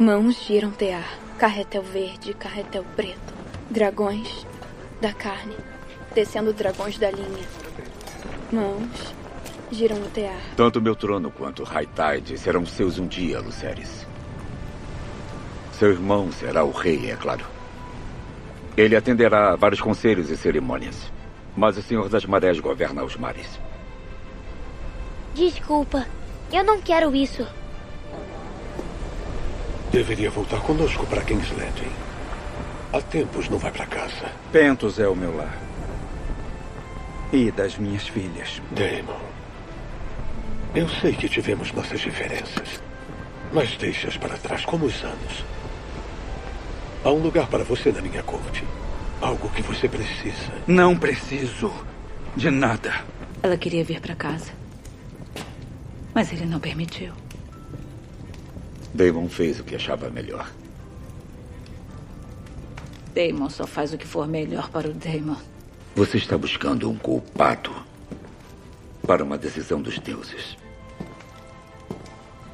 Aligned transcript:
Mãos 0.00 0.46
giram 0.46 0.70
tear, 0.70 1.06
carretel 1.36 1.82
verde, 1.82 2.32
carretel 2.32 2.86
preto. 2.96 3.34
Dragões 3.68 4.46
da 4.98 5.12
carne, 5.12 5.54
descendo 6.14 6.54
dragões 6.54 6.96
da 6.96 7.10
linha. 7.10 7.46
Mãos 8.50 9.14
giram 9.70 9.98
o 9.98 10.08
tear. 10.08 10.40
Tanto 10.56 10.80
meu 10.80 10.96
trono 10.96 11.30
quanto 11.30 11.64
High 11.64 11.86
Tide 11.88 12.38
serão 12.38 12.64
seus 12.64 12.98
um 12.98 13.06
dia, 13.06 13.40
Luceres. 13.40 14.06
Seu 15.72 15.90
irmão 15.90 16.32
será 16.32 16.64
o 16.64 16.70
rei, 16.70 17.10
é 17.10 17.16
claro. 17.16 17.44
Ele 18.78 18.96
atenderá 18.96 19.52
a 19.52 19.56
vários 19.56 19.82
conselhos 19.82 20.30
e 20.30 20.36
cerimônias. 20.38 21.12
Mas 21.54 21.76
o 21.76 21.82
Senhor 21.82 22.08
das 22.08 22.24
Marés 22.24 22.58
governa 22.58 23.04
os 23.04 23.16
mares. 23.16 23.60
Desculpa, 25.34 26.06
eu 26.50 26.64
não 26.64 26.80
quero 26.80 27.14
isso. 27.14 27.46
Deveria 29.92 30.30
voltar 30.30 30.60
conosco 30.60 31.04
para 31.06 31.22
King's 31.22 31.50
Landing. 31.50 31.90
Há 32.92 33.00
tempos 33.00 33.48
não 33.48 33.58
vai 33.58 33.72
para 33.72 33.86
casa. 33.86 34.30
Pentos 34.52 35.00
é 35.00 35.08
o 35.08 35.16
meu 35.16 35.36
lar. 35.36 35.58
E 37.32 37.50
das 37.50 37.76
minhas 37.76 38.06
filhas. 38.06 38.62
Damon. 38.70 39.18
Eu 40.76 40.88
sei 40.88 41.12
que 41.12 41.28
tivemos 41.28 41.72
nossas 41.72 42.00
diferenças. 42.00 42.80
Mas 43.52 43.76
deixe-as 43.76 44.16
para 44.16 44.38
trás 44.38 44.64
como 44.64 44.86
os 44.86 45.02
anos. 45.02 45.44
Há 47.04 47.10
um 47.10 47.18
lugar 47.18 47.48
para 47.48 47.64
você 47.64 47.90
na 47.90 48.00
minha 48.00 48.22
corte. 48.22 48.62
Algo 49.20 49.48
que 49.48 49.62
você 49.62 49.88
precisa. 49.88 50.52
Não 50.68 50.96
preciso 50.96 51.72
de 52.36 52.48
nada. 52.48 52.92
Ela 53.42 53.56
queria 53.56 53.82
vir 53.82 54.00
para 54.00 54.14
casa. 54.14 54.52
Mas 56.14 56.32
ele 56.32 56.46
não 56.46 56.60
permitiu. 56.60 57.12
Damon 58.94 59.28
fez 59.28 59.60
o 59.60 59.64
que 59.64 59.76
achava 59.76 60.10
melhor. 60.10 60.50
Damon 63.14 63.50
só 63.50 63.66
faz 63.66 63.92
o 63.92 63.98
que 63.98 64.06
for 64.06 64.26
melhor 64.26 64.70
para 64.70 64.88
o 64.88 64.92
Damon. 64.92 65.36
Você 65.94 66.18
está 66.18 66.38
buscando 66.38 66.88
um 66.88 66.96
culpado 66.96 67.74
para 69.06 69.24
uma 69.24 69.36
decisão 69.36 69.82
dos 69.82 69.98
deuses. 69.98 70.56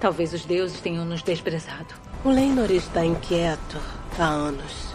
Talvez 0.00 0.32
os 0.32 0.44
deuses 0.44 0.80
tenham 0.80 1.04
nos 1.04 1.22
desprezado. 1.22 1.94
O 2.24 2.30
Leinor 2.30 2.70
está 2.70 3.04
inquieto 3.04 3.78
há 4.18 4.24
anos. 4.24 4.94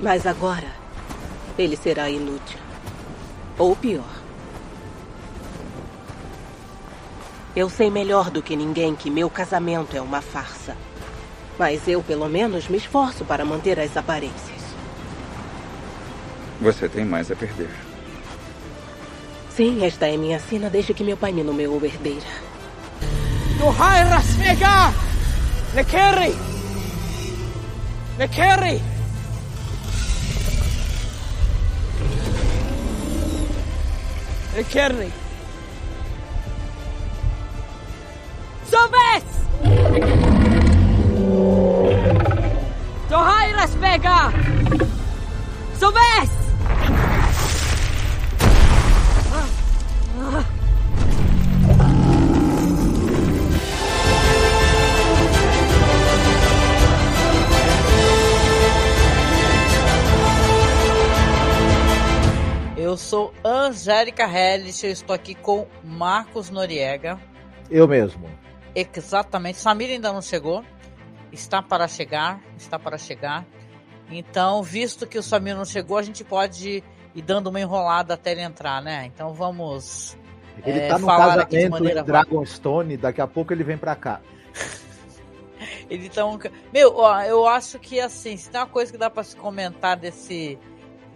Mas 0.00 0.26
agora, 0.26 0.70
ele 1.58 1.76
será 1.76 2.10
inútil. 2.10 2.58
Ou 3.58 3.76
pior. 3.76 4.21
Eu 7.54 7.68
sei 7.68 7.90
melhor 7.90 8.30
do 8.30 8.42
que 8.42 8.56
ninguém 8.56 8.94
que 8.96 9.10
meu 9.10 9.28
casamento 9.28 9.94
é 9.94 10.00
uma 10.00 10.22
farsa. 10.22 10.74
Mas 11.58 11.86
eu, 11.86 12.02
pelo 12.02 12.26
menos, 12.26 12.66
me 12.66 12.78
esforço 12.78 13.26
para 13.26 13.44
manter 13.44 13.78
as 13.78 13.94
aparências. 13.94 14.62
Você 16.62 16.88
tem 16.88 17.04
mais 17.04 17.30
a 17.30 17.36
perder. 17.36 17.68
Sim, 19.50 19.84
esta 19.84 20.06
é 20.06 20.16
minha 20.16 20.40
cena 20.40 20.70
desde 20.70 20.94
que 20.94 21.04
meu 21.04 21.16
pai 21.16 21.30
me 21.30 21.42
nomeou 21.42 21.84
herdeira. 21.84 22.26
Do 23.58 23.68
hai 23.68 24.02
rasmega! 24.02 24.94
Nekeri! 25.74 26.34
Nekeri! 28.16 28.82
Nekeri! 34.54 35.21
Sobes! 38.72 39.24
Dohai 43.10 43.52
Raspega! 43.52 44.32
Sobes! 45.78 46.30
Eu 62.78 62.96
sou 62.96 63.34
Angélica 63.44 64.24
Hellish, 64.24 64.86
eu 64.86 64.92
estou 64.92 65.14
aqui 65.14 65.34
com 65.34 65.66
Marcos 65.84 66.48
Noriega. 66.48 67.20
Eu 67.70 67.86
mesmo. 67.86 68.41
Exatamente. 68.74 69.58
Samir 69.58 69.90
ainda 69.90 70.12
não 70.12 70.22
chegou. 70.22 70.64
Está 71.30 71.62
para 71.62 71.88
chegar. 71.88 72.40
Está 72.56 72.78
para 72.78 72.98
chegar. 72.98 73.46
Então, 74.10 74.62
visto 74.62 75.06
que 75.06 75.18
o 75.18 75.22
Samir 75.22 75.56
não 75.56 75.64
chegou, 75.64 75.96
a 75.96 76.02
gente 76.02 76.22
pode 76.22 76.82
ir 77.14 77.22
dando 77.22 77.48
uma 77.48 77.60
enrolada 77.60 78.14
até 78.14 78.32
ele 78.32 78.42
entrar, 78.42 78.82
né? 78.82 79.06
Então 79.06 79.32
vamos. 79.32 80.16
Ele 80.64 80.80
é, 80.80 80.88
tá 80.88 80.98
no 80.98 81.06
casamento 81.06 81.88
em 81.88 82.04
Dragonstone, 82.04 82.96
daqui 82.96 83.20
a 83.20 83.26
pouco 83.26 83.52
ele 83.52 83.64
vem 83.64 83.78
para 83.78 83.96
cá. 83.96 84.20
ele 85.88 86.10
tá 86.10 86.26
um... 86.26 86.38
Meu, 86.72 86.96
ó, 86.96 87.22
eu 87.22 87.46
acho 87.46 87.78
que 87.78 87.98
assim, 87.98 88.36
se 88.36 88.50
tem 88.50 88.60
uma 88.60 88.66
coisa 88.66 88.92
que 88.92 88.98
dá 88.98 89.08
para 89.08 89.24
se 89.24 89.34
comentar 89.34 89.96
desse, 89.96 90.58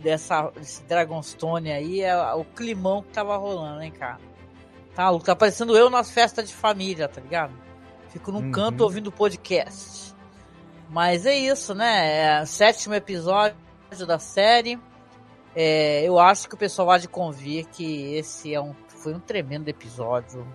dessa, 0.03 0.50
desse 0.50 0.83
Dragonstone 0.84 1.71
aí, 1.71 2.00
é 2.00 2.34
o 2.34 2.44
climão 2.44 3.03
que 3.03 3.11
tava 3.11 3.37
rolando, 3.37 3.83
hein, 3.83 3.93
cara? 3.93 4.19
Tá, 4.96 5.16
tá 5.18 5.36
parecendo 5.36 5.76
eu 5.76 5.90
nas 5.90 6.10
festas 6.10 6.48
de 6.48 6.54
família, 6.54 7.06
tá 7.06 7.20
ligado? 7.20 7.52
Fico 8.08 8.32
num 8.32 8.44
uhum. 8.44 8.50
canto 8.50 8.82
ouvindo 8.82 9.12
podcast. 9.12 10.14
Mas 10.88 11.26
é 11.26 11.36
isso, 11.36 11.74
né? 11.74 12.40
É 12.40 12.46
sétimo 12.46 12.94
episódio 12.94 13.54
da 14.06 14.18
série. 14.18 14.80
É, 15.54 16.02
eu 16.02 16.18
acho 16.18 16.48
que 16.48 16.54
o 16.54 16.58
pessoal 16.58 16.92
há 16.92 16.98
de 16.98 17.08
convir 17.08 17.66
que 17.66 18.14
esse 18.14 18.54
é 18.54 18.60
um, 18.60 18.74
foi 18.88 19.12
um 19.12 19.20
tremendo 19.20 19.68
episódio 19.68 20.46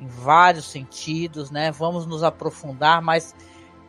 em 0.00 0.06
vários 0.06 0.64
sentidos, 0.64 1.50
né? 1.50 1.70
Vamos 1.70 2.06
nos 2.06 2.22
aprofundar, 2.22 3.02
mas 3.02 3.34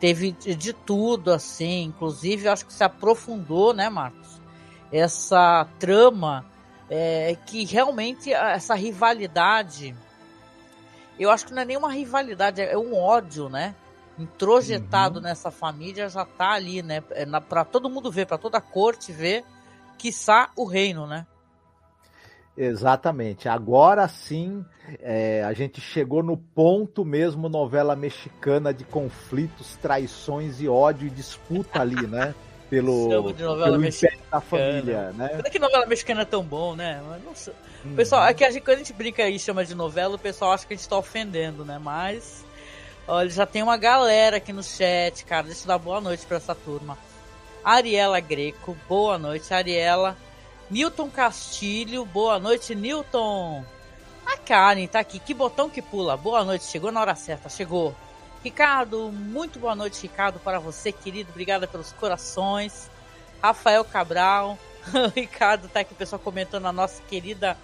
teve 0.02 0.34
de 0.34 0.74
tudo, 0.74 1.32
assim. 1.32 1.84
Inclusive, 1.84 2.50
acho 2.50 2.66
que 2.66 2.74
se 2.74 2.84
aprofundou, 2.84 3.74
né, 3.74 3.90
Marcos? 3.90 4.42
Essa 4.92 5.66
trama 5.80 6.46
é, 6.90 7.36
que 7.46 7.66
realmente 7.66 8.32
essa 8.32 8.76
rivalidade, 8.76 9.96
eu 11.20 11.30
acho 11.30 11.46
que 11.46 11.54
não 11.54 11.62
é 11.62 11.66
nenhuma 11.66 11.92
rivalidade, 11.92 12.62
é 12.62 12.78
um 12.78 12.96
ódio, 12.96 13.50
né? 13.50 13.76
Introjetado 14.18 15.18
uhum. 15.18 15.24
nessa 15.24 15.52
família 15.52 16.10
já 16.10 16.26
tá 16.26 16.52
ali, 16.52 16.82
né? 16.82 17.04
É 17.12 17.26
para 17.40 17.64
todo 17.64 17.90
mundo 17.90 18.12
ver, 18.12 18.26
para 18.26 18.38
toda 18.38 18.58
a 18.58 18.62
corte 18.62 19.12
ver, 19.12 19.44
quiçá 19.98 20.50
o 20.56 20.66
reino, 20.66 21.06
né? 21.06 21.26
Exatamente. 22.58 23.48
Agora 23.48 24.08
sim, 24.08 24.66
é, 25.00 25.44
a 25.44 25.54
gente 25.54 25.80
chegou 25.80 26.24
no 26.24 26.36
ponto 26.36 27.06
mesmo 27.06 27.48
novela 27.48 27.96
mexicana 27.96 28.74
de 28.74 28.84
conflitos, 28.84 29.76
traições 29.76 30.60
e 30.60 30.68
ódio 30.68 31.08
e 31.08 31.12
disputa 31.12 31.82
ali, 31.82 32.08
né? 32.08 32.34
pelo, 32.70 33.34
de 33.34 33.44
novela 33.44 33.66
pelo 33.66 33.80
mexicana. 33.80 34.22
da 34.32 34.42
família, 34.42 35.12
né? 35.14 35.30
Não 35.34 35.40
é 35.40 35.50
que 35.50 35.60
novela 35.60 35.86
mexicana 35.86 36.22
é 36.22 36.26
tão 36.26 36.44
bom, 36.44 36.76
né? 36.76 37.02
Sei. 37.34 37.54
Hum. 37.86 37.96
Pessoal, 37.96 38.24
aqui 38.24 38.44
a 38.44 38.52
gente, 38.52 38.64
quando 38.64 38.76
a 38.76 38.80
gente 38.80 38.94
brinca 38.94 39.24
aí 39.24 39.36
e 39.36 39.40
chama 39.40 39.64
de 39.64 39.76
novela, 39.76 40.16
o 40.16 40.20
pessoal 40.20 40.52
acha 40.52 40.66
que 40.66 40.74
a 40.74 40.78
gente 40.78 40.88
tá 40.88 40.98
ofendendo, 40.98 41.64
né? 41.64 41.80
Mas, 41.80 42.46
olha, 43.08 43.30
já 43.30 43.46
tem 43.46 43.64
uma 43.64 43.78
galera 43.78 44.38
aqui 44.38 44.52
no 44.52 44.64
chat, 44.64 45.24
cara. 45.26 45.48
Deixa 45.48 45.64
eu 45.64 45.68
dar 45.68 45.78
boa 45.78 46.02
noite 46.02 46.26
pra 46.26 46.38
essa 46.38 46.56
turma. 46.56 46.98
Ariela 47.64 48.20
Greco, 48.20 48.78
boa 48.88 49.18
noite, 49.18 49.54
Ariela. 49.54 50.18
Newton 50.70 51.10
Castilho, 51.10 52.06
boa 52.06 52.40
noite, 52.40 52.76
Newton. 52.76 53.64
A 54.26 54.38
Karen 54.38 54.88
tá 54.88 55.00
aqui, 55.00 55.20
que 55.20 55.34
botão 55.34 55.70
que 55.70 55.82
pula. 55.82 56.18
Boa 56.18 56.44
noite, 56.44 56.66
chegou 56.66 56.92
na 56.92 57.00
hora 57.00 57.16
certa, 57.16 57.48
chegou. 57.48 57.96
Ricardo, 58.44 59.12
muito 59.12 59.60
boa 59.60 59.76
noite, 59.76 60.02
Ricardo, 60.02 60.40
para 60.40 60.60
você, 60.60 60.92
querido. 60.92 61.32
Obrigada 61.32 61.68
pelos 61.68 61.92
corações. 61.94 62.90
Rafael 63.42 63.84
Cabral. 63.84 64.58
Ricardo 65.16 65.68
tá 65.68 65.82
aqui, 65.82 65.94
pessoal, 65.94 66.20
comentando 66.20 66.66
a 66.66 66.72
nossa 66.72 67.02
querida 67.04 67.58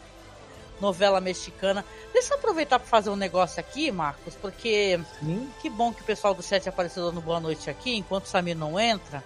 novela 0.82 1.22
mexicana. 1.22 1.86
Deixa 2.12 2.34
eu 2.34 2.38
aproveitar 2.38 2.80
para 2.80 2.88
fazer 2.88 3.10
um 3.10 3.16
negócio 3.16 3.60
aqui, 3.60 3.92
Marcos, 3.92 4.36
porque 4.36 5.00
Sim. 5.20 5.50
que 5.62 5.70
bom 5.70 5.94
que 5.94 6.02
o 6.02 6.06
pessoal 6.06 6.34
do 6.34 6.44
chat 6.44 6.68
apareceu 6.68 7.06
dando 7.06 7.22
boa 7.22 7.40
noite 7.40 7.70
aqui, 7.70 7.96
enquanto 7.96 8.26
o 8.26 8.30
Samir 8.30 8.58
não 8.58 8.80
entra. 8.80 9.24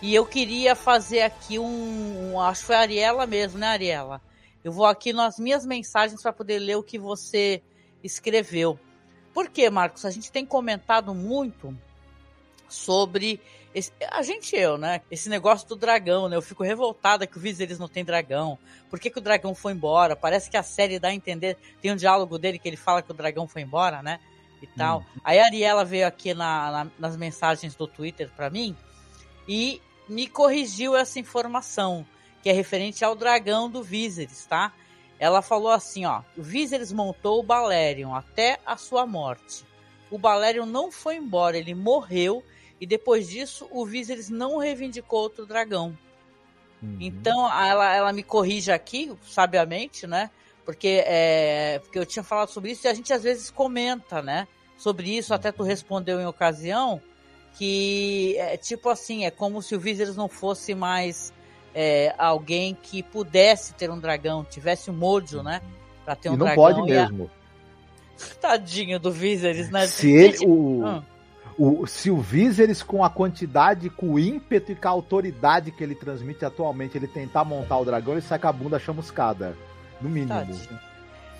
E 0.00 0.14
eu 0.14 0.24
queria 0.24 0.76
fazer 0.76 1.22
aqui 1.22 1.58
um, 1.58 2.32
um 2.32 2.40
acho 2.40 2.60
que 2.60 2.66
foi 2.68 2.76
a 2.76 2.80
Ariela 2.80 3.26
mesmo, 3.26 3.58
né, 3.58 3.66
Ariela? 3.66 4.22
Eu 4.62 4.72
vou 4.72 4.86
aqui 4.86 5.12
nas 5.12 5.38
minhas 5.38 5.66
mensagens 5.66 6.22
para 6.22 6.32
poder 6.32 6.58
ler 6.58 6.76
o 6.76 6.82
que 6.82 6.98
você 6.98 7.62
escreveu. 8.02 8.78
Por 9.32 9.48
quê, 9.48 9.70
Marcos? 9.70 10.04
A 10.04 10.10
gente 10.10 10.32
tem 10.32 10.44
comentado 10.44 11.14
muito 11.14 11.76
sobre 12.68 13.40
esse, 13.74 13.92
a 14.10 14.22
gente 14.22 14.56
eu, 14.56 14.76
né? 14.76 15.00
Esse 15.10 15.28
negócio 15.28 15.68
do 15.68 15.76
dragão, 15.76 16.28
né? 16.28 16.36
Eu 16.36 16.42
fico 16.42 16.62
revoltada 16.62 17.26
que 17.26 17.38
o 17.38 17.40
Viserys 17.40 17.78
não 17.78 17.88
tem 17.88 18.04
dragão. 18.04 18.58
Por 18.90 18.98
que, 18.98 19.10
que 19.10 19.18
o 19.18 19.22
dragão 19.22 19.54
foi 19.54 19.72
embora? 19.72 20.16
Parece 20.16 20.50
que 20.50 20.56
a 20.56 20.62
série 20.62 20.98
dá 20.98 21.08
a 21.08 21.14
entender, 21.14 21.56
tem 21.80 21.92
um 21.92 21.96
diálogo 21.96 22.38
dele 22.38 22.58
que 22.58 22.68
ele 22.68 22.76
fala 22.76 23.02
que 23.02 23.10
o 23.10 23.14
dragão 23.14 23.46
foi 23.46 23.62
embora, 23.62 24.02
né? 24.02 24.18
e 24.62 24.66
tal. 24.66 25.00
Hum. 25.00 25.20
Aí 25.24 25.38
a 25.38 25.44
Ariela 25.44 25.84
veio 25.84 26.06
aqui 26.06 26.34
na, 26.34 26.70
na, 26.70 26.90
nas 26.98 27.16
mensagens 27.16 27.74
do 27.74 27.86
Twitter 27.86 28.30
para 28.34 28.50
mim 28.50 28.76
e 29.46 29.80
me 30.08 30.26
corrigiu 30.26 30.96
essa 30.96 31.18
informação, 31.18 32.06
que 32.42 32.48
é 32.48 32.52
referente 32.52 33.04
ao 33.04 33.14
dragão 33.14 33.70
do 33.70 33.82
Viserys, 33.82 34.46
tá? 34.46 34.72
Ela 35.18 35.42
falou 35.42 35.70
assim, 35.70 36.04
ó, 36.04 36.22
o 36.36 36.42
Viserys 36.42 36.92
montou 36.92 37.40
o 37.40 37.42
Balerion 37.42 38.14
até 38.14 38.58
a 38.64 38.76
sua 38.76 39.06
morte. 39.06 39.64
O 40.10 40.18
Balerion 40.18 40.66
não 40.66 40.90
foi 40.90 41.16
embora, 41.16 41.58
ele 41.58 41.74
morreu 41.74 42.42
e 42.80 42.86
depois 42.86 43.28
disso 43.28 43.66
o 43.70 43.84
Viserys 43.84 44.30
não 44.30 44.58
reivindicou 44.58 45.20
outro 45.20 45.44
dragão. 45.44 45.96
Uhum. 46.82 46.96
Então 47.00 47.46
ela, 47.52 47.94
ela 47.94 48.12
me 48.12 48.22
corrige 48.22 48.70
aqui, 48.70 49.12
sabiamente, 49.22 50.06
né? 50.06 50.30
Porque, 50.64 51.02
é, 51.04 51.80
porque 51.80 51.98
eu 51.98 52.06
tinha 52.06 52.22
falado 52.22 52.50
sobre 52.50 52.72
isso 52.72 52.86
e 52.86 52.88
a 52.88 52.94
gente 52.94 53.12
às 53.12 53.22
vezes 53.22 53.50
comenta, 53.50 54.22
né? 54.22 54.46
Sobre 54.76 55.16
isso, 55.16 55.34
até 55.34 55.50
tu 55.50 55.64
respondeu 55.64 56.20
em 56.20 56.26
ocasião, 56.26 57.02
que 57.56 58.36
é 58.38 58.56
tipo 58.56 58.88
assim, 58.88 59.24
é 59.24 59.30
como 59.30 59.60
se 59.60 59.74
o 59.74 59.80
Viserys 59.80 60.14
não 60.14 60.28
fosse 60.28 60.74
mais 60.74 61.32
é, 61.74 62.14
alguém 62.18 62.76
que 62.80 63.02
pudesse 63.02 63.74
ter 63.74 63.90
um 63.90 63.98
dragão, 63.98 64.44
tivesse 64.44 64.90
um 64.90 64.94
mojo, 64.94 65.42
né? 65.42 65.60
Pra 66.04 66.16
ter 66.16 66.30
um 66.30 66.34
e 66.34 66.36
não 66.36 66.46
dragão. 66.46 66.64
pode 66.64 66.82
mesmo. 66.82 67.30
A... 67.34 68.34
Tadinho 68.40 68.98
do 68.98 69.12
Viserys, 69.12 69.70
né? 69.70 69.86
Se 69.86 70.10
ele, 70.10 70.38
o, 70.44 70.84
hum. 70.84 71.02
o, 71.58 71.86
se 71.86 72.10
o 72.10 72.18
Viserys, 72.18 72.82
com 72.82 73.04
a 73.04 73.10
quantidade, 73.10 73.90
com 73.90 74.14
o 74.14 74.18
ímpeto 74.18 74.72
e 74.72 74.74
com 74.74 74.88
a 74.88 74.90
autoridade 74.90 75.70
que 75.70 75.82
ele 75.84 75.94
transmite 75.94 76.44
atualmente, 76.44 76.96
ele 76.96 77.06
tentar 77.06 77.44
montar 77.44 77.78
o 77.78 77.84
dragão, 77.84 78.14
ele 78.14 78.22
sai 78.22 78.38
com 78.38 78.48
a 78.48 78.52
bunda 78.52 78.78
chamuscada. 78.78 79.56
No 80.00 80.08
mínimo. 80.08 80.46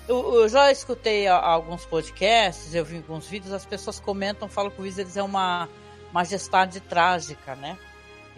Eu, 0.07 0.41
eu, 0.41 0.49
já 0.49 0.71
escutei 0.71 1.27
alguns 1.27 1.85
podcasts, 1.85 2.73
eu 2.73 2.83
vi 2.83 2.97
alguns 2.97 3.27
vídeos, 3.27 3.53
as 3.53 3.65
pessoas 3.65 3.99
comentam, 3.99 4.49
falam 4.49 4.71
que 4.71 4.79
o 4.79 4.83
Viserys 4.83 5.15
é 5.15 5.23
uma 5.23 5.69
majestade 6.11 6.79
trágica, 6.79 7.55
né? 7.55 7.77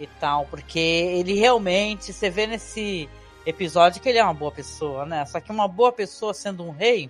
E 0.02 0.06
tal, 0.18 0.46
porque 0.46 0.80
ele 0.80 1.34
realmente, 1.34 2.12
você 2.12 2.28
vê 2.28 2.44
nesse 2.44 3.08
episódio 3.46 4.02
que 4.02 4.08
ele 4.08 4.18
é 4.18 4.24
uma 4.24 4.34
boa 4.34 4.50
pessoa, 4.50 5.06
né? 5.06 5.24
Só 5.26 5.38
que 5.38 5.52
uma 5.52 5.68
boa 5.68 5.92
pessoa 5.92 6.34
sendo 6.34 6.64
um 6.64 6.72
rei, 6.72 7.08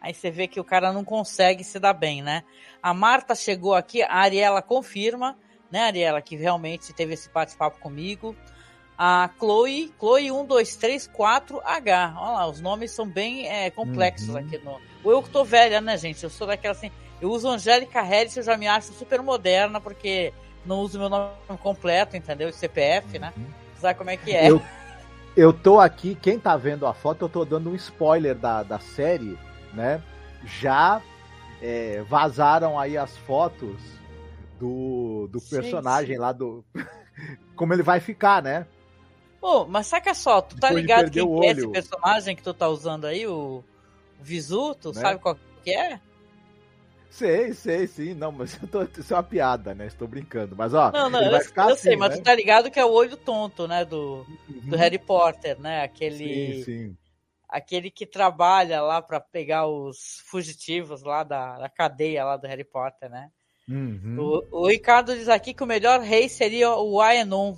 aí 0.00 0.14
você 0.14 0.30
vê 0.30 0.48
que 0.48 0.58
o 0.58 0.64
cara 0.64 0.90
não 0.90 1.04
consegue 1.04 1.62
se 1.62 1.78
dar 1.78 1.92
bem, 1.92 2.22
né? 2.22 2.42
A 2.82 2.94
Marta 2.94 3.34
chegou 3.34 3.74
aqui, 3.74 4.02
a 4.02 4.14
Ariela 4.14 4.62
confirma, 4.62 5.36
né, 5.70 5.82
Ariela, 5.82 6.22
que 6.22 6.34
realmente 6.34 6.94
teve 6.94 7.12
esse 7.12 7.28
bate-papo 7.28 7.78
comigo. 7.78 8.34
A 8.96 9.28
Chloe, 9.38 9.92
Chloe 9.98 10.28
1234H. 10.28 12.14
Olha 12.16 12.30
lá, 12.30 12.46
os 12.46 12.58
nomes 12.62 12.90
são 12.92 13.06
bem 13.06 13.46
é, 13.46 13.68
complexos 13.68 14.30
uhum. 14.30 14.38
aqui 14.38 14.56
no. 14.58 14.80
Ou 15.02 15.12
eu 15.12 15.22
que 15.22 15.28
tô 15.28 15.44
velha, 15.44 15.78
né, 15.82 15.98
gente? 15.98 16.24
Eu 16.24 16.30
sou 16.30 16.46
daquela 16.46 16.72
assim. 16.72 16.90
Eu 17.20 17.30
uso 17.30 17.48
Angélica 17.48 18.00
Harris, 18.00 18.34
eu 18.34 18.42
já 18.42 18.56
me 18.56 18.66
acho 18.66 18.94
super 18.94 19.20
moderna, 19.20 19.78
porque 19.78 20.32
não 20.64 20.80
uso 20.80 20.98
meu 20.98 21.08
nome 21.08 21.32
completo, 21.62 22.16
entendeu? 22.16 22.52
CPF, 22.52 23.18
né? 23.18 23.32
uhum. 23.36 23.44
Sabe 23.78 23.98
como 23.98 24.10
é 24.10 24.16
que 24.16 24.32
é? 24.32 24.50
Eu, 24.50 24.62
eu 25.36 25.52
tô 25.52 25.80
aqui, 25.80 26.14
quem 26.14 26.38
tá 26.38 26.56
vendo 26.56 26.86
a 26.86 26.94
foto, 26.94 27.24
eu 27.24 27.28
tô 27.28 27.44
dando 27.44 27.70
um 27.70 27.74
spoiler 27.74 28.34
da, 28.34 28.62
da 28.62 28.78
série, 28.78 29.38
né? 29.72 30.02
Já 30.44 31.02
é, 31.60 32.02
vazaram 32.02 32.78
aí 32.78 32.96
as 32.96 33.16
fotos 33.16 33.80
do, 34.58 35.28
do 35.30 35.40
personagem 35.40 36.18
lá 36.18 36.32
do. 36.32 36.64
como 37.56 37.72
ele 37.72 37.82
vai 37.82 38.00
ficar, 38.00 38.42
né? 38.42 38.66
Pô, 39.40 39.66
mas 39.66 39.86
saca 39.86 40.14
só, 40.14 40.40
tu 40.40 40.56
tá 40.56 40.68
Depois 40.68 40.82
ligado 40.82 41.10
quem 41.10 41.46
é 41.46 41.50
esse 41.50 41.68
personagem 41.68 42.34
que 42.34 42.42
tu 42.42 42.54
tá 42.54 42.66
usando 42.68 43.04
aí, 43.04 43.26
o, 43.26 43.62
o 44.18 44.22
Visu, 44.22 44.74
tu 44.74 44.88
né? 44.92 45.00
sabe 45.00 45.20
qual 45.20 45.36
que 45.62 45.70
é? 45.70 46.00
Sei, 47.14 47.52
sei, 47.54 47.86
sim. 47.86 48.12
Não, 48.12 48.32
mas 48.32 48.58
eu 48.60 48.66
tô, 48.66 48.82
isso 48.82 49.14
é 49.14 49.16
uma 49.16 49.22
piada, 49.22 49.72
né? 49.72 49.86
Estou 49.86 50.08
brincando. 50.08 50.56
Mas, 50.56 50.74
ó, 50.74 50.90
não, 50.90 51.08
não, 51.08 51.22
eu, 51.22 51.30
eu 51.30 51.36
assim, 51.36 51.76
sei, 51.76 51.96
mas 51.96 52.10
né? 52.10 52.16
tu 52.16 52.24
tá 52.24 52.34
ligado 52.34 52.72
que 52.72 52.80
é 52.80 52.84
o 52.84 52.90
olho 52.90 53.16
tonto, 53.16 53.68
né? 53.68 53.84
Do, 53.84 54.26
uhum. 54.48 54.70
do 54.70 54.76
Harry 54.76 54.98
Potter, 54.98 55.60
né? 55.60 55.84
Aquele. 55.84 56.56
Sim, 56.56 56.64
sim. 56.64 56.96
Aquele 57.48 57.88
que 57.88 58.04
trabalha 58.04 58.82
lá 58.82 59.00
para 59.00 59.20
pegar 59.20 59.68
os 59.68 60.24
fugitivos 60.26 61.04
lá 61.04 61.22
da, 61.22 61.56
da, 61.56 61.68
cadeia 61.68 62.24
lá 62.24 62.36
do 62.36 62.48
Harry 62.48 62.64
Potter, 62.64 63.08
né? 63.08 63.30
Uhum. 63.68 64.16
O, 64.50 64.62
o, 64.62 64.66
Ricardo 64.66 65.14
diz 65.14 65.28
aqui 65.28 65.54
que 65.54 65.62
o 65.62 65.66
melhor 65.66 66.00
rei 66.00 66.28
seria 66.28 66.74
o 66.74 67.00
Aenon. 67.00 67.56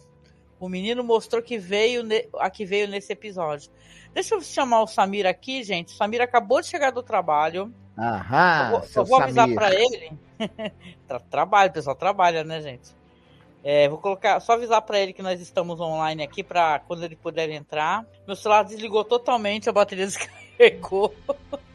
O 0.60 0.68
menino 0.68 1.02
mostrou 1.02 1.42
que 1.42 1.56
veio 1.56 2.02
ne, 2.02 2.28
a 2.34 2.50
que 2.50 2.66
veio 2.66 2.88
nesse 2.88 3.10
episódio. 3.10 3.70
Deixa 4.12 4.34
eu 4.34 4.42
chamar 4.42 4.82
o 4.82 4.86
Samir 4.86 5.26
aqui, 5.26 5.62
gente. 5.62 5.94
O 5.94 5.96
Samir 5.96 6.20
acabou 6.20 6.60
de 6.60 6.66
chegar 6.66 6.90
do 6.90 7.02
trabalho. 7.02 7.72
Aham. 7.98 8.64
Eu 8.64 8.70
vou, 8.70 8.88
eu 8.96 9.04
vou 9.04 9.20
avisar 9.20 9.48
para 9.54 9.74
ele. 9.74 10.12
trabalho, 11.30 11.70
o 11.70 11.72
pessoal 11.72 11.96
trabalha, 11.96 12.44
né, 12.44 12.60
gente? 12.60 12.94
É, 13.64 13.88
vou 13.88 13.98
colocar, 13.98 14.38
só 14.38 14.52
avisar 14.52 14.80
para 14.82 15.00
ele 15.00 15.12
que 15.12 15.22
nós 15.22 15.40
estamos 15.40 15.80
online 15.80 16.22
aqui 16.22 16.44
para 16.44 16.78
quando 16.80 17.04
ele 17.04 17.16
puder 17.16 17.50
entrar. 17.50 18.06
Meu 18.26 18.36
celular 18.36 18.62
desligou 18.62 19.02
totalmente, 19.02 19.68
a 19.68 19.72
bateria 19.72 20.06
descarregou. 20.06 21.12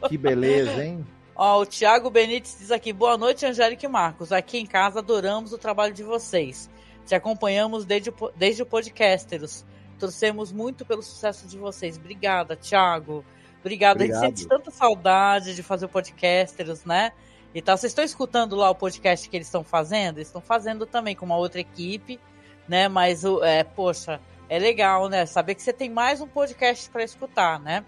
Que 0.08 0.16
beleza, 0.16 0.82
hein? 0.82 1.06
Ó, 1.34 1.60
o 1.60 1.66
Thiago 1.66 2.08
Benites 2.08 2.56
diz 2.58 2.70
aqui: 2.70 2.92
boa 2.92 3.18
noite, 3.18 3.44
Angélica 3.44 3.84
e 3.84 3.88
Marcos. 3.88 4.32
Aqui 4.32 4.58
em 4.58 4.66
casa 4.66 5.00
adoramos 5.00 5.52
o 5.52 5.58
trabalho 5.58 5.92
de 5.92 6.02
vocês. 6.02 6.70
Te 7.04 7.14
acompanhamos 7.14 7.84
desde, 7.84 8.12
desde 8.36 8.62
o 8.62 8.66
Podcasteros. 8.66 9.64
Torcemos 9.98 10.50
muito 10.50 10.86
pelo 10.86 11.02
sucesso 11.02 11.46
de 11.46 11.58
vocês. 11.58 11.98
Obrigada, 11.98 12.56
Thiago. 12.56 13.24
Obrigado. 13.62 13.96
Obrigado. 13.96 14.22
A 14.22 14.26
gente 14.26 14.40
sente 14.40 14.48
tanta 14.48 14.70
saudade 14.70 15.54
de 15.54 15.62
fazer 15.62 15.86
o 15.86 15.88
Podcasteros, 15.88 16.84
né? 16.84 17.12
E 17.54 17.62
tal. 17.62 17.76
Vocês 17.76 17.92
estão 17.92 18.04
escutando 18.04 18.56
lá 18.56 18.68
o 18.70 18.74
podcast 18.74 19.28
que 19.28 19.36
eles 19.36 19.46
estão 19.46 19.62
fazendo? 19.62 20.18
Eles 20.18 20.28
estão 20.28 20.42
fazendo 20.42 20.84
também 20.84 21.14
com 21.14 21.24
uma 21.24 21.36
outra 21.36 21.60
equipe, 21.60 22.20
né? 22.68 22.88
Mas, 22.88 23.22
é, 23.42 23.62
poxa, 23.62 24.20
é 24.48 24.58
legal, 24.58 25.08
né? 25.08 25.24
Saber 25.26 25.54
que 25.54 25.62
você 25.62 25.72
tem 25.72 25.88
mais 25.88 26.20
um 26.20 26.26
podcast 26.26 26.90
para 26.90 27.04
escutar, 27.04 27.60
né? 27.60 27.84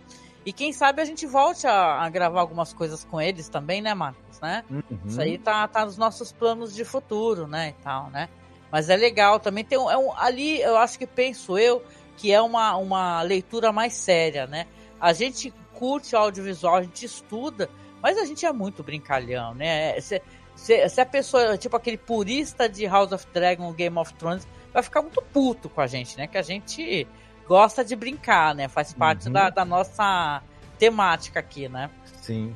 E 0.46 0.52
quem 0.52 0.72
sabe 0.72 1.00
a 1.00 1.04
gente 1.04 1.26
volte 1.26 1.66
a, 1.66 2.02
a, 2.02 2.08
gravar 2.08 2.40
algumas 2.40 2.72
coisas 2.72 3.02
com 3.02 3.20
eles 3.20 3.48
também, 3.48 3.80
né, 3.80 3.94
Marcos? 3.94 4.40
Né? 4.40 4.62
Uhum. 4.70 4.82
Isso 5.06 5.20
aí 5.20 5.38
tá, 5.38 5.66
tá 5.66 5.86
nos 5.86 5.96
nossos 5.96 6.30
planos 6.30 6.74
de 6.74 6.84
futuro, 6.84 7.46
né? 7.46 7.70
E 7.70 7.82
tal, 7.82 8.10
né? 8.10 8.28
Mas 8.70 8.90
é 8.90 8.96
legal 8.96 9.40
também. 9.40 9.64
Tem 9.64 9.78
um, 9.78 9.90
é 9.90 9.96
um, 9.96 10.12
ali, 10.16 10.60
eu 10.60 10.76
acho 10.76 10.98
que 10.98 11.06
penso 11.06 11.56
eu, 11.56 11.82
que 12.16 12.30
é 12.32 12.40
uma, 12.42 12.76
uma 12.76 13.22
leitura 13.22 13.72
mais 13.72 13.94
séria, 13.94 14.46
né? 14.46 14.66
A 15.00 15.12
gente 15.12 15.52
curte 15.74 16.14
audiovisual, 16.14 16.76
a 16.76 16.82
gente 16.82 17.04
estuda, 17.04 17.68
mas 18.02 18.16
a 18.16 18.24
gente 18.24 18.46
é 18.46 18.52
muito 18.52 18.82
brincalhão, 18.82 19.54
né? 19.54 20.00
Se, 20.00 20.22
se, 20.54 20.88
se, 20.88 21.00
a 21.00 21.06
pessoa, 21.06 21.58
tipo 21.58 21.76
aquele 21.76 21.98
purista 21.98 22.68
de 22.68 22.86
House 22.86 23.12
of 23.12 23.26
Dragon, 23.32 23.72
Game 23.72 23.98
of 23.98 24.14
Thrones, 24.14 24.46
vai 24.72 24.82
ficar 24.82 25.02
muito 25.02 25.22
puto 25.32 25.68
com 25.68 25.80
a 25.80 25.86
gente, 25.86 26.16
né? 26.16 26.26
Que 26.26 26.38
a 26.38 26.42
gente 26.42 27.06
gosta 27.46 27.84
de 27.84 27.94
brincar, 27.96 28.54
né? 28.54 28.68
Faz 28.68 28.92
parte 28.92 29.26
uhum. 29.26 29.32
da, 29.32 29.50
da, 29.50 29.64
nossa 29.64 30.42
temática 30.78 31.40
aqui, 31.40 31.68
né? 31.68 31.90
Sim. 32.20 32.54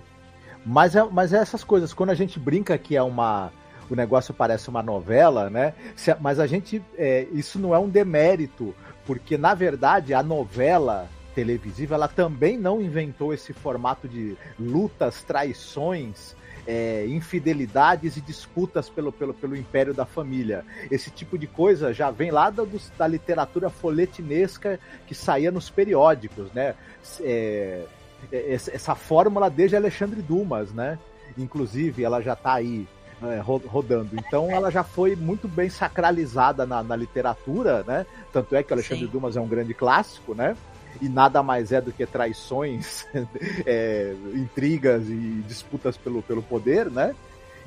Mas 0.64 0.94
é, 0.96 1.04
mas 1.04 1.32
é 1.32 1.38
essas 1.38 1.64
coisas, 1.64 1.92
quando 1.92 2.10
a 2.10 2.14
gente 2.14 2.38
brinca 2.38 2.76
que 2.78 2.96
é 2.96 3.02
uma. 3.02 3.52
O 3.90 3.94
negócio 3.94 4.34
parece 4.34 4.68
uma 4.68 4.82
novela, 4.82 5.48
né? 5.48 5.72
Mas 6.20 6.38
a 6.38 6.46
gente. 6.46 6.82
É, 6.96 7.26
isso 7.32 7.58
não 7.58 7.74
é 7.74 7.78
um 7.78 7.88
demérito, 7.88 8.74
porque 9.06 9.38
na 9.38 9.54
verdade 9.54 10.12
a 10.12 10.22
novela 10.22 11.08
televisiva 11.38 11.94
ela 11.94 12.08
também 12.08 12.58
não 12.58 12.82
inventou 12.82 13.32
esse 13.32 13.52
formato 13.52 14.08
de 14.08 14.36
lutas, 14.58 15.22
traições 15.22 16.34
é, 16.66 17.06
infidelidades 17.06 18.16
e 18.16 18.20
disputas 18.20 18.90
pelo, 18.90 19.12
pelo, 19.12 19.32
pelo 19.32 19.56
império 19.56 19.94
da 19.94 20.04
família. 20.04 20.64
Esse 20.90 21.10
tipo 21.10 21.38
de 21.38 21.46
coisa 21.46 21.94
já 21.94 22.10
vem 22.10 22.32
lá 22.32 22.50
da, 22.50 22.66
da 22.98 23.06
literatura 23.06 23.70
folhetinesca 23.70 24.80
que 25.06 25.14
saía 25.14 25.52
nos 25.52 25.70
periódicos, 25.70 26.52
né? 26.52 26.74
É, 27.20 27.84
é 28.32 28.52
essa 28.52 28.96
fórmula 28.96 29.48
desde 29.48 29.76
Alexandre 29.76 30.20
Dumas, 30.20 30.72
né? 30.72 30.98
Inclusive, 31.38 32.02
ela 32.02 32.20
já 32.20 32.32
está 32.32 32.54
aí 32.54 32.86
é, 33.22 33.40
rodando. 33.40 34.10
Então 34.14 34.50
ela 34.50 34.70
já 34.70 34.82
foi 34.82 35.14
muito 35.14 35.46
bem 35.46 35.70
sacralizada 35.70 36.66
na, 36.66 36.82
na 36.82 36.96
literatura, 36.96 37.84
né? 37.86 38.04
Tanto 38.32 38.56
é 38.56 38.62
que 38.62 38.72
Alexandre 38.72 39.06
Sim. 39.06 39.12
Dumas 39.12 39.36
é 39.36 39.40
um 39.40 39.48
grande 39.48 39.72
clássico, 39.72 40.34
né? 40.34 40.56
E 41.00 41.08
nada 41.08 41.42
mais 41.42 41.72
é 41.72 41.80
do 41.80 41.92
que 41.92 42.04
traições, 42.06 43.06
é, 43.66 44.14
intrigas 44.34 45.08
e 45.08 45.42
disputas 45.46 45.96
pelo, 45.96 46.22
pelo 46.22 46.42
poder, 46.42 46.90
né? 46.90 47.14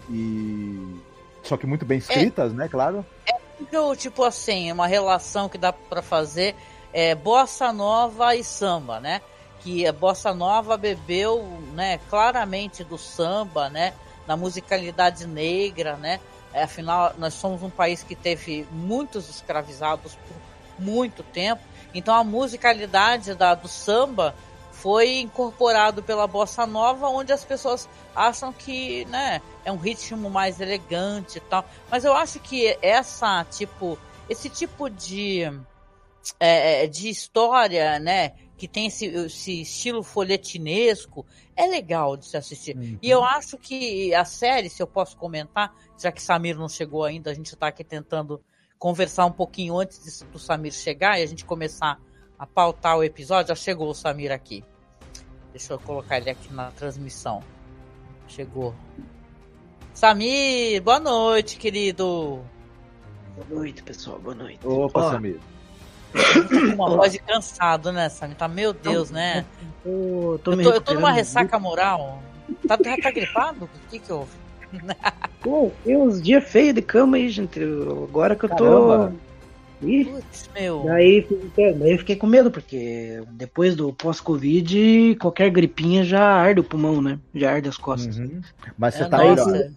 E 0.09 0.99
só 1.43 1.57
que 1.57 1.65
muito 1.65 1.85
bem 1.85 1.97
escritas, 1.97 2.51
é, 2.51 2.55
né? 2.55 2.67
Claro. 2.67 3.05
É 3.27 3.95
tipo 3.95 4.23
assim, 4.23 4.71
uma 4.71 4.87
relação 4.87 5.47
que 5.47 5.57
dá 5.57 5.71
para 5.71 6.01
fazer 6.01 6.55
é 6.93 7.15
bossa 7.15 7.71
nova 7.71 8.35
e 8.35 8.43
samba, 8.43 8.99
né? 8.99 9.21
Que 9.59 9.85
a 9.85 9.93
bossa 9.93 10.33
nova 10.33 10.75
bebeu, 10.75 11.43
né? 11.73 11.99
Claramente 12.09 12.83
do 12.83 12.97
samba, 12.97 13.69
né? 13.69 13.93
Na 14.27 14.35
musicalidade 14.35 15.25
negra, 15.25 15.95
né? 15.95 16.19
É, 16.53 16.63
afinal, 16.63 17.13
nós 17.17 17.33
somos 17.33 17.63
um 17.63 17.69
país 17.69 18.03
que 18.03 18.15
teve 18.15 18.67
muitos 18.71 19.29
escravizados 19.29 20.15
por 20.15 20.35
muito 20.77 21.23
tempo 21.23 21.61
então 21.93 22.15
a 22.15 22.23
musicalidade 22.23 23.35
da, 23.35 23.55
do 23.55 23.67
samba 23.67 24.35
foi 24.71 25.19
incorporado 25.19 26.01
pela 26.01 26.25
bossa 26.25 26.65
nova, 26.65 27.07
onde 27.07 27.31
as 27.31 27.45
pessoas 27.45 27.87
acham 28.15 28.51
que, 28.51 29.05
né, 29.05 29.39
é 29.63 29.71
um 29.71 29.77
ritmo 29.77 30.27
mais 30.29 30.59
elegante 30.59 31.37
e 31.37 31.41
tal. 31.41 31.63
Mas 31.89 32.03
eu 32.03 32.13
acho 32.13 32.39
que 32.39 32.75
essa 32.81 33.45
tipo, 33.45 33.97
esse 34.27 34.49
tipo 34.49 34.89
de 34.89 35.43
é, 36.39 36.85
é 36.85 36.87
de 36.87 37.09
história, 37.09 37.99
né, 37.99 38.33
que 38.57 38.67
tem 38.67 38.87
esse, 38.87 39.05
esse, 39.05 39.61
estilo 39.61 40.03
folhetinesco, 40.03 41.25
é 41.55 41.67
legal 41.67 42.17
de 42.17 42.25
se 42.25 42.37
assistir. 42.37 42.75
Uhum. 42.75 42.97
E 43.01 43.09
eu 43.09 43.23
acho 43.23 43.57
que 43.57 44.13
a 44.13 44.25
série, 44.25 44.69
se 44.69 44.81
eu 44.81 44.87
posso 44.87 45.17
comentar, 45.17 45.75
já 45.97 46.11
que 46.11 46.21
Samir 46.21 46.57
não 46.57 46.69
chegou 46.69 47.03
ainda, 47.03 47.31
a 47.31 47.33
gente 47.33 47.53
está 47.53 47.67
aqui 47.67 47.83
tentando 47.83 48.41
conversar 48.81 49.27
um 49.27 49.31
pouquinho 49.31 49.77
antes 49.77 50.25
do 50.33 50.39
Samir 50.39 50.73
chegar 50.73 51.19
e 51.19 51.21
a 51.21 51.25
gente 51.27 51.45
começar 51.45 51.99
a 52.37 52.47
pautar 52.47 52.97
o 52.97 53.03
episódio. 53.03 53.49
Já 53.49 53.55
chegou 53.55 53.87
o 53.87 53.93
Samir 53.93 54.31
aqui. 54.31 54.65
Deixa 55.51 55.73
eu 55.73 55.79
colocar 55.79 56.17
ele 56.17 56.31
aqui 56.31 56.51
na 56.51 56.71
transmissão. 56.71 57.43
Chegou. 58.27 58.73
Samir, 59.93 60.81
boa 60.81 60.99
noite, 60.99 61.57
querido. 61.57 62.41
Boa 63.35 63.47
noite, 63.61 63.83
pessoal. 63.83 64.17
Boa 64.17 64.33
noite. 64.33 64.65
Opa, 64.65 65.11
Samir. 65.11 65.39
Uma 66.73 66.89
voz 66.89 67.11
de 67.11 67.19
cansado, 67.19 67.91
né, 67.91 68.09
Samir? 68.09 68.35
Tá, 68.35 68.47
meu 68.47 68.73
Deus, 68.73 69.11
né? 69.11 69.45
Eu 69.85 70.41
tô, 70.43 70.53
eu 70.53 70.63
tô, 70.63 70.71
eu 70.71 70.81
tô 70.81 70.93
numa 70.95 71.11
ressaca 71.11 71.59
moral. 71.59 72.19
Tá, 72.67 72.75
tá, 72.79 72.97
tá 72.97 73.11
gripado? 73.11 73.65
O 73.65 73.89
que 73.91 73.99
que 73.99 74.11
houve? 74.11 74.40
Pô, 75.41 75.71
tem 75.83 75.97
uns 75.97 76.21
dias 76.21 76.43
feios 76.43 76.75
de 76.75 76.81
cama 76.81 77.17
aí, 77.17 77.29
gente. 77.29 77.59
Agora 77.61 78.35
que 78.35 78.45
eu 78.45 78.49
Caramba. 78.49 79.11
tô 79.11 79.31
Ih, 79.83 80.05
Putz, 80.05 80.49
meu. 80.53 80.83
Daí, 80.85 81.27
daí 81.55 81.91
eu 81.91 81.97
fiquei 81.97 82.15
com 82.15 82.27
medo, 82.27 82.51
porque 82.51 83.23
depois 83.31 83.75
do 83.75 83.91
pós-Covid, 83.91 85.17
qualquer 85.19 85.49
gripinha 85.49 86.03
já 86.03 86.21
arde 86.23 86.59
o 86.59 86.63
pulmão, 86.63 87.01
né? 87.01 87.19
Já 87.33 87.53
arde 87.53 87.67
as 87.67 87.77
costas. 87.77 88.17
Uhum. 88.19 88.41
Mas 88.77 88.95
você 88.95 89.03
é, 89.03 89.09
tá 89.09 89.17
melhor. 89.17 89.71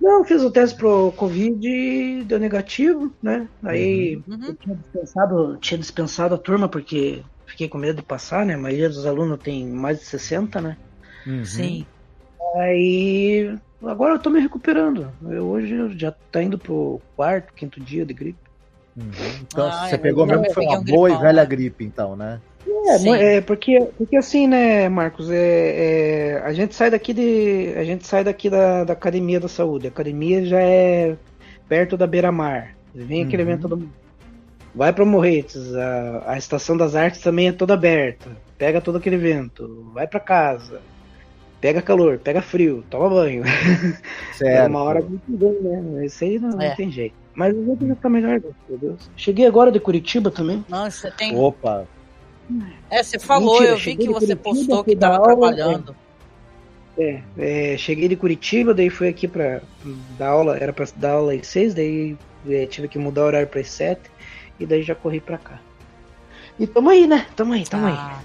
Não, 0.00 0.24
fiz 0.24 0.42
o 0.42 0.50
teste 0.50 0.76
pro 0.76 1.12
Covid 1.16 1.66
e 1.66 2.24
deu 2.24 2.38
negativo, 2.38 3.12
né? 3.22 3.48
Aí 3.62 4.16
uhum. 4.28 4.44
eu 4.46 4.54
tinha 4.54 4.76
dispensado, 4.76 5.56
tinha 5.58 5.78
dispensado 5.78 6.34
a 6.34 6.38
turma 6.38 6.68
porque 6.68 7.22
fiquei 7.46 7.68
com 7.68 7.78
medo 7.78 7.96
de 7.96 8.02
passar, 8.02 8.44
né? 8.44 8.54
A 8.54 8.58
maioria 8.58 8.88
dos 8.88 9.06
alunos 9.06 9.38
tem 9.42 9.66
mais 9.66 9.98
de 9.98 10.04
60, 10.04 10.60
né? 10.60 10.76
Uhum. 11.26 11.44
Sim. 11.44 11.86
Aí 12.56 13.58
agora 13.84 14.14
eu 14.14 14.18
tô 14.18 14.30
me 14.30 14.40
recuperando. 14.40 15.10
Eu 15.28 15.46
hoje 15.46 15.98
já 15.98 16.12
tá 16.30 16.42
indo 16.42 16.58
pro 16.58 17.00
quarto, 17.16 17.52
quinto 17.54 17.80
dia 17.80 18.04
de 18.04 18.14
gripe. 18.14 18.38
Uhum. 18.96 19.10
Então 19.42 19.68
ah, 19.68 19.88
você 19.88 19.96
pegou 19.96 20.26
mesmo 20.26 20.52
foi 20.52 20.64
uma 20.64 20.78
um 20.78 20.84
boa 20.84 21.08
gripão, 21.08 21.20
e 21.20 21.26
velha 21.26 21.42
né? 21.42 21.48
gripe, 21.48 21.84
então, 21.84 22.16
né? 22.16 22.40
É, 22.66 23.36
é, 23.36 23.40
porque, 23.40 23.78
porque 23.96 24.16
assim, 24.16 24.46
né, 24.46 24.88
Marcos, 24.88 25.30
é, 25.30 25.36
é, 25.36 26.42
a 26.44 26.52
gente 26.52 26.74
sai 26.74 26.90
daqui 26.90 27.12
de. 27.12 27.72
A 27.76 27.84
gente 27.84 28.06
sai 28.06 28.24
daqui 28.24 28.50
da, 28.50 28.84
da 28.84 28.92
academia 28.92 29.40
da 29.40 29.48
saúde. 29.48 29.86
A 29.86 29.90
academia 29.90 30.44
já 30.44 30.60
é 30.60 31.16
perto 31.68 31.96
da 31.96 32.06
beira-mar. 32.06 32.74
Vem 32.94 33.22
aquele 33.22 33.42
uhum. 33.42 33.48
evento 33.48 33.68
do. 33.68 33.88
Vai 34.74 34.92
para 34.92 35.04
Morretes, 35.04 35.74
a, 35.74 36.32
a 36.32 36.38
estação 36.38 36.76
das 36.76 36.94
artes 36.94 37.20
também 37.20 37.48
é 37.48 37.52
toda 37.52 37.74
aberta. 37.74 38.30
Pega 38.56 38.80
todo 38.80 38.98
aquele 38.98 39.16
vento, 39.16 39.90
vai 39.92 40.06
para 40.06 40.20
casa. 40.20 40.80
Pega 41.60 41.82
calor, 41.82 42.18
pega 42.18 42.40
frio, 42.40 42.82
toma 42.88 43.10
banho. 43.10 43.42
Certo. 44.32 44.44
É 44.44 44.66
uma 44.66 44.82
hora 44.82 45.02
muito 45.02 45.22
bem, 45.28 45.52
né? 45.60 46.06
Isso 46.06 46.24
aí 46.24 46.38
não, 46.38 46.60
é. 46.60 46.68
não 46.68 46.76
tem 46.76 46.90
jeito. 46.90 47.14
Mas 47.34 47.54
o 47.54 47.64
jogo 47.64 47.86
já 47.86 47.94
tá 47.94 48.08
melhor, 48.08 48.40
meu 48.68 48.78
Deus. 48.78 49.10
Cheguei 49.16 49.46
agora 49.46 49.70
de 49.70 49.78
Curitiba 49.78 50.30
também. 50.30 50.64
Nossa, 50.68 51.10
tem. 51.10 51.36
Opa! 51.36 51.86
É, 52.88 53.02
você 53.02 53.18
falou, 53.18 53.60
Mentira, 53.60 53.72
eu 53.72 53.76
vi 53.76 53.96
que 53.96 54.08
você 54.08 54.34
Curitiba, 54.34 54.42
postou 54.42 54.84
que 54.84 54.96
tava 54.96 55.16
aula, 55.16 55.26
trabalhando. 55.54 55.96
É, 56.98 57.20
é, 57.38 57.76
cheguei 57.76 58.08
de 58.08 58.16
Curitiba, 58.16 58.74
daí 58.74 58.90
fui 58.90 59.08
aqui 59.08 59.28
pra 59.28 59.60
dar 60.18 60.28
aula, 60.28 60.56
era 60.56 60.72
pra 60.72 60.86
dar 60.96 61.12
aula 61.12 61.34
às 61.34 61.46
seis, 61.46 61.74
daí 61.74 62.16
é, 62.48 62.66
tive 62.66 62.88
que 62.88 62.98
mudar 62.98 63.22
o 63.22 63.26
horário 63.26 63.46
para 63.46 63.60
as 63.60 63.70
sete, 63.70 64.10
e 64.58 64.66
daí 64.66 64.82
já 64.82 64.94
corri 64.94 65.20
pra 65.20 65.38
cá. 65.38 65.60
E 66.58 66.66
tamo 66.66 66.90
aí, 66.90 67.06
né? 67.06 67.26
Tamo 67.36 67.52
aí, 67.52 67.64
tamo 67.64 67.86
ah. 67.86 68.20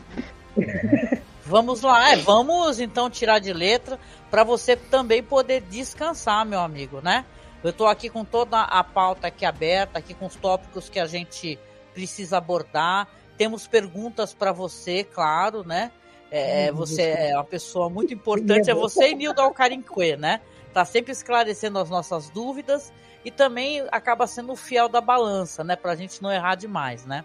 aí. 0.58 1.20
vamos 1.46 1.82
lá, 1.82 2.12
é, 2.12 2.16
vamos 2.18 2.80
então 2.80 3.10
tirar 3.10 3.40
de 3.40 3.54
letra 3.54 4.00
para 4.30 4.44
você 4.44 4.76
também 4.76 5.22
poder 5.24 5.62
descansar, 5.62 6.46
meu 6.46 6.60
amigo, 6.60 7.02
né? 7.02 7.26
Eu 7.64 7.72
estou 7.72 7.88
aqui 7.88 8.10
com 8.10 8.24
toda 8.24 8.62
a 8.62 8.84
pauta 8.84 9.28
aqui 9.28 9.46
aberta, 9.46 10.00
aqui 10.00 10.14
com 10.14 10.26
os 10.26 10.36
tópicos 10.36 10.90
que 10.90 11.00
a 11.00 11.06
gente 11.06 11.58
precisa 11.94 12.38
abordar. 12.38 13.08
Temos 13.38 13.68
perguntas 13.68 14.34
para 14.34 14.52
você, 14.52 15.04
claro, 15.04 15.64
né? 15.66 15.92
É, 16.30 16.72
você 16.72 17.02
é 17.02 17.36
uma 17.36 17.44
pessoa 17.44 17.90
muito 17.90 18.14
importante, 18.14 18.70
é 18.70 18.74
você 18.74 19.10
e 19.12 19.16
Nildo 19.16 19.42
Alcarinque, 19.42 20.16
né? 20.18 20.42
Tá 20.74 20.84
sempre 20.84 21.12
esclarecendo 21.12 21.80
as 21.80 21.90
nossas 21.90 22.30
dúvidas 22.30 22.92
e 23.24 23.32
também 23.32 23.86
acaba 23.92 24.28
sendo 24.28 24.52
o 24.52 24.56
fiel 24.56 24.90
da 24.90 25.00
balança, 25.00 25.64
né? 25.64 25.76
Para 25.76 25.94
a 25.94 25.96
gente 25.96 26.22
não 26.22 26.32
errar 26.32 26.56
demais, 26.56 27.06
né? 27.06 27.24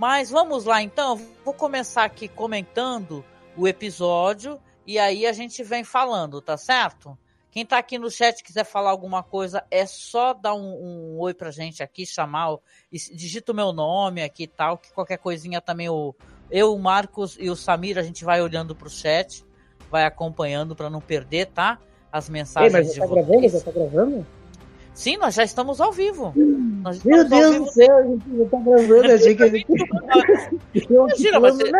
Mas 0.00 0.30
vamos 0.30 0.64
lá 0.64 0.82
então, 0.82 1.20
vou 1.44 1.52
começar 1.52 2.04
aqui 2.04 2.26
comentando 2.26 3.22
o 3.54 3.68
episódio 3.68 4.58
e 4.86 4.98
aí 4.98 5.26
a 5.26 5.32
gente 5.34 5.62
vem 5.62 5.84
falando, 5.84 6.40
tá 6.40 6.56
certo? 6.56 7.18
Quem 7.50 7.66
tá 7.66 7.76
aqui 7.76 7.98
no 7.98 8.10
chat 8.10 8.42
quiser 8.42 8.64
falar 8.64 8.88
alguma 8.88 9.22
coisa, 9.22 9.62
é 9.70 9.84
só 9.84 10.32
dar 10.32 10.54
um, 10.54 10.72
um 10.72 11.18
oi 11.18 11.34
pra 11.34 11.50
gente 11.50 11.82
aqui, 11.82 12.06
chamar, 12.06 12.56
digita 12.90 13.52
o 13.52 13.54
meu 13.54 13.74
nome 13.74 14.22
aqui 14.22 14.44
e 14.44 14.46
tal, 14.46 14.78
que 14.78 14.90
qualquer 14.90 15.18
coisinha 15.18 15.60
também 15.60 15.90
o 15.90 16.14
eu, 16.50 16.74
o 16.74 16.78
Marcos 16.78 17.36
e 17.38 17.50
o 17.50 17.54
Samir, 17.54 17.98
a 17.98 18.02
gente 18.02 18.24
vai 18.24 18.40
olhando 18.40 18.74
pro 18.74 18.88
chat, 18.88 19.44
vai 19.90 20.06
acompanhando 20.06 20.74
para 20.74 20.88
não 20.88 21.02
perder, 21.02 21.48
tá? 21.48 21.78
As 22.10 22.26
mensagens 22.26 22.72
Ei, 22.72 22.80
mas 22.80 22.90
de 22.94 22.98
tá 22.98 23.06
vocês. 23.06 23.26
Gravando, 23.26 23.48
já 23.50 23.60
tá 23.60 23.70
gravando? 23.70 24.26
Sim, 25.00 25.16
nós 25.16 25.34
já 25.34 25.42
estamos 25.42 25.80
ao 25.80 25.90
vivo. 25.90 26.30
Meu 26.36 27.26
Deus 27.26 27.56
do 27.56 27.66
céu, 27.70 27.96
a 27.96 28.02
gente 28.02 28.36
já 28.36 28.44
tá 28.50 28.58
gravando, 28.58 29.12
achei 29.12 29.34
que 29.34 29.42
a 29.42 29.48
gente. 29.48 29.66
Imagina, 30.90 31.40
você, 31.40 31.72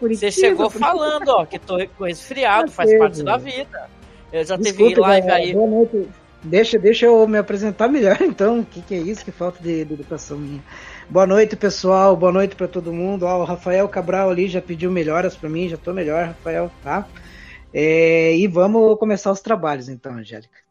você 0.00 0.30
chegou 0.32 0.68
falando, 0.68 1.28
ó, 1.28 1.46
que 1.46 1.56
tô 1.56 1.76
resfriado, 2.00 2.72
faz 2.72 2.98
parte 2.98 3.22
da 3.22 3.36
vida. 3.36 3.88
Eu 4.32 4.44
já 4.44 4.56
Desculpa, 4.56 4.88
teve 4.88 5.00
live 5.00 5.30
aí. 5.30 5.52
Boa 5.52 5.70
noite. 5.70 6.08
Deixa, 6.42 6.80
deixa 6.80 7.06
eu 7.06 7.28
me 7.28 7.38
apresentar 7.38 7.86
melhor, 7.86 8.18
então. 8.26 8.58
O 8.58 8.64
que, 8.64 8.82
que 8.82 8.94
é 8.96 8.98
isso? 8.98 9.24
Que 9.24 9.30
falta 9.30 9.62
de, 9.62 9.84
de, 9.84 9.94
educação 9.94 10.36
minha. 10.36 10.64
Boa 11.08 11.28
noite, 11.28 11.54
pessoal. 11.54 12.16
Boa 12.16 12.32
noite 12.32 12.56
para 12.56 12.66
todo 12.66 12.92
mundo. 12.92 13.24
Ó, 13.24 13.42
o 13.42 13.44
Rafael 13.44 13.88
Cabral 13.88 14.30
ali 14.30 14.48
já 14.48 14.60
pediu 14.60 14.90
melhoras 14.90 15.36
para 15.36 15.48
mim. 15.48 15.68
Já 15.68 15.76
tô 15.76 15.92
melhor, 15.92 16.26
Rafael, 16.26 16.72
tá? 16.82 17.06
É, 17.72 18.34
e 18.34 18.48
vamos 18.48 18.98
começar 18.98 19.30
os 19.30 19.40
trabalhos, 19.40 19.88
então, 19.88 20.14
Angélica. 20.14 20.61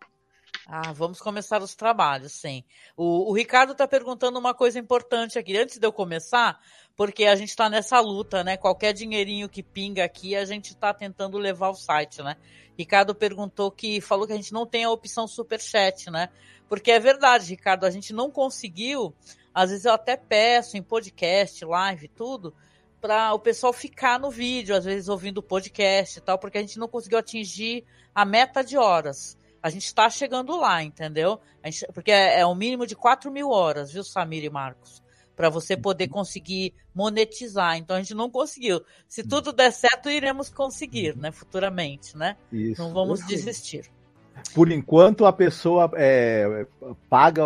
Ah, 0.74 0.94
vamos 0.94 1.20
começar 1.20 1.62
os 1.62 1.75
trabalhos, 1.75 2.32
sim. 2.32 2.63
O, 2.96 3.30
o 3.30 3.34
Ricardo 3.34 3.74
está 3.74 3.86
perguntando 3.86 4.40
uma 4.40 4.54
coisa 4.54 4.80
importante 4.80 5.38
aqui. 5.38 5.58
Antes 5.58 5.78
de 5.78 5.86
eu 5.86 5.92
começar, 5.92 6.62
porque 6.96 7.25
a 7.25 7.36
gente 7.36 7.50
está 7.50 7.70
nessa 7.70 8.00
luta, 8.00 8.42
né? 8.42 8.56
Qualquer 8.56 8.94
dinheirinho 8.94 9.50
que 9.50 9.62
pinga 9.62 10.06
aqui, 10.06 10.34
a 10.34 10.46
gente 10.46 10.68
está 10.68 10.94
tentando 10.94 11.38
levar 11.38 11.72
o 11.72 11.75
site, 11.75 12.24
né? 12.24 12.38
Ricardo 12.80 13.13
perguntou 13.13 13.70
que 13.70 14.00
falou 14.00 14.25
que 14.25 14.32
a 14.32 14.38
gente 14.38 14.54
não 14.54 14.66
tem 14.66 14.86
a 14.86 14.90
opção 14.90 15.28
super 15.28 15.60
chat, 15.60 16.10
né? 16.10 16.30
Porque 16.70 16.90
é 16.90 17.01
verdade, 17.01 17.50
Ricardo, 17.50 17.86
a 17.86 17.90
gente 17.90 18.13
não 18.13 18.32
conseguiu. 18.32 19.13
Às 19.54 19.72
vezes 19.72 19.84
eu 19.84 19.92
até 19.92 20.16
peço 20.16 20.78
em 20.78 20.82
podcast, 20.82 21.66
live, 21.66 22.08
tudo, 22.08 22.56
para 23.01 23.34
o 23.34 23.40
pessoal 23.40 23.74
ficar 23.74 24.18
no 24.18 24.32
vídeo, 24.32 24.74
às 24.74 24.86
vezes 24.86 25.10
ouvindo 25.10 25.40
o 25.40 25.44
podcast 25.44 26.18
e 26.18 26.22
tal, 26.22 26.40
porque 26.40 26.60
a 26.60 26.62
gente 26.62 26.80
não 26.80 26.88
conseguiu 26.88 27.20
atingir 27.20 27.84
a 28.16 28.24
meta 28.24 28.63
de 28.63 28.78
horas. 28.78 29.38
A 29.62 29.70
gente 29.70 29.86
está 29.86 30.10
chegando 30.10 30.58
lá, 30.58 30.84
entendeu? 30.84 31.39
Gente, 31.63 31.86
porque 31.94 32.12
é, 32.12 32.39
é 32.39 32.46
um 32.46 32.56
mínimo 32.56 32.86
de 32.88 32.96
4 32.96 33.32
mil 33.32 33.50
horas, 33.50 33.91
viu, 33.91 34.03
Samir 34.03 34.44
e 34.44 34.50
Marcos? 34.50 35.01
para 35.36 35.50
você 35.50 35.75
poder 35.75 36.06
uhum. 36.06 36.12
conseguir 36.12 36.74
monetizar. 36.94 37.75
Então 37.75 37.96
a 37.96 38.00
gente 38.00 38.13
não 38.13 38.30
conseguiu. 38.30 38.82
Se 39.08 39.22
uhum. 39.22 39.27
tudo 39.27 39.51
der 39.51 39.72
certo, 39.72 40.08
iremos 40.08 40.50
conseguir, 40.50 41.18
né? 41.18 41.32
Futuramente, 41.32 42.15
né? 42.15 42.38
Isso. 42.51 42.80
Não 42.80 42.94
vamos 42.94 43.25
desistir. 43.25 43.89
Por 44.53 44.71
enquanto, 44.71 45.25
a 45.25 45.31
pessoa 45.31 45.89
é, 45.95 46.65
paga 47.09 47.43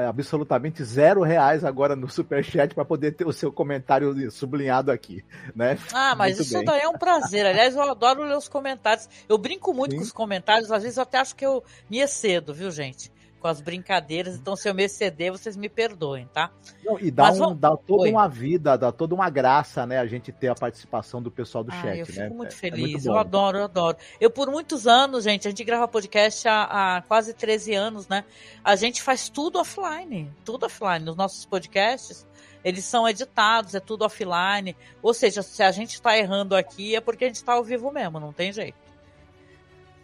é, 0.00 0.06
absolutamente 0.06 0.82
zero 0.82 1.22
reais 1.22 1.64
agora 1.64 1.94
no 1.94 2.08
Superchat 2.08 2.74
para 2.74 2.84
poder 2.84 3.12
ter 3.12 3.26
o 3.26 3.32
seu 3.32 3.52
comentário 3.52 4.30
sublinhado 4.30 4.90
aqui, 4.90 5.24
né? 5.54 5.78
Ah, 5.92 6.14
mas 6.16 6.36
muito 6.36 6.42
isso 6.42 6.56
bem. 6.56 6.64
daí 6.64 6.80
é 6.80 6.88
um 6.88 6.98
prazer. 6.98 7.46
Aliás, 7.46 7.76
eu 7.76 7.82
adoro 7.82 8.24
ler 8.24 8.36
os 8.36 8.48
comentários. 8.48 9.08
Eu 9.28 9.38
brinco 9.38 9.72
muito 9.72 9.92
Sim. 9.92 9.98
com 9.98 10.02
os 10.02 10.12
comentários, 10.12 10.72
às 10.72 10.82
vezes 10.82 10.96
eu 10.96 11.04
até 11.04 11.18
acho 11.18 11.36
que 11.36 11.46
eu 11.46 11.62
me 11.88 12.00
excedo, 12.00 12.52
viu, 12.52 12.70
gente? 12.70 13.12
Com 13.40 13.48
as 13.48 13.60
brincadeiras. 13.60 14.36
Então, 14.36 14.54
se 14.54 14.68
eu 14.68 14.74
me 14.74 14.84
exceder, 14.84 15.32
vocês 15.32 15.56
me 15.56 15.68
perdoem, 15.68 16.28
tá? 16.32 16.50
Não, 16.84 16.98
e 17.00 17.10
dá, 17.10 17.32
um, 17.32 17.56
dá 17.56 17.76
toda 17.76 18.02
Oi. 18.02 18.10
uma 18.10 18.28
vida, 18.28 18.76
dá 18.76 18.92
toda 18.92 19.14
uma 19.14 19.30
graça, 19.30 19.86
né? 19.86 19.98
A 19.98 20.06
gente 20.06 20.30
ter 20.30 20.48
a 20.48 20.54
participação 20.54 21.22
do 21.22 21.30
pessoal 21.30 21.64
do 21.64 21.72
ah, 21.72 21.82
chat, 21.82 21.98
eu 21.98 22.06
fico 22.06 22.18
né? 22.20 22.28
muito 22.28 22.54
feliz, 22.54 22.78
é, 22.80 22.88
é 22.88 22.92
muito 22.92 23.06
eu 23.06 23.18
adoro, 23.18 23.58
eu 23.58 23.64
adoro. 23.64 23.96
Eu, 24.20 24.30
por 24.30 24.50
muitos 24.50 24.86
anos, 24.86 25.24
gente, 25.24 25.48
a 25.48 25.50
gente 25.50 25.64
grava 25.64 25.88
podcast 25.88 26.46
há, 26.46 26.96
há 26.98 27.02
quase 27.02 27.32
13 27.34 27.74
anos, 27.74 28.06
né? 28.06 28.24
A 28.62 28.76
gente 28.76 29.02
faz 29.02 29.28
tudo 29.28 29.58
offline, 29.58 30.30
tudo 30.44 30.66
offline. 30.66 31.04
Nos 31.04 31.16
nossos 31.16 31.46
podcasts, 31.46 32.26
eles 32.62 32.84
são 32.84 33.08
editados, 33.08 33.74
é 33.74 33.80
tudo 33.80 34.04
offline. 34.04 34.76
Ou 35.02 35.14
seja, 35.14 35.42
se 35.42 35.62
a 35.62 35.70
gente 35.70 35.94
está 35.94 36.16
errando 36.16 36.54
aqui 36.54 36.94
é 36.94 37.00
porque 37.00 37.24
a 37.24 37.26
gente 37.26 37.36
está 37.36 37.54
ao 37.54 37.64
vivo 37.64 37.90
mesmo, 37.90 38.20
não 38.20 38.32
tem 38.32 38.52
jeito. 38.52 38.89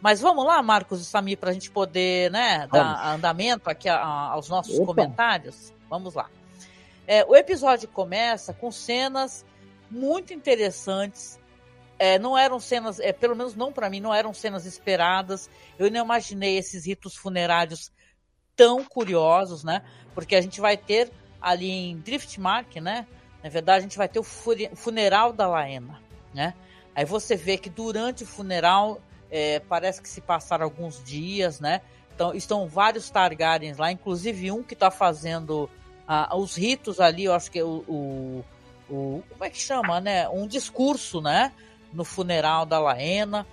Mas 0.01 0.21
vamos 0.21 0.45
lá, 0.45 0.63
Marcos 0.63 1.01
e 1.01 1.05
Sami, 1.05 1.37
para 1.37 1.51
a 1.51 1.53
gente 1.53 1.71
poder 1.71 2.31
né, 2.31 2.69
dar 2.71 3.15
andamento 3.15 3.69
aqui 3.71 3.89
a, 3.89 3.97
a, 3.97 4.33
aos 4.33 4.49
nossos 4.49 4.77
Opa. 4.77 4.87
comentários. 4.87 5.73
Vamos 5.89 6.15
lá. 6.15 6.29
É, 7.07 7.25
o 7.25 7.35
episódio 7.35 7.89
começa 7.89 8.53
com 8.53 8.71
cenas 8.71 9.45
muito 9.91 10.33
interessantes. 10.33 11.39
É, 11.99 12.19
não 12.19 12.37
eram 12.37 12.61
cenas, 12.61 13.01
é, 13.01 13.13
pelo 13.13 13.35
menos 13.35 13.55
não 13.55 13.73
para 13.73 13.89
mim, 13.89 14.01
não 14.01 14.13
eram 14.13 14.35
cenas 14.35 14.67
esperadas. 14.67 15.49
Eu 15.79 15.91
não 15.91 16.05
imaginei 16.05 16.59
esses 16.59 16.87
ritos 16.87 17.17
funerários 17.17 17.91
tão 18.55 18.85
curiosos, 18.85 19.65
né? 19.65 19.83
Porque 20.15 20.35
a 20.35 20.41
gente 20.41 20.61
vai 20.61 20.77
ter 20.77 21.11
ali 21.41 21.71
em 21.71 21.99
Driftmark, 21.99 22.77
né? 22.81 23.07
Na 23.43 23.49
verdade, 23.49 23.79
a 23.79 23.83
gente 23.83 23.97
vai 23.97 24.09
ter 24.09 24.19
o 24.19 24.25
funeral 24.25 25.33
da 25.33 25.47
Laena, 25.47 26.03
né? 26.35 26.55
Aí 26.95 27.05
você 27.05 27.37
vê 27.37 27.57
que 27.57 27.71
durante 27.71 28.25
o 28.25 28.27
funeral 28.27 29.01
é, 29.37 29.61
parece 29.61 30.01
que 30.01 30.09
se 30.09 30.23
passaram 30.23 30.65
alguns 30.65 31.05
dias, 31.05 31.61
né? 31.61 31.83
Então 32.15 32.35
estão 32.35 32.67
vários 32.67 33.11
Targaryens 33.11 33.77
lá, 33.77 33.93
inclusive 33.93 34.51
um 34.51 34.63
que 34.63 34.73
está 34.73 34.91
fazendo 34.91 35.69
ah, 36.09 36.35
os 36.35 36.57
ritos 36.57 36.99
ali, 36.99 37.25
eu 37.25 37.35
acho 37.35 37.51
que 37.51 37.59
é 37.59 37.63
o, 37.63 37.85
o, 37.87 38.45
o, 38.89 39.23
como 39.29 39.45
é 39.45 39.51
que 39.51 39.59
chama, 39.59 40.01
né? 40.01 40.27
Um 40.31 40.47
discurso, 40.47 41.21
né? 41.21 41.53
No 41.93 42.03
funeral 42.03 42.65
da 42.65 42.79
Laena 42.79 43.47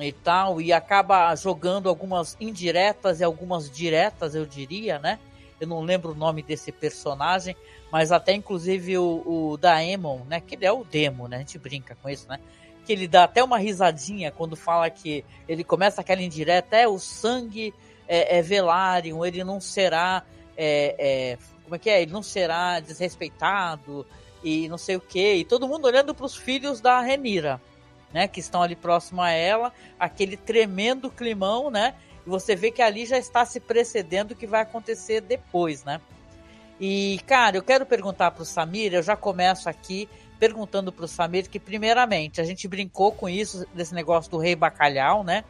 e 0.00 0.10
tal, 0.10 0.58
e 0.58 0.72
acaba 0.72 1.34
jogando 1.36 1.90
algumas 1.90 2.34
indiretas 2.40 3.20
e 3.20 3.24
algumas 3.24 3.70
diretas, 3.70 4.34
eu 4.34 4.46
diria, 4.46 4.98
né? 4.98 5.18
Eu 5.60 5.66
não 5.66 5.82
lembro 5.82 6.12
o 6.12 6.14
nome 6.14 6.42
desse 6.42 6.72
personagem, 6.72 7.54
mas 7.92 8.10
até 8.10 8.32
inclusive 8.32 8.96
o, 8.96 9.52
o 9.52 9.56
Daemon, 9.58 10.20
né? 10.26 10.40
Que 10.40 10.54
ele 10.54 10.64
é 10.64 10.72
o 10.72 10.82
Demo, 10.82 11.28
né? 11.28 11.36
A 11.36 11.40
gente 11.40 11.58
brinca 11.58 11.94
com 12.02 12.08
isso, 12.08 12.26
né? 12.26 12.40
Que 12.86 12.92
ele 12.92 13.08
dá 13.08 13.24
até 13.24 13.42
uma 13.42 13.58
risadinha 13.58 14.30
quando 14.30 14.56
fala 14.56 14.88
que 14.88 15.24
ele 15.46 15.64
começa 15.64 16.00
aquela 16.00 16.22
indireta, 16.22 16.76
é 16.76 16.88
o 16.88 16.98
sangue 16.98 17.74
é, 18.08 18.38
é 18.38 18.42
Velaryon, 18.42 19.24
ele 19.24 19.44
não 19.44 19.60
será. 19.60 20.22
É, 20.56 20.94
é, 20.98 21.38
como 21.64 21.74
é 21.74 21.78
que 21.78 21.90
é? 21.90 22.00
Ele 22.00 22.12
não 22.12 22.22
será 22.22 22.80
desrespeitado 22.80 24.06
e 24.42 24.68
não 24.68 24.78
sei 24.78 24.96
o 24.96 25.00
que. 25.00 25.34
E 25.34 25.44
todo 25.44 25.68
mundo 25.68 25.86
olhando 25.86 26.14
para 26.14 26.24
os 26.24 26.36
filhos 26.36 26.80
da 26.80 27.00
Renira 27.00 27.60
né, 28.12 28.26
que 28.26 28.40
estão 28.40 28.62
ali 28.62 28.74
próximo 28.74 29.20
a 29.20 29.30
ela, 29.30 29.72
aquele 29.98 30.36
tremendo 30.36 31.10
climão, 31.10 31.70
né? 31.70 31.94
E 32.26 32.30
você 32.30 32.56
vê 32.56 32.70
que 32.70 32.82
ali 32.82 33.04
já 33.04 33.18
está 33.18 33.44
se 33.44 33.60
precedendo 33.60 34.32
o 34.32 34.34
que 34.34 34.46
vai 34.46 34.62
acontecer 34.62 35.20
depois, 35.20 35.84
né? 35.84 36.00
E, 36.80 37.20
cara, 37.26 37.56
eu 37.56 37.62
quero 37.62 37.86
perguntar 37.86 38.30
para 38.30 38.42
o 38.42 38.46
Samir, 38.46 38.94
eu 38.94 39.02
já 39.02 39.16
começo 39.16 39.68
aqui 39.68 40.08
perguntando 40.38 40.92
para 40.92 41.04
o 41.04 41.08
Samir 41.08 41.48
que, 41.48 41.58
primeiramente, 41.58 42.40
a 42.40 42.44
gente 42.44 42.68
brincou 42.68 43.12
com 43.12 43.28
isso, 43.28 43.66
desse 43.74 43.94
negócio 43.94 44.30
do 44.30 44.38
rei 44.38 44.54
bacalhau, 44.54 45.24
né? 45.24 45.44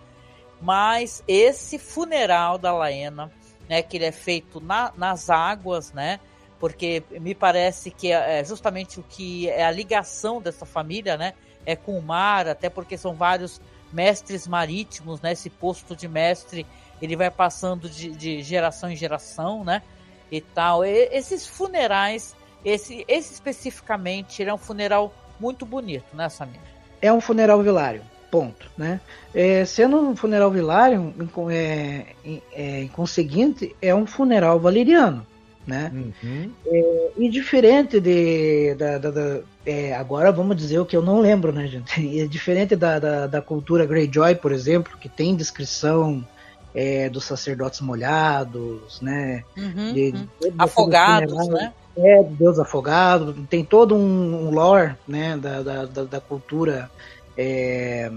Mas 0.60 1.22
esse 1.28 1.78
funeral 1.78 2.56
da 2.58 2.72
Laena, 2.72 3.30
né, 3.68 3.82
que 3.82 3.96
ele 3.96 4.06
é 4.06 4.12
feito 4.12 4.60
na, 4.60 4.92
nas 4.96 5.28
águas, 5.28 5.92
né? 5.92 6.18
Porque 6.58 7.02
me 7.20 7.34
parece 7.34 7.90
que 7.90 8.10
é, 8.10 8.40
é 8.40 8.44
justamente 8.44 8.98
o 8.98 9.02
que 9.02 9.48
é 9.48 9.64
a 9.64 9.70
ligação 9.70 10.40
dessa 10.40 10.64
família, 10.64 11.16
né? 11.16 11.34
é, 11.66 11.74
com 11.74 11.98
o 11.98 12.02
mar, 12.02 12.46
até 12.46 12.70
porque 12.70 12.96
são 12.96 13.12
vários 13.12 13.60
mestres 13.92 14.46
marítimos, 14.46 15.20
né? 15.20 15.32
Esse 15.32 15.50
posto 15.50 15.96
de 15.96 16.08
mestre 16.08 16.64
ele 17.02 17.16
vai 17.16 17.30
passando 17.30 17.90
de, 17.90 18.10
de 18.12 18.42
geração 18.42 18.90
em 18.90 18.96
geração, 18.96 19.64
né? 19.64 19.82
E 20.30 20.40
tal. 20.40 20.84
E, 20.84 21.08
esses 21.12 21.46
funerais, 21.46 22.36
esse, 22.66 23.04
esse 23.06 23.32
especificamente, 23.32 24.42
ele 24.42 24.50
é 24.50 24.54
um 24.54 24.58
funeral 24.58 25.14
muito 25.38 25.64
bonito, 25.64 26.16
né, 26.16 26.28
Samir? 26.28 26.58
É 27.00 27.12
um 27.12 27.20
funeral 27.20 27.62
vilário, 27.62 28.02
ponto, 28.28 28.68
né? 28.76 29.00
É, 29.32 29.64
sendo 29.64 29.96
um 29.98 30.16
funeral 30.16 30.50
vilário, 30.50 31.14
é, 31.48 32.06
é, 32.52 32.82
em 32.82 32.88
conseguinte, 32.88 33.76
é 33.80 33.94
um 33.94 34.04
funeral 34.04 34.58
valeriano, 34.58 35.24
né? 35.64 35.92
Uhum. 35.94 36.50
É, 36.66 37.10
e 37.16 37.30
diferente 37.30 38.00
de, 38.00 38.74
da, 38.74 38.98
da, 38.98 39.10
da 39.12 39.40
é, 39.64 39.94
agora 39.94 40.32
vamos 40.32 40.56
dizer 40.56 40.80
o 40.80 40.86
que 40.86 40.96
eu 40.96 41.02
não 41.02 41.20
lembro, 41.20 41.52
né, 41.52 41.68
gente? 41.68 42.00
É 42.20 42.26
diferente 42.26 42.74
da, 42.74 42.98
da, 42.98 43.26
da 43.28 43.40
cultura 43.40 43.86
Greyjoy, 43.86 44.34
por 44.34 44.50
exemplo, 44.50 44.98
que 44.98 45.08
tem 45.08 45.36
descrição 45.36 46.26
é, 46.74 47.08
dos 47.08 47.24
sacerdotes 47.24 47.80
molhados, 47.80 49.00
né? 49.00 49.44
Uhum, 49.56 49.92
de, 49.92 50.12
de, 50.12 50.18
de, 50.20 50.52
Afogados, 50.58 51.48
né? 51.48 51.72
É, 51.96 52.22
Deus 52.22 52.58
afogado, 52.58 53.32
tem 53.48 53.64
todo 53.64 53.94
um, 53.94 54.50
lore, 54.50 54.94
né, 55.08 55.36
da, 55.36 55.62
da, 55.62 55.84
da, 55.86 56.04
da 56.04 56.20
cultura 56.20 56.90
é, 57.36 58.10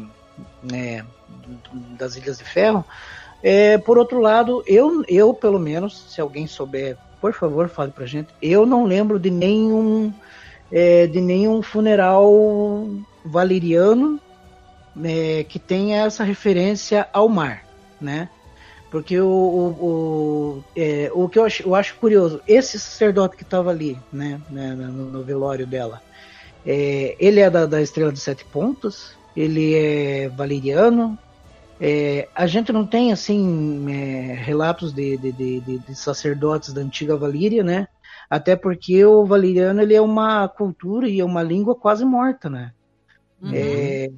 né, 0.62 1.06
das 1.98 2.15
Ilhas 2.15 2.38
de 2.38 2.44
Ferro. 2.44 2.84
É, 3.42 3.78
por 3.78 3.98
outro 3.98 4.20
lado, 4.20 4.62
eu, 4.68 5.04
eu, 5.08 5.34
pelo 5.34 5.60
menos, 5.60 5.98
se 6.10 6.20
alguém 6.20 6.46
souber, 6.46 6.98
por 7.22 7.34
favor, 7.34 7.70
fale 7.70 7.92
pra 7.92 8.06
gente, 8.06 8.28
eu 8.42 8.65
não 8.65 8.84
lembro 8.84 9.18
de 9.18 9.30
nenhum 9.30 10.12
é, 10.72 11.08
de 11.08 11.20
nenhum 11.20 11.62
funeral 11.62 12.88
valeriano 13.26 14.20
é, 15.04 15.44
que 15.48 15.58
tenha 15.58 16.06
essa 16.06 16.24
referência 16.24 17.08
ao 17.13 17.28
mar, 17.28 17.63
né? 18.00 18.30
Porque 18.89 19.19
o, 19.19 19.28
o, 19.28 19.86
o, 19.86 20.63
é, 20.75 21.12
o 21.13 21.30
que 21.30 21.38
eu 21.38 21.45
acho, 21.45 21.63
eu 21.63 21.75
acho, 21.75 21.95
curioso, 21.97 22.41
esse 22.47 22.80
sacerdote 22.80 23.38
que 23.38 23.43
estava 23.43 23.69
ali, 23.69 23.97
né, 24.12 24.41
né 24.49 24.73
no, 24.73 25.06
no, 25.06 25.23
velório 25.23 25.67
dela, 25.67 26.02
é, 26.65 27.15
ele 27.19 27.39
é 27.39 27.49
da, 27.49 27.67
da, 27.67 27.82
Estrela 27.82 28.12
de 28.12 28.19
Sete 28.19 28.43
Pontos, 28.45 29.15
ele 29.36 29.75
é 29.75 30.30
valeriano, 30.30 31.17
é, 31.80 32.28
a 32.36 32.47
gente 32.47 32.73
não 32.73 32.86
tem, 32.86 33.12
assim, 33.12 33.86
é, 33.89 34.34
relatos 34.34 34.91
de, 34.91 35.17
de, 35.17 35.32
de, 35.32 35.60
de, 35.80 35.95
sacerdotes 35.95 36.73
da 36.73 36.82
antiga 36.82 37.15
Valíria, 37.15 37.63
né? 37.63 37.88
Até 38.30 38.56
porque 38.56 39.06
o 39.06 39.23
valeriano 39.23 39.82
ele 39.82 39.93
é 39.93 40.02
uma 40.02 40.47
cultura 40.47 41.08
e 41.08 41.19
é 41.19 41.25
uma 41.25 41.41
língua 41.41 41.75
quase 41.75 42.04
morta, 42.04 42.49
né? 42.49 42.73
Uhum. 43.41 43.52
É, 43.54 44.12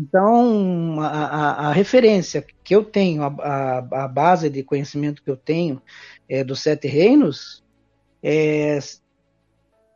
então, 0.00 1.00
a, 1.00 1.06
a, 1.06 1.68
a, 1.68 1.72
referência 1.72 2.44
que 2.62 2.74
eu 2.74 2.84
tenho, 2.84 3.22
a, 3.22 3.78
a, 3.78 4.08
base 4.08 4.48
de 4.48 4.62
conhecimento 4.62 5.22
que 5.22 5.30
eu 5.30 5.36
tenho 5.36 5.82
é, 6.28 6.44
dos 6.44 6.60
Sete 6.60 6.86
Reinos 6.86 7.64
é, 8.22 8.78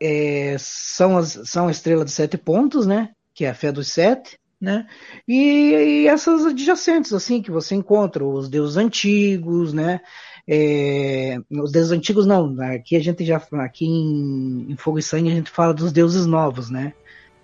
é, 0.01 0.57
são, 0.59 1.17
as, 1.17 1.39
são 1.45 1.69
a 1.69 1.71
estrela 1.71 2.05
de 2.05 2.11
sete 2.11 2.37
pontos, 2.37 2.87
né? 2.87 3.11
Que 3.33 3.45
é 3.45 3.51
a 3.51 3.55
fé 3.55 3.71
dos 3.71 3.89
sete, 3.89 4.39
né? 4.61 4.87
E, 5.27 6.03
e 6.03 6.07
essas 6.09 6.45
adjacentes, 6.45 7.13
assim, 7.13 7.41
que 7.41 7.51
você 7.51 7.75
encontra, 7.77 8.25
os 8.25 8.49
deuses 8.49 8.77
antigos, 8.77 9.73
né? 9.73 10.01
É, 10.49 11.39
os 11.51 11.71
deuses 11.71 11.93
antigos 11.93 12.27
não, 12.27 12.61
aqui 12.61 12.97
a 12.97 13.01
gente 13.01 13.25
já 13.25 13.41
aqui 13.61 13.87
em, 13.87 14.73
em, 14.73 14.77
Fogo 14.77 14.99
e 14.99 15.03
Sangue 15.03 15.31
a 15.31 15.35
gente 15.35 15.51
fala 15.51 15.73
dos 15.73 15.93
deuses 15.93 16.27
novos, 16.27 16.69
né? 16.69 16.93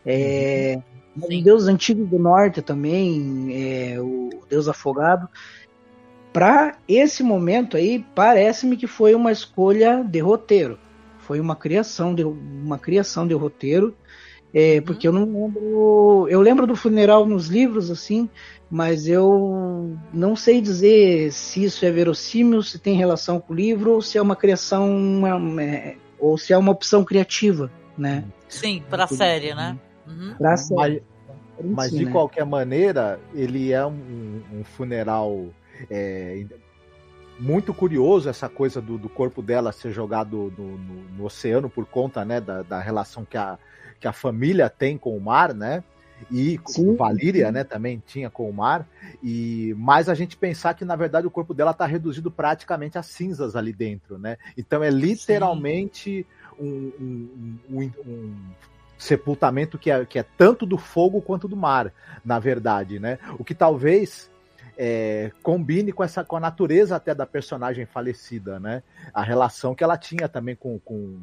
É, 0.05 0.75
uhum. 0.77 0.98
Os 1.23 1.43
deuses 1.43 1.69
antigos 1.69 2.09
do 2.09 2.19
norte 2.19 2.63
também, 2.63 3.49
é, 3.53 4.01
o 4.01 4.31
deus 4.49 4.69
afogado. 4.69 5.29
Para 6.33 6.77
esse 6.87 7.23
momento 7.23 7.77
aí, 7.77 8.05
parece-me 8.15 8.77
que 8.77 8.87
foi 8.87 9.15
uma 9.15 9.33
escolha 9.33 10.05
de 10.05 10.19
roteiro, 10.21 10.79
foi 11.21 11.41
uma 11.41 11.57
criação 11.57 12.15
de 12.15 12.23
uma 12.25 12.79
criação 12.79 13.27
de 13.27 13.35
roteiro, 13.35 13.97
é, 14.53 14.77
uhum. 14.77 14.83
porque 14.83 15.09
eu 15.09 15.13
não 15.13 15.25
lembro, 15.25 16.27
eu 16.31 16.41
lembro 16.41 16.67
do 16.67 16.77
funeral 16.77 17.27
nos 17.27 17.49
livros 17.49 17.91
assim, 17.91 18.29
mas 18.71 19.09
eu 19.09 19.97
não 20.13 20.37
sei 20.37 20.61
dizer 20.61 21.33
se 21.33 21.65
isso 21.65 21.85
é 21.85 21.91
verossímil, 21.91 22.63
se 22.63 22.79
tem 22.79 22.97
relação 22.97 23.41
com 23.41 23.53
o 23.53 23.57
livro, 23.57 23.93
ou 23.93 24.03
se 24.03 24.19
é 24.19 24.23
uma 24.23 24.37
criação, 24.37 25.23
é, 25.59 25.97
ou 26.19 26.37
se 26.37 26.53
é 26.53 26.59
uma 26.59 26.73
opção 26.73 27.05
criativa, 27.05 27.71
né? 27.97 28.25
Sim, 28.49 28.83
para 28.89 29.05
a 29.05 29.09
série, 29.09 29.55
né? 29.55 29.79
Uhum. 30.09 30.35
Mas, 30.41 30.69
mas 31.63 31.91
de 31.91 32.07
qualquer 32.07 32.45
maneira, 32.45 33.21
ele 33.35 33.73
é 33.73 33.85
um, 33.85 34.43
um 34.53 34.65
funeral 34.65 35.47
é, 35.91 36.45
muito 37.39 37.73
curioso, 37.73 38.29
essa 38.29 38.49
coisa 38.49 38.81
do, 38.81 38.99
do, 38.99 39.09
corpo 39.09 39.43
dela 39.43 39.71
ser 39.71 39.93
jogado 39.93 40.53
no, 40.57 40.79
no, 40.79 41.03
no 41.17 41.25
oceano 41.25 41.69
por 41.69 41.87
conta 41.87 42.25
né, 42.25 42.41
da, 42.41 42.63
da 42.63 42.81
relação 42.81 43.25
que 43.25 43.37
a, 43.37 43.59
que 44.01 44.09
a 44.09 44.13
família 44.13 44.69
tem 44.69 44.99
com 44.99 45.17
o 45.17 45.21
mar, 45.21 45.55
né? 45.55 45.85
e 46.31 46.59
Sim. 46.67 46.97
Valíria, 46.97 47.53
né, 47.53 47.65
também 47.65 48.03
tinha 48.05 48.29
com 48.29 48.49
o 48.49 48.53
mar, 48.53 48.89
e 49.23 49.75
mais 49.77 50.09
a 50.09 50.15
gente 50.15 50.37
pensar 50.37 50.75
que 50.75 50.85
na 50.85 50.97
verdade 50.97 51.27
o 51.27 51.31
corpo 51.31 51.55
dela 51.55 51.71
está 51.71 51.87
reduzido 51.87 52.31
praticamente 52.31 52.99
a 52.99 53.03
cinzas 53.03 53.55
ali 53.55 53.73
dentro, 53.73 54.19
né? 54.19 54.37
Então 54.57 54.83
é 54.83 54.91
literalmente 54.91 56.27
um, 56.59 56.93
um, 57.01 57.59
um, 57.71 57.91
um, 58.05 58.35
sepultamento 58.99 59.79
que 59.79 59.91
é, 59.91 60.05
que 60.05 60.19
é 60.19 60.25
tanto 60.37 60.67
do 60.67 60.77
fogo 60.77 61.23
quanto 61.23 61.47
do 61.47 61.57
mar, 61.57 61.93
na 62.25 62.39
verdade, 62.39 62.99
né? 62.99 63.19
O 63.39 63.45
que 63.45 63.55
talvez 63.55 64.29
é, 64.77 65.31
combine 65.43 65.93
com 65.93 66.03
essa 66.03 66.25
com 66.25 66.37
a 66.37 66.41
natureza 66.41 66.97
até 66.97 67.15
da 67.15 67.25
personagem 67.25 67.87
falecida, 67.87 68.59
né? 68.59 68.83
A 69.15 69.23
relação 69.23 69.75
que 69.75 69.85
ela 69.85 69.97
tinha 69.97 70.29
também 70.29 70.57
com, 70.57 70.79
com 70.81 71.17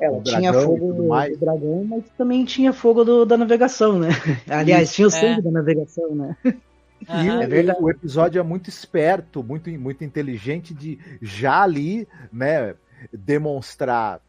Ela 0.00 0.22
tinha 0.22 0.52
fogo 0.52 0.92
do 0.92 1.08
dragão, 1.38 1.84
mas 1.84 2.04
também 2.16 2.44
tinha 2.44 2.72
fogo 2.72 3.04
do, 3.04 3.24
da 3.26 3.36
navegação, 3.36 3.98
né? 3.98 4.08
Aliás, 4.48 4.92
tinha 4.92 5.08
o 5.08 5.10
sangue 5.10 5.40
é. 5.40 5.42
da 5.42 5.50
navegação, 5.50 6.14
né? 6.14 6.36
E 6.44 7.28
é 7.28 7.46
verdade. 7.46 7.78
o 7.80 7.88
episódio 7.88 8.40
é 8.40 8.42
muito 8.42 8.68
esperto, 8.68 9.42
muito, 9.42 9.70
muito 9.70 10.02
inteligente 10.02 10.74
de 10.74 10.98
já 11.22 11.62
ali, 11.62 12.08
né, 12.32 12.74
demonstrar 13.12 14.20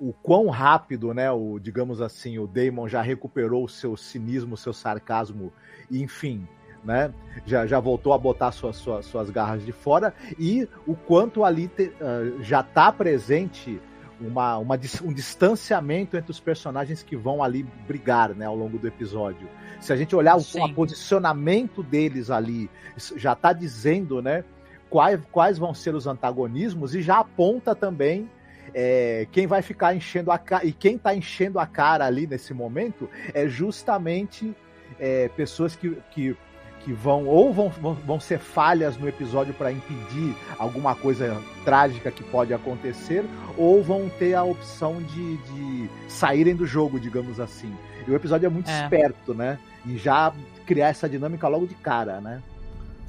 o 0.00 0.14
quão 0.14 0.48
rápido, 0.48 1.12
né, 1.12 1.30
o, 1.30 1.58
digamos 1.58 2.00
assim, 2.00 2.38
o 2.38 2.46
Damon 2.46 2.88
já 2.88 3.02
recuperou 3.02 3.64
o 3.64 3.68
seu 3.68 3.98
cinismo, 3.98 4.54
o 4.54 4.56
seu 4.56 4.72
sarcasmo, 4.72 5.52
enfim, 5.90 6.48
né, 6.82 7.12
já, 7.44 7.66
já 7.66 7.78
voltou 7.78 8.14
a 8.14 8.18
botar 8.18 8.50
suas, 8.50 8.76
suas, 8.76 9.04
suas 9.04 9.28
garras 9.28 9.62
de 9.62 9.72
fora 9.72 10.14
e 10.38 10.66
o 10.86 10.94
quanto 10.94 11.44
ali 11.44 11.68
te, 11.68 11.92
uh, 12.00 12.42
já 12.42 12.60
está 12.60 12.90
presente 12.90 13.78
uma, 14.18 14.56
uma, 14.56 14.78
um 15.04 15.12
distanciamento 15.12 16.16
entre 16.16 16.30
os 16.30 16.40
personagens 16.40 17.02
que 17.02 17.14
vão 17.14 17.42
ali 17.42 17.62
brigar, 17.86 18.30
né, 18.30 18.46
ao 18.46 18.56
longo 18.56 18.78
do 18.78 18.88
episódio. 18.88 19.46
Se 19.80 19.92
a 19.92 19.96
gente 19.96 20.16
olhar 20.16 20.36
o, 20.36 20.40
o 20.40 20.74
posicionamento 20.74 21.82
deles 21.82 22.30
ali, 22.30 22.70
já 23.16 23.34
está 23.34 23.52
dizendo, 23.52 24.22
né, 24.22 24.44
quais, 24.88 25.20
quais 25.30 25.58
vão 25.58 25.74
ser 25.74 25.94
os 25.94 26.06
antagonismos 26.06 26.94
e 26.94 27.02
já 27.02 27.18
aponta 27.18 27.74
também 27.74 28.28
é, 28.74 29.26
quem 29.32 29.46
vai 29.46 29.62
ficar 29.62 29.94
enchendo 29.94 30.30
a 30.30 30.38
cara. 30.38 30.64
E 30.64 30.72
quem 30.72 30.96
está 30.96 31.14
enchendo 31.14 31.58
a 31.58 31.66
cara 31.66 32.06
ali 32.06 32.26
nesse 32.26 32.52
momento 32.54 33.08
é 33.32 33.46
justamente 33.48 34.54
é, 34.98 35.28
pessoas 35.28 35.76
que, 35.76 35.96
que, 36.10 36.36
que 36.80 36.92
vão 36.92 37.26
ou 37.26 37.52
vão, 37.52 37.68
vão, 37.68 37.94
vão 37.94 38.20
ser 38.20 38.38
falhas 38.38 38.96
no 38.96 39.08
episódio 39.08 39.54
para 39.54 39.72
impedir 39.72 40.34
alguma 40.58 40.94
coisa 40.94 41.40
trágica 41.64 42.10
que 42.10 42.22
pode 42.24 42.52
acontecer, 42.52 43.24
ou 43.56 43.82
vão 43.82 44.08
ter 44.08 44.34
a 44.34 44.42
opção 44.42 45.02
de, 45.02 45.36
de 45.36 45.90
saírem 46.08 46.54
do 46.54 46.66
jogo, 46.66 46.98
digamos 46.98 47.38
assim. 47.38 47.74
E 48.06 48.10
o 48.10 48.14
episódio 48.14 48.46
é 48.46 48.50
muito 48.50 48.70
é. 48.70 48.82
esperto, 48.82 49.34
né? 49.34 49.58
E 49.86 49.96
já 49.96 50.32
criar 50.66 50.88
essa 50.88 51.08
dinâmica 51.08 51.48
logo 51.48 51.66
de 51.66 51.74
cara, 51.74 52.20
né? 52.20 52.42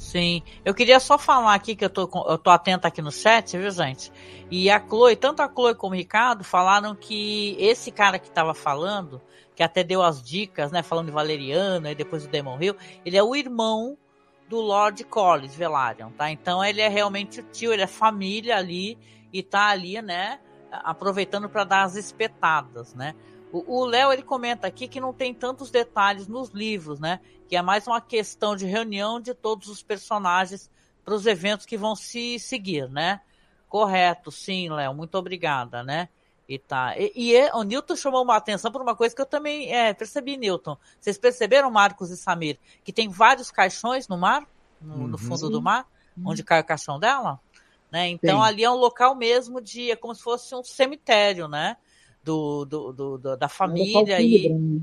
Sim, 0.01 0.41
eu 0.65 0.73
queria 0.73 0.99
só 0.99 1.15
falar 1.15 1.53
aqui 1.53 1.75
que 1.75 1.85
eu 1.85 1.89
tô, 1.89 2.09
eu 2.27 2.37
tô 2.37 2.49
atenta 2.49 2.87
aqui 2.87 3.03
no 3.03 3.11
chat, 3.11 3.55
viu, 3.55 3.69
gente? 3.69 4.11
E 4.49 4.67
a 4.67 4.79
Chloe, 4.79 5.15
tanto 5.15 5.43
a 5.43 5.47
Chloe 5.47 5.75
como 5.75 5.93
o 5.93 5.97
Ricardo 5.97 6.43
falaram 6.43 6.95
que 6.95 7.55
esse 7.59 7.91
cara 7.91 8.17
que 8.17 8.29
tava 8.29 8.55
falando, 8.55 9.21
que 9.55 9.61
até 9.61 9.83
deu 9.83 10.01
as 10.01 10.21
dicas, 10.21 10.71
né, 10.71 10.81
falando 10.81 11.05
de 11.05 11.11
Valeriana 11.11 11.91
e 11.91 11.95
depois 11.95 12.23
do 12.23 12.29
Demon 12.29 12.59
Hill, 12.59 12.75
ele 13.05 13.15
é 13.15 13.21
o 13.23 13.35
irmão 13.35 13.95
do 14.49 14.59
Lord 14.59 15.03
Collis 15.03 15.55
Velaryon, 15.55 16.09
tá? 16.17 16.31
Então 16.31 16.65
ele 16.65 16.81
é 16.81 16.89
realmente 16.89 17.39
o 17.39 17.43
tio, 17.43 17.71
ele 17.71 17.83
é 17.83 17.87
família 17.87 18.57
ali 18.57 18.97
e 19.31 19.43
tá 19.43 19.67
ali, 19.67 20.01
né, 20.01 20.39
aproveitando 20.71 21.47
para 21.47 21.63
dar 21.63 21.83
as 21.83 21.95
espetadas, 21.95 22.95
né? 22.95 23.13
O 23.51 23.85
Léo 23.85 24.13
ele 24.13 24.23
comenta 24.23 24.67
aqui 24.67 24.87
que 24.87 25.01
não 25.01 25.13
tem 25.13 25.33
tantos 25.33 25.69
detalhes 25.69 26.27
nos 26.27 26.49
livros, 26.49 26.99
né? 26.99 27.19
Que 27.49 27.55
é 27.55 27.61
mais 27.61 27.85
uma 27.85 27.99
questão 27.99 28.55
de 28.55 28.65
reunião 28.65 29.19
de 29.19 29.33
todos 29.33 29.67
os 29.67 29.83
personagens 29.83 30.69
para 31.03 31.13
os 31.13 31.25
eventos 31.25 31.65
que 31.65 31.77
vão 31.77 31.95
se 31.95 32.39
seguir, 32.39 32.89
né? 32.89 33.21
Correto, 33.67 34.31
sim, 34.31 34.69
Léo. 34.69 34.93
Muito 34.93 35.17
obrigada, 35.17 35.83
né? 35.83 36.07
E 36.47 36.59
tá. 36.59 36.97
E, 36.97 37.11
e 37.15 37.35
é, 37.35 37.53
o 37.53 37.63
Newton 37.63 37.95
chamou 37.95 38.23
uma 38.23 38.35
atenção 38.35 38.71
por 38.71 38.81
uma 38.81 38.95
coisa 38.95 39.15
que 39.15 39.21
eu 39.21 39.25
também 39.25 39.73
é, 39.73 39.93
percebi, 39.93 40.37
Newton. 40.37 40.77
Vocês 40.99 41.17
perceberam, 41.17 41.71
Marcos 41.71 42.09
e 42.09 42.17
Samir, 42.17 42.57
que 42.83 42.91
tem 42.91 43.09
vários 43.09 43.51
caixões 43.51 44.07
no 44.07 44.17
mar, 44.17 44.45
no, 44.81 44.95
uhum, 44.95 45.07
no 45.07 45.17
fundo 45.17 45.49
do 45.49 45.61
mar, 45.61 45.87
onde 46.25 46.43
cai 46.43 46.61
o 46.61 46.65
caixão 46.65 46.99
dela? 46.99 47.39
Né? 47.91 48.09
Então 48.09 48.39
sim. 48.39 48.47
ali 48.47 48.63
é 48.63 48.69
um 48.69 48.75
local 48.75 49.15
mesmo 49.15 49.61
de. 49.61 49.91
é 49.91 49.95
como 49.95 50.15
se 50.15 50.21
fosse 50.21 50.53
um 50.55 50.63
cemitério, 50.63 51.47
né? 51.47 51.77
Do, 52.23 52.65
do, 52.65 52.93
do, 52.93 53.17
do 53.17 53.37
da 53.37 53.49
família 53.49 54.17
é 54.17 54.19
um 54.19 54.21
e. 54.21 54.49
Né? 54.49 54.81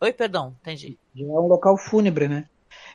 Oi, 0.00 0.12
perdão, 0.12 0.54
entendi. 0.60 0.98
Já 1.14 1.24
é 1.24 1.28
um 1.28 1.46
local 1.46 1.76
fúnebre, 1.76 2.28
né? 2.28 2.46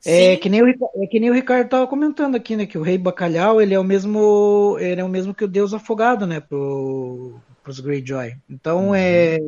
É 0.06 0.36
que, 0.38 0.50
nem 0.50 0.62
o, 0.62 0.68
é 0.68 1.08
que 1.08 1.20
nem 1.20 1.30
o 1.30 1.34
Ricardo 1.34 1.66
estava 1.66 1.88
comentando 1.88 2.36
aqui, 2.36 2.56
né? 2.56 2.66
Que 2.66 2.78
o 2.78 2.82
rei 2.82 2.98
Bacalhau 2.98 3.62
ele 3.62 3.74
é 3.74 3.80
o 3.80 3.84
mesmo, 3.84 4.78
ele 4.80 5.02
é 5.02 5.04
o 5.04 5.10
mesmo 5.10 5.34
que 5.34 5.44
o 5.44 5.48
Deus 5.48 5.74
afogado, 5.74 6.28
né? 6.28 6.40
Pro, 6.40 7.40
pros 7.64 7.80
Greyjoy. 7.80 8.36
Então 8.50 8.90
uhum. 8.90 8.96
é, 8.96 9.40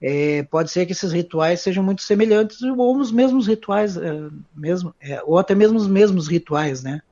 é, 0.00 0.42
pode 0.44 0.70
ser 0.70 0.86
que 0.86 0.92
esses 0.92 1.12
rituais 1.12 1.60
sejam 1.60 1.82
muito 1.82 2.02
semelhantes 2.02 2.62
ou 2.62 2.96
os 2.96 3.12
mesmos 3.12 3.46
rituais, 3.46 3.96
é, 3.96 4.28
mesmo, 4.54 4.94
é, 5.00 5.22
ou 5.24 5.38
até 5.38 5.54
mesmo 5.54 5.76
os 5.76 5.86
mesmos 5.86 6.28
rituais, 6.28 6.82
né? 6.82 7.02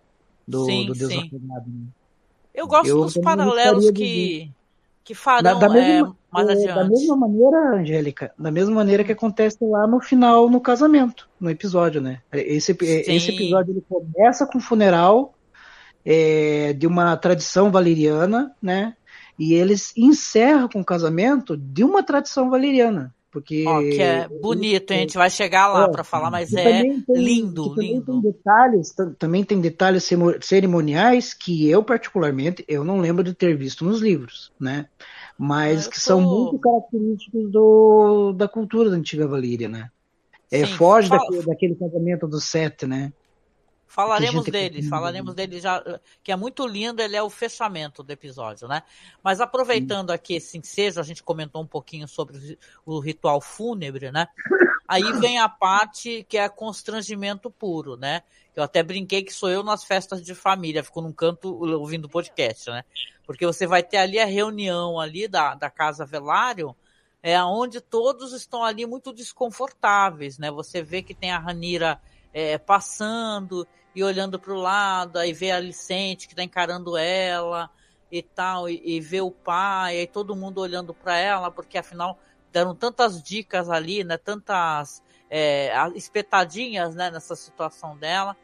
Do, 0.47 0.65
sim, 0.65 0.87
do 0.87 0.95
Deus 0.95 1.13
sim. 1.13 1.19
afogado. 1.27 1.67
Né? 1.69 1.87
Eu 2.55 2.67
gosto 2.67 2.89
Eu 2.89 3.01
dos 3.01 3.17
paralelos 3.19 3.91
que, 3.91 4.51
que 5.07 5.15
farão 5.15 5.57
da, 5.57 5.69
da 5.69 5.73
mesma, 5.73 6.09
é, 6.09 6.35
mais 6.35 6.49
adiante. 6.49 6.75
Da 6.75 6.85
mesma 6.85 7.17
maneira, 7.17 7.77
Angélica, 7.77 8.35
da 8.37 8.51
mesma 8.51 8.75
maneira 8.75 9.05
que 9.05 9.13
acontece 9.13 9.57
lá 9.61 9.87
no 9.87 10.01
final, 10.01 10.51
no 10.51 10.61
casamento, 10.61 11.31
no 11.39 11.49
episódio, 11.49 12.01
né? 12.01 12.21
Esse, 12.33 12.77
esse 12.81 13.31
episódio 13.31 13.73
ele 13.73 13.85
começa 13.89 14.45
com 14.45 14.59
o 14.59 14.61
funeral 14.61 15.33
é, 16.05 16.73
de 16.73 16.89
uma 16.89 17.17
tradição 17.17 17.71
valeriana, 17.71 18.53
né? 18.61 18.97
E 19.39 19.55
eles 19.55 19.97
encerram 19.97 20.69
com 20.69 20.81
o 20.81 20.85
casamento 20.85 21.57
de 21.57 21.85
uma 21.85 22.03
tradição 22.03 22.51
valeriana. 22.51 23.15
Porque 23.37 23.67
oh, 23.69 23.81
que 23.81 24.01
é 24.01 24.27
bonito, 24.27 24.95
a 24.95 24.97
gente 24.97 25.19
vai 25.19 25.29
chegar 25.29 25.67
lá 25.67 25.85
é, 25.85 25.89
para 25.91 26.03
falar, 26.03 26.31
mas 26.31 26.55
é 26.55 26.63
tem, 26.63 27.05
lindo, 27.11 27.75
lindo. 27.77 28.07
Tem 28.07 28.33
detalhes, 28.33 28.95
também 29.19 29.45
tem 29.45 29.61
detalhes 29.61 30.09
cerimoniais 30.41 31.35
que 31.35 31.69
eu 31.69 31.85
particularmente 31.85 32.65
eu 32.67 32.83
não 32.83 32.99
lembro 32.99 33.23
de 33.23 33.35
ter 33.35 33.55
visto 33.55 33.85
nos 33.85 34.01
livros, 34.01 34.51
né? 34.59 34.87
Mas 35.37 35.85
eu 35.85 35.91
que 35.91 35.97
tô... 35.97 36.03
são 36.03 36.21
muito 36.23 36.59
característicos 36.59 37.51
do, 37.53 38.33
da 38.33 38.49
cultura 38.49 38.89
da 38.89 38.97
antiga 38.97 39.29
Valíria, 39.29 39.69
né? 39.69 39.91
É, 40.51 40.65
foge 40.65 41.11
daquele, 41.11 41.43
daquele 41.43 41.75
casamento 41.75 42.27
do 42.27 42.41
sete, 42.41 42.87
né? 42.87 43.13
Falaremos 43.87 44.45
dele, 44.45 44.83
falaremos 44.83 45.35
dele 45.35 45.61
já, 45.61 45.83
que 46.23 46.33
é 46.33 46.37
muito 46.37 46.67
lindo, 46.67 47.01
ele 47.01 47.17
é 47.17 47.23
o 47.23 47.31
fechamento 47.31 48.03
do 48.03 48.11
episódio, 48.11 48.67
né? 48.67 48.83
Mas 49.23 49.41
aproveitando 49.41 50.11
aqui 50.11 50.35
esse 50.35 50.59
ensejo, 50.59 51.01
a 51.01 51.05
gente 51.05 51.23
comentou 51.23 51.63
um 51.63 51.67
pouquinho 51.67 52.09
sobre 52.09 52.59
o 52.85 52.99
ritual 52.99 53.41
fúnebre, 53.41 54.11
né? 54.11 54.27
Aí 54.89 55.03
vem 55.21 55.39
a 55.39 55.49
parte 55.49 56.25
que 56.29 56.37
é 56.37 56.49
constrangimento 56.49 57.51
puro, 57.51 57.97
né? 57.97 58.23
Eu 58.55 58.63
até 58.63 58.83
brinquei 58.83 59.23
que 59.23 59.33
sou 59.33 59.51
eu 59.51 59.63
nas 59.63 59.85
festas 59.85 60.23
de 60.23 60.35
família, 60.35 60.83
fico 60.83 61.01
num 61.01 61.13
canto 61.13 61.49
ouvindo 61.79 62.07
o 62.07 62.11
podcast, 62.11 62.71
né? 62.71 62.85
Porque 63.25 63.45
você 63.45 63.67
vai 63.67 63.83
ter 63.83 63.99
ali 63.99 64.19
a 64.19 64.25
reunião 64.25 64.99
ali 64.99 65.29
da, 65.29 65.55
da 65.55 65.69
Casa 65.69 66.07
Velário, 66.07 66.75
é 67.23 67.43
onde 67.43 67.81
todos 67.81 68.33
estão 68.33 68.63
ali 68.63 68.87
muito 68.87 69.13
desconfortáveis, 69.13 70.39
né? 70.39 70.51
Você 70.51 70.83
vê 70.83 71.03
que 71.03 71.15
tem 71.15 71.33
a 71.33 71.39
Ranira 71.39 72.01
é, 72.37 72.59
passando 72.59 73.67
e 73.95 74.05
olhando 74.05 74.39
para 74.39 74.53
o 74.53 74.61
lado, 74.61 75.19
aí 75.19 75.33
vê 75.33 75.53
a 75.53 75.59
Licente 75.59 76.27
que 76.27 76.35
está 76.35 76.43
encarando 76.43 76.95
ela 76.95 77.71
e 78.13 78.23
tal, 78.23 78.69
e, 78.69 78.79
e 78.85 79.01
vê 79.01 79.23
o 79.23 79.31
pai, 79.31 80.01
aí 80.01 80.07
todo 80.07 80.37
mundo 80.37 80.61
olhando 80.61 80.93
para 80.93 81.17
ela, 81.17 81.51
porque 81.51 81.79
afinal 81.79 82.19
deram 82.53 82.75
tantas 82.75 83.23
dicas 83.23 83.71
ali, 83.71 84.05
né? 84.05 84.19
Tantas 84.19 85.03
é, 85.31 85.73
espetadinhas, 85.95 86.95
né? 86.95 87.11
Nessa 87.11 87.35
situação 87.35 87.97
dela. 87.97 88.37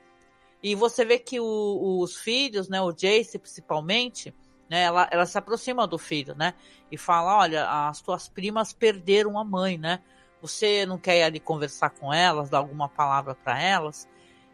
E 0.62 0.74
você 0.74 1.04
vê 1.04 1.18
que 1.18 1.38
o, 1.38 2.00
os 2.00 2.16
filhos, 2.16 2.70
né? 2.70 2.80
O 2.80 2.92
Jace 2.92 3.38
principalmente, 3.38 4.34
né? 4.70 4.84
Ela, 4.84 5.06
ela 5.10 5.26
se 5.26 5.36
aproxima 5.36 5.86
do 5.86 5.98
filho, 5.98 6.34
né? 6.34 6.54
E 6.90 6.96
fala, 6.96 7.36
olha, 7.36 7.88
as 7.88 8.00
tuas 8.00 8.26
primas 8.26 8.72
perderam 8.72 9.38
a 9.38 9.44
mãe, 9.44 9.76
né? 9.76 10.00
Você 10.42 10.84
não 10.84 10.98
quer 10.98 11.18
ir 11.18 11.22
ali 11.22 11.40
conversar 11.40 11.90
com 11.90 12.12
elas, 12.12 12.50
dar 12.50 12.58
alguma 12.58 12.88
palavra 12.88 13.34
para 13.34 13.62
elas? 13.62 14.08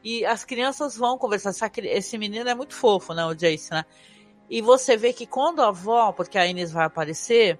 E 0.04 0.24
as 0.24 0.44
crianças 0.44 0.96
vão 0.96 1.16
conversar. 1.16 1.52
Esse 1.78 2.18
menino 2.18 2.48
é 2.48 2.54
muito 2.54 2.74
fofo, 2.74 3.14
né? 3.14 3.24
O 3.24 3.34
Jace, 3.34 3.72
né? 3.72 3.84
E 4.50 4.60
você 4.60 4.96
vê 4.96 5.12
que 5.12 5.26
quando 5.26 5.62
a 5.62 5.68
avó, 5.68 6.12
porque 6.12 6.38
a 6.38 6.46
Inês 6.46 6.70
vai 6.70 6.84
aparecer, 6.84 7.58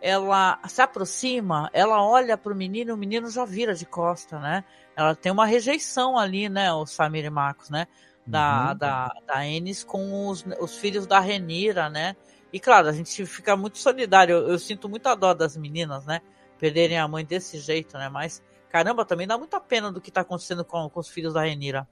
ela 0.00 0.58
se 0.68 0.82
aproxima, 0.82 1.70
ela 1.72 2.04
olha 2.04 2.36
pro 2.36 2.54
menino, 2.54 2.94
o 2.94 2.96
menino 2.96 3.30
já 3.30 3.44
vira 3.44 3.74
de 3.74 3.86
costa, 3.86 4.38
né? 4.38 4.64
Ela 4.96 5.14
tem 5.14 5.32
uma 5.32 5.46
rejeição 5.46 6.18
ali, 6.18 6.48
né? 6.48 6.72
O 6.72 6.84
Samir 6.86 7.24
e 7.24 7.30
Marcos, 7.30 7.70
né? 7.70 7.86
Da, 8.26 8.70
uhum. 8.70 8.78
da, 8.78 9.12
da 9.26 9.46
Enes 9.46 9.84
com 9.84 10.28
os, 10.28 10.44
os 10.60 10.76
filhos 10.76 11.06
da 11.06 11.20
Renira, 11.20 11.88
né? 11.88 12.16
E 12.52 12.60
claro, 12.60 12.88
a 12.88 12.92
gente 12.92 13.24
fica 13.26 13.56
muito 13.56 13.78
solidário. 13.78 14.36
Eu, 14.36 14.48
eu 14.48 14.58
sinto 14.58 14.88
muita 14.88 15.14
dó 15.14 15.34
das 15.34 15.56
meninas, 15.56 16.04
né? 16.04 16.20
Perderem 16.64 16.98
a 16.98 17.06
mãe 17.06 17.26
desse 17.26 17.58
jeito, 17.58 17.98
né? 17.98 18.08
Mas 18.08 18.42
caramba, 18.70 19.04
também 19.04 19.26
dá 19.26 19.36
muita 19.36 19.60
pena 19.60 19.92
do 19.92 20.00
que 20.00 20.10
tá 20.10 20.22
acontecendo 20.22 20.64
com, 20.64 20.88
com 20.88 20.98
os 20.98 21.10
filhos 21.10 21.34
da 21.34 21.42
Renira. 21.42 21.86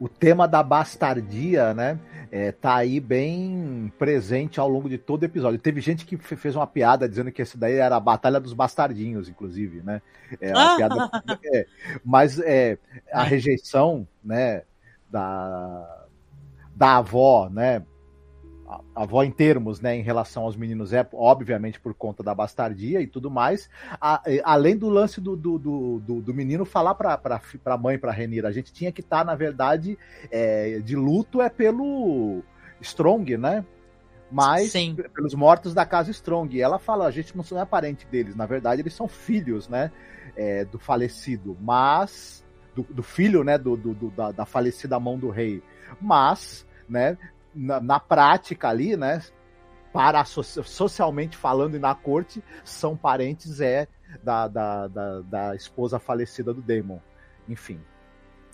O 0.00 0.08
tema 0.08 0.48
da 0.48 0.62
bastardia, 0.62 1.74
né, 1.74 2.00
é, 2.30 2.52
tá 2.52 2.74
aí 2.76 2.98
bem 2.98 3.92
presente 3.98 4.58
ao 4.58 4.66
longo 4.66 4.88
de 4.88 4.96
todo 4.96 5.20
o 5.20 5.26
episódio. 5.26 5.58
Teve 5.58 5.82
gente 5.82 6.06
que 6.06 6.16
fez 6.16 6.56
uma 6.56 6.66
piada 6.66 7.06
dizendo 7.06 7.30
que 7.30 7.42
essa 7.42 7.58
daí 7.58 7.74
era 7.74 7.94
a 7.94 8.00
Batalha 8.00 8.40
dos 8.40 8.54
Bastardinhos, 8.54 9.28
inclusive, 9.28 9.82
né? 9.82 10.00
É, 10.40 10.52
ah! 10.56 10.76
piada, 10.78 11.10
é, 11.52 11.66
mas 12.02 12.38
é, 12.38 12.78
a 13.12 13.24
rejeição, 13.24 14.08
né, 14.24 14.62
da, 15.10 16.06
da 16.74 16.96
avó, 16.96 17.50
né, 17.50 17.82
a 18.94 19.02
avó 19.02 19.22
em 19.22 19.30
termos, 19.30 19.80
né, 19.80 19.96
em 19.96 20.02
relação 20.02 20.44
aos 20.44 20.56
meninos 20.56 20.92
é, 20.92 21.06
obviamente, 21.12 21.80
por 21.80 21.94
conta 21.94 22.22
da 22.22 22.34
bastardia 22.34 23.00
e 23.00 23.06
tudo 23.06 23.30
mais. 23.30 23.68
A, 24.00 24.22
além 24.44 24.76
do 24.76 24.88
lance 24.88 25.20
do, 25.20 25.36
do, 25.36 25.58
do, 25.58 26.20
do 26.20 26.34
menino 26.34 26.64
falar 26.64 26.94
para 26.94 27.20
a 27.64 27.78
mãe, 27.78 27.98
para 27.98 28.12
Renira, 28.12 28.48
a 28.48 28.52
gente 28.52 28.72
tinha 28.72 28.92
que 28.92 29.00
estar, 29.00 29.18
tá, 29.18 29.24
na 29.24 29.34
verdade, 29.34 29.98
é, 30.30 30.80
de 30.80 30.96
luto 30.96 31.40
é 31.40 31.48
pelo 31.48 32.42
Strong, 32.80 33.36
né? 33.36 33.64
Mas 34.30 34.72
Sim. 34.72 34.96
pelos 35.14 35.34
mortos 35.34 35.74
da 35.74 35.84
casa 35.84 36.10
Strong. 36.10 36.56
E 36.56 36.62
ela 36.62 36.78
fala, 36.78 37.06
a 37.06 37.10
gente 37.10 37.36
não 37.36 37.60
é 37.60 37.64
parente 37.66 38.06
deles, 38.06 38.34
na 38.34 38.46
verdade, 38.46 38.80
eles 38.80 38.94
são 38.94 39.06
filhos, 39.06 39.68
né? 39.68 39.92
É, 40.34 40.64
do 40.64 40.78
falecido, 40.78 41.56
mas. 41.60 42.42
Do, 42.74 42.82
do 42.84 43.02
filho, 43.02 43.44
né? 43.44 43.58
Do, 43.58 43.76
do, 43.76 44.10
da, 44.10 44.32
da 44.32 44.46
falecida 44.46 44.98
mão 44.98 45.18
do 45.18 45.28
rei. 45.28 45.62
Mas, 46.00 46.66
né? 46.88 47.18
Na, 47.54 47.80
na 47.80 48.00
prática 48.00 48.68
ali, 48.68 48.96
né? 48.96 49.22
Para 49.92 50.24
socialmente 50.24 51.36
falando 51.36 51.76
e 51.76 51.78
na 51.78 51.94
corte, 51.94 52.42
são 52.64 52.96
parentes 52.96 53.60
é 53.60 53.86
da, 54.22 54.48
da, 54.48 54.88
da, 54.88 55.20
da 55.20 55.54
esposa 55.54 55.98
falecida 55.98 56.54
do 56.54 56.62
Damon. 56.62 56.98
Enfim, 57.48 57.80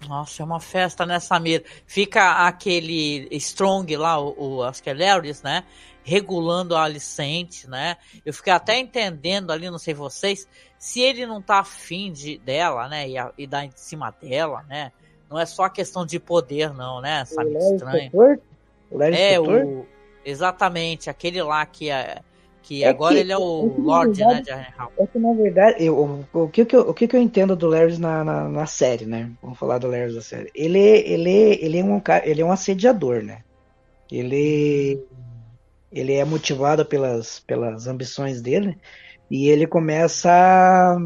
nossa, 0.07 0.43
é 0.43 0.45
uma 0.45 0.61
festa, 0.61 1.05
né, 1.05 1.19
Samir? 1.19 1.65
Fica 1.87 2.47
aquele 2.47 3.29
Strong 3.33 3.97
lá, 3.97 4.21
o, 4.21 4.59
o 4.59 4.65
é 4.65 4.95
Larrys, 4.95 5.43
né? 5.43 5.65
Regulando 6.05 6.77
a 6.77 6.85
Alicente, 6.85 7.69
né? 7.69 7.97
Eu 8.25 8.33
fiquei 8.33 8.53
até 8.53 8.79
entendendo 8.79 9.51
ali, 9.51 9.69
não 9.71 9.79
sei 9.79 9.95
vocês, 9.95 10.49
se 10.79 11.01
ele 11.01 11.27
não 11.27 11.43
tá 11.43 11.59
afim 11.59 12.13
de, 12.13 12.39
dela, 12.39 12.89
né? 12.89 13.09
E, 13.09 13.19
a, 13.19 13.33
e 13.37 13.47
dar 13.47 13.65
em 13.65 13.73
cima 13.75 14.11
dela, 14.11 14.65
né? 14.69 14.93
Não 15.29 15.39
é 15.39 15.45
só 15.45 15.69
questão 15.69 16.07
de 16.07 16.19
poder, 16.19 16.73
não, 16.73 17.01
né? 17.01 17.25
Sabe? 17.25 17.57
Estranho. 17.57 18.41
O 18.90 18.98
Larry 18.98 19.16
é, 19.16 19.40
o, 19.40 19.87
exatamente, 20.24 21.11
aquele 21.11 21.42
lá 21.42 21.64
que 21.66 21.90
é. 21.90 22.20
Que 22.62 22.85
é 22.85 22.88
agora 22.88 23.14
que, 23.14 23.20
ele 23.20 23.33
é 23.33 23.38
o 23.38 23.74
é 23.79 23.81
Lorde, 23.81 24.20
né, 24.20 24.42
de 24.42 24.51
Harrenhal. 24.51 24.92
É 24.98 25.07
que 25.07 25.18
na 25.18 25.33
verdade, 25.33 25.85
eu, 25.85 25.96
o, 25.96 26.42
o, 26.42 26.48
que, 26.48 26.66
que 26.66 26.77
eu, 26.77 26.81
o 26.83 26.92
que, 26.92 27.09
que 27.09 27.16
eu 27.16 27.20
entendo 27.20 27.57
do 27.57 27.66
Larry 27.66 27.98
na, 27.98 28.22
na, 28.22 28.46
na, 28.46 28.66
série, 28.66 29.07
né? 29.07 29.31
Vamos 29.40 29.59
falar 29.59 29.79
do 29.79 29.87
Larry 29.88 30.14
da 30.14 30.20
série. 30.20 30.51
Ele, 30.55 30.79
ele, 30.79 31.59
ele, 31.62 31.79
é 31.79 31.85
um, 31.85 32.03
ele 32.24 32.42
é 32.42 32.44
um 32.44 32.53
assediador, 32.53 33.22
né? 33.22 33.42
Ele, 34.12 35.03
ele 35.90 36.14
é 36.14 36.24
motivado 36.27 36.85
pelas, 36.85 37.40
pelas 37.40 37.87
ambições 37.87 38.42
dele 38.42 38.77
e 39.31 39.48
ele 39.48 39.66
começa 39.66 40.31
a 40.31 40.96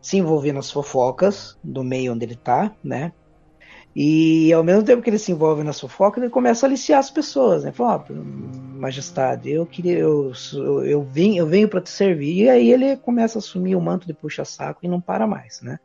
se 0.00 0.16
envolver 0.16 0.52
nas 0.52 0.70
fofocas 0.70 1.58
do 1.62 1.84
meio 1.84 2.12
onde 2.12 2.24
ele 2.24 2.36
tá, 2.36 2.74
né? 2.82 3.12
E 3.94 4.52
ao 4.52 4.62
mesmo 4.62 4.84
tempo 4.84 5.02
que 5.02 5.10
ele 5.10 5.18
se 5.18 5.32
envolve 5.32 5.64
na 5.64 5.72
fofoca, 5.72 6.20
ele 6.20 6.30
começa 6.30 6.64
a 6.64 6.68
aliciar 6.68 7.00
as 7.00 7.10
pessoas, 7.10 7.64
né? 7.64 7.72
Fala, 7.72 8.04
oh, 8.08 8.78
majestade, 8.78 9.50
eu 9.50 9.66
queria, 9.66 9.98
eu, 9.98 10.32
eu, 10.84 11.02
vim, 11.02 11.36
eu 11.36 11.46
venho 11.46 11.68
para 11.68 11.80
te 11.80 11.90
servir. 11.90 12.44
E 12.44 12.48
aí 12.48 12.72
ele 12.72 12.96
começa 12.96 13.38
a 13.38 13.40
assumir 13.40 13.74
o 13.74 13.80
manto 13.80 14.06
de 14.06 14.14
puxa-saco 14.14 14.80
e 14.82 14.88
não 14.88 15.00
para 15.00 15.26
mais, 15.26 15.60
né? 15.60 15.78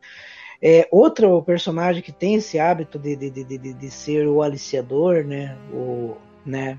É, 0.61 0.87
outro 0.91 1.41
personagem 1.43 2.01
que 2.01 2.11
tem 2.11 2.35
esse 2.35 2.59
hábito 2.59 2.97
de, 2.97 3.15
de, 3.15 3.29
de, 3.29 3.43
de, 3.43 3.73
de 3.73 3.91
ser 3.91 4.27
o 4.27 4.41
aliciador, 4.41 5.23
né? 5.23 5.57
O, 5.73 6.15
né? 6.45 6.77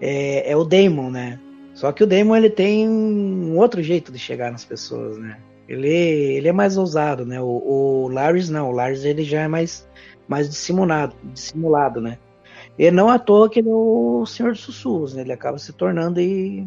É, 0.00 0.50
é 0.52 0.56
o 0.56 0.64
Damon, 0.64 1.10
né? 1.10 1.40
Só 1.74 1.90
que 1.90 2.04
o 2.04 2.06
Damon 2.06 2.36
ele 2.36 2.50
tem 2.50 2.88
um 2.88 3.56
outro 3.58 3.82
jeito 3.82 4.12
de 4.12 4.18
chegar 4.18 4.52
nas 4.52 4.64
pessoas, 4.64 5.18
né? 5.18 5.38
Ele, 5.68 5.88
ele 5.88 6.48
é 6.48 6.52
mais 6.52 6.76
ousado, 6.76 7.24
né? 7.24 7.40
O, 7.40 7.46
o 8.04 8.08
Lars 8.08 8.48
não, 8.48 8.68
o 8.68 8.72
Lars 8.72 9.04
ele 9.04 9.24
já 9.24 9.42
é 9.42 9.48
mais 9.48 9.88
mais 10.32 10.48
dissimulado, 10.48 11.14
dissimulado, 11.24 12.00
né? 12.00 12.18
E 12.78 12.90
não 12.90 13.10
à 13.10 13.18
toa 13.18 13.50
que 13.50 13.58
ele 13.58 13.68
é 13.68 13.74
o 13.74 14.24
Senhor 14.24 14.52
dos 14.52 14.62
Sussurros, 14.62 15.12
né? 15.12 15.20
Ele 15.20 15.32
acaba 15.32 15.58
se 15.58 15.74
tornando 15.74 16.20
aí 16.20 16.66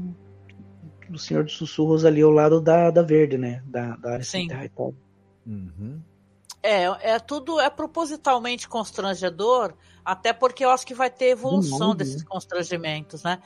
o 1.09 1.17
Senhor 1.17 1.43
dos 1.43 1.57
Sussurros 1.57 2.05
ali 2.05 2.21
ao 2.21 2.29
lado 2.29 2.61
da, 2.61 2.91
da 2.91 3.01
Verde, 3.01 3.39
né? 3.39 3.63
Da, 3.65 3.95
da 3.95 4.21
Sim. 4.21 4.47
Uhum. 5.47 5.99
É, 6.61 6.83
é 7.13 7.19
tudo 7.19 7.59
é 7.59 7.69
propositalmente 7.69 8.69
constrangedor, 8.69 9.73
até 10.03 10.31
porque 10.31 10.63
eu 10.63 10.69
acho 10.69 10.85
que 10.85 10.93
vai 10.93 11.09
ter 11.09 11.29
evolução 11.29 11.95
desses 11.95 12.23
constrangimentos, 12.23 13.23
né? 13.23 13.39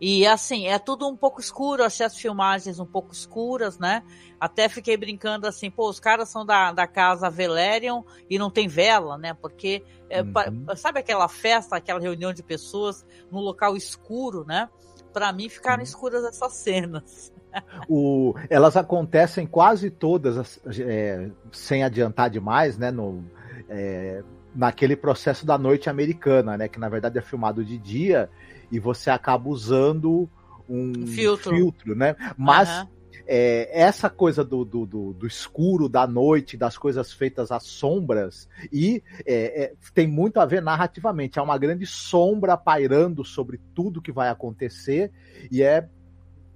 E 0.00 0.26
assim, 0.26 0.66
é 0.66 0.78
tudo 0.78 1.08
um 1.08 1.16
pouco 1.16 1.40
escuro, 1.40 1.84
achei 1.84 2.04
as 2.04 2.16
filmagens 2.16 2.80
um 2.80 2.86
pouco 2.86 3.12
escuras, 3.12 3.78
né? 3.78 4.02
Até 4.40 4.68
fiquei 4.68 4.96
brincando 4.96 5.46
assim, 5.46 5.70
pô, 5.70 5.88
os 5.88 6.00
caras 6.00 6.28
são 6.28 6.44
da, 6.44 6.72
da 6.72 6.86
casa 6.86 7.30
Velerion 7.30 8.02
e 8.28 8.38
não 8.38 8.50
tem 8.50 8.66
vela, 8.66 9.16
né? 9.16 9.34
Porque, 9.34 9.84
é, 10.10 10.22
uhum. 10.22 10.66
sabe 10.76 10.98
aquela 10.98 11.28
festa, 11.28 11.76
aquela 11.76 12.00
reunião 12.00 12.32
de 12.32 12.42
pessoas 12.42 13.06
num 13.30 13.40
local 13.40 13.76
escuro, 13.76 14.44
né? 14.44 14.68
Para 15.12 15.32
mim 15.32 15.48
ficaram 15.48 15.78
uhum. 15.78 15.84
escuras 15.84 16.24
essas 16.24 16.52
cenas. 16.54 17.32
O, 17.88 18.34
elas 18.50 18.76
acontecem 18.76 19.46
quase 19.46 19.88
todas, 19.88 20.60
é, 20.76 21.30
sem 21.52 21.84
adiantar 21.84 22.28
demais, 22.28 22.76
né? 22.76 22.90
No, 22.90 23.24
é, 23.68 24.24
naquele 24.52 24.96
processo 24.96 25.46
da 25.46 25.56
noite 25.56 25.88
americana, 25.88 26.56
né? 26.56 26.66
Que 26.66 26.80
na 26.80 26.88
verdade 26.88 27.16
é 27.16 27.22
filmado 27.22 27.64
de 27.64 27.78
dia 27.78 28.28
e 28.74 28.80
você 28.80 29.08
acaba 29.08 29.48
usando 29.48 30.28
um 30.68 31.06
filtro, 31.06 31.54
filtro 31.54 31.94
né? 31.94 32.16
Mas 32.36 32.68
uhum. 32.68 32.88
é, 33.24 33.70
essa 33.72 34.10
coisa 34.10 34.42
do, 34.42 34.64
do, 34.64 34.84
do, 34.84 35.12
do, 35.12 35.26
escuro, 35.28 35.88
da 35.88 36.08
noite, 36.08 36.56
das 36.56 36.76
coisas 36.76 37.12
feitas 37.12 37.52
às 37.52 37.62
sombras, 37.62 38.48
e 38.72 39.00
é, 39.24 39.62
é, 39.62 39.72
tem 39.94 40.08
muito 40.08 40.40
a 40.40 40.44
ver 40.44 40.60
narrativamente. 40.60 41.38
Há 41.38 41.42
uma 41.44 41.56
grande 41.56 41.86
sombra 41.86 42.56
pairando 42.56 43.24
sobre 43.24 43.60
tudo 43.76 44.02
que 44.02 44.10
vai 44.10 44.28
acontecer, 44.28 45.12
e 45.52 45.62
é, 45.62 45.88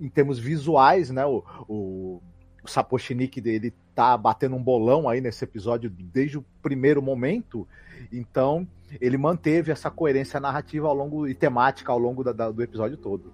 em 0.00 0.09
termos 0.09 0.40
visuais, 0.40 1.11
né? 1.11 1.24
O, 1.24 1.44
o, 1.68 2.20
o 2.64 2.68
Sapochnik 2.68 3.40
dele 3.40 3.72
tá 3.99 4.17
batendo 4.17 4.55
um 4.55 4.63
bolão 4.63 5.09
aí 5.09 5.21
nesse 5.21 5.43
episódio 5.43 5.91
desde 5.91 6.39
o 6.39 6.45
primeiro 6.63 7.03
momento. 7.03 7.67
Então, 8.13 8.65
ele 9.01 9.19
manteve 9.19 9.73
essa 9.73 9.91
coerência 9.91 10.39
narrativa 10.39 10.87
ao 10.87 10.95
longo 10.95 11.27
e 11.27 11.35
temática 11.35 11.91
ao 11.91 11.99
longo 11.99 12.23
da, 12.23 12.31
da, 12.31 12.49
do 12.49 12.63
episódio 12.63 12.97
todo. 12.97 13.33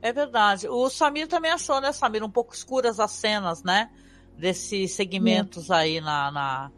É 0.00 0.12
verdade. 0.12 0.68
O 0.68 0.88
Samir 0.88 1.26
também 1.26 1.50
achou, 1.50 1.80
né, 1.80 1.90
Samir, 1.90 2.22
um 2.22 2.30
pouco 2.30 2.54
escuras 2.54 3.00
as 3.00 3.10
cenas, 3.10 3.64
né? 3.64 3.90
Desses 4.38 4.92
segmentos 4.92 5.72
aí 5.72 6.00
na, 6.00 6.30
na, 6.30 6.70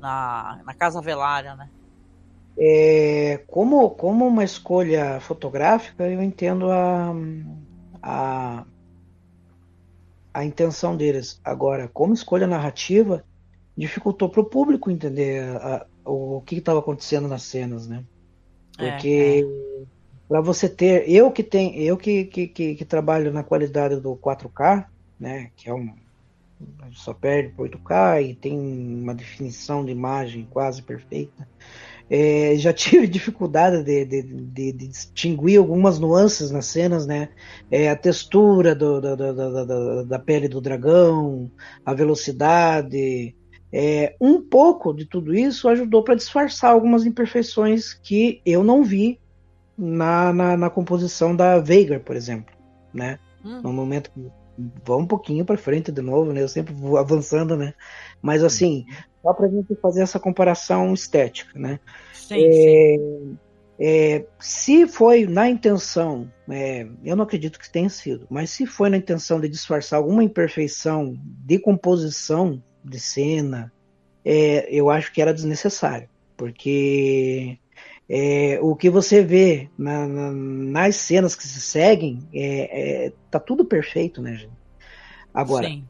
na, 0.00 0.62
na 0.66 0.74
Casa 0.74 1.00
Velária, 1.00 1.54
né? 1.54 1.70
É, 2.58 3.44
como, 3.46 3.90
como 3.90 4.26
uma 4.26 4.42
escolha 4.42 5.20
fotográfica, 5.20 6.08
eu 6.10 6.20
entendo 6.20 6.68
a, 6.68 7.14
a, 8.02 8.64
a 10.34 10.44
intenção 10.44 10.96
deles. 10.96 11.40
Agora, 11.44 11.88
como 11.88 12.12
escolha 12.12 12.46
narrativa, 12.46 13.24
dificultou 13.76 14.28
para 14.28 14.40
o 14.40 14.44
público 14.44 14.90
entender 14.90 15.44
a, 15.56 15.86
o 16.04 16.42
que 16.44 16.56
estava 16.56 16.80
acontecendo 16.80 17.28
nas 17.28 17.44
cenas, 17.44 17.86
né? 17.86 18.04
Porque 18.76 19.08
é, 19.08 19.82
é. 19.82 19.86
para 20.28 20.40
você 20.40 20.68
ter, 20.68 21.08
eu 21.08 21.30
que 21.30 21.44
tenho, 21.44 21.74
eu 21.76 21.96
que, 21.96 22.24
que, 22.24 22.48
que, 22.48 22.74
que, 22.74 22.84
trabalho 22.84 23.32
na 23.32 23.44
qualidade 23.44 24.00
do 24.00 24.16
4K, 24.16 24.86
né? 25.18 25.52
Que 25.56 25.70
é 25.70 25.74
um 25.74 25.94
só 26.92 27.12
perde 27.12 27.50
por 27.50 27.68
8K 27.68 28.30
e 28.30 28.34
tem 28.34 28.58
uma 28.58 29.14
definição 29.14 29.84
de 29.84 29.92
imagem 29.92 30.46
quase 30.50 30.82
perfeita. 30.82 31.46
É, 32.10 32.54
já 32.56 32.72
tive 32.72 33.06
dificuldade 33.08 33.82
de, 33.82 34.04
de, 34.04 34.22
de, 34.22 34.72
de, 34.72 34.88
distinguir 34.88 35.58
algumas 35.58 35.98
nuances 35.98 36.50
nas 36.50 36.66
cenas, 36.66 37.06
né? 37.06 37.30
É, 37.70 37.88
a 37.88 37.96
textura 37.96 38.74
do, 38.74 39.00
do, 39.00 39.16
do, 39.16 40.04
da 40.06 40.18
pele 40.18 40.48
do 40.48 40.60
dragão, 40.60 41.50
a 41.84 41.94
velocidade, 41.94 43.34
é, 43.72 44.14
um 44.20 44.40
pouco 44.40 44.94
de 44.94 45.04
tudo 45.04 45.34
isso 45.34 45.68
ajudou 45.68 46.04
para 46.04 46.14
disfarçar 46.14 46.70
algumas 46.70 47.04
imperfeições 47.04 47.92
que 47.92 48.40
eu 48.46 48.62
não 48.62 48.84
vi 48.84 49.18
na, 49.76 50.32
na, 50.32 50.56
na 50.56 50.70
composição 50.70 51.34
da 51.34 51.58
Veigar, 51.58 52.00
por 52.00 52.14
exemplo, 52.14 52.54
né? 52.92 53.18
Hum. 53.44 53.60
No 53.62 53.72
momento 53.72 54.12
que 54.12 54.30
vamos 54.84 55.04
um 55.04 55.08
pouquinho 55.08 55.44
para 55.44 55.56
frente 55.56 55.90
de 55.90 56.02
novo, 56.02 56.32
né? 56.32 56.42
Eu 56.42 56.48
sempre 56.48 56.74
vou 56.74 56.96
avançando, 56.96 57.56
né? 57.56 57.74
Mas 58.22 58.42
assim, 58.42 58.86
só 59.22 59.32
para 59.32 59.46
a 59.46 59.50
gente 59.50 59.74
fazer 59.76 60.02
essa 60.02 60.20
comparação 60.20 60.92
estética, 60.92 61.58
né? 61.58 61.80
Sim, 62.12 62.44
é, 62.44 62.96
sim. 62.98 63.38
É, 63.78 64.24
se 64.38 64.86
foi 64.86 65.26
na 65.26 65.48
intenção, 65.48 66.30
é, 66.48 66.86
eu 67.04 67.16
não 67.16 67.24
acredito 67.24 67.58
que 67.58 67.70
tenha 67.70 67.88
sido, 67.88 68.26
mas 68.30 68.50
se 68.50 68.66
foi 68.66 68.88
na 68.88 68.96
intenção 68.96 69.40
de 69.40 69.48
disfarçar 69.48 69.98
alguma 69.98 70.22
imperfeição 70.22 71.18
de 71.20 71.58
composição 71.58 72.62
de 72.84 73.00
cena, 73.00 73.72
é, 74.24 74.68
eu 74.70 74.90
acho 74.90 75.12
que 75.12 75.20
era 75.20 75.34
desnecessário, 75.34 76.08
porque 76.36 77.58
é, 78.08 78.58
o 78.60 78.76
que 78.76 78.90
você 78.90 79.22
vê 79.22 79.70
na, 79.78 80.06
na, 80.06 80.30
nas 80.32 80.96
cenas 80.96 81.34
que 81.34 81.46
se 81.46 81.60
seguem 81.60 82.28
é, 82.32 83.06
é, 83.06 83.12
tá 83.30 83.40
tudo 83.40 83.64
perfeito, 83.64 84.20
né, 84.20 84.34
gente? 84.36 84.52
Agora, 85.32 85.66
Sim. 85.66 85.84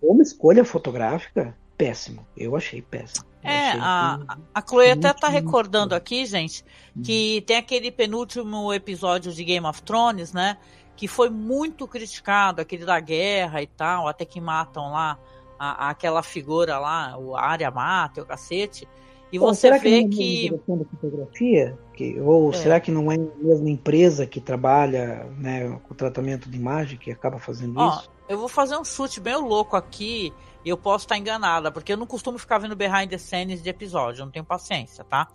como 0.00 0.22
escolha 0.22 0.64
fotográfica, 0.64 1.54
péssimo. 1.76 2.26
Eu 2.36 2.56
achei 2.56 2.82
péssimo. 2.82 3.26
É, 3.42 3.70
a, 3.72 4.18
a 4.52 4.62
Chloe 4.66 4.90
até 4.90 5.12
tá 5.12 5.28
recordando 5.28 5.94
aqui, 5.94 6.26
gente, 6.26 6.64
que 7.04 7.42
tem 7.46 7.56
aquele 7.56 7.90
penúltimo 7.90 8.72
episódio 8.72 9.32
de 9.32 9.44
Game 9.44 9.64
of 9.64 9.82
Thrones, 9.82 10.32
né? 10.32 10.58
Que 10.96 11.06
foi 11.06 11.30
muito 11.30 11.86
criticado, 11.86 12.60
aquele 12.60 12.84
da 12.84 12.98
guerra 12.98 13.62
e 13.62 13.66
tal, 13.68 14.08
até 14.08 14.24
que 14.24 14.40
matam 14.40 14.90
lá 14.90 15.16
a, 15.56 15.90
aquela 15.90 16.22
figura 16.22 16.78
lá, 16.78 17.16
o 17.16 17.36
área 17.36 17.70
mata, 17.70 18.22
o 18.22 18.26
cacete. 18.26 18.88
E 19.30 19.38
Bom, 19.38 19.46
você 19.46 19.70
vê 19.78 20.04
que. 20.04 20.48
que... 20.48 20.50
Da 20.50 20.84
fotografia? 20.84 21.78
Que, 21.94 22.18
ou 22.20 22.50
é. 22.50 22.52
será 22.54 22.80
que 22.80 22.90
não 22.90 23.10
é 23.12 23.16
a 23.16 23.44
mesma 23.44 23.68
empresa 23.68 24.26
que 24.26 24.40
trabalha 24.40 25.26
né, 25.36 25.68
com 25.82 25.92
o 25.92 25.96
tratamento 25.96 26.48
de 26.48 26.56
imagem 26.56 26.98
que 26.98 27.10
acaba 27.10 27.38
fazendo 27.38 27.78
Ó, 27.78 27.90
isso? 27.90 28.10
Eu 28.28 28.38
vou 28.38 28.48
fazer 28.48 28.76
um 28.76 28.84
chute 28.84 29.20
bem 29.20 29.36
louco 29.36 29.76
aqui 29.76 30.32
e 30.64 30.68
eu 30.68 30.76
posso 30.76 31.04
estar 31.04 31.18
enganada, 31.18 31.70
porque 31.70 31.92
eu 31.92 31.96
não 31.96 32.06
costumo 32.06 32.38
ficar 32.38 32.58
vendo 32.58 32.76
behind 32.76 33.10
the 33.10 33.18
scenes 33.18 33.62
de 33.62 33.68
episódio, 33.68 34.20
eu 34.20 34.26
não 34.26 34.32
tenho 34.32 34.44
paciência, 34.44 35.04
tá? 35.04 35.28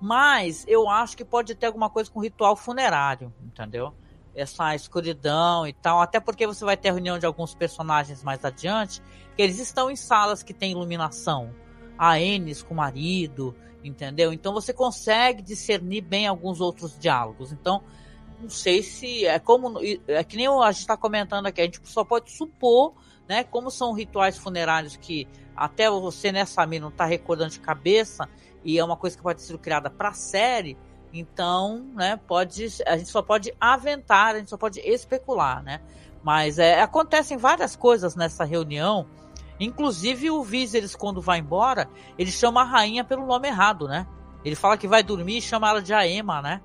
Mas 0.00 0.64
eu 0.68 0.88
acho 0.88 1.16
que 1.16 1.24
pode 1.24 1.54
ter 1.54 1.66
alguma 1.66 1.90
coisa 1.90 2.10
com 2.10 2.20
ritual 2.20 2.56
funerário, 2.56 3.32
entendeu? 3.42 3.92
Essa 4.34 4.74
escuridão 4.74 5.66
e 5.66 5.72
tal, 5.72 6.00
até 6.00 6.20
porque 6.20 6.46
você 6.46 6.64
vai 6.64 6.76
ter 6.76 6.90
a 6.90 6.92
reunião 6.92 7.18
de 7.18 7.26
alguns 7.26 7.54
personagens 7.54 8.22
mais 8.22 8.44
adiante, 8.44 9.02
que 9.36 9.42
eles 9.42 9.58
estão 9.58 9.90
em 9.90 9.96
salas 9.96 10.42
que 10.42 10.54
tem 10.54 10.72
iluminação 10.72 11.50
a 11.98 12.20
Enes 12.20 12.62
com 12.62 12.74
o 12.74 12.76
marido, 12.76 13.54
entendeu? 13.82 14.32
Então 14.32 14.52
você 14.52 14.72
consegue 14.72 15.42
discernir 15.42 16.02
bem 16.02 16.26
alguns 16.26 16.60
outros 16.60 16.98
diálogos. 16.98 17.52
Então, 17.52 17.82
não 18.40 18.48
sei 18.48 18.82
se 18.82 19.26
é 19.26 19.38
como 19.38 19.80
é 20.06 20.22
que 20.22 20.36
nem 20.36 20.46
a 20.46 20.70
gente 20.70 20.82
está 20.82 20.96
comentando 20.96 21.46
aqui, 21.46 21.60
a 21.60 21.64
gente 21.64 21.80
só 21.84 22.04
pode 22.04 22.30
supor, 22.30 22.94
né? 23.28 23.42
Como 23.42 23.70
são 23.70 23.92
rituais 23.92 24.38
funerários 24.38 24.96
que 24.96 25.26
até 25.56 25.90
você 25.90 26.30
nessa 26.30 26.64
né, 26.64 26.78
não 26.78 26.88
está 26.88 27.04
recordando 27.04 27.50
de 27.50 27.60
cabeça 27.60 28.28
e 28.64 28.78
é 28.78 28.84
uma 28.84 28.96
coisa 28.96 29.16
que 29.16 29.22
pode 29.22 29.42
ser 29.42 29.58
criada 29.58 29.90
para 29.90 30.12
série. 30.12 30.78
Então, 31.12 31.84
né? 31.94 32.20
Pode 32.28 32.68
a 32.86 32.96
gente 32.96 33.10
só 33.10 33.22
pode 33.22 33.52
aventar, 33.60 34.36
a 34.36 34.38
gente 34.38 34.50
só 34.50 34.56
pode 34.56 34.78
especular, 34.80 35.62
né? 35.62 35.80
Mas 36.22 36.58
é, 36.58 36.80
acontecem 36.80 37.36
várias 37.36 37.74
coisas 37.74 38.14
nessa 38.14 38.44
reunião 38.44 39.06
Inclusive 39.60 40.30
o 40.30 40.42
Viserys, 40.42 40.94
quando 40.94 41.20
vai 41.20 41.38
embora, 41.38 41.88
ele 42.16 42.30
chama 42.30 42.62
a 42.62 42.64
rainha 42.64 43.04
pelo 43.04 43.26
nome 43.26 43.48
errado, 43.48 43.88
né? 43.88 44.06
Ele 44.44 44.54
fala 44.54 44.76
que 44.76 44.86
vai 44.86 45.02
dormir 45.02 45.38
e 45.38 45.42
chama 45.42 45.68
ela 45.68 45.82
de 45.82 45.92
Aema, 45.92 46.40
né? 46.40 46.60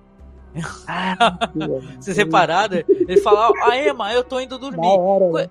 Ah, 0.88 1.38
Vocês 2.00 2.16
repararam? 2.16 2.84
Ele 2.88 3.20
fala, 3.22 3.52
Aema, 3.72 4.14
eu 4.14 4.24
tô 4.24 4.40
indo 4.40 4.60
dormir. 4.60 4.88
Hora, 4.88 5.32
né? 5.32 5.50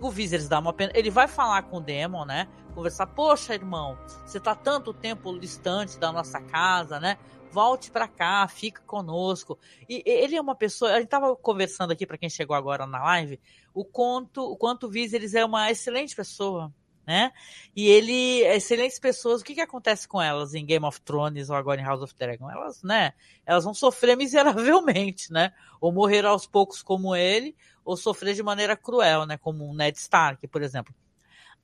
O 0.00 0.10
Viserys 0.10 0.48
dá 0.48 0.58
uma 0.58 0.72
pena. 0.72 0.92
Ele 0.94 1.10
vai 1.10 1.26
falar 1.26 1.62
com 1.62 1.78
o 1.78 1.80
Demon, 1.80 2.24
né? 2.24 2.46
Conversar, 2.74 3.06
poxa, 3.06 3.54
irmão, 3.54 3.96
você 4.24 4.38
tá 4.38 4.54
tanto 4.54 4.92
tempo 4.92 5.38
distante 5.38 5.98
da 5.98 6.12
nossa 6.12 6.40
casa, 6.40 7.00
né? 7.00 7.16
Volte 7.56 7.90
para 7.90 8.06
cá, 8.06 8.46
fica 8.46 8.82
conosco. 8.82 9.58
E 9.88 10.02
ele 10.04 10.36
é 10.36 10.40
uma 10.42 10.54
pessoa. 10.54 10.92
A 10.92 10.98
gente 11.00 11.08
tava 11.08 11.34
conversando 11.34 11.90
aqui 11.90 12.06
para 12.06 12.18
quem 12.18 12.28
chegou 12.28 12.54
agora 12.54 12.86
na 12.86 13.02
live 13.02 13.40
o 13.72 13.82
quanto 13.82 14.42
o 14.42 14.58
quanto 14.58 14.90
Viserys 14.90 15.34
é 15.34 15.42
uma 15.42 15.70
excelente 15.70 16.14
pessoa, 16.14 16.70
né? 17.06 17.32
E 17.74 17.88
ele, 17.88 18.42
excelentes 18.42 18.98
pessoas, 18.98 19.40
o 19.40 19.44
que 19.44 19.54
que 19.54 19.62
acontece 19.62 20.06
com 20.06 20.20
elas 20.20 20.52
em 20.52 20.66
Game 20.66 20.84
of 20.84 21.00
Thrones 21.00 21.48
ou 21.48 21.56
agora 21.56 21.80
em 21.80 21.84
House 21.84 22.02
of 22.02 22.14
Dragon? 22.14 22.50
Elas, 22.50 22.82
né? 22.82 23.14
Elas 23.46 23.64
vão 23.64 23.72
sofrer 23.72 24.18
miseravelmente, 24.20 25.32
né? 25.32 25.50
Ou 25.80 25.90
morrer 25.90 26.26
aos 26.26 26.46
poucos 26.46 26.82
como 26.82 27.16
ele, 27.16 27.56
ou 27.82 27.96
sofrer 27.96 28.34
de 28.34 28.42
maneira 28.42 28.76
cruel, 28.76 29.24
né? 29.24 29.38
Como 29.38 29.66
um 29.66 29.74
Ned 29.74 29.96
Stark, 29.96 30.46
por 30.48 30.60
exemplo. 30.60 30.94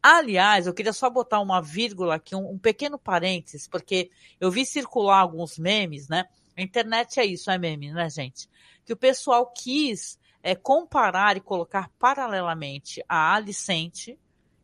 Aliás, 0.02 0.66
eu 0.66 0.74
queria 0.74 0.92
só 0.92 1.08
botar 1.08 1.38
uma 1.40 1.62
vírgula 1.62 2.16
aqui, 2.16 2.34
um, 2.34 2.52
um 2.52 2.58
pequeno 2.58 2.98
parênteses, 2.98 3.68
porque 3.68 4.10
eu 4.40 4.50
vi 4.50 4.66
circular 4.66 5.20
alguns 5.20 5.56
memes, 5.58 6.08
né? 6.08 6.24
A 6.56 6.62
internet 6.62 7.20
é 7.20 7.24
isso, 7.24 7.50
é 7.50 7.56
meme, 7.56 7.92
né, 7.92 8.10
gente? 8.10 8.48
Que 8.84 8.92
o 8.92 8.96
pessoal 8.96 9.46
quis 9.52 10.18
é 10.42 10.56
comparar 10.56 11.36
e 11.36 11.40
colocar 11.40 11.88
paralelamente 12.00 13.02
a 13.08 13.34
Alicente 13.34 14.18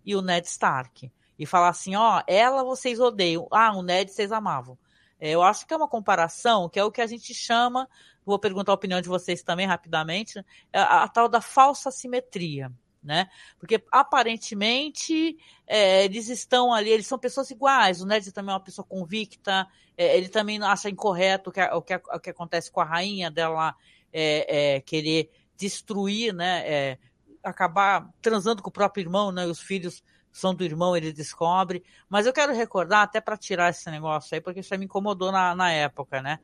e 0.04 0.16
o 0.16 0.22
Ned 0.22 0.46
Stark. 0.48 1.10
E 1.38 1.46
falar 1.46 1.68
assim, 1.68 1.94
ó, 1.94 2.20
ela 2.26 2.64
vocês 2.64 2.98
odeiam, 2.98 3.46
ah, 3.52 3.72
o 3.76 3.82
Ned 3.82 4.10
vocês 4.10 4.32
amavam. 4.32 4.76
É, 5.20 5.30
eu 5.30 5.42
acho 5.42 5.66
que 5.66 5.72
é 5.72 5.76
uma 5.76 5.88
comparação 5.88 6.68
que 6.68 6.80
é 6.80 6.84
o 6.84 6.90
que 6.90 7.00
a 7.00 7.06
gente 7.06 7.32
chama, 7.32 7.88
vou 8.26 8.40
perguntar 8.40 8.72
a 8.72 8.74
opinião 8.74 9.00
de 9.00 9.08
vocês 9.08 9.42
também 9.42 9.66
rapidamente, 9.66 10.44
é 10.72 10.80
a, 10.80 11.04
a 11.04 11.08
tal 11.08 11.28
da 11.28 11.40
falsa 11.40 11.92
simetria. 11.92 12.72
Né? 13.02 13.28
Porque 13.58 13.82
aparentemente 13.92 15.36
é, 15.66 16.04
eles 16.04 16.28
estão 16.28 16.72
ali, 16.72 16.90
eles 16.90 17.06
são 17.06 17.18
pessoas 17.18 17.50
iguais. 17.50 18.02
O 18.02 18.06
Ned 18.06 18.32
também 18.32 18.52
é 18.52 18.54
uma 18.54 18.64
pessoa 18.64 18.84
convicta, 18.84 19.66
é, 19.96 20.16
ele 20.16 20.28
também 20.28 20.62
acha 20.62 20.90
incorreto 20.90 21.50
o 21.50 21.52
que, 21.52 21.62
o 21.62 21.82
que, 21.82 21.94
o 21.94 22.20
que 22.20 22.30
acontece 22.30 22.70
com 22.70 22.80
a 22.80 22.84
rainha 22.84 23.30
dela 23.30 23.74
é, 24.12 24.76
é 24.76 24.80
querer 24.80 25.30
destruir, 25.56 26.32
né? 26.32 26.62
É, 26.66 26.98
acabar 27.42 28.08
transando 28.20 28.62
com 28.62 28.68
o 28.68 28.72
próprio 28.72 29.02
irmão, 29.02 29.32
né? 29.32 29.46
Os 29.46 29.60
filhos 29.60 30.02
são 30.30 30.54
do 30.54 30.64
irmão, 30.64 30.96
ele 30.96 31.12
descobre. 31.12 31.84
Mas 32.08 32.26
eu 32.26 32.32
quero 32.32 32.52
recordar, 32.52 33.02
até 33.02 33.20
para 33.20 33.36
tirar 33.36 33.70
esse 33.70 33.90
negócio 33.90 34.34
aí, 34.34 34.40
porque 34.40 34.60
isso 34.60 34.72
aí 34.72 34.78
me 34.78 34.84
incomodou 34.84 35.32
na, 35.32 35.54
na 35.54 35.72
época, 35.72 36.22
né? 36.22 36.38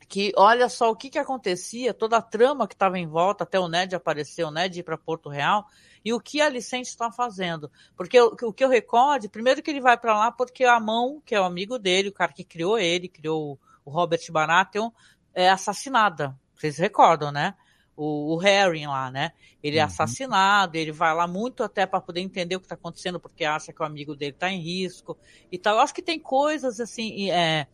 É, 0.00 0.04
que 0.06 0.32
olha 0.36 0.68
só 0.68 0.90
o 0.90 0.96
que, 0.96 1.08
que 1.08 1.18
acontecia, 1.18 1.94
toda 1.94 2.18
a 2.18 2.22
trama 2.22 2.68
que 2.68 2.74
estava 2.74 2.98
em 2.98 3.06
volta, 3.06 3.44
até 3.44 3.58
o 3.58 3.68
Ned 3.68 3.94
aparecer, 3.94 4.44
o 4.44 4.50
Ned 4.50 4.78
ir 4.78 4.82
para 4.82 4.98
Porto 4.98 5.28
Real, 5.28 5.66
e 6.04 6.12
o 6.12 6.20
que 6.20 6.40
a 6.40 6.46
Alicente 6.46 6.88
está 6.88 7.10
fazendo. 7.10 7.70
Porque 7.96 8.20
o, 8.20 8.36
o, 8.42 8.52
que 8.52 8.64
eu 8.64 8.68
recordo, 8.68 9.30
primeiro 9.30 9.62
que 9.62 9.70
ele 9.70 9.80
vai 9.80 9.96
para 9.96 10.18
lá 10.18 10.32
porque 10.32 10.64
a 10.64 10.78
mão, 10.78 11.22
que 11.24 11.34
é 11.34 11.40
o 11.40 11.44
amigo 11.44 11.78
dele, 11.78 12.08
o 12.08 12.12
cara 12.12 12.32
que 12.32 12.44
criou 12.44 12.78
ele, 12.78 13.08
criou 13.08 13.58
o 13.84 13.90
Robert 13.90 14.20
Baratheon, 14.30 14.90
é 15.34 15.48
assassinada. 15.48 16.38
Vocês 16.54 16.76
recordam, 16.76 17.32
né? 17.32 17.54
O, 17.96 18.34
o 18.34 18.36
Harry 18.38 18.86
lá, 18.86 19.10
né? 19.10 19.32
Ele 19.62 19.78
é 19.78 19.82
uhum. 19.82 19.86
assassinado, 19.86 20.76
ele 20.76 20.92
vai 20.92 21.14
lá 21.14 21.26
muito 21.26 21.62
até 21.62 21.86
para 21.86 22.00
poder 22.00 22.20
entender 22.20 22.56
o 22.56 22.60
que 22.60 22.66
está 22.66 22.74
acontecendo, 22.74 23.20
porque 23.20 23.44
acha 23.44 23.72
que 23.72 23.82
o 23.82 23.84
amigo 23.84 24.16
dele 24.16 24.32
está 24.32 24.50
em 24.50 24.60
risco 24.60 25.16
e 25.50 25.58
tal. 25.58 25.76
Eu 25.76 25.80
acho 25.80 25.94
que 25.94 26.02
tem 26.02 26.18
coisas 26.18 26.80
assim, 26.80 27.30
é, 27.30 27.66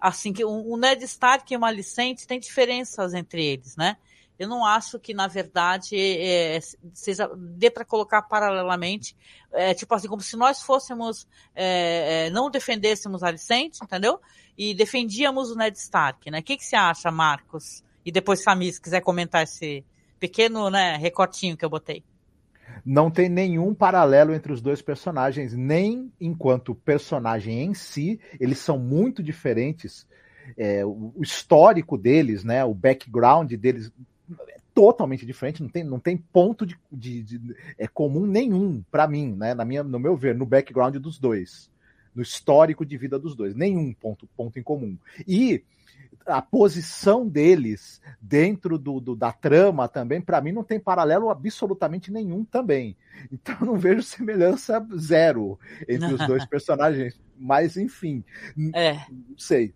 assim 0.00 0.32
que 0.32 0.44
o, 0.44 0.76
Ned 0.76 1.04
Stark 1.04 1.52
e 1.52 1.56
o 1.56 1.60
Malicente 1.60 2.26
tem 2.26 2.38
diferenças 2.38 3.14
entre 3.14 3.44
eles, 3.44 3.76
né? 3.76 3.96
Eu 4.38 4.48
não 4.48 4.64
acho 4.64 5.00
que, 5.00 5.12
na 5.12 5.26
verdade, 5.26 5.96
é, 5.96 6.60
seja, 6.94 7.28
dê 7.36 7.68
para 7.70 7.84
colocar 7.84 8.22
paralelamente, 8.22 9.16
é, 9.52 9.74
tipo 9.74 9.92
assim, 9.92 10.06
como 10.06 10.22
se 10.22 10.36
nós 10.36 10.62
fôssemos, 10.62 11.26
é, 11.56 12.26
é 12.26 12.30
não 12.30 12.48
defendêssemos 12.48 13.24
a 13.24 13.28
Alicente, 13.28 13.80
entendeu? 13.82 14.20
E 14.56 14.74
defendíamos 14.74 15.50
o 15.50 15.56
Ned 15.56 15.76
Stark, 15.76 16.30
né? 16.30 16.38
O 16.38 16.42
que, 16.42 16.56
que 16.56 16.64
você 16.64 16.76
acha, 16.76 17.10
Marcos? 17.10 17.82
E 18.04 18.12
depois, 18.12 18.42
Samir, 18.42 18.72
se 18.72 18.80
quiser 18.80 19.00
comentar 19.00 19.42
esse 19.42 19.84
pequeno 20.20 20.70
né, 20.70 20.96
recortinho 20.96 21.56
que 21.56 21.64
eu 21.64 21.70
botei. 21.70 22.04
Não 22.84 23.10
tem 23.10 23.28
nenhum 23.28 23.74
paralelo 23.74 24.32
entre 24.34 24.52
os 24.52 24.60
dois 24.60 24.80
personagens, 24.80 25.54
nem 25.54 26.12
enquanto 26.20 26.74
personagem 26.74 27.62
em 27.62 27.74
si, 27.74 28.20
eles 28.40 28.58
são 28.58 28.78
muito 28.78 29.22
diferentes. 29.22 30.06
É, 30.56 30.84
o 30.84 31.12
histórico 31.20 31.98
deles, 31.98 32.42
né, 32.44 32.64
o 32.64 32.72
background 32.72 33.52
deles 33.52 33.92
é 34.48 34.56
totalmente 34.74 35.26
diferente, 35.26 35.62
não 35.62 35.68
tem, 35.68 35.84
não 35.84 36.00
tem 36.00 36.16
ponto 36.16 36.64
de, 36.64 36.78
de, 36.90 37.22
de 37.22 37.56
é 37.76 37.86
comum 37.86 38.24
nenhum 38.24 38.82
para 38.90 39.06
mim, 39.06 39.34
né, 39.36 39.52
na 39.52 39.64
minha, 39.64 39.82
no 39.82 39.98
meu 39.98 40.16
ver, 40.16 40.34
no 40.34 40.46
background 40.46 40.96
dos 40.96 41.18
dois, 41.18 41.70
no 42.14 42.22
histórico 42.22 42.86
de 42.86 42.96
vida 42.96 43.18
dos 43.18 43.36
dois, 43.36 43.54
nenhum 43.54 43.92
ponto, 43.92 44.26
ponto 44.34 44.58
em 44.58 44.62
comum. 44.62 44.96
E 45.26 45.62
a 46.28 46.42
posição 46.42 47.26
deles 47.26 48.00
dentro 48.20 48.78
do, 48.78 49.00
do 49.00 49.16
da 49.16 49.32
trama 49.32 49.88
também, 49.88 50.20
para 50.20 50.40
mim, 50.40 50.52
não 50.52 50.62
tem 50.62 50.78
paralelo 50.78 51.30
absolutamente 51.30 52.12
nenhum 52.12 52.44
também. 52.44 52.96
Então 53.32 53.56
não 53.60 53.76
vejo 53.76 54.02
semelhança 54.02 54.86
zero 54.96 55.58
entre 55.88 56.14
os 56.14 56.26
dois 56.26 56.44
personagens. 56.46 57.18
Mas, 57.36 57.76
enfim, 57.76 58.24
é. 58.74 58.94
não 59.10 59.38
sei. 59.38 59.74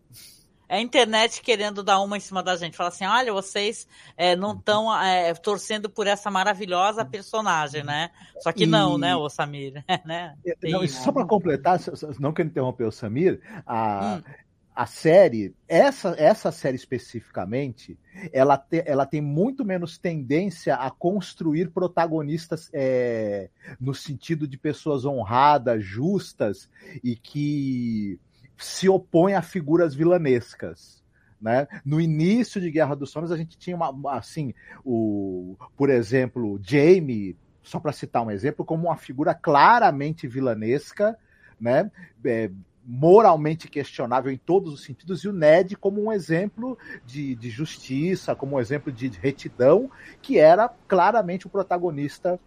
É 0.68 0.76
a 0.76 0.80
internet 0.80 1.42
querendo 1.42 1.82
dar 1.82 2.00
uma 2.00 2.16
em 2.16 2.20
cima 2.20 2.42
da 2.42 2.56
gente. 2.56 2.76
Fala 2.76 2.88
assim: 2.88 3.04
olha, 3.04 3.32
vocês 3.32 3.86
é, 4.16 4.34
não 4.34 4.52
estão 4.52 4.94
é, 5.02 5.34
torcendo 5.34 5.90
por 5.90 6.06
essa 6.06 6.30
maravilhosa 6.30 7.04
personagem, 7.04 7.84
né? 7.84 8.10
Só 8.40 8.52
que 8.52 8.64
e... 8.64 8.66
não, 8.66 8.96
né, 8.96 9.14
o 9.14 9.28
Samir? 9.28 9.84
né? 10.06 10.34
Não, 10.62 10.86
só 10.88 11.12
para 11.12 11.26
completar, 11.26 11.78
não 12.18 12.32
quero 12.32 12.48
interromper 12.48 12.84
o 12.84 12.92
Samir, 12.92 13.40
a, 13.66 14.16
hum 14.16 14.32
a 14.74 14.86
série, 14.86 15.54
essa, 15.68 16.14
essa 16.18 16.50
série 16.50 16.76
especificamente, 16.76 17.98
ela, 18.32 18.56
te, 18.56 18.82
ela 18.86 19.04
tem 19.04 19.20
muito 19.20 19.64
menos 19.64 19.98
tendência 19.98 20.74
a 20.76 20.90
construir 20.90 21.70
protagonistas 21.70 22.70
é, 22.72 23.50
no 23.78 23.94
sentido 23.94 24.48
de 24.48 24.56
pessoas 24.56 25.04
honradas, 25.04 25.84
justas 25.84 26.70
e 27.04 27.14
que 27.14 28.18
se 28.56 28.88
opõem 28.88 29.34
a 29.34 29.42
figuras 29.42 29.94
vilanescas. 29.94 31.02
Né? 31.40 31.66
No 31.84 32.00
início 32.00 32.60
de 32.60 32.70
Guerra 32.70 32.94
dos 32.94 33.10
Tronos, 33.12 33.32
a 33.32 33.36
gente 33.36 33.58
tinha 33.58 33.76
uma, 33.76 34.16
assim, 34.16 34.54
o, 34.84 35.56
por 35.76 35.90
exemplo, 35.90 36.58
Jaime, 36.62 37.36
só 37.62 37.78
para 37.78 37.92
citar 37.92 38.24
um 38.24 38.30
exemplo, 38.30 38.64
como 38.64 38.86
uma 38.86 38.96
figura 38.96 39.34
claramente 39.34 40.26
vilanesca, 40.26 41.18
né? 41.60 41.90
É, 42.24 42.50
moralmente 42.84 43.68
questionável 43.68 44.32
em 44.32 44.36
todos 44.36 44.72
os 44.72 44.82
sentidos, 44.82 45.22
e 45.22 45.28
o 45.28 45.32
Ned 45.32 45.76
como 45.76 46.02
um 46.02 46.12
exemplo 46.12 46.76
de, 47.06 47.34
de 47.34 47.50
justiça, 47.50 48.34
como 48.34 48.56
um 48.56 48.60
exemplo 48.60 48.92
de 48.92 49.08
retidão, 49.08 49.90
que 50.20 50.38
era 50.38 50.68
claramente 50.88 51.46
o 51.46 51.50
protagonista 51.50 52.40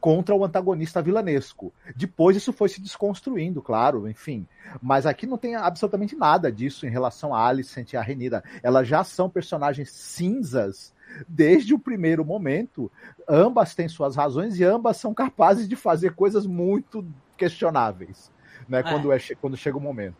contra 0.00 0.34
o 0.34 0.44
antagonista 0.44 1.00
vilanesco. 1.00 1.72
Depois 1.96 2.36
isso 2.36 2.52
foi 2.52 2.68
se 2.68 2.80
desconstruindo, 2.80 3.62
claro, 3.62 4.08
enfim. 4.08 4.46
Mas 4.82 5.06
aqui 5.06 5.26
não 5.26 5.38
tem 5.38 5.54
absolutamente 5.54 6.16
nada 6.16 6.50
disso 6.50 6.86
em 6.86 6.90
relação 6.90 7.34
a 7.34 7.46
Alicent 7.46 7.92
e 7.92 7.96
a 7.96 8.02
Renira. 8.02 8.42
Elas 8.62 8.86
já 8.86 9.02
são 9.04 9.30
personagens 9.30 9.90
cinzas 9.90 10.92
desde 11.28 11.74
o 11.74 11.78
primeiro 11.78 12.24
momento. 12.24 12.90
Ambas 13.28 13.74
têm 13.74 13.88
suas 13.88 14.16
razões 14.16 14.58
e 14.58 14.64
ambas 14.64 14.96
são 14.96 15.14
capazes 15.14 15.68
de 15.68 15.76
fazer 15.76 16.14
coisas 16.14 16.46
muito 16.46 17.04
questionáveis, 17.36 18.30
né? 18.70 18.78
É. 18.80 18.82
Quando, 18.82 19.12
é, 19.12 19.18
quando 19.40 19.56
chega 19.56 19.76
o 19.76 19.80
momento. 19.80 20.16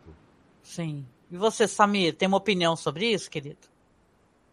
Sim. 0.61 1.05
E 1.31 1.37
você, 1.37 1.67
Samir, 1.67 2.13
tem 2.13 2.27
uma 2.27 2.37
opinião 2.37 2.75
sobre 2.75 3.07
isso, 3.07 3.31
querido? 3.31 3.71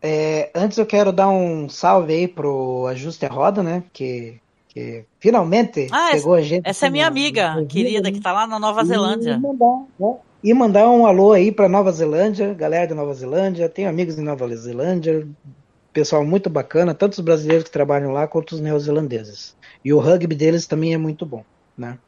É, 0.00 0.50
antes 0.54 0.78
eu 0.78 0.86
quero 0.86 1.12
dar 1.12 1.28
um 1.28 1.68
salve 1.68 2.12
aí 2.12 2.28
pro 2.28 2.86
Ajuste 2.86 3.26
a 3.26 3.28
Roda, 3.28 3.62
né? 3.62 3.82
Que 3.92 4.40
que 4.68 5.04
finalmente 5.18 5.88
ah, 5.90 6.10
chegou 6.12 6.36
essa, 6.36 6.44
a 6.44 6.48
gente. 6.48 6.68
Essa 6.68 6.86
é 6.86 6.90
minha 6.90 7.06
amiga 7.06 7.54
na, 7.54 7.64
querida 7.64 8.12
que 8.12 8.18
está 8.18 8.32
lá 8.32 8.46
na 8.46 8.60
Nova 8.60 8.84
Zelândia. 8.84 9.32
E 9.32 9.38
mandar, 9.38 9.84
né? 9.98 10.16
e 10.44 10.54
mandar 10.54 10.88
um 10.88 11.06
alô 11.06 11.32
aí 11.32 11.50
para 11.50 11.68
Nova 11.68 11.90
Zelândia, 11.90 12.54
galera 12.54 12.86
da 12.86 12.94
Nova 12.94 13.12
Zelândia. 13.14 13.68
Tenho 13.68 13.88
amigos 13.88 14.18
em 14.18 14.22
Nova 14.22 14.46
Zelândia, 14.54 15.26
pessoal 15.92 16.24
muito 16.24 16.48
bacana, 16.48 16.94
tanto 16.94 17.14
os 17.14 17.20
brasileiros 17.20 17.64
que 17.64 17.70
trabalham 17.70 18.12
lá 18.12 18.28
quanto 18.28 18.52
os 18.52 18.60
neozelandeses. 18.60 19.56
E 19.84 19.92
o 19.92 19.98
rugby 19.98 20.34
deles 20.34 20.66
também 20.66 20.94
é 20.94 20.98
muito 20.98 21.24
bom, 21.24 21.44
né? 21.76 21.98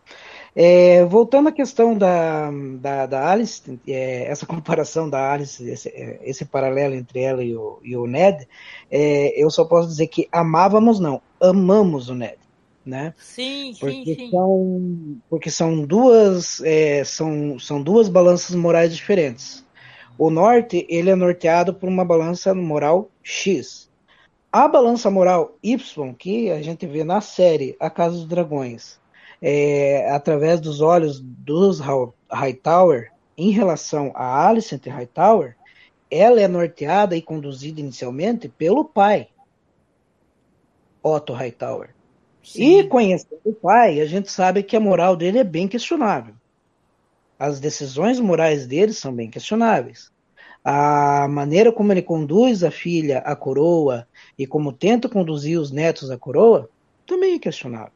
É, 0.54 1.04
voltando 1.04 1.48
à 1.48 1.52
questão 1.52 1.96
da, 1.96 2.50
da, 2.80 3.06
da 3.06 3.30
Alice, 3.30 3.78
é, 3.86 4.24
essa 4.24 4.44
comparação 4.46 5.08
da 5.08 5.32
Alice, 5.32 5.68
esse, 5.68 5.88
é, 5.90 6.20
esse, 6.22 6.44
paralelo 6.44 6.94
entre 6.94 7.20
ela 7.20 7.42
e 7.44 7.54
o, 7.56 7.78
e 7.82 7.96
o 7.96 8.06
Ned, 8.06 8.48
é, 8.90 9.32
eu 9.40 9.50
só 9.50 9.64
posso 9.64 9.88
dizer 9.88 10.08
que 10.08 10.28
amávamos, 10.32 10.98
não, 10.98 11.22
amamos 11.40 12.08
o 12.08 12.14
Ned 12.14 12.38
né? 12.84 13.14
Sim, 13.18 13.74
porque 13.78 14.14
sim, 14.14 14.14
sim. 14.14 14.30
São, 14.30 15.20
porque 15.28 15.50
são 15.50 15.82
duas, 15.84 16.60
é, 16.62 17.04
são, 17.04 17.58
são 17.58 17.82
duas 17.82 18.08
balanças 18.08 18.54
morais 18.56 18.94
diferentes. 18.94 19.64
O 20.18 20.28
norte, 20.30 20.86
ele 20.88 21.08
é 21.08 21.14
norteado 21.14 21.72
por 21.72 21.88
uma 21.88 22.04
balança 22.04 22.54
moral 22.54 23.10
X. 23.22 23.90
A 24.52 24.66
balança 24.68 25.10
moral 25.10 25.56
Y, 25.62 26.14
que 26.14 26.50
a 26.50 26.60
gente 26.60 26.86
vê 26.86 27.04
na 27.04 27.20
série 27.20 27.76
A 27.78 27.88
Casa 27.88 28.16
dos 28.16 28.26
Dragões, 28.26 28.99
é, 29.40 30.10
através 30.10 30.60
dos 30.60 30.80
olhos 30.80 31.20
dos 31.20 31.80
Hightower, 32.30 33.12
em 33.36 33.50
relação 33.50 34.12
a 34.14 34.46
Alicent 34.46 34.86
Hightower, 34.86 35.56
ela 36.10 36.40
é 36.40 36.48
norteada 36.48 37.16
e 37.16 37.22
conduzida 37.22 37.80
inicialmente 37.80 38.48
pelo 38.48 38.84
pai, 38.84 39.28
Otto 41.02 41.32
Hightower. 41.32 41.90
Sim. 42.42 42.80
E 42.80 42.84
conhecendo 42.84 43.40
o 43.44 43.54
pai, 43.54 44.00
a 44.00 44.06
gente 44.06 44.30
sabe 44.30 44.62
que 44.62 44.76
a 44.76 44.80
moral 44.80 45.16
dele 45.16 45.38
é 45.38 45.44
bem 45.44 45.68
questionável. 45.68 46.34
As 47.38 47.60
decisões 47.60 48.20
morais 48.20 48.66
dele 48.66 48.92
são 48.92 49.14
bem 49.14 49.30
questionáveis. 49.30 50.10
A 50.62 51.26
maneira 51.28 51.72
como 51.72 51.90
ele 51.92 52.02
conduz 52.02 52.62
a 52.62 52.70
filha 52.70 53.20
à 53.20 53.34
coroa 53.34 54.06
e 54.38 54.46
como 54.46 54.72
tenta 54.72 55.08
conduzir 55.08 55.58
os 55.58 55.70
netos 55.70 56.10
à 56.10 56.18
coroa 56.18 56.68
também 57.06 57.34
é 57.34 57.38
questionável. 57.38 57.92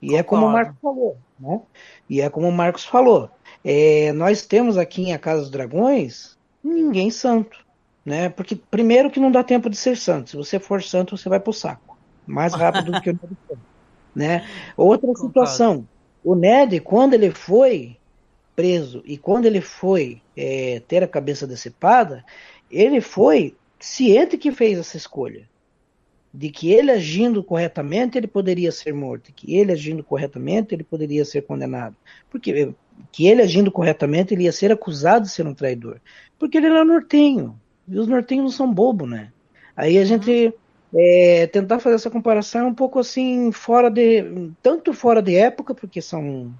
E 0.00 0.08
Concordo. 0.08 0.18
é 0.18 0.22
como 0.22 0.46
o 0.46 0.52
Marcos 0.52 0.78
falou, 0.80 1.16
né? 1.38 1.60
E 2.08 2.20
é 2.20 2.30
como 2.30 2.48
o 2.48 2.52
Marcos 2.52 2.84
falou. 2.84 3.30
É, 3.64 4.12
nós 4.12 4.46
temos 4.46 4.78
aqui 4.78 5.02
em 5.02 5.12
A 5.12 5.18
Casa 5.18 5.42
dos 5.42 5.50
Dragões 5.50 6.38
ninguém 6.62 7.10
santo, 7.10 7.58
né? 8.04 8.28
Porque 8.28 8.56
primeiro 8.56 9.10
que 9.10 9.20
não 9.20 9.30
dá 9.30 9.42
tempo 9.42 9.68
de 9.68 9.76
ser 9.76 9.96
santo. 9.96 10.30
Se 10.30 10.36
você 10.36 10.58
for 10.58 10.82
santo, 10.82 11.16
você 11.16 11.28
vai 11.28 11.40
pro 11.40 11.52
saco 11.52 11.90
mais 12.30 12.54
rápido 12.54 12.92
do 12.92 13.00
que 13.00 13.10
o 13.10 13.12
Ned 13.12 13.36
foi. 13.46 13.56
Né? 14.14 14.48
Outra 14.76 15.14
situação, 15.14 15.86
o 16.24 16.34
Ned, 16.34 16.80
quando 16.80 17.14
ele 17.14 17.30
foi 17.30 17.96
preso 18.56 19.02
e 19.04 19.16
quando 19.16 19.46
ele 19.46 19.60
foi 19.60 20.20
é, 20.36 20.82
ter 20.86 21.02
a 21.02 21.08
cabeça 21.08 21.46
decepada, 21.46 22.24
ele 22.70 23.00
foi 23.00 23.56
ciente 23.78 24.36
que 24.36 24.52
fez 24.52 24.78
essa 24.78 24.96
escolha. 24.96 25.48
De 26.32 26.50
que 26.50 26.70
ele 26.70 26.90
agindo 26.90 27.42
corretamente, 27.42 28.16
ele 28.16 28.26
poderia 28.26 28.70
ser 28.70 28.94
morto. 28.94 29.32
Que 29.32 29.56
ele 29.56 29.72
agindo 29.72 30.04
corretamente, 30.04 30.74
ele 30.74 30.84
poderia 30.84 31.24
ser 31.24 31.42
condenado. 31.42 31.96
Porque 32.30 32.72
que 33.10 33.26
ele 33.26 33.42
agindo 33.42 33.72
corretamente, 33.72 34.34
ele 34.34 34.44
ia 34.44 34.52
ser 34.52 34.70
acusado 34.70 35.24
de 35.24 35.32
ser 35.32 35.46
um 35.46 35.54
traidor. 35.54 36.00
Porque 36.38 36.58
ele 36.58 36.66
era 36.66 36.84
nortenho. 36.84 37.58
E 37.88 37.98
os 37.98 38.06
nortenhos 38.06 38.44
não 38.44 38.50
são 38.50 38.72
bobo, 38.72 39.06
né? 39.06 39.32
Aí 39.74 39.98
a 39.98 40.04
gente 40.04 40.54
é, 40.94 41.46
tentar 41.46 41.78
fazer 41.78 41.96
essa 41.96 42.10
comparação 42.10 42.62
é 42.62 42.68
um 42.68 42.74
pouco 42.74 42.98
assim, 42.98 43.52
fora 43.52 43.90
de. 43.90 44.52
tanto 44.62 44.92
fora 44.92 45.22
de 45.22 45.36
época, 45.36 45.74
porque 45.74 46.02
são. 46.02 46.52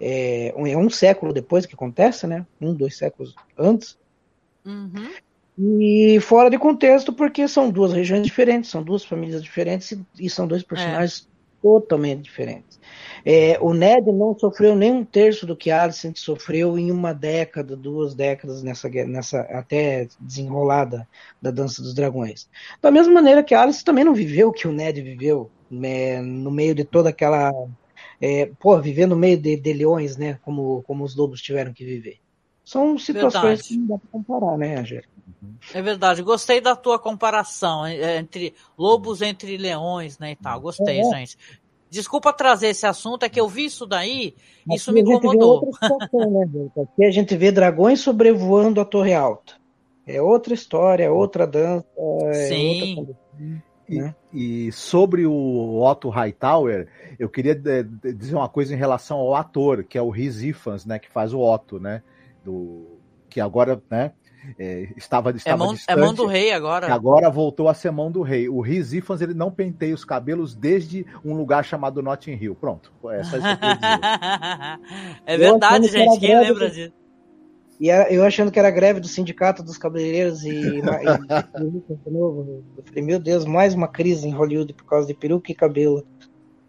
É 0.00 0.54
um, 0.56 0.66
é 0.66 0.76
um 0.76 0.88
século 0.88 1.32
depois 1.32 1.66
que 1.66 1.74
acontece, 1.74 2.26
né? 2.26 2.46
Um, 2.60 2.72
dois 2.72 2.96
séculos 2.96 3.34
antes. 3.58 3.98
Uhum. 4.64 5.10
E 5.62 6.18
fora 6.20 6.48
de 6.48 6.58
contexto, 6.58 7.12
porque 7.12 7.46
são 7.46 7.70
duas 7.70 7.92
regiões 7.92 8.22
diferentes, 8.24 8.70
são 8.70 8.82
duas 8.82 9.04
famílias 9.04 9.42
diferentes 9.42 9.98
e, 10.18 10.30
são 10.30 10.46
dois 10.46 10.62
personagens 10.62 11.28
é. 11.28 11.62
totalmente 11.62 12.22
diferentes. 12.22 12.80
É, 13.26 13.58
o 13.60 13.74
Ned 13.74 14.10
não 14.10 14.34
sofreu 14.38 14.74
nem 14.74 14.90
um 14.90 15.04
terço 15.04 15.44
do 15.44 15.54
que 15.54 15.70
Alicent 15.70 16.16
sofreu 16.16 16.78
em 16.78 16.90
uma 16.90 17.12
década, 17.12 17.76
duas 17.76 18.14
décadas 18.14 18.62
nessa, 18.62 18.88
nessa 18.88 19.40
até 19.40 20.08
desenrolada 20.18 21.06
da 21.42 21.50
Dança 21.50 21.82
dos 21.82 21.92
Dragões. 21.92 22.48
Da 22.80 22.90
mesma 22.90 23.12
maneira 23.12 23.42
que 23.42 23.54
Alicent 23.54 23.84
também 23.84 24.04
não 24.04 24.14
viveu 24.14 24.48
o 24.48 24.52
que 24.52 24.66
o 24.66 24.72
Ned 24.72 25.02
viveu 25.02 25.50
né, 25.70 26.22
no 26.22 26.50
meio 26.50 26.74
de 26.74 26.84
toda 26.84 27.10
aquela 27.10 27.52
é, 28.18 28.50
pô, 28.58 28.80
viver 28.80 29.06
no 29.06 29.16
meio 29.16 29.36
de, 29.36 29.56
de, 29.56 29.72
leões, 29.74 30.16
né, 30.16 30.38
como, 30.42 30.82
como 30.86 31.04
os 31.04 31.14
lobos 31.14 31.42
tiveram 31.42 31.74
que 31.74 31.84
viver. 31.84 32.18
São 32.64 32.98
situações 32.98 33.60
verdade. 33.60 33.68
que 33.68 33.76
não 33.76 33.86
dá 33.86 33.98
para 33.98 34.08
comparar, 34.10 34.56
né, 34.56 34.78
Angélica? 34.78 35.19
É 35.74 35.82
verdade, 35.82 36.22
gostei 36.22 36.60
da 36.60 36.74
tua 36.74 36.98
comparação 36.98 37.84
é, 37.86 38.18
entre 38.18 38.54
lobos 38.76 39.22
entre 39.22 39.56
leões, 39.56 40.18
né, 40.18 40.32
e 40.32 40.36
tal. 40.36 40.60
Gostei, 40.60 41.00
é, 41.00 41.04
gente. 41.04 41.38
Desculpa 41.90 42.32
trazer 42.32 42.68
esse 42.68 42.86
assunto, 42.86 43.24
é 43.24 43.28
que 43.28 43.40
eu 43.40 43.48
vi 43.48 43.64
isso 43.64 43.84
daí, 43.84 44.34
Aqui 44.64 44.76
isso 44.76 44.92
me 44.92 45.00
incomodou. 45.00 45.72
Situação, 45.72 46.30
né, 46.30 46.48
Aqui 46.76 47.04
a 47.04 47.10
gente 47.10 47.36
vê 47.36 47.50
dragões 47.50 48.00
sobrevoando 48.00 48.80
a 48.80 48.84
Torre 48.84 49.12
Alta. 49.12 49.54
É 50.06 50.22
outra 50.22 50.54
história, 50.54 51.04
é 51.04 51.10
outra 51.10 51.46
dança. 51.46 51.86
É 52.26 52.32
Sim. 52.48 52.98
Outra... 52.98 53.16
Né? 53.38 54.14
E, 54.32 54.66
e, 54.68 54.72
sobre 54.72 55.26
o 55.26 55.82
Otto 55.82 56.08
Hightower, 56.08 56.86
eu 57.18 57.28
queria 57.28 57.56
dizer 57.56 58.36
uma 58.36 58.48
coisa 58.48 58.72
em 58.72 58.78
relação 58.78 59.18
ao 59.18 59.34
ator, 59.34 59.82
que 59.82 59.98
é 59.98 60.02
o 60.02 60.10
Rhys 60.10 60.42
Ifans, 60.42 60.86
né, 60.86 60.98
que 61.00 61.10
faz 61.10 61.34
o 61.34 61.40
Otto, 61.40 61.80
né, 61.80 62.02
do 62.44 62.98
que 63.28 63.40
agora, 63.40 63.82
né, 63.90 64.12
é, 64.58 64.88
estava, 64.96 65.30
estava 65.30 65.56
é 65.56 65.58
mão, 65.58 65.74
distante, 65.74 65.98
é 65.98 66.00
mão 66.00 66.14
do 66.14 66.26
rei 66.26 66.52
agora. 66.52 66.92
Agora 66.92 67.30
voltou 67.30 67.68
a 67.68 67.74
ser 67.74 67.90
mão 67.90 68.10
do 68.10 68.22
rei. 68.22 68.48
O 68.48 68.60
Riz 68.60 68.92
Ifans, 68.92 69.20
ele 69.20 69.34
não 69.34 69.50
penteia 69.50 69.94
os 69.94 70.04
cabelos 70.04 70.54
desde 70.54 71.06
um 71.24 71.34
lugar 71.34 71.64
chamado 71.64 72.02
Notting 72.02 72.38
Hill. 72.40 72.54
Pronto. 72.54 72.92
É 73.10 73.24
só 73.24 73.36
isso 73.36 73.46
que 73.46 73.64
eu 73.64 75.20
É 75.26 75.36
verdade, 75.36 75.88
gente. 75.88 76.18
Que 76.18 76.26
Quem 76.26 76.40
lembra 76.40 76.68
do... 76.68 76.74
disso? 76.74 77.00
E 77.80 77.88
eu 77.88 78.22
achando 78.26 78.52
que 78.52 78.58
era 78.58 78.70
greve 78.70 79.00
do 79.00 79.08
sindicato 79.08 79.62
dos 79.62 79.78
cabeleireiros 79.78 80.44
e, 80.44 80.50
e, 80.50 80.82
de 80.82 82.10
novo. 82.10 82.62
Eu 82.76 82.84
falei, 82.84 83.02
meu 83.02 83.18
Deus, 83.18 83.46
mais 83.46 83.72
uma 83.72 83.88
crise 83.88 84.28
em 84.28 84.32
Hollywood 84.32 84.74
por 84.74 84.84
causa 84.84 85.06
de 85.06 85.14
peruca 85.14 85.50
e 85.50 85.54
cabelo. 85.54 86.06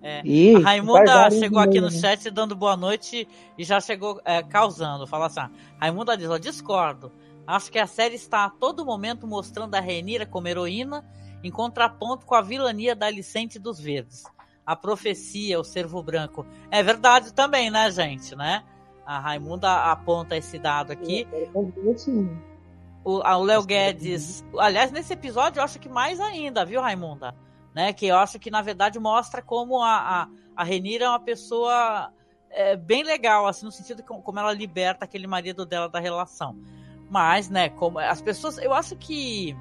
É. 0.02 0.22
E, 0.24 0.56
a 0.56 0.60
Raimunda 0.60 1.30
chegou 1.30 1.60
aqui 1.60 1.82
no 1.82 1.92
chat 1.92 2.30
dando 2.32 2.56
boa 2.56 2.78
noite 2.78 3.28
e 3.58 3.64
já 3.66 3.82
chegou 3.82 4.22
é, 4.24 4.42
causando. 4.42 5.06
Fala 5.06 5.26
assim: 5.26 5.42
Raimunda 5.78 6.16
diz: 6.16 6.30
ó, 6.30 6.38
discordo. 6.38 7.12
Acho 7.46 7.72
que 7.72 7.80
a 7.80 7.88
série 7.88 8.16
está 8.16 8.46
a 8.46 8.50
todo 8.50 8.86
momento 8.86 9.28
mostrando 9.28 9.76
a 9.76 9.80
Renira 9.80 10.26
como 10.26 10.48
heroína, 10.48 11.06
em 11.44 11.52
contraponto 11.52 12.26
com 12.26 12.36
a 12.36 12.42
vilania 12.42 12.96
da 12.96 13.08
Alicente 13.08 13.58
dos 13.58 13.80
Verdes. 13.80 14.24
A 14.66 14.76
profecia, 14.76 15.60
o 15.60 15.64
servo 15.64 16.02
branco. 16.04 16.46
É 16.70 16.84
verdade 16.84 17.34
também, 17.34 17.72
né, 17.72 17.90
gente, 17.90 18.36
né? 18.36 18.64
A 19.06 19.20
Raimunda 19.20 19.92
aponta 19.92 20.38
esse 20.38 20.60
dado 20.60 20.92
aqui. 20.92 21.28
O 23.04 23.44
Léo 23.44 23.64
Guedes. 23.64 24.46
Aliás, 24.58 24.92
nesse 24.92 25.14
episódio 25.14 25.60
eu 25.60 25.64
acho 25.64 25.80
que 25.80 25.90
mais 25.90 26.20
ainda, 26.20 26.64
viu, 26.64 26.80
Raimunda? 26.80 27.36
Né? 27.74 27.92
Que 27.94 28.08
eu 28.08 28.18
acho 28.18 28.38
que, 28.38 28.52
na 28.52 28.62
verdade, 28.62 29.00
mostra 29.00 29.42
como 29.42 29.82
a, 29.82 30.22
a, 30.22 30.28
a 30.56 30.64
Renira 30.64 31.06
é 31.06 31.10
uma 31.10 31.20
pessoa 31.20 32.14
é, 32.52 32.76
bem 32.76 33.04
legal, 33.04 33.48
assim, 33.48 33.66
no 33.66 33.72
sentido 33.72 33.98
de 33.98 34.04
como 34.04 34.40
ela 34.40 34.54
liberta 34.54 35.06
aquele 35.06 35.26
marido 35.26 35.66
dela 35.66 35.90
da 35.90 36.00
relação. 36.00 36.56
Mas, 37.12 37.50
né, 37.50 37.68
como 37.68 38.00
as 38.00 38.22
pessoas, 38.22 38.58
eu 38.58 38.74
acho 38.74 38.96
que 38.96 39.56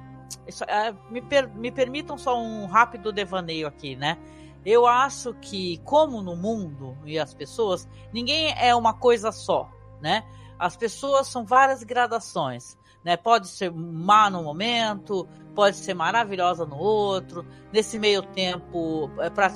isso, 0.47 0.63
é, 0.63 0.95
me, 1.11 1.21
per, 1.21 1.53
me 1.53 1.69
permitam 1.69 2.17
só 2.17 2.41
um 2.41 2.65
rápido 2.65 3.11
devaneio 3.11 3.67
aqui, 3.67 3.95
né? 3.95 4.17
eu 4.65 4.85
acho 4.85 5.33
que, 5.35 5.79
como 5.83 6.21
no 6.21 6.35
mundo 6.35 6.97
e 7.03 7.17
as 7.17 7.33
pessoas, 7.33 7.87
ninguém 8.13 8.53
é 8.57 8.75
uma 8.75 8.93
coisa 8.93 9.31
só, 9.31 9.69
né? 9.99 10.23
As 10.57 10.77
pessoas 10.77 11.27
são 11.27 11.43
várias 11.43 11.83
gradações, 11.83 12.77
né? 13.03 13.17
Pode 13.17 13.47
ser 13.47 13.71
má 13.71 14.29
no 14.29 14.43
momento, 14.43 15.27
pode 15.55 15.77
ser 15.77 15.95
maravilhosa 15.95 16.65
no 16.65 16.77
outro. 16.77 17.45
Nesse 17.73 17.97
meio 17.97 18.21
tempo, 18.21 19.09
é 19.19 19.29
para 19.31 19.51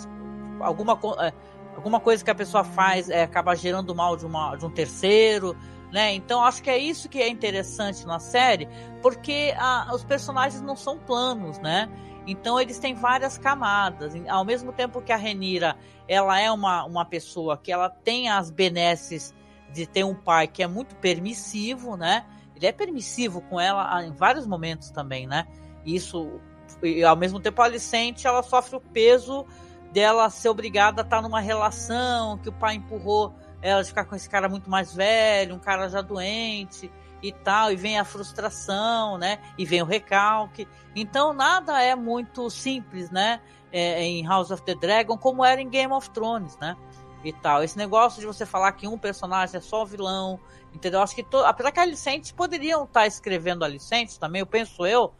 alguma 0.59 0.99
é, 1.21 1.31
alguma 1.75 1.99
coisa 1.99 2.25
que 2.25 2.31
a 2.31 2.35
pessoa 2.35 2.63
faz 2.63 3.07
é, 3.07 3.21
acaba 3.21 3.55
gerando 3.55 3.93
mal 3.93 4.17
de, 4.17 4.25
uma, 4.25 4.55
de 4.55 4.65
um 4.65 4.71
terceiro, 4.71 5.55
né? 5.91 6.13
Então 6.13 6.43
acho 6.43 6.61
que 6.61 6.69
é 6.69 6.77
isso 6.77 7.07
que 7.07 7.19
é 7.19 7.29
interessante 7.29 8.05
na 8.05 8.19
série, 8.19 8.67
porque 9.01 9.53
a, 9.57 9.93
os 9.93 10.03
personagens 10.03 10.61
não 10.61 10.75
são 10.75 10.97
planos, 10.97 11.59
né? 11.59 11.89
Então 12.27 12.59
eles 12.59 12.79
têm 12.79 12.93
várias 12.93 13.37
camadas. 13.37 14.13
Ao 14.27 14.43
mesmo 14.43 14.73
tempo 14.73 15.01
que 15.01 15.11
a 15.11 15.17
Renira, 15.17 15.77
ela 16.07 16.39
é 16.39 16.51
uma, 16.51 16.83
uma 16.85 17.05
pessoa 17.05 17.57
que 17.57 17.71
ela 17.71 17.89
tem 17.89 18.29
as 18.29 18.49
benesses 18.49 19.33
de 19.71 19.85
ter 19.85 20.03
um 20.03 20.15
pai 20.15 20.47
que 20.47 20.63
é 20.63 20.67
muito 20.67 20.95
permissivo, 20.95 21.95
né? 21.95 22.25
Ele 22.55 22.65
é 22.65 22.71
permissivo 22.71 23.41
com 23.41 23.59
ela 23.59 24.03
em 24.03 24.13
vários 24.13 24.47
momentos 24.47 24.89
também, 24.89 25.27
né? 25.27 25.45
Isso, 25.85 26.39
e 26.81 27.03
ao 27.03 27.15
mesmo 27.15 27.39
tempo 27.39 27.61
a 27.61 27.65
Alicente, 27.65 28.25
ela 28.25 28.41
sofre 28.41 28.77
o 28.77 28.79
peso 28.79 29.45
dela 29.91 30.29
ser 30.29 30.49
obrigada 30.49 31.01
a 31.01 31.05
estar 31.05 31.21
numa 31.21 31.39
relação 31.39 32.37
que 32.37 32.49
o 32.49 32.53
pai 32.53 32.75
empurrou 32.75 33.33
ela 33.65 33.83
ficar 33.83 34.05
com 34.05 34.15
esse 34.15 34.29
cara 34.29 34.47
muito 34.47 34.69
mais 34.69 34.93
velho, 34.93 35.55
um 35.55 35.59
cara 35.59 35.89
já 35.89 36.01
doente 36.01 36.91
e 37.21 37.31
tal, 37.31 37.71
e 37.71 37.75
vem 37.75 37.97
a 37.97 38.05
frustração, 38.05 39.17
né? 39.17 39.39
E 39.57 39.65
vem 39.65 39.81
o 39.81 39.85
recalque. 39.85 40.67
Então 40.95 41.33
nada 41.33 41.81
é 41.81 41.95
muito 41.95 42.47
simples, 42.49 43.09
né? 43.09 43.41
É, 43.71 44.03
em 44.03 44.25
House 44.25 44.51
of 44.51 44.63
the 44.63 44.75
Dragon, 44.75 45.17
como 45.17 45.43
era 45.43 45.59
em 45.59 45.67
Game 45.67 45.91
of 45.91 46.09
Thrones, 46.11 46.57
né? 46.59 46.77
E 47.23 47.33
tal. 47.33 47.63
Esse 47.63 47.75
negócio 47.75 48.19
de 48.21 48.27
você 48.27 48.45
falar 48.45 48.71
que 48.73 48.87
um 48.87 48.99
personagem 48.99 49.57
é 49.57 49.61
só 49.61 49.83
vilão, 49.83 50.39
entendeu? 50.71 51.01
Acho 51.01 51.15
que 51.15 51.23
to... 51.23 51.37
apesar 51.39 51.71
que 51.71 51.79
a 51.79 51.83
Alicente 51.83 52.33
poderiam 52.35 52.83
estar 52.83 53.07
escrevendo 53.07 53.63
a 53.63 53.65
Alicente 53.65 54.19
também, 54.19 54.41
eu 54.41 54.45
penso 54.45 54.85
eu, 54.85 55.11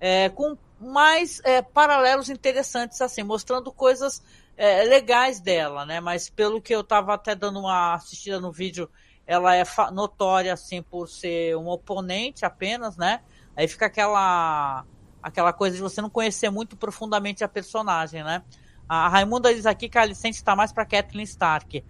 é, 0.00 0.28
com 0.30 0.58
mais 0.80 1.40
é, 1.44 1.62
paralelos 1.62 2.28
interessantes, 2.28 3.00
assim, 3.00 3.22
mostrando 3.22 3.72
coisas 3.72 4.22
é, 4.58 4.82
legais 4.82 5.40
dela, 5.40 5.86
né? 5.86 6.00
Mas 6.00 6.28
pelo 6.28 6.60
que 6.60 6.74
eu 6.74 6.80
estava 6.80 7.14
até 7.14 7.34
dando 7.34 7.60
uma 7.60 7.94
assistida 7.94 8.40
no 8.40 8.50
vídeo, 8.50 8.90
ela 9.24 9.54
é 9.54 9.62
notória, 9.92 10.52
assim, 10.52 10.82
por 10.82 11.08
ser 11.08 11.56
um 11.56 11.68
oponente 11.68 12.44
apenas, 12.44 12.96
né? 12.96 13.20
Aí 13.56 13.68
fica 13.68 13.86
aquela 13.86 14.84
aquela 15.22 15.52
coisa 15.52 15.76
de 15.76 15.82
você 15.82 16.00
não 16.00 16.10
conhecer 16.10 16.50
muito 16.50 16.76
profundamente 16.76 17.44
a 17.44 17.48
personagem, 17.48 18.24
né? 18.24 18.42
A 18.88 19.08
Raimunda 19.08 19.54
diz 19.54 19.66
aqui 19.66 19.88
que 19.88 19.98
a 19.98 20.02
Alicente 20.02 20.36
está 20.36 20.56
mais 20.56 20.72
para 20.72 20.86
Kathleen 20.86 21.24
Stark. 21.24 21.84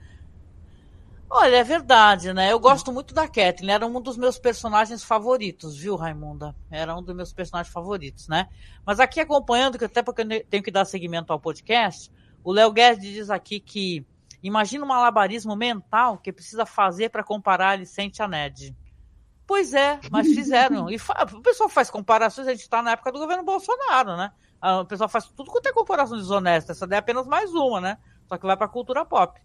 Olha, 1.31 1.57
é 1.57 1.64
verdade, 1.64 2.33
né? 2.33 2.53
Eu 2.53 2.59
gosto 2.59 2.93
muito 2.93 3.14
da 3.14 3.29
Kathleen, 3.29 3.71
era 3.71 3.87
um 3.87 4.01
dos 4.01 4.16
meus 4.16 4.39
personagens 4.39 5.05
favoritos, 5.05 5.77
viu, 5.77 5.95
Raimunda? 5.95 6.55
Era 6.71 6.97
um 6.97 7.03
dos 7.03 7.14
meus 7.14 7.33
personagens 7.33 7.73
favoritos, 7.73 8.29
né? 8.29 8.49
Mas 8.85 8.99
aqui 8.99 9.21
acompanhando, 9.21 9.79
que 9.79 9.85
até 9.85 10.03
porque 10.03 10.23
eu 10.23 10.45
tenho 10.47 10.62
que 10.62 10.71
dar 10.71 10.85
seguimento 10.85 11.33
ao 11.33 11.39
podcast, 11.39 12.11
o 12.49 12.53
Léo 12.53 12.72
Guedes 12.72 13.03
diz 13.03 13.28
aqui 13.28 13.61
que 13.61 14.07
imagina 14.42 14.82
um 14.82 14.88
malabarismo 14.88 15.55
mental 15.55 16.16
que 16.16 16.32
precisa 16.32 16.64
fazer 16.64 17.11
para 17.11 17.22
comparar 17.22 17.66
a 17.66 17.70
Alicente 17.72 18.22
a 18.22 18.26
Ned. 18.26 18.74
Pois 19.46 19.74
é, 19.74 20.01
mas 20.11 20.28
fizeram. 20.32 20.88
E 20.88 20.96
o 20.96 21.42
pessoal 21.42 21.68
faz 21.68 21.90
comparações, 21.90 22.49
a 22.49 22.53
gente 22.53 22.62
está 22.62 22.80
na 22.80 22.92
época 22.92 23.12
do 23.12 23.18
governo 23.18 23.44
Bolsonaro, 23.44 24.16
né? 24.16 24.32
O 24.80 24.86
pessoal 24.86 25.11
faz 25.11 25.26
tudo 25.26 25.51
quanto 25.51 25.66
é 25.66 25.72
comparação 25.74 26.16
desonesta. 26.16 26.72
Essa 26.72 26.86
daí 26.86 26.96
é 26.96 27.01
apenas 27.01 27.26
mais 27.26 27.53
uma, 27.53 27.82
né? 27.82 27.99
Só 28.26 28.38
que 28.38 28.46
vai 28.46 28.57
para 28.57 28.64
a 28.64 28.70
cultura 28.70 29.05
pop. 29.05 29.38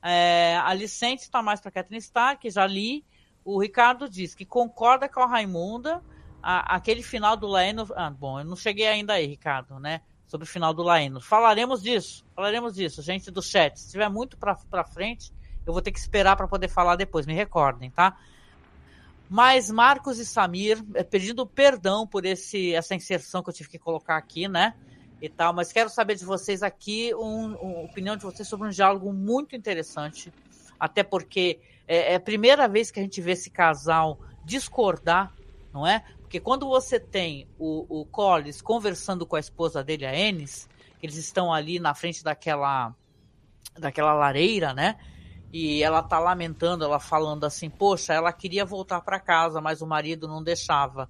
É, 0.00 0.60
a 0.62 0.72
Licente 0.74 1.22
está 1.22 1.42
mais 1.42 1.60
para 1.60 1.72
Catherine 1.72 1.98
Stark, 1.98 2.48
já 2.48 2.64
li. 2.68 3.04
O 3.44 3.60
Ricardo 3.60 4.08
diz 4.08 4.36
que 4.36 4.46
concorda 4.46 5.08
com 5.08 5.20
a 5.20 5.26
Raimunda. 5.26 6.04
A, 6.40 6.76
aquele 6.76 7.02
final 7.02 7.36
do 7.36 7.48
Laeno. 7.48 7.84
Ah, 7.96 8.10
bom, 8.10 8.38
eu 8.38 8.44
não 8.44 8.54
cheguei 8.54 8.86
ainda 8.86 9.14
aí, 9.14 9.26
Ricardo, 9.26 9.80
né? 9.80 10.02
Sobre 10.28 10.46
o 10.46 10.48
final 10.48 10.72
do 10.72 10.82
Laeno. 10.82 11.20
Falaremos 11.20 11.82
disso, 11.82 12.24
falaremos 12.36 12.74
disso, 12.74 13.02
gente 13.02 13.30
do 13.30 13.42
chat. 13.42 13.80
Se 13.80 13.90
tiver 13.90 14.08
muito 14.08 14.36
para 14.36 14.84
frente, 14.84 15.32
eu 15.66 15.72
vou 15.72 15.82
ter 15.82 15.90
que 15.90 15.98
esperar 15.98 16.36
para 16.36 16.46
poder 16.46 16.68
falar 16.68 16.94
depois, 16.94 17.26
me 17.26 17.34
recordem, 17.34 17.90
tá? 17.90 18.16
Mas 19.28 19.70
Marcos 19.70 20.18
e 20.18 20.24
Samir, 20.24 20.80
é, 20.94 21.02
pedindo 21.02 21.44
perdão 21.46 22.06
por 22.06 22.24
esse, 22.24 22.74
essa 22.74 22.94
inserção 22.94 23.42
que 23.42 23.50
eu 23.50 23.54
tive 23.54 23.68
que 23.68 23.78
colocar 23.78 24.16
aqui, 24.16 24.46
né? 24.46 24.74
e 25.20 25.28
tal, 25.28 25.52
mas 25.52 25.72
quero 25.72 25.90
saber 25.90 26.14
de 26.14 26.24
vocês 26.24 26.62
aqui, 26.62 27.12
um, 27.14 27.54
um, 27.54 27.84
opinião 27.84 28.16
de 28.16 28.22
vocês 28.22 28.46
sobre 28.46 28.68
um 28.68 28.70
diálogo 28.70 29.12
muito 29.12 29.56
interessante, 29.56 30.32
até 30.78 31.02
porque 31.02 31.58
é, 31.86 32.12
é, 32.12 32.14
a 32.14 32.20
primeira 32.20 32.68
vez 32.68 32.90
que 32.90 33.00
a 33.00 33.02
gente 33.02 33.20
vê 33.20 33.32
esse 33.32 33.50
casal 33.50 34.18
discordar, 34.44 35.34
não 35.72 35.86
é? 35.86 36.04
Porque 36.28 36.40
quando 36.40 36.68
você 36.68 37.00
tem 37.00 37.48
o, 37.58 38.00
o 38.00 38.04
Collins 38.04 38.60
conversando 38.60 39.24
com 39.24 39.34
a 39.34 39.40
esposa 39.40 39.82
dele, 39.82 40.04
a 40.04 40.14
Ennis, 40.14 40.68
eles 41.02 41.16
estão 41.16 41.50
ali 41.50 41.80
na 41.80 41.94
frente 41.94 42.22
daquela, 42.22 42.94
daquela 43.78 44.12
lareira, 44.12 44.74
né? 44.74 44.98
E 45.50 45.82
ela 45.82 46.02
tá 46.02 46.18
lamentando, 46.18 46.84
ela 46.84 47.00
falando 47.00 47.44
assim, 47.44 47.70
poxa, 47.70 48.12
ela 48.12 48.30
queria 48.30 48.66
voltar 48.66 49.00
para 49.00 49.18
casa, 49.18 49.58
mas 49.62 49.80
o 49.80 49.86
marido 49.86 50.28
não 50.28 50.42
deixava. 50.42 51.08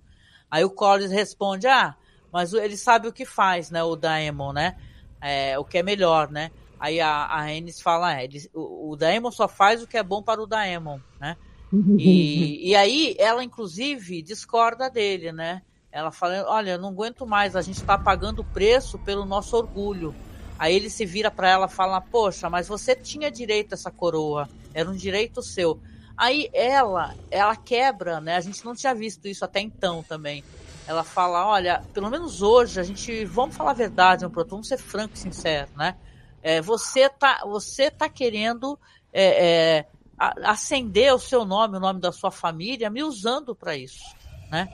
Aí 0.49 0.64
o 0.64 0.71
Collins 0.71 1.11
responde, 1.11 1.66
ah, 1.66 1.97
mas 2.33 2.53
ele 2.53 2.77
sabe 2.77 3.09
o 3.09 3.12
que 3.12 3.25
faz, 3.25 3.73
né? 3.73 3.83
O 3.83 3.97
Daemon, 3.97 4.53
né? 4.53 4.77
É, 5.21 5.59
o 5.59 5.64
que 5.64 5.79
é 5.79 5.83
melhor, 5.83 6.31
né? 6.31 6.53
Aí 6.79 7.01
a, 7.01 7.27
a 7.29 7.53
Ennis 7.53 7.81
fala, 7.81 8.21
é, 8.21 8.23
ele, 8.23 8.49
o, 8.55 8.93
o 8.93 8.97
Daemon 8.97 9.33
só 9.33 9.49
faz 9.49 9.83
o 9.83 9.87
que 9.89 9.97
é 9.97 10.03
bom 10.05 10.23
para 10.23 10.41
o 10.41 10.47
Daemon, 10.47 11.01
né? 11.19 11.37
E, 11.73 12.69
e 12.71 12.77
aí 12.77 13.14
ela, 13.19 13.43
inclusive, 13.43 14.23
discorda 14.23 14.89
dele, 14.89 15.33
né? 15.33 15.62
Ela 15.91 16.11
fala, 16.11 16.45
olha, 16.47 16.73
eu 16.73 16.79
não 16.79 16.91
aguento 16.91 17.27
mais, 17.27 17.57
a 17.57 17.62
gente 17.62 17.81
está 17.81 17.97
pagando 17.97 18.41
o 18.41 18.45
preço 18.45 18.99
pelo 18.99 19.25
nosso 19.25 19.57
orgulho. 19.57 20.14
Aí 20.59 20.75
ele 20.75 20.91
se 20.91 21.07
vira 21.07 21.31
para 21.31 21.49
ela 21.49 21.66
e 21.66 21.71
fala, 21.71 22.01
poxa, 22.01 22.51
mas 22.51 22.69
você 22.69 22.95
tinha 22.95 23.31
direito 23.31 23.73
a 23.73 23.75
essa 23.75 23.91
coroa, 23.91 24.49
era 24.75 24.91
um 24.91 24.95
direito 24.95 25.43
seu. 25.43 25.81
Aí 26.16 26.51
ela, 26.53 27.14
ela 27.31 27.55
quebra, 27.55 28.21
né? 28.21 28.37
A 28.37 28.41
gente 28.41 28.64
não 28.64 28.75
tinha 28.75 28.95
visto 28.95 29.29
isso 29.29 29.45
até 29.45 29.61
então 29.61 30.03
também. 30.03 30.43
Ela 30.87 31.05
fala, 31.05 31.47
olha, 31.47 31.83
pelo 31.95 32.11
menos 32.11 32.43
hoje 32.43 32.81
a 32.81 32.83
gente, 32.83 33.25
vamos 33.25 33.55
falar 33.55 33.71
a 33.71 33.75
verdade 33.75 34.27
um 34.27 34.31
pro 34.31 34.41
outro, 34.41 34.53
vamos 34.53 34.66
ser 34.66 34.79
franco 34.79 35.14
e 35.14 35.19
sincero, 35.19 35.71
né? 35.77 35.95
É, 36.43 36.61
você 36.61 37.09
tá, 37.09 37.43
você 37.45 37.91
tá 37.91 38.09
querendo 38.09 38.79
é, 39.12 39.47
é, 39.47 39.87
acender 40.19 41.14
o 41.14 41.19
seu 41.19 41.45
nome, 41.45 41.77
o 41.77 41.81
nome 41.81 42.01
da 42.01 42.11
sua 42.11 42.31
família, 42.31 42.91
me 42.91 43.03
usando 43.03 43.55
para 43.55 43.77
isso, 43.77 44.05
né? 44.51 44.69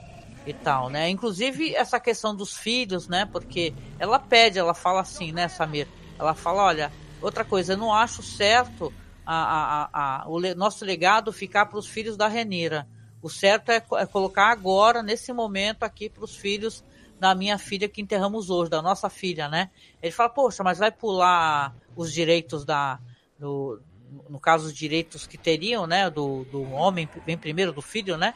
E 0.45 0.53
tal, 0.53 0.89
né? 0.89 1.09
Inclusive 1.09 1.73
essa 1.73 1.99
questão 1.99 2.35
dos 2.35 2.57
filhos, 2.57 3.07
né? 3.07 3.25
Porque 3.25 3.73
ela 3.99 4.19
pede, 4.19 4.59
ela 4.59 4.73
fala 4.73 5.01
assim, 5.01 5.31
né, 5.31 5.47
Samir? 5.47 5.87
Ela 6.17 6.33
fala, 6.33 6.63
olha, 6.63 6.91
outra 7.21 7.43
coisa, 7.43 7.73
eu 7.73 7.77
não 7.77 7.93
acho 7.93 8.21
certo 8.23 8.93
a, 9.25 9.89
a, 9.91 10.23
a, 10.23 10.29
o 10.29 10.39
nosso 10.55 10.85
legado 10.85 11.31
ficar 11.33 11.65
para 11.65 11.79
os 11.79 11.87
filhos 11.87 12.15
da 12.15 12.27
Renira. 12.27 12.87
O 13.21 13.29
certo 13.29 13.71
é, 13.71 13.83
é 13.97 14.05
colocar 14.05 14.51
agora, 14.51 15.01
nesse 15.01 15.33
momento 15.33 15.83
aqui, 15.83 16.09
para 16.09 16.23
os 16.23 16.35
filhos 16.35 16.83
da 17.19 17.33
minha 17.33 17.57
filha 17.57 17.89
que 17.89 18.01
enterramos 18.01 18.49
hoje, 18.49 18.69
da 18.69 18.81
nossa 18.81 19.09
filha, 19.09 19.47
né? 19.49 19.71
Ele 20.01 20.11
fala, 20.11 20.29
poxa, 20.29 20.63
mas 20.63 20.77
vai 20.77 20.91
pular 20.91 21.75
os 21.95 22.13
direitos 22.13 22.63
da. 22.63 22.99
Do, 23.39 23.81
no 24.29 24.39
caso, 24.39 24.67
os 24.67 24.73
direitos 24.73 25.27
que 25.27 25.37
teriam, 25.37 25.85
né? 25.87 26.09
Do, 26.09 26.45
do 26.45 26.63
homem, 26.71 27.09
bem 27.25 27.37
primeiro, 27.37 27.71
do 27.71 27.81
filho, 27.81 28.17
né? 28.17 28.33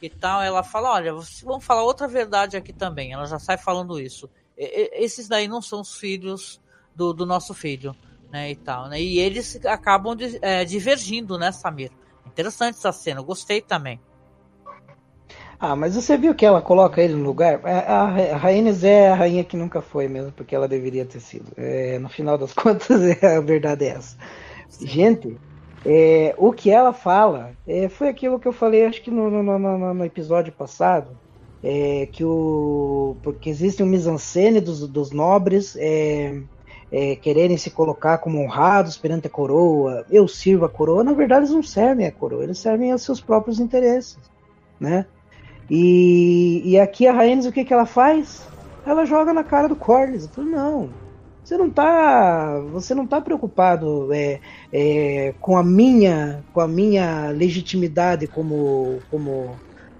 E 0.00 0.08
tal. 0.08 0.42
Ela 0.42 0.62
fala, 0.62 0.92
olha, 0.92 1.12
vamos 1.42 1.64
falar 1.64 1.82
outra 1.82 2.06
verdade 2.08 2.56
aqui 2.56 2.72
também. 2.72 3.12
Ela 3.12 3.26
já 3.26 3.38
sai 3.38 3.56
falando 3.56 4.00
isso. 4.00 4.28
esses 4.56 5.28
daí 5.28 5.48
não 5.48 5.62
são 5.62 5.80
os 5.80 5.96
filhos 5.96 6.60
do, 6.94 7.12
do 7.12 7.26
nosso 7.26 7.54
filho, 7.54 7.94
né? 8.30 8.50
E 8.50 8.56
tal, 8.56 8.88
né? 8.88 9.00
E 9.00 9.18
eles 9.18 9.64
acabam 9.66 10.14
de, 10.14 10.38
é, 10.42 10.64
divergindo, 10.64 11.38
né, 11.38 11.52
Samir? 11.52 11.90
Interessante 12.26 12.76
essa 12.76 12.92
cena, 12.92 13.20
eu 13.20 13.24
gostei 13.24 13.60
também. 13.60 14.00
Ah, 15.58 15.76
mas 15.76 15.94
você 15.94 16.16
viu 16.16 16.34
que 16.34 16.44
ela 16.44 16.60
coloca 16.60 17.00
ele 17.00 17.14
no 17.14 17.24
lugar? 17.24 17.60
A, 17.64 18.02
a 18.02 18.36
Rhaenys 18.36 18.84
é 18.84 19.08
a 19.08 19.14
rainha 19.14 19.44
que 19.44 19.56
nunca 19.56 19.80
foi 19.80 20.08
mesmo, 20.08 20.32
porque 20.32 20.54
ela 20.54 20.68
deveria 20.68 21.06
ter 21.06 21.20
sido. 21.20 21.52
É, 21.56 21.98
no 21.98 22.08
final 22.08 22.36
das 22.36 22.52
contas, 22.54 23.00
é, 23.00 23.36
a 23.36 23.40
verdade 23.40 23.86
é 23.86 23.88
essa. 23.88 24.16
Gente, 24.80 25.36
é, 25.84 26.34
o 26.38 26.52
que 26.52 26.70
ela 26.70 26.92
fala 26.92 27.52
é, 27.66 27.88
foi 27.88 28.08
aquilo 28.08 28.38
que 28.38 28.48
eu 28.48 28.52
falei, 28.52 28.86
acho 28.86 29.02
que 29.02 29.10
no, 29.10 29.30
no, 29.30 29.58
no, 29.58 29.94
no 29.94 30.04
episódio 30.04 30.52
passado, 30.52 31.08
é, 31.62 32.06
que 32.12 32.22
o 32.24 33.16
porque 33.22 33.48
existe 33.48 33.82
um 33.82 33.86
mise-en-scène 33.86 34.60
dos, 34.60 34.86
dos 34.86 35.10
nobres 35.10 35.74
é, 35.78 36.40
é, 36.92 37.16
quererem 37.16 37.56
se 37.56 37.70
colocar 37.70 38.18
como 38.18 38.38
honrados 38.38 38.96
perante 38.96 39.26
a 39.26 39.30
coroa. 39.30 40.04
Eu 40.10 40.28
sirvo 40.28 40.66
a 40.66 40.68
coroa. 40.68 41.02
Na 41.02 41.12
verdade, 41.12 41.40
eles 41.40 41.54
não 41.54 41.62
servem 41.62 42.06
a 42.06 42.12
coroa, 42.12 42.44
eles 42.44 42.58
servem 42.58 42.92
aos 42.92 43.02
seus 43.02 43.20
próprios 43.20 43.58
interesses, 43.58 44.18
né? 44.78 45.06
E, 45.70 46.62
e 46.64 46.78
aqui 46.78 47.06
a 47.06 47.12
Rhaenys, 47.12 47.46
o 47.46 47.52
que, 47.52 47.64
que 47.64 47.72
ela 47.72 47.86
faz? 47.86 48.46
Ela 48.86 49.06
joga 49.06 49.32
na 49.32 49.42
cara 49.42 49.66
do 49.66 49.74
Corlys. 49.74 50.28
Não, 50.36 50.90
você 51.44 51.58
não 51.58 51.68
tá, 51.68 52.58
você 52.72 52.94
não 52.94 53.06
tá 53.06 53.20
preocupado 53.20 54.12
é, 54.14 54.40
é, 54.72 55.34
com 55.40 55.58
a 55.58 55.62
minha, 55.62 56.42
com 56.54 56.60
a 56.60 56.66
minha 56.66 57.28
legitimidade 57.28 58.26
como, 58.26 58.98
como, 59.10 59.54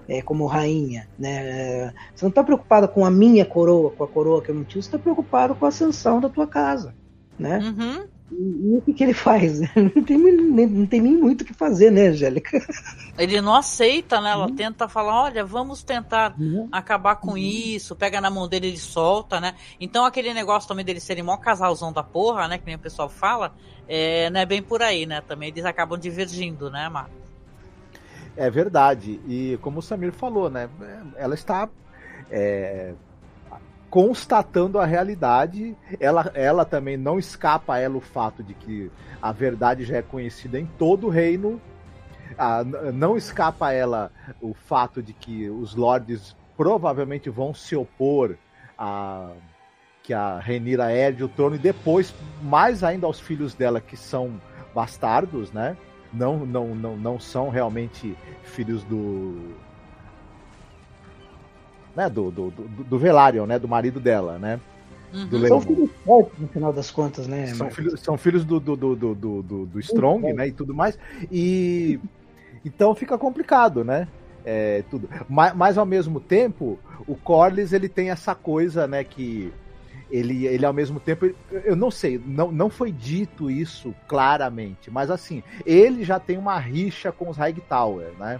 é, 0.09 0.23
como 0.23 0.47
rainha, 0.47 1.07
né? 1.19 1.93
Você 2.15 2.25
não 2.25 2.29
está 2.29 2.43
preocupado 2.43 2.87
com 2.87 3.05
a 3.05 3.11
minha 3.11 3.45
coroa, 3.45 3.91
com 3.91 4.03
a 4.03 4.07
coroa 4.07 4.41
que 4.41 4.49
eu 4.49 4.55
não 4.55 4.63
tive, 4.63 4.81
você 4.81 4.87
está 4.87 4.97
preocupado 4.97 5.53
com 5.55 5.65
a 5.65 5.69
ascensão 5.69 6.19
da 6.19 6.29
tua 6.29 6.47
casa, 6.47 6.95
né? 7.37 7.59
Uhum. 7.59 8.07
E, 8.37 8.77
o 8.77 8.81
que, 8.81 8.93
que 8.93 9.03
ele 9.03 9.13
faz? 9.13 9.61
Não 9.75 10.03
tem, 10.03 10.17
nem, 10.17 10.67
não 10.67 10.85
tem 10.85 11.01
nem 11.01 11.15
muito 11.15 11.41
o 11.41 11.45
que 11.45 11.53
fazer, 11.53 11.91
né, 11.91 12.07
Angélica? 12.07 12.59
Ele 13.17 13.39
não 13.39 13.55
aceita, 13.55 14.19
né? 14.19 14.31
Ela 14.31 14.47
uhum. 14.47 14.55
tenta 14.55 14.89
falar, 14.89 15.23
olha, 15.23 15.45
vamos 15.45 15.83
tentar 15.83 16.35
uhum. 16.37 16.67
acabar 16.71 17.15
com 17.15 17.31
uhum. 17.31 17.37
isso, 17.37 17.95
pega 17.95 18.19
na 18.19 18.29
mão 18.29 18.47
dele 18.47 18.67
e 18.67 18.77
solta, 18.77 19.39
né? 19.39 19.55
Então 19.79 20.05
aquele 20.05 20.33
negócio 20.33 20.67
também 20.67 20.83
dele 20.83 20.99
serem 20.99 21.23
mó 21.23 21.37
casalzão 21.37 21.93
da 21.93 22.03
porra, 22.03 22.47
né? 22.47 22.57
Que 22.57 22.65
nem 22.65 22.75
o 22.75 22.79
pessoal 22.79 23.07
fala, 23.07 23.53
é, 23.87 24.29
não 24.29 24.39
é 24.39 24.45
bem 24.45 24.61
por 24.61 24.81
aí, 24.81 25.05
né? 25.05 25.21
Também 25.21 25.49
eles 25.49 25.65
acabam 25.65 25.97
divergindo, 25.97 26.69
né, 26.69 26.89
Marcos? 26.89 27.15
É 28.35 28.49
verdade. 28.49 29.19
E 29.27 29.57
como 29.61 29.79
o 29.79 29.81
Samir 29.81 30.11
falou, 30.11 30.49
né? 30.49 30.69
Ela 31.15 31.35
está 31.35 31.69
é, 32.29 32.93
constatando 33.95 34.77
a 34.77 34.85
realidade. 34.85 35.73
Ela, 36.01 36.29
ela 36.33 36.65
também 36.65 36.97
não 36.97 37.17
escapa 37.17 37.75
a 37.75 37.79
ela 37.79 37.95
o 37.95 38.01
fato 38.01 38.43
de 38.43 38.53
que 38.53 38.91
a 39.21 39.31
verdade 39.31 39.85
já 39.85 39.95
é 39.95 40.01
conhecida 40.01 40.59
em 40.59 40.65
todo 40.65 41.07
o 41.07 41.09
reino. 41.09 41.61
Não 42.93 43.15
escapa 43.15 43.67
a 43.67 43.71
ela 43.71 44.11
o 44.41 44.53
fato 44.53 45.01
de 45.01 45.13
que 45.13 45.49
os 45.49 45.75
lords 45.75 46.35
provavelmente 46.57 47.29
vão 47.29 47.53
se 47.53 47.73
opor 47.73 48.35
a 48.77 49.29
que 50.03 50.13
a 50.13 50.39
Renira 50.39 50.91
herde 50.91 51.23
o 51.23 51.29
trono 51.29 51.55
e 51.55 51.59
depois 51.59 52.13
mais 52.41 52.83
ainda 52.83 53.07
aos 53.07 53.19
filhos 53.19 53.55
dela 53.55 53.79
que 53.79 53.95
são 53.95 54.41
bastardos, 54.73 55.53
né? 55.53 55.77
Não, 56.11 56.45
não, 56.45 56.75
não, 56.75 56.97
não 56.97 57.17
são 57.17 57.47
realmente 57.47 58.15
filhos 58.43 58.83
do 58.83 59.55
né, 61.95 62.09
do, 62.09 62.29
do, 62.31 62.51
do, 62.51 62.83
do 62.83 62.99
Velaryon, 62.99 63.45
né, 63.45 63.57
do 63.57 63.67
marido 63.67 63.99
dela, 63.99 64.37
né? 64.37 64.59
Uhum. 65.13 65.47
São 65.47 65.61
filhos 65.61 65.89
fortes 66.03 66.39
no 66.39 66.47
final 66.49 66.73
das 66.73 66.91
contas, 66.91 67.27
né? 67.27 67.47
São 67.47 67.69
filhos, 67.69 68.01
são 68.01 68.17
filhos 68.17 68.43
do, 68.43 68.59
do, 68.59 68.75
do, 68.75 68.95
do, 68.95 69.15
do, 69.15 69.65
do 69.65 69.79
Strong, 69.79 70.33
né? 70.33 70.49
E 70.49 70.51
tudo 70.51 70.73
mais. 70.73 70.99
E 71.31 71.99
então 72.65 72.93
fica 72.93 73.17
complicado, 73.17 73.83
né? 73.83 74.07
É, 74.43 74.83
tudo. 74.89 75.09
Mas, 75.29 75.55
mas 75.55 75.77
ao 75.77 75.85
mesmo 75.85 76.19
tempo, 76.19 76.77
o 77.07 77.15
Corlys 77.15 77.71
ele 77.71 77.87
tem 77.87 78.09
essa 78.09 78.35
coisa, 78.35 78.87
né? 78.87 79.05
Que 79.05 79.53
ele, 80.11 80.45
ele 80.45 80.65
ao 80.65 80.73
mesmo 80.73 80.99
tempo, 80.99 81.33
eu 81.51 81.75
não 81.75 81.89
sei, 81.89 82.21
não, 82.23 82.51
não 82.51 82.69
foi 82.69 82.91
dito 82.91 83.49
isso 83.49 83.93
claramente, 84.07 84.91
mas 84.91 85.09
assim, 85.09 85.41
ele 85.65 86.03
já 86.03 86.19
tem 86.19 86.37
uma 86.37 86.59
rixa 86.59 87.11
com 87.11 87.29
os 87.29 87.37
Hightower, 87.37 88.11
né? 88.19 88.39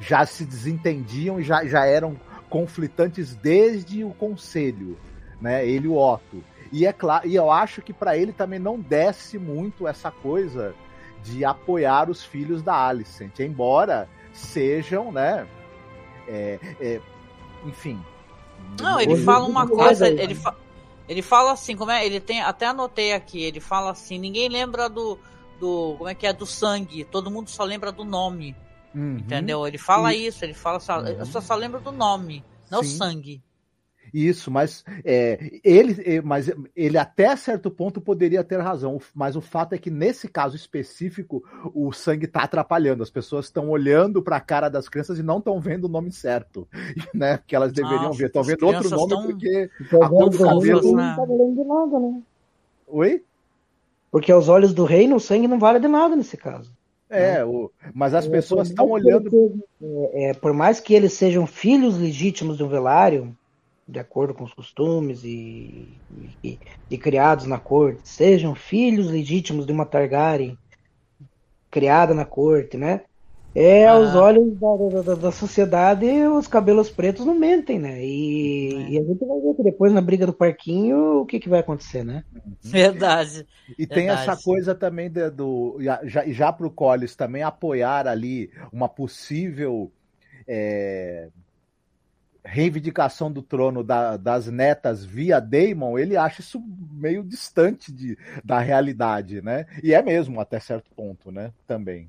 Já 0.00 0.24
se 0.24 0.44
desentendiam 0.44 1.38
e 1.38 1.44
já, 1.44 1.64
já 1.66 1.84
eram 1.84 2.18
conflitantes 2.48 3.36
desde 3.36 4.02
o 4.02 4.10
conselho, 4.10 4.98
né? 5.40 5.66
Ele 5.66 5.86
e 5.86 5.88
o 5.88 5.96
Otto. 5.96 6.42
E 6.72 6.86
é 6.86 6.92
claro, 6.92 7.28
e 7.28 7.34
eu 7.34 7.50
acho 7.50 7.82
que 7.82 7.92
para 7.92 8.16
ele 8.16 8.32
também 8.32 8.58
não 8.58 8.80
desce 8.80 9.38
muito 9.38 9.86
essa 9.86 10.10
coisa 10.10 10.74
de 11.22 11.44
apoiar 11.44 12.08
os 12.08 12.24
filhos 12.24 12.62
da 12.62 12.74
Alicent, 12.74 13.38
embora 13.40 14.08
sejam, 14.32 15.12
né? 15.12 15.46
É, 16.26 16.58
é, 16.80 17.00
enfim. 17.66 18.02
Não, 18.80 19.00
ele 19.00 19.16
fala 19.16 19.46
uma 19.46 19.66
coisa, 19.66 20.08
ele, 20.08 20.34
fa 20.34 20.54
ele 21.08 21.22
fala 21.22 21.52
assim, 21.52 21.76
como 21.76 21.90
é? 21.90 22.06
Ele 22.06 22.20
tem, 22.20 22.40
até 22.40 22.66
anotei 22.66 23.12
aqui, 23.12 23.42
ele 23.42 23.60
fala 23.60 23.90
assim, 23.90 24.18
ninguém 24.18 24.48
lembra 24.48 24.88
do, 24.88 25.18
do, 25.58 25.96
como 25.98 26.08
é 26.08 26.14
que 26.14 26.26
é, 26.26 26.32
do 26.32 26.46
sangue, 26.46 27.04
todo 27.04 27.30
mundo 27.30 27.50
só 27.50 27.64
lembra 27.64 27.90
do 27.90 28.04
nome. 28.04 28.56
Uhum. 28.94 29.18
Entendeu? 29.18 29.66
Ele 29.66 29.78
fala 29.78 30.12
e... 30.12 30.26
isso, 30.26 30.44
ele 30.44 30.54
fala 30.54 30.80
só, 30.80 31.00
uhum. 31.00 31.08
eu 31.08 31.26
só, 31.26 31.40
só 31.40 31.54
lembro 31.54 31.80
do 31.80 31.92
nome, 31.92 32.44
não 32.70 32.82
Sim. 32.82 32.88
o 32.88 32.98
sangue. 32.98 33.42
Isso, 34.12 34.50
mas 34.50 34.84
é, 35.04 35.60
ele, 35.62 36.20
mas 36.22 36.50
ele 36.74 36.98
até 36.98 37.34
certo 37.36 37.70
ponto 37.70 38.00
poderia 38.00 38.42
ter 38.42 38.58
razão, 38.58 38.98
mas 39.14 39.36
o 39.36 39.40
fato 39.40 39.74
é 39.74 39.78
que 39.78 39.90
nesse 39.90 40.28
caso 40.28 40.56
específico 40.56 41.44
o 41.74 41.92
sangue 41.92 42.26
está 42.26 42.42
atrapalhando. 42.42 43.02
As 43.02 43.10
pessoas 43.10 43.46
estão 43.46 43.68
olhando 43.70 44.22
para 44.22 44.36
a 44.36 44.40
cara 44.40 44.68
das 44.68 44.88
crianças 44.88 45.18
e 45.18 45.22
não 45.22 45.38
estão 45.38 45.60
vendo 45.60 45.84
o 45.84 45.88
nome 45.88 46.10
certo, 46.10 46.66
né? 47.14 47.38
Que 47.46 47.54
elas 47.54 47.72
deveriam 47.72 48.04
Nossa, 48.04 48.18
ver. 48.18 48.26
Estão 48.26 48.42
vendo 48.42 48.66
outro 48.66 48.90
nome 48.90 49.08
tão... 49.08 49.22
porque 49.22 49.70
a 49.78 50.08
tão 50.08 50.32
fofas, 50.32 50.84
né? 50.84 50.92
não 50.92 51.16
tá 51.16 51.24
valendo 51.24 51.54
de 51.54 51.64
nada, 51.64 52.00
né? 52.00 52.22
Oi? 52.88 53.24
Porque 54.10 54.32
aos 54.32 54.48
olhos 54.48 54.74
do 54.74 54.84
reino 54.84 55.16
o 55.16 55.20
sangue 55.20 55.46
não 55.46 55.58
vale 55.58 55.78
de 55.78 55.86
nada 55.86 56.16
nesse 56.16 56.36
caso. 56.36 56.72
É, 57.10 57.38
né? 57.38 57.44
o, 57.44 57.70
mas 57.92 58.14
as 58.14 58.26
é, 58.26 58.30
pessoas 58.30 58.68
estão 58.68 58.88
olhando. 58.88 59.60
É, 59.82 60.30
é, 60.30 60.34
por 60.34 60.52
mais 60.52 60.78
que 60.78 60.94
eles 60.94 61.12
sejam 61.12 61.46
filhos 61.46 61.98
legítimos 61.98 62.56
do 62.56 62.68
Velário, 62.68 63.36
de 63.86 63.98
acordo 63.98 64.32
com 64.32 64.44
os 64.44 64.54
costumes 64.54 65.24
e, 65.24 65.88
e, 66.42 66.58
e, 66.88 66.96
criados 66.96 67.46
na 67.46 67.58
corte, 67.58 68.08
sejam 68.08 68.54
filhos 68.54 69.10
legítimos 69.10 69.66
de 69.66 69.72
uma 69.72 69.84
Targaryen 69.84 70.56
criada 71.68 72.14
na 72.14 72.24
corte, 72.24 72.76
né? 72.76 73.02
É, 73.54 73.86
ah. 73.86 73.92
aos 73.92 74.14
olhos 74.14 74.54
da, 74.58 75.02
da, 75.02 75.14
da, 75.14 75.32
sociedade, 75.32 76.06
os 76.28 76.46
cabelos 76.46 76.88
pretos 76.88 77.26
não 77.26 77.34
mentem, 77.34 77.78
né? 77.78 78.04
E, 78.04 78.74
é. 78.74 78.90
e, 78.90 78.98
a 78.98 79.02
gente 79.02 79.24
vai 79.24 79.40
ver 79.40 79.54
que 79.54 79.62
depois 79.64 79.92
na 79.92 80.00
briga 80.00 80.24
do 80.24 80.32
parquinho 80.32 81.22
o 81.22 81.26
que, 81.26 81.40
que 81.40 81.48
vai 81.48 81.60
acontecer, 81.60 82.04
né? 82.04 82.24
Verdade. 82.62 83.46
E 83.76 83.86
tem 83.86 84.08
essa 84.08 84.36
coisa 84.36 84.74
também 84.74 85.10
de, 85.10 85.28
do. 85.30 85.78
Já, 85.80 86.00
já 86.28 86.52
para 86.52 86.66
o 86.66 86.70
Collis 86.70 87.16
também 87.16 87.42
apoiar 87.42 88.06
ali 88.06 88.52
uma 88.72 88.88
possível 88.88 89.90
é, 90.46 91.28
reivindicação 92.44 93.30
do 93.32 93.42
trono 93.42 93.82
da, 93.82 94.16
das 94.16 94.46
netas 94.46 95.04
via 95.04 95.40
Daemon, 95.40 95.98
ele 95.98 96.16
acha 96.16 96.40
isso 96.40 96.62
meio 96.92 97.22
distante 97.22 97.92
de, 97.92 98.16
da 98.44 98.60
realidade, 98.60 99.42
né? 99.42 99.66
E 99.82 99.92
é 99.92 100.00
mesmo, 100.00 100.40
até 100.40 100.58
certo 100.60 100.90
ponto, 100.94 101.30
né? 101.30 101.52
Também. 101.66 102.08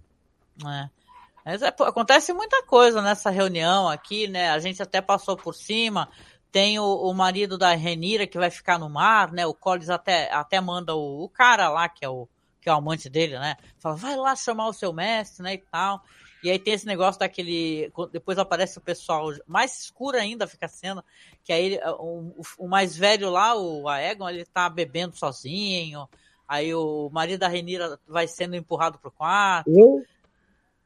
É. 0.66 1.01
É, 1.46 1.56
acontece 1.66 2.34
muita 2.34 2.64
coisa 2.64 3.02
nessa 3.02 3.30
reunião 3.30 3.90
aqui, 3.90 4.28
né? 4.28 4.52
A 4.52 4.60
gente 4.60 4.82
até 4.82 5.02
passou 5.02 5.36
por 5.36 5.56
cima. 5.56 6.10
Tem 6.52 6.80
o, 6.80 6.84
o 6.84 7.14
marido 7.14 7.58
da 7.58 7.74
Renira 7.74 8.28
que 8.28 8.38
vai 8.38 8.52
ficar 8.52 8.78
no 8.78 8.90
mar, 8.90 9.32
né? 9.32 9.46
O 9.46 9.54
Collins 9.54 9.90
até, 9.90 10.32
até 10.32 10.60
manda 10.62 10.96
o, 10.96 11.24
o, 11.24 11.30
cara 11.30 11.70
lá, 11.70 11.90
que 11.90 12.06
é 12.06 12.10
o, 12.10 12.28
que 12.60 12.70
é 12.70 12.74
o 12.74 12.76
amante 12.78 13.10
dele, 13.10 13.40
né? 13.40 13.56
Fala, 13.80 13.96
vai 13.96 14.16
lá 14.16 14.36
chamar 14.36 14.68
o 14.68 14.74
seu 14.74 14.94
mestre, 14.94 15.44
né? 15.44 15.54
E 15.56 15.58
tal. 15.58 16.04
E 16.44 16.50
aí 16.50 16.60
tem 16.60 16.74
esse 16.74 16.86
negócio 16.86 17.20
daquele. 17.20 17.92
Depois 18.12 18.38
aparece 18.38 18.78
o 18.78 18.82
pessoal, 18.82 19.32
mais 19.48 19.80
escuro 19.80 20.18
ainda 20.18 20.48
fica 20.48 20.66
a 20.66 20.70
cena, 20.70 21.04
que 21.44 21.54
aí 21.54 21.80
o, 22.00 22.42
o 22.58 22.68
mais 22.68 22.96
velho 22.96 23.30
lá, 23.30 23.56
o 23.56 23.88
Aegon, 23.88 24.30
ele 24.30 24.46
tá 24.46 24.70
bebendo 24.70 25.16
sozinho. 25.16 26.08
Aí 26.48 26.74
o 26.76 27.10
marido 27.12 27.40
da 27.40 27.48
Renira 27.48 27.98
vai 28.06 28.28
sendo 28.28 28.56
empurrado 28.56 29.00
pro 29.00 29.12
quarto. 29.12 29.72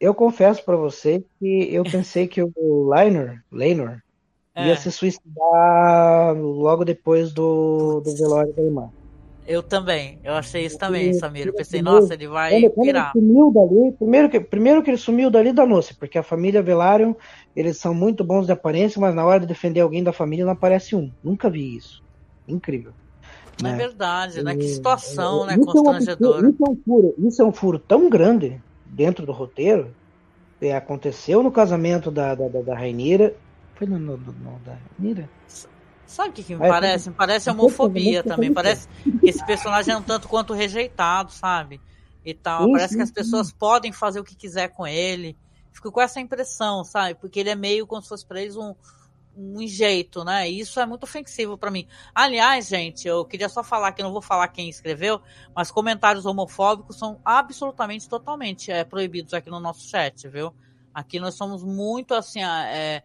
Eu 0.05 0.13
confesso 0.13 0.63
para 0.63 0.75
você 0.75 1.23
que 1.39 1.73
eu 1.73 1.83
pensei 1.89 2.27
que 2.27 2.41
o 2.41 2.89
Leinor, 2.89 3.39
Leinor 3.51 3.97
é. 4.53 4.67
ia 4.67 4.77
se 4.77 4.91
suicidar 4.91 6.35
logo 6.35 6.85
depois 6.85 7.33
do, 7.33 8.01
do 8.01 8.15
velório 8.15 8.53
da 8.53 8.61
irmã. 8.61 8.89
Eu 9.47 9.61
também, 9.61 10.19
eu 10.23 10.33
achei 10.33 10.65
isso 10.65 10.77
também, 10.77 11.13
Samir. 11.13 11.45
Eu 11.45 11.53
pensei, 11.53 11.79
nossa, 11.79 12.15
ele 12.15 12.27
vai 12.27 12.61
quando, 12.61 12.71
quando 12.71 12.87
Ele 12.87 13.03
sumiu 13.11 13.51
dali, 13.51 13.91
primeiro 13.91 14.29
que, 14.29 14.39
primeiro 14.39 14.81
que 14.81 14.89
ele 14.89 14.97
sumiu 14.97 15.29
dali, 15.29 15.53
danou-se, 15.53 15.93
porque 15.93 16.17
a 16.17 16.23
família 16.23 16.63
Velaryon, 16.63 17.13
eles 17.55 17.77
são 17.77 17.93
muito 17.93 18.23
bons 18.23 18.47
de 18.47 18.51
aparência, 18.51 18.99
mas 18.99 19.13
na 19.13 19.23
hora 19.23 19.41
de 19.41 19.45
defender 19.45 19.81
alguém 19.81 20.03
da 20.03 20.11
família 20.11 20.45
não 20.45 20.53
aparece 20.53 20.95
um. 20.95 21.11
Nunca 21.23 21.47
vi 21.47 21.77
isso. 21.77 22.03
Incrível. 22.47 22.91
Não 23.61 23.69
né? 23.69 23.75
é 23.75 23.87
verdade, 23.87 24.43
né? 24.43 24.55
Que 24.55 24.67
situação, 24.67 25.45
né? 25.45 25.57
Constrangedora. 25.57 26.47
É 26.47 26.49
isso, 26.49 26.63
é 26.65 26.69
um 26.69 26.75
furo, 26.83 27.15
isso 27.19 27.41
é 27.41 27.45
um 27.45 27.51
furo 27.51 27.77
tão 27.77 28.09
grande 28.09 28.59
dentro 28.95 29.25
do 29.25 29.31
roteiro, 29.33 29.93
é, 30.61 30.73
aconteceu 30.73 31.43
no 31.43 31.51
casamento 31.51 32.09
da, 32.09 32.33
da, 32.33 32.47
da, 32.47 32.61
da 32.61 32.75
Rainira. 32.75 33.35
Foi 33.75 33.85
no, 33.85 33.99
no, 33.99 34.17
no 34.17 34.59
da 34.65 34.77
Rainira? 34.97 35.29
Sabe 36.07 36.29
o 36.29 36.33
que, 36.33 36.43
que 36.43 36.55
me 36.55 36.67
parece? 36.67 37.09
Me 37.09 37.15
parece 37.15 37.49
homofobia 37.49 38.23
também. 38.23 38.53
Parece 38.53 38.87
que 39.19 39.29
esse 39.29 39.45
personagem 39.45 39.93
é 39.93 39.97
um 39.97 40.01
tanto 40.01 40.29
quanto 40.29 40.53
rejeitado, 40.53 41.31
sabe? 41.31 41.81
E 42.23 42.33
tal. 42.33 42.71
Parece 42.71 42.95
que 42.95 43.01
as 43.01 43.11
pessoas 43.11 43.51
podem 43.51 43.91
fazer 43.91 44.19
o 44.19 44.23
que 44.23 44.35
quiser 44.35 44.69
com 44.69 44.87
ele. 44.87 45.37
Fico 45.73 45.91
com 45.91 45.99
essa 45.99 46.21
impressão, 46.21 46.85
sabe? 46.85 47.15
Porque 47.15 47.39
ele 47.39 47.49
é 47.49 47.55
meio 47.55 47.85
como 47.85 48.01
se 48.01 48.07
fosse 48.07 48.25
pra 48.25 48.41
eles 48.41 48.55
um, 48.55 48.73
um 49.35 49.65
jeito, 49.67 50.23
né? 50.23 50.49
E 50.49 50.59
isso 50.59 50.79
é 50.79 50.85
muito 50.85 51.03
ofensivo 51.03 51.57
para 51.57 51.71
mim. 51.71 51.87
Aliás, 52.13 52.67
gente, 52.67 53.07
eu 53.07 53.25
queria 53.25 53.49
só 53.49 53.63
falar 53.63 53.91
que 53.91 54.03
não 54.03 54.11
vou 54.11 54.21
falar 54.21 54.47
quem 54.47 54.69
escreveu, 54.69 55.21
mas 55.55 55.71
comentários 55.71 56.25
homofóbicos 56.25 56.97
são 56.97 57.19
absolutamente, 57.23 58.07
totalmente 58.07 58.71
é, 58.71 58.83
proibidos 58.83 59.33
aqui 59.33 59.49
no 59.49 59.59
nosso 59.59 59.87
chat, 59.89 60.27
viu? 60.27 60.53
Aqui 60.93 61.19
nós 61.19 61.35
somos 61.35 61.63
muito 61.63 62.13
assim, 62.13 62.43
é, 62.43 63.03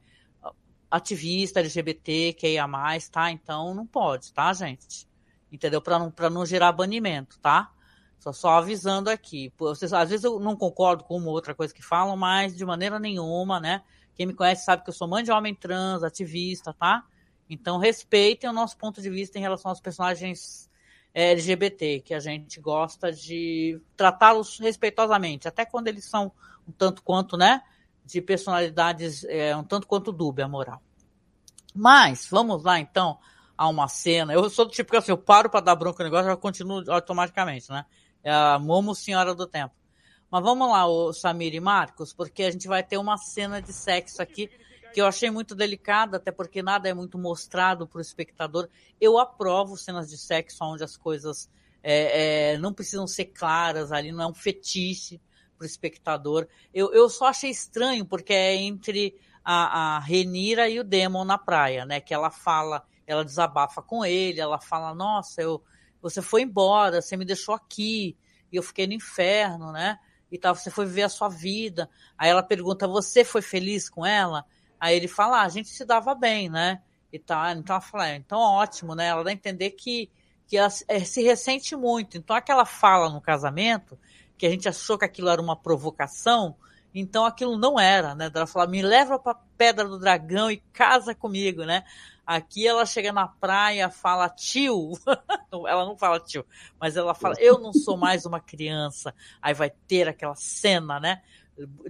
ativista 0.91 1.61
LGBT, 1.61 2.33
que 2.35 2.49
ia 2.49 2.67
mais, 2.67 3.09
tá? 3.09 3.31
Então 3.31 3.75
não 3.75 3.87
pode, 3.87 4.33
tá, 4.33 4.53
gente? 4.53 5.11
entendeu? 5.51 5.81
Para 5.81 5.99
não, 5.99 6.13
não 6.31 6.47
gerar 6.47 6.73
banimento, 6.73 7.39
tá? 7.39 7.71
Só, 8.19 8.33
só 8.33 8.51
avisando 8.51 9.11
aqui. 9.11 9.53
Vocês, 9.59 9.93
às 9.93 10.11
vezes 10.11 10.25
eu 10.25 10.39
não 10.39 10.57
concordo 10.57 11.05
com 11.05 11.17
uma 11.17 11.29
ou 11.29 11.33
outra 11.33 11.55
coisa 11.55 11.75
que 11.75 11.83
falam, 11.83 12.17
mas 12.17 12.57
de 12.57 12.65
maneira 12.65 12.99
nenhuma, 12.99 13.59
né? 13.59 13.83
Quem 14.15 14.27
me 14.27 14.35
conhece 14.35 14.65
sabe 14.65 14.83
que 14.83 14.91
eu 14.91 14.95
sou 14.95 15.09
mãe 15.09 15.23
de 15.23 15.31
homem 15.31 15.55
trans, 15.55 16.03
ativista, 16.03 16.73
tá? 16.73 17.05
Então 17.49 17.79
respeitem 17.79 18.49
o 18.49 18.53
nosso 18.53 18.77
ponto 18.77 19.01
de 19.03 19.11
vista 19.11 19.39
em 19.39 19.41
relação 19.41 19.71
aos 19.71 19.81
personagens 19.81 20.71
é, 21.13 21.33
LGBT, 21.33 22.01
que 22.01 22.15
a 22.15 22.21
gente 22.21 22.61
gosta 22.61 23.13
de 23.13 23.81
tratá-los 23.97 24.59
respeitosamente, 24.59 25.49
até 25.49 25.65
quando 25.65 25.89
eles 25.89 26.05
são 26.05 26.33
um 26.67 26.73
tanto 26.73 27.03
quanto, 27.03 27.37
né? 27.37 27.63
De 28.05 28.21
personalidades 28.21 29.25
é, 29.25 29.57
um 29.57 29.65
tanto 29.65 29.87
quanto 29.87 30.13
dúbia 30.13 30.47
moral. 30.47 30.81
Mas, 31.75 32.27
vamos 32.31 32.63
lá 32.63 32.79
então 32.79 33.19
a 33.57 33.69
uma 33.69 33.89
cena. 33.89 34.33
Eu 34.33 34.49
sou 34.49 34.65
do 34.65 34.71
tipo 34.71 34.91
que 34.91 34.97
assim, 34.97 35.13
eu 35.13 35.19
paro 35.19 35.51
para 35.51 35.61
dar 35.61 35.75
bronca 35.77 36.03
no 36.03 36.09
negócio 36.09 36.31
eu 36.31 36.37
continuo 36.37 36.83
automaticamente, 36.91 37.71
né? 37.71 37.85
É 38.23 38.33
a 38.33 38.59
Momo 38.59 38.95
Senhora 38.95 39.35
do 39.35 39.47
Tempo. 39.47 39.75
Mas 40.31 40.43
vamos 40.43 40.69
lá, 40.69 40.87
o 40.87 41.13
Samir 41.13 41.55
e 41.55 41.61
Marcos, 41.61 42.13
porque 42.13 42.45
a 42.45 42.51
gente 42.51 42.69
vai 42.69 42.83
ter 42.83 42.97
uma 42.99 43.17
cena 43.17 43.61
de 43.61 43.73
sexo 43.73 44.23
aqui 44.23 44.49
que 44.93 45.01
eu 45.01 45.07
achei 45.07 45.31
muito 45.31 45.55
delicada, 45.55 46.17
até 46.17 46.31
porque 46.31 46.63
nada 46.63 46.89
é 46.89 46.95
muito 46.95 47.19
mostrado 47.19 47.87
para 47.87 47.99
o 47.99 48.01
espectador. 48.01 48.69
Eu 49.01 49.19
aprovo 49.19 49.77
cenas 49.77 50.09
de 50.09 50.17
sexo 50.17 50.65
onde 50.65 50.85
as 50.85 50.97
coisas 50.97 51.49
é, 51.83 52.53
é, 52.53 52.59
não 52.59 52.73
precisam 52.73 53.07
ser 53.07 53.27
claras 53.27 53.93
ali, 53.93 54.13
não 54.13 54.23
é 54.23 54.27
um 54.27 54.35
fetiche 54.35 55.21
para 55.57 55.65
o 55.65 55.67
espectador. 55.67 56.47
Eu, 56.73 56.93
eu 56.93 57.09
só 57.09 57.27
achei 57.27 57.51
estranho, 57.51 58.05
porque 58.05 58.33
é 58.33 58.55
entre 58.55 59.17
a, 59.45 59.97
a 59.97 59.99
Renira 59.99 60.69
e 60.69 60.79
o 60.79 60.85
Demon 60.85 61.25
na 61.25 61.39
praia, 61.39 61.85
né? 61.85 62.01
Que 62.01 62.15
ela 62.15 62.31
fala, 62.31 62.85
ela 63.07 63.25
desabafa 63.25 63.83
com 63.83 64.05
ele, 64.05 64.41
ela 64.41 64.61
fala, 64.61 64.95
nossa, 64.95 65.43
eu, 65.43 65.63
você 66.01 66.21
foi 66.23 66.43
embora, 66.43 67.01
você 67.01 67.17
me 67.17 67.25
deixou 67.25 67.55
aqui, 67.55 68.17
e 68.53 68.57
eu 68.57 68.63
fiquei 68.63 68.87
no 68.87 68.93
inferno, 68.93 69.73
né? 69.73 69.99
E 70.31 70.39
tal, 70.39 70.55
você 70.55 70.71
foi 70.71 70.87
viver 70.87 71.03
a 71.03 71.09
sua 71.09 71.29
vida. 71.29 71.89
Aí 72.17 72.31
ela 72.31 72.43
pergunta, 72.43 72.87
você 72.87 73.25
foi 73.25 73.43
feliz 73.43 73.89
com 73.89 74.07
ela? 74.07 74.45
Aí 74.79 74.97
ele 74.97 75.09
fala, 75.09 75.41
ah, 75.41 75.45
a 75.45 75.49
gente 75.49 75.69
se 75.69 75.85
dava 75.85 76.15
bem, 76.15 76.49
né? 76.49 76.81
E 77.13 77.19
tal. 77.19 77.51
Então 77.51 77.75
ela 77.75 77.81
fala, 77.81 78.09
é, 78.09 78.17
então 78.17 78.39
ótimo, 78.39 78.95
né? 78.95 79.09
Ela 79.09 79.25
dá 79.25 79.31
a 79.31 79.33
entender 79.33 79.71
que, 79.71 80.11
que 80.47 80.57
ela 80.57 80.69
é, 80.89 81.01
se 81.01 81.23
ressente 81.23 81.75
muito. 81.75 82.17
Então 82.17 82.35
aquela 82.35 82.65
fala 82.65 83.11
no 83.11 83.21
casamento, 83.21 83.99
que 84.39 84.47
a 84.47 84.51
gente 84.51 84.69
achou 84.69 84.97
que 84.97 85.05
aquilo 85.05 85.29
era 85.29 85.43
uma 85.43 85.57
provocação, 85.57 86.57
então 86.95 87.25
aquilo 87.25 87.59
não 87.59 87.79
era, 87.79 88.15
né? 88.15 88.31
Ela 88.35 88.47
fala, 88.47 88.67
me 88.67 88.83
leva 88.83 89.19
para 89.19 89.39
Pedra 89.57 89.87
do 89.87 89.99
Dragão 89.99 90.51
e 90.51 90.59
casa 90.73 91.15
comigo, 91.15 91.65
né? 91.65 91.85
Aqui 92.33 92.65
ela 92.65 92.87
chega 92.87 93.13
na 93.13 93.27
praia, 93.27 93.91
fala 93.91 94.29
tio, 94.29 94.93
ela 95.67 95.85
não 95.85 95.97
fala 95.97 96.21
tio, 96.21 96.47
mas 96.79 96.97
ela 96.97 97.13
fala, 97.13 97.35
eu 97.41 97.59
não 97.59 97.73
sou 97.73 97.97
mais 97.97 98.25
uma 98.25 98.39
criança. 98.39 99.13
Aí 99.43 99.53
vai 99.53 99.69
ter 99.69 100.07
aquela 100.07 100.37
cena, 100.37 101.01
né? 101.01 101.23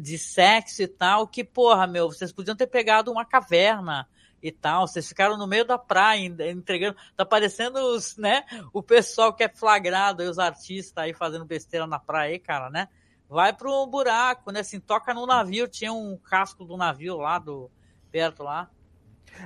De 0.01 0.17
sexo 0.17 0.81
e 0.81 0.89
tal, 0.89 1.29
que, 1.29 1.45
porra, 1.45 1.87
meu, 1.87 2.11
vocês 2.11 2.33
podiam 2.33 2.57
ter 2.57 2.69
pegado 2.69 3.13
uma 3.13 3.23
caverna 3.23 4.09
e 4.43 4.51
tal, 4.51 4.89
vocês 4.89 5.07
ficaram 5.07 5.37
no 5.37 5.47
meio 5.47 5.67
da 5.67 5.77
praia 5.77 6.25
entregando, 6.25 6.97
tá 7.15 7.27
parecendo 7.27 7.79
os, 7.79 8.17
né, 8.17 8.43
o 8.73 8.83
pessoal 8.83 9.35
que 9.35 9.45
é 9.45 9.49
flagrado, 9.51 10.23
os 10.23 10.39
artistas 10.39 11.05
aí 11.05 11.13
fazendo 11.13 11.45
besteira 11.45 11.87
na 11.87 11.99
praia 11.99 12.33
aí, 12.33 12.39
cara, 12.39 12.71
né? 12.71 12.89
Vai 13.29 13.53
para 13.53 13.71
um 13.71 13.87
buraco, 13.87 14.51
né? 14.51 14.61
Assim, 14.61 14.81
toca 14.81 15.13
no 15.13 15.27
navio, 15.27 15.69
tinha 15.69 15.93
um 15.93 16.17
casco 16.17 16.65
do 16.65 16.79
navio 16.79 17.19
lá 17.19 17.39
do 17.39 17.71
perto 18.11 18.43
lá. 18.43 18.71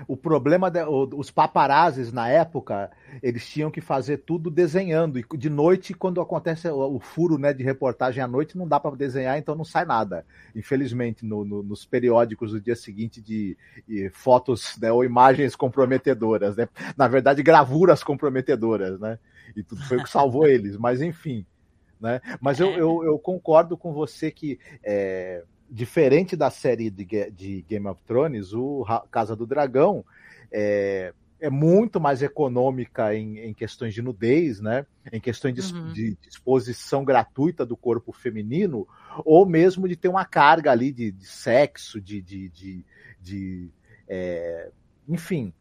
O 0.07 0.17
problema, 0.17 0.71
de, 0.71 0.85
os 0.85 1.31
paparazes 1.31 2.13
na 2.13 2.29
época, 2.29 2.91
eles 3.23 3.49
tinham 3.49 3.71
que 3.71 3.81
fazer 3.81 4.19
tudo 4.19 4.51
desenhando. 4.51 5.19
E 5.19 5.25
de 5.37 5.49
noite, 5.49 5.95
quando 5.95 6.21
acontece 6.21 6.69
o, 6.69 6.99
furo 6.99 7.39
né, 7.39 7.53
de 7.53 7.63
reportagem 7.63 8.23
à 8.23 8.27
noite, 8.27 8.57
não 8.57 8.67
dá 8.67 8.79
para 8.81 8.97
desenhar, 8.97 9.39
então 9.39 9.55
não 9.55 9.65
sai 9.65 9.85
nada. 9.85 10.25
Infelizmente, 10.55 11.25
no, 11.25 11.45
no, 11.45 11.63
nos 11.63 11.85
periódicos 11.85 12.53
do 12.53 12.61
dia 12.61 12.77
seguinte 12.77 13.21
de, 13.21 13.57
de 13.87 14.11
fotos 14.11 14.77
né, 14.81 14.91
ou 14.91 15.05
imagens 15.05 15.57
comprometedoras. 15.57 16.57
Né? 16.57 16.69
Na 16.97 17.09
verdade, 17.09 17.43
gravuras 17.43 18.03
comprometedoras, 18.03 18.99
né? 19.01 19.19
E 19.57 19.63
tudo 19.63 19.83
foi 19.85 19.99
o 19.99 20.03
que 20.03 20.11
salvou 20.11 20.47
eles. 20.47 20.77
Mas 20.77 21.01
enfim. 21.01 21.47
Né? 22.01 22.21
Mas 22.41 22.61
eu, 22.61 22.71
eu, 22.73 23.05
eu 23.05 23.19
concordo 23.19 23.77
com 23.77 23.93
você 23.93 24.31
que. 24.31 24.59
É, 24.83 25.43
diferente 25.71 26.37
da 26.37 26.51
série 26.51 26.91
de, 26.91 27.05
de, 27.31 27.63
Game 27.69 27.87
of 27.87 28.01
Thrones, 28.07 28.53
o 28.53 28.85
Casa 29.11 29.35
do 29.35 29.47
Dragão 29.47 30.05
é, 30.53 31.13
é 31.41 31.51
muito 31.51 32.01
mais 32.01 32.23
econômica 32.23 33.15
em, 33.15 33.39
em, 33.39 33.55
questões 33.55 33.93
de 33.95 34.03
nudez, 34.03 34.61
né? 34.61 34.87
Em 35.13 35.21
questões 35.21 35.55
de, 35.55 35.75
uhum. 35.75 35.93
de, 35.93 36.17
exposição 36.29 37.05
gratuita 37.05 37.67
do 37.67 37.77
corpo 37.77 38.13
feminino, 38.13 38.87
ou 39.25 39.45
mesmo 39.47 39.89
de 39.89 39.97
ter 39.97 40.09
uma 40.09 40.25
carga 40.25 40.71
ali 40.71 40.93
de, 40.93 41.11
de 41.11 41.27
sexo, 41.27 42.01
de, 42.01 42.21
de, 42.23 42.49
de 43.21 43.71
é, 44.09 44.71
enfim. 45.09 45.53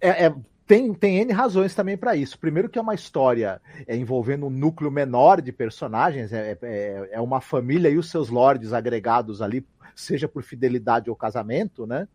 É, 0.00 0.26
é, 0.26 0.34
tem, 0.70 0.94
tem 0.94 1.18
N 1.18 1.32
razões 1.32 1.74
também 1.74 1.96
para 1.96 2.14
isso. 2.14 2.38
Primeiro 2.38 2.68
que 2.68 2.78
é 2.78 2.82
uma 2.82 2.94
história 2.94 3.60
é, 3.88 3.96
envolvendo 3.96 4.46
um 4.46 4.50
núcleo 4.50 4.88
menor 4.88 5.42
de 5.42 5.50
personagens, 5.50 6.32
é, 6.32 6.56
é, 6.62 7.08
é, 7.10 7.20
uma 7.20 7.40
família 7.40 7.88
e 7.88 7.98
os 7.98 8.08
seus 8.08 8.28
lords 8.28 8.72
agregados 8.72 9.42
ali, 9.42 9.66
seja 9.96 10.28
por 10.28 10.44
fidelidade 10.44 11.10
ou 11.10 11.16
casamento, 11.16 11.88
né? 11.88 12.06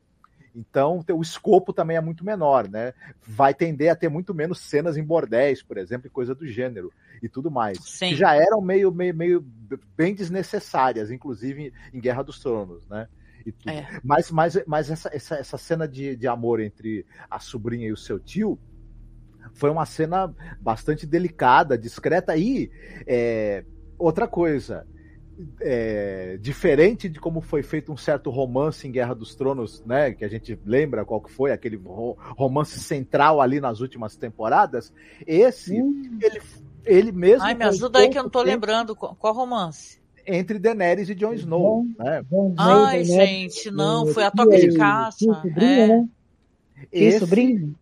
Então 0.56 1.04
o 1.12 1.22
escopo 1.22 1.74
também 1.74 1.98
é 1.98 2.02
muito 2.02 2.24
menor, 2.24 2.70
né? 2.70 2.94
Vai 3.28 3.54
tender 3.54 3.92
a 3.92 3.96
ter 3.96 4.08
muito 4.08 4.34
menos 4.34 4.62
cenas 4.62 4.96
em 4.96 5.04
bordéis, 5.04 5.62
por 5.62 5.78
exemplo, 5.78 6.08
e 6.08 6.10
coisa 6.10 6.34
do 6.34 6.48
gênero 6.48 6.94
e 7.22 7.28
tudo 7.28 7.52
mais. 7.52 7.78
Sim. 7.84 8.12
Que 8.12 8.16
já 8.16 8.36
eram 8.36 8.62
meio, 8.62 8.90
meio, 8.90 9.14
meio 9.14 9.46
bem 9.98 10.16
desnecessárias, 10.16 11.12
inclusive 11.12 11.74
em 11.94 12.00
Guerra 12.00 12.24
dos 12.24 12.40
Tronos, 12.40 12.88
né? 12.88 13.10
E 13.46 13.52
tudo. 13.52 13.72
É. 13.72 14.00
Mas, 14.04 14.32
mas, 14.32 14.64
mas 14.66 14.90
essa, 14.90 15.10
essa, 15.14 15.36
essa 15.36 15.58
cena 15.58 15.88
de, 15.88 16.16
de 16.16 16.28
amor 16.28 16.60
entre 16.60 17.06
a 17.30 17.40
sobrinha 17.40 17.88
e 17.88 17.92
o 17.92 17.98
seu 17.98 18.20
tio 18.20 18.60
foi 19.54 19.70
uma 19.70 19.86
cena 19.86 20.34
bastante 20.60 21.06
delicada, 21.06 21.78
discreta 21.78 22.36
e 22.36 22.72
é, 23.08 23.64
outra 23.98 24.28
coisa. 24.28 24.86
É, 25.60 26.38
diferente 26.40 27.10
de 27.10 27.20
como 27.20 27.42
foi 27.42 27.62
feito 27.62 27.92
um 27.92 27.98
certo 27.98 28.30
romance 28.30 28.88
em 28.88 28.92
Guerra 28.92 29.14
dos 29.14 29.36
Tronos, 29.36 29.84
né? 29.86 30.14
Que 30.14 30.24
a 30.24 30.30
gente 30.30 30.58
lembra 30.66 31.04
qual 31.04 31.20
que 31.20 31.30
foi, 31.30 31.52
aquele 31.52 31.78
romance 32.38 32.80
central 32.80 33.42
ali 33.42 33.60
nas 33.60 33.82
últimas 33.82 34.16
temporadas. 34.16 34.94
Esse, 35.28 35.82
hum. 35.82 36.18
ele, 36.22 36.42
ele 36.86 37.12
mesmo. 37.12 37.44
Ai, 37.44 37.54
me 37.54 37.66
ajuda 37.66 38.00
aí 38.00 38.10
que 38.10 38.18
eu 38.18 38.24
não 38.24 38.30
tô 38.30 38.40
tempo... 38.40 38.52
lembrando 38.52 38.96
qual 38.96 39.34
romance 39.34 40.00
entre 40.26 40.60
Daenerys 40.60 41.10
e 41.10 41.16
Jon 41.16 41.34
Snow. 41.34 41.86
Né? 41.98 42.24
Ai, 42.58 43.04
gente, 43.04 43.70
não, 43.72 44.08
foi 44.08 44.24
a 44.24 44.32
toca 44.32 44.58
de 44.58 44.76
caça. 44.76 45.26
É. 45.58 45.88
Né? 45.88 46.10
Esse, 46.92 47.20
sobrinho? 47.20 47.76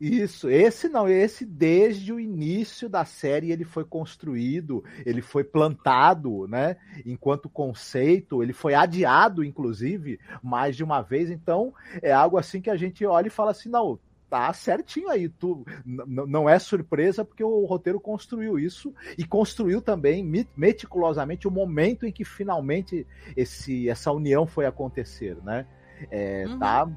Isso, 0.00 0.48
esse 0.48 0.88
não, 0.88 1.08
esse 1.08 1.44
desde 1.44 2.12
o 2.12 2.20
início 2.20 2.88
da 2.88 3.04
série 3.04 3.50
ele 3.50 3.64
foi 3.64 3.84
construído, 3.84 4.84
ele 5.04 5.20
foi 5.20 5.42
plantado, 5.42 6.46
né? 6.46 6.76
Enquanto 7.04 7.48
conceito, 7.48 8.40
ele 8.40 8.52
foi 8.52 8.74
adiado, 8.74 9.42
inclusive, 9.42 10.20
mais 10.40 10.76
de 10.76 10.84
uma 10.84 11.02
vez. 11.02 11.30
Então, 11.30 11.74
é 12.00 12.12
algo 12.12 12.38
assim 12.38 12.60
que 12.60 12.70
a 12.70 12.76
gente 12.76 13.04
olha 13.04 13.26
e 13.26 13.30
fala 13.30 13.50
assim: 13.50 13.68
não, 13.68 13.98
tá 14.28 14.52
certinho 14.52 15.08
aí. 15.08 15.28
Tu, 15.28 15.64
não 15.84 16.48
é 16.48 16.58
surpresa 16.58 17.24
porque 17.24 17.42
o 17.42 17.64
roteiro 17.64 18.00
construiu 18.00 18.58
isso 18.58 18.94
e 19.16 19.24
construiu 19.24 19.80
também 19.80 20.24
meticulosamente 20.56 21.48
o 21.48 21.50
momento 21.50 22.06
em 22.06 22.12
que 22.12 22.24
finalmente 22.24 23.06
esse, 23.36 23.88
essa 23.88 24.12
união 24.12 24.46
foi 24.46 24.66
acontecer, 24.66 25.36
né? 25.42 25.66
É, 26.10 26.44
uhum. 26.46 26.58
Tá, 26.58 26.88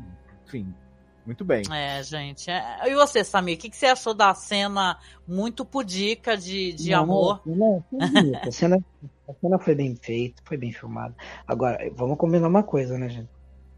enfim, 0.45 0.73
muito 1.25 1.45
bem. 1.45 1.63
É, 1.71 2.01
gente. 2.03 2.49
É... 2.49 2.89
E 2.89 2.95
você, 2.95 3.23
Samir, 3.23 3.57
o 3.57 3.59
que, 3.59 3.69
que, 3.69 3.77
você 3.77 3.87
achou 3.87 4.13
da 4.13 4.33
cena 4.33 4.99
muito 5.27 5.63
pudica 5.63 6.35
de, 6.35 6.73
de 6.73 6.91
não, 6.91 7.03
amor? 7.03 7.41
Não, 7.45 7.83
não 7.91 8.39
a, 8.41 8.51
cena, 8.51 8.83
a 9.27 9.33
cena 9.33 9.59
foi 9.59 9.75
bem 9.75 9.95
feita, 9.95 10.41
foi 10.45 10.57
bem 10.57 10.71
filmada. 10.71 11.15
Agora, 11.47 11.77
vamos 11.95 12.17
combinar 12.17 12.47
uma 12.47 12.63
coisa, 12.63 12.97
né, 12.97 13.09
gente? 13.09 13.29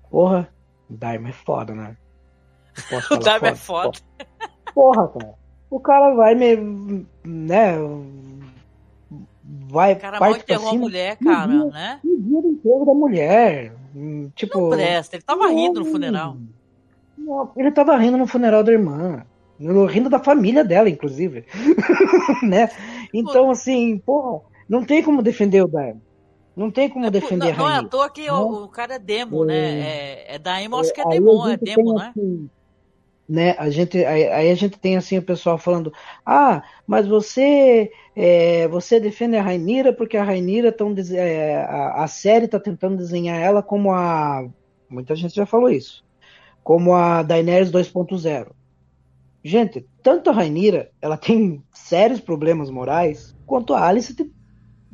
Porra, 0.10 0.50
Dharma 0.90 1.30
é 1.30 1.34
foda, 1.34 1.74
né? 1.74 1.98
o 3.12 3.18
Darby 3.18 3.48
é 3.48 3.56
foda. 3.56 4.00
Porra, 4.74 5.08
cara. 5.08 5.34
O 5.70 5.80
cara 5.80 6.14
vai 6.14 6.36
me. 6.36 7.06
né? 7.24 7.76
Vai. 9.44 9.94
O 9.94 10.00
cara 10.00 10.20
mal 10.20 10.36
enterrou 10.36 10.70
a 10.70 10.74
mulher, 10.74 11.18
cara, 11.18 11.48
dia, 11.48 11.66
né? 11.66 12.00
No 12.04 12.22
dia 12.22 12.42
do 12.42 12.48
enterro 12.50 12.86
da 12.86 12.94
mulher. 12.94 13.74
Tipo. 14.36 14.62
Não 14.62 14.70
presta, 14.70 15.16
ele 15.16 15.24
tava 15.24 15.44
não, 15.44 15.56
rindo 15.56 15.80
no 15.80 15.86
funeral. 15.86 16.38
Não, 17.18 17.52
ele 17.56 17.72
tava 17.72 17.98
rindo 17.98 18.18
no 18.18 18.28
funeral 18.28 18.64
da 18.64 18.72
irmã. 18.72 19.26
Rindo 19.90 20.10
da 20.10 20.20
família 20.20 20.64
dela, 20.64 20.90
inclusive. 20.90 21.46
né? 22.44 22.70
Então, 23.14 23.52
assim, 23.52 23.98
porra, 24.00 24.42
não 24.68 24.84
tem 24.84 25.02
como 25.02 25.22
defender 25.22 25.64
o 25.64 25.68
Darby. 25.68 26.02
Não 26.56 26.70
tem 26.70 26.90
como 26.90 27.06
é, 27.06 27.10
defender 27.10 27.58
não, 27.58 27.66
a 27.66 27.70
Não 27.70 27.76
é 27.76 27.80
à 27.80 27.84
toa 27.84 28.10
que 28.10 28.30
o, 28.30 28.64
o, 28.66 28.68
cara 28.68 28.96
é 28.96 29.00
demo, 29.00 29.44
né? 29.44 29.56
é, 29.56 29.72
né? 29.72 29.82
É, 29.82 30.36
é 30.36 30.40
da 30.40 30.62
Emo, 30.62 30.78
acho 30.78 30.94
que 30.94 31.02
é, 31.02 31.04
é 31.04 31.10
demo, 31.10 31.48
é 31.48 31.58
demo, 31.58 31.94
né? 31.96 32.14
Assim, 32.16 32.50
né? 33.34 33.56
A 33.58 33.68
gente, 33.72 33.98
aí 34.06 34.52
a 34.52 34.54
gente 34.54 34.78
tem 34.78 34.96
assim 34.96 35.18
o 35.18 35.24
pessoal 35.24 35.58
falando, 35.58 35.92
ah, 36.24 36.62
mas 36.86 37.08
você 37.08 37.92
é, 38.16 38.68
você 38.68 39.00
defende 39.00 39.36
a 39.36 39.42
Rainira 39.42 39.92
porque 39.92 40.16
a 40.16 40.24
Rainira 40.24 40.72
tão 40.72 40.94
é, 41.12 41.56
a, 41.56 42.04
a, 42.04 42.08
série 42.08 42.46
está 42.46 42.60
tentando 42.60 42.98
desenhar 42.98 43.42
ela 43.42 43.64
como 43.64 43.92
a 43.92 44.48
muita 44.88 45.16
gente 45.16 45.34
já 45.34 45.48
falou 45.48 45.72
isso, 45.72 46.06
como 46.64 46.94
a 46.94 47.24
Daenerys 47.24 47.72
2.0. 47.72 48.52
Gente, 49.44 49.84
tanto 50.04 50.30
a 50.30 50.34
Rainira, 50.34 50.92
ela 51.02 51.18
tem 51.18 51.64
sérios 51.74 52.22
problemas 52.22 52.70
morais, 52.70 53.36
quanto 53.48 53.74
a 53.74 53.88
Alice 53.88 54.16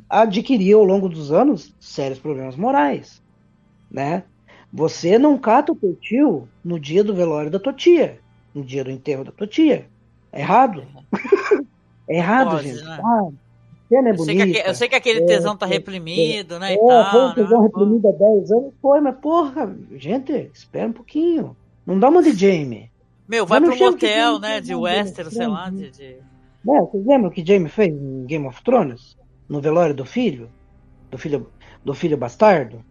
adquiriu 0.08 0.78
ao 0.78 0.86
longo 0.86 1.10
dos 1.10 1.30
anos 1.30 1.76
sérios 1.78 2.18
problemas 2.18 2.56
morais, 2.56 3.22
né? 3.90 4.24
Você 4.72 5.18
não 5.18 5.36
cata 5.36 5.72
o 5.72 5.76
teu 5.76 5.94
tio 5.94 6.48
no 6.64 6.80
dia 6.80 7.04
do 7.04 7.14
velório 7.14 7.50
da 7.50 7.58
tua 7.58 7.74
tia, 7.74 8.18
no 8.54 8.64
dia 8.64 8.84
do 8.84 8.90
enterro 8.90 9.24
da 9.24 9.32
tua 9.32 9.46
tia. 9.46 9.86
É 10.32 10.40
errado. 10.40 10.84
é 12.08 12.16
errado, 12.16 12.50
Pode, 12.50 12.68
gente. 12.68 12.84
Né? 12.84 13.00
Ah, 13.02 13.28
cena 13.88 14.08
é 14.08 14.12
eu, 14.12 14.18
sei 14.18 14.36
bonita, 14.36 14.58
eu 14.60 14.74
sei 14.74 14.88
que 14.88 14.94
aquele 14.94 15.22
é, 15.22 15.26
tesão 15.26 15.56
tá 15.56 15.66
é, 15.66 15.70
reprimido, 15.70 16.54
é, 16.54 16.58
né? 16.58 16.74
É, 16.74 16.76
tal, 16.76 17.10
foi 17.10 17.24
um 17.24 17.34
tesão 17.34 17.58
né? 17.58 17.66
reprimido 17.66 18.08
há 18.08 18.12
10 18.12 18.50
anos. 18.52 18.74
Foi, 18.80 19.00
mas 19.00 19.16
porra, 19.16 19.76
gente, 19.96 20.50
espera 20.54 20.88
um 20.88 20.92
pouquinho. 20.92 21.56
Não 21.84 21.98
dá 21.98 22.08
uma 22.08 22.22
de 22.22 22.32
Jamie. 22.32 22.90
Meu, 23.28 23.46
vai 23.46 23.60
pro 23.60 23.76
motel, 23.76 24.38
né? 24.38 24.60
De 24.60 24.74
Westeros, 24.74 25.34
sei 25.34 25.46
lá. 25.46 25.70
De, 25.70 25.90
de... 25.90 26.04
É, 26.04 26.80
vocês 26.80 27.06
lembram 27.06 27.28
o 27.28 27.32
que 27.32 27.44
Jamie 27.44 27.68
fez 27.68 27.92
em 27.92 28.24
Game 28.26 28.46
of 28.46 28.62
Thrones? 28.62 29.16
No 29.48 29.60
velório 29.60 29.94
do 29.94 30.04
filho? 30.04 30.48
Do 31.10 31.18
filho, 31.18 31.50
do 31.84 31.94
filho 31.94 32.16
bastardo? 32.16 32.84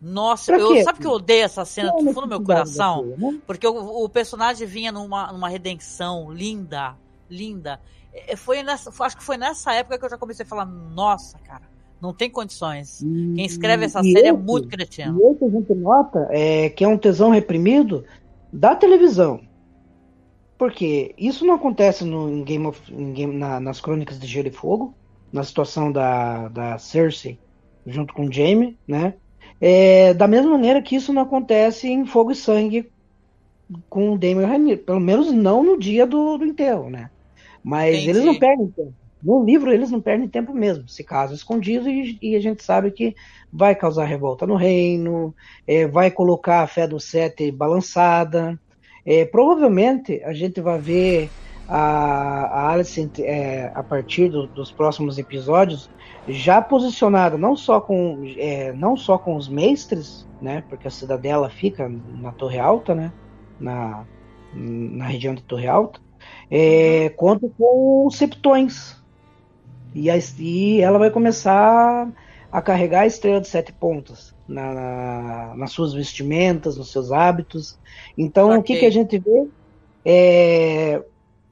Nossa, 0.00 0.52
eu, 0.52 0.82
sabe 0.82 1.00
que 1.00 1.06
eu 1.06 1.12
odeio 1.12 1.44
essa 1.44 1.64
cena 1.64 1.90
do 1.90 2.04
fundo 2.12 2.22
do 2.22 2.28
meu 2.28 2.42
coração? 2.42 3.14
né? 3.16 3.38
Porque 3.46 3.66
o, 3.66 4.04
o, 4.04 4.08
personagem 4.08 4.66
vinha 4.66 4.92
numa, 4.92 5.32
numa 5.32 5.48
redenção 5.48 6.30
linda, 6.30 6.94
linda. 7.30 7.80
É, 8.12 8.36
foi 8.36 8.62
nessa, 8.62 8.90
acho 9.02 9.16
que 9.16 9.24
foi 9.24 9.36
nessa 9.36 9.72
época 9.72 9.98
que 9.98 10.04
eu 10.04 10.10
já 10.10 10.18
comecei 10.18 10.44
a 10.44 10.48
falar, 10.48 10.66
nossa, 10.66 11.38
cara, 11.38 11.62
não 12.00 12.12
tem 12.12 12.30
condições. 12.30 13.00
E, 13.00 13.34
Quem 13.34 13.46
escreve 13.46 13.86
essa 13.86 14.02
série 14.02 14.16
é 14.16 14.20
esse, 14.20 14.28
é 14.28 14.32
muito 14.32 14.68
cretino. 14.68 15.18
E 15.18 15.22
o 15.22 15.34
que 15.34 15.44
a 15.44 15.48
gente 15.48 15.74
nota 15.74 16.28
é 16.30 16.68
que 16.68 16.84
é 16.84 16.88
um 16.88 16.98
tesão 16.98 17.30
reprimido 17.30 18.04
da 18.52 18.76
televisão. 18.76 19.40
Porque 20.58 21.14
isso 21.18 21.44
não 21.44 21.54
acontece 21.54 22.04
no, 22.04 22.30
em 22.30 22.44
Game 22.44 22.66
of, 22.66 22.80
em 22.92 23.12
Game, 23.12 23.34
na, 23.34 23.60
nas 23.60 23.80
Crônicas 23.80 24.18
de 24.18 24.26
Gelo 24.26 24.48
e 24.48 24.52
Fogo, 24.52 24.94
na 25.32 25.42
situação 25.42 25.90
da, 25.90 26.48
da 26.48 26.78
Cersei 26.78 27.38
junto 27.86 28.12
com 28.12 28.30
Jaime, 28.30 28.76
né? 28.86 29.14
É, 29.60 30.12
da 30.14 30.28
mesma 30.28 30.50
maneira 30.52 30.82
que 30.82 30.96
isso 30.96 31.12
não 31.12 31.22
acontece 31.22 31.88
em 31.88 32.04
Fogo 32.04 32.32
e 32.32 32.36
Sangue 32.36 32.90
com 33.88 34.12
o 34.12 34.18
Damon 34.18 34.46
Rainier, 34.46 34.84
pelo 34.84 35.00
menos 35.00 35.32
não 35.32 35.62
no 35.62 35.78
dia 35.78 36.06
do, 36.06 36.36
do 36.36 36.44
enterro, 36.44 36.90
né? 36.90 37.10
Mas 37.62 37.96
Entendi. 37.96 38.10
eles 38.10 38.24
não 38.24 38.38
perdem 38.38 38.68
tempo. 38.68 38.94
No 39.22 39.44
livro 39.44 39.72
eles 39.72 39.90
não 39.90 40.00
perdem 40.00 40.28
tempo 40.28 40.54
mesmo, 40.54 40.88
se 40.88 41.02
caso 41.02 41.34
escondido 41.34 41.88
e, 41.88 42.18
e 42.22 42.36
a 42.36 42.40
gente 42.40 42.62
sabe 42.62 42.90
que 42.90 43.14
vai 43.52 43.74
causar 43.74 44.04
revolta 44.04 44.46
no 44.46 44.54
reino, 44.54 45.34
é, 45.66 45.86
vai 45.86 46.10
colocar 46.10 46.62
a 46.62 46.66
fé 46.66 46.86
do 46.86 47.00
Sete 47.00 47.50
balançada. 47.50 48.60
É, 49.04 49.24
provavelmente 49.24 50.22
a 50.22 50.32
gente 50.32 50.60
vai 50.60 50.78
ver 50.78 51.30
a, 51.66 52.44
a 52.44 52.72
Alice 52.72 53.10
é, 53.20 53.72
a 53.74 53.82
partir 53.82 54.28
do, 54.28 54.46
dos 54.46 54.70
próximos 54.70 55.18
episódios 55.18 55.90
já 56.28 56.60
posicionada 56.60 57.38
não 57.38 57.56
só 57.56 57.80
com 57.80 58.22
é, 58.36 58.72
não 58.72 58.96
só 58.96 59.16
com 59.18 59.36
os 59.36 59.48
mestres, 59.48 60.26
né? 60.40 60.64
Porque 60.68 60.88
a 60.88 60.90
cidadela 60.90 61.48
fica 61.48 61.88
na 61.88 62.32
Torre 62.32 62.58
Alta, 62.58 62.94
né? 62.94 63.12
Na, 63.58 64.04
na 64.54 65.06
região 65.06 65.34
de 65.34 65.42
Torre 65.42 65.66
Alta, 65.66 66.00
é, 66.50 67.10
quanto 67.10 67.48
com 67.58 68.06
os 68.06 68.16
septões. 68.16 68.96
E, 69.94 70.10
a, 70.10 70.14
e 70.38 70.80
ela 70.80 70.98
vai 70.98 71.10
começar 71.10 72.08
a 72.52 72.62
carregar 72.62 73.00
a 73.00 73.06
estrela 73.06 73.40
de 73.40 73.48
sete 73.48 73.72
pontas 73.72 74.34
na, 74.46 74.72
na, 74.72 75.54
nas 75.56 75.72
suas 75.72 75.94
vestimentas, 75.94 76.76
nos 76.76 76.92
seus 76.92 77.12
hábitos. 77.12 77.78
Então, 78.16 78.48
okay. 78.48 78.58
o 78.58 78.62
que, 78.62 78.76
que 78.80 78.86
a 78.86 78.90
gente 78.90 79.18
vê? 79.18 79.46
É, 80.04 81.02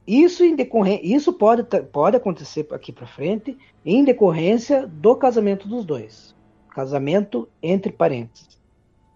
isso, 0.07 0.43
em 0.43 0.55
isso 1.01 1.33
pode, 1.33 1.63
pode 1.91 2.17
acontecer 2.17 2.67
aqui 2.71 2.91
para 2.91 3.07
frente 3.07 3.57
em 3.83 4.03
decorrência 4.03 4.85
do 4.85 5.15
casamento 5.15 5.67
dos 5.67 5.83
dois. 5.83 6.35
Casamento 6.69 7.49
entre 7.61 7.91
parentes. 7.91 8.55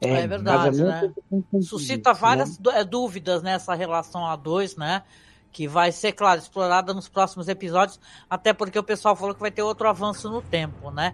É, 0.02 0.22
é 0.22 0.28
verdade, 0.28 0.82
né? 0.82 1.14
Suscita 1.62 2.14
várias 2.14 2.58
né? 2.58 2.84
dúvidas 2.84 3.44
nessa 3.44 3.76
relação 3.76 4.26
a 4.26 4.36
dois, 4.36 4.76
né? 4.78 5.04
Que 5.52 5.68
vai 5.68 5.92
ser, 5.92 6.14
claro, 6.14 6.40
explorada 6.40 6.94
nos 6.94 7.10
próximos 7.10 7.48
episódios, 7.50 8.00
até 8.30 8.54
porque 8.54 8.80
o 8.80 8.84
pessoal 8.84 9.16
falou 9.16 9.36
que 9.36 9.42
vai 9.42 9.52
ter 9.52 9.62
outro 9.62 9.90
avanço 9.90 10.30
no 10.30 10.42
tempo, 10.42 10.90
né? 10.90 11.14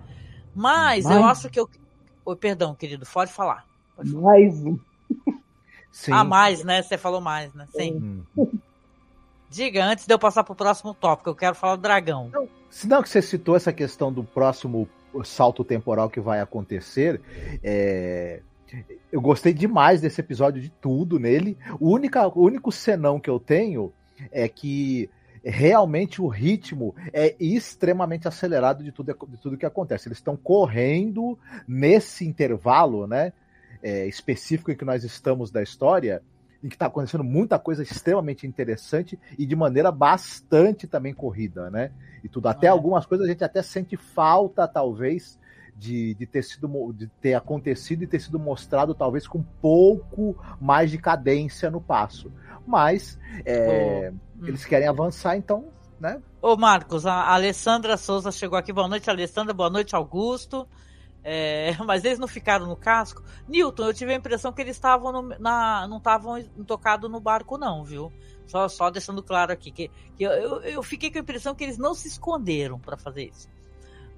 Mas, 0.54 1.04
Mas... 1.04 1.16
eu 1.16 1.26
acho 1.26 1.50
que 1.50 1.60
eu. 1.60 1.68
Oi, 2.26 2.36
perdão, 2.36 2.76
querido, 2.76 3.06
pode 3.12 3.32
falar. 3.32 3.66
Pode 3.96 4.12
falar. 4.12 4.24
Mais 4.24 4.64
um. 4.64 4.78
Ah, 6.12 6.26
mais, 6.26 6.62
né? 6.62 6.82
Você 6.82 6.98
falou 6.98 7.22
mais, 7.22 7.54
né? 7.54 7.66
Sim. 7.72 8.26
Hum. 8.38 8.60
Diga, 9.56 9.86
antes 9.86 10.06
de 10.06 10.14
eu 10.14 10.20
passar 10.20 10.44
para 10.44 10.52
o 10.52 10.56
próximo 10.56 10.94
tópico, 10.94 11.30
eu 11.30 11.36
quero 11.36 11.56
falar 11.56 11.78
do 11.78 11.82
dragão. 11.82 12.30
Se 12.70 12.90
não 12.90 13.02
que 13.02 13.08
você 13.08 13.22
citou 13.22 13.56
essa 13.56 13.72
questão 13.72 14.12
do 14.12 14.22
próximo 14.22 14.86
salto 15.24 15.64
temporal 15.64 16.10
que 16.10 16.20
vai 16.20 16.42
acontecer, 16.42 17.22
é... 17.64 18.42
eu 19.10 19.22
gostei 19.22 19.54
demais 19.54 20.02
desse 20.02 20.20
episódio 20.20 20.62
de 20.62 20.68
tudo 20.70 21.18
nele. 21.18 21.58
O, 21.80 21.90
única, 21.94 22.28
o 22.28 22.44
único 22.44 22.70
senão 22.70 23.18
que 23.18 23.30
eu 23.30 23.40
tenho 23.40 23.94
é 24.30 24.50
que 24.50 25.10
realmente 25.42 26.22
o 26.22 26.28
ritmo 26.28 26.94
é 27.14 27.34
extremamente 27.40 28.28
acelerado 28.28 28.84
de 28.84 28.92
tudo, 28.92 29.18
de 29.30 29.38
tudo 29.38 29.58
que 29.58 29.66
acontece. 29.66 30.10
Eles 30.10 30.18
estão 30.18 30.36
correndo 30.36 31.40
nesse 31.66 32.28
intervalo, 32.28 33.08
né? 33.08 33.32
É, 33.82 34.06
específico 34.06 34.70
em 34.70 34.76
que 34.76 34.84
nós 34.84 35.06
estamos 35.06 35.50
da 35.50 35.64
história 35.64 36.22
em 36.66 36.70
que 36.70 36.76
está 36.76 36.88
acontecendo 36.88 37.24
muita 37.24 37.60
coisa 37.60 37.84
extremamente 37.84 38.48
interessante 38.48 39.20
e 39.38 39.46
de 39.46 39.56
maneira 39.56 39.92
bastante 39.92 40.88
também 40.88 41.14
corrida, 41.14 41.70
né? 41.70 41.92
E 42.24 42.28
tudo. 42.28 42.48
Até 42.48 42.66
é. 42.66 42.70
algumas 42.72 43.06
coisas 43.06 43.28
a 43.28 43.30
gente 43.30 43.44
até 43.44 43.62
sente 43.62 43.96
falta, 43.96 44.68
talvez, 44.68 45.38
de, 45.76 46.16
de 46.16 46.26
ter 46.26 46.44
sido 46.44 46.92
de 46.92 47.06
ter 47.22 47.36
acontecido 47.36 48.04
e 48.04 48.08
ter 48.08 48.20
sido 48.20 48.40
mostrado 48.40 48.96
talvez 48.96 49.28
com 49.28 49.38
um 49.38 49.46
pouco 49.62 50.36
mais 50.60 50.90
de 50.90 50.98
cadência 50.98 51.70
no 51.70 51.80
passo. 51.80 52.32
Mas 52.66 53.20
é, 53.46 54.12
oh. 54.42 54.48
eles 54.48 54.66
querem 54.66 54.88
avançar, 54.88 55.38
então, 55.38 55.66
né? 56.00 56.20
Ô 56.42 56.58
Marcos, 56.58 57.06
a 57.06 57.32
Alessandra 57.32 57.96
Souza 57.96 58.32
chegou 58.32 58.58
aqui. 58.58 58.74
Boa 58.74 58.88
noite, 58.88 59.08
Alessandra. 59.08 59.54
Boa 59.54 59.70
noite, 59.70 59.96
Augusto. 59.96 60.68
É, 61.28 61.76
mas 61.84 62.06
eles 62.06 62.20
não 62.20 62.28
ficaram 62.28 62.68
no 62.68 62.76
casco. 62.76 63.24
Newton, 63.48 63.88
eu 63.88 63.94
tive 63.94 64.14
a 64.14 64.16
impressão 64.16 64.54
que 64.54 64.62
eles 64.62 64.76
estavam 64.76 65.24
na, 65.40 65.88
não 65.88 65.98
estavam 65.98 66.42
tocados 66.68 67.10
no 67.10 67.20
barco, 67.20 67.58
não, 67.58 67.84
viu? 67.84 68.14
Só, 68.46 68.68
só 68.68 68.92
deixando 68.92 69.24
claro 69.24 69.52
aqui 69.52 69.72
que, 69.72 69.90
que 70.16 70.24
eu, 70.24 70.32
eu, 70.32 70.62
eu 70.62 70.84
fiquei 70.84 71.10
com 71.10 71.18
a 71.18 71.22
impressão 71.22 71.56
que 71.56 71.64
eles 71.64 71.80
não 71.80 71.96
se 71.96 72.08
esconderam 72.08 72.80
para 72.80 72.96
fazer 72.96 73.26
isso. 73.26 73.50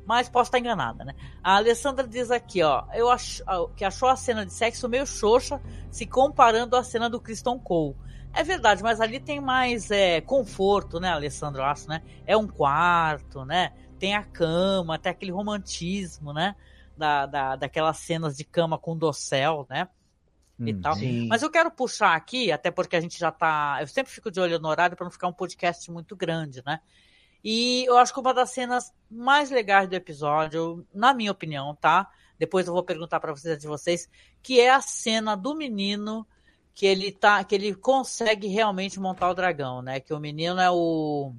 Mas 0.05 0.27
posso 0.27 0.49
estar 0.49 0.59
enganada, 0.59 1.05
né? 1.05 1.15
A 1.41 1.55
Alessandra 1.55 2.05
diz 2.05 2.29
aqui, 2.29 2.61
ó, 2.61 2.83
eu 2.93 3.09
acho 3.09 3.43
que 3.75 3.85
achou 3.85 4.09
a 4.09 4.15
cena 4.15 4.45
de 4.45 4.53
sexo 4.53 4.87
meio 4.89 5.05
xoxa 5.05 5.61
se 5.89 6.05
comparando 6.05 6.75
à 6.75 6.83
cena 6.83 7.09
do 7.09 7.21
Kristen 7.21 7.57
Cole. 7.59 7.95
É 8.33 8.43
verdade, 8.43 8.83
mas 8.83 8.99
ali 9.01 9.19
tem 9.19 9.39
mais 9.39 9.91
é, 9.91 10.21
conforto, 10.21 10.99
né, 10.99 11.09
Alessandra? 11.09 11.61
Eu 11.61 11.65
acho, 11.65 11.89
né? 11.89 12.01
É 12.25 12.35
um 12.37 12.47
quarto, 12.47 13.45
né? 13.45 13.71
Tem 13.97 14.13
a 14.13 14.23
cama, 14.23 14.99
tem 14.99 15.11
aquele 15.11 15.31
romantismo, 15.31 16.33
né? 16.33 16.55
Da, 16.97 17.25
da, 17.25 17.55
daquelas 17.55 17.97
cenas 17.97 18.35
de 18.35 18.43
cama 18.43 18.77
com 18.77 18.97
dossel, 18.97 19.65
né? 19.69 19.87
e 20.59 20.73
hum, 20.73 20.81
tal. 20.81 20.95
Sim. 20.95 21.27
Mas 21.27 21.41
eu 21.41 21.51
quero 21.51 21.69
puxar 21.69 22.15
aqui, 22.15 22.51
até 22.51 22.71
porque 22.71 22.95
a 22.95 23.01
gente 23.01 23.17
já 23.17 23.31
tá. 23.31 23.77
Eu 23.79 23.87
sempre 23.87 24.11
fico 24.11 24.31
de 24.31 24.39
olho 24.39 24.59
no 24.59 24.67
horário 24.67 24.95
para 24.95 25.03
não 25.03 25.11
ficar 25.11 25.27
um 25.27 25.33
podcast 25.33 25.89
muito 25.91 26.15
grande, 26.15 26.63
né? 26.65 26.79
E 27.43 27.85
eu 27.85 27.97
acho 27.97 28.13
que 28.13 28.19
uma 28.19 28.33
das 28.33 28.49
cenas 28.49 28.93
mais 29.09 29.51
legais 29.51 29.87
do 29.87 29.93
episódio, 29.93 30.85
na 30.93 31.13
minha 31.13 31.31
opinião, 31.31 31.75
tá? 31.75 32.09
Depois 32.39 32.67
eu 32.67 32.73
vou 32.73 32.83
perguntar 32.83 33.19
para 33.19 33.31
vocês 33.31 33.57
de 33.57 33.67
vocês, 33.67 34.09
que 34.41 34.59
é 34.59 34.69
a 34.69 34.81
cena 34.81 35.35
do 35.35 35.55
menino 35.55 36.25
que 36.73 36.85
ele 36.85 37.11
tá, 37.11 37.43
que 37.43 37.55
ele 37.55 37.73
consegue 37.73 38.47
realmente 38.47 38.99
montar 38.99 39.29
o 39.29 39.33
dragão, 39.33 39.81
né? 39.81 39.99
Que 39.99 40.13
o 40.13 40.19
menino 40.19 40.59
é 40.59 40.69
o 40.69 41.33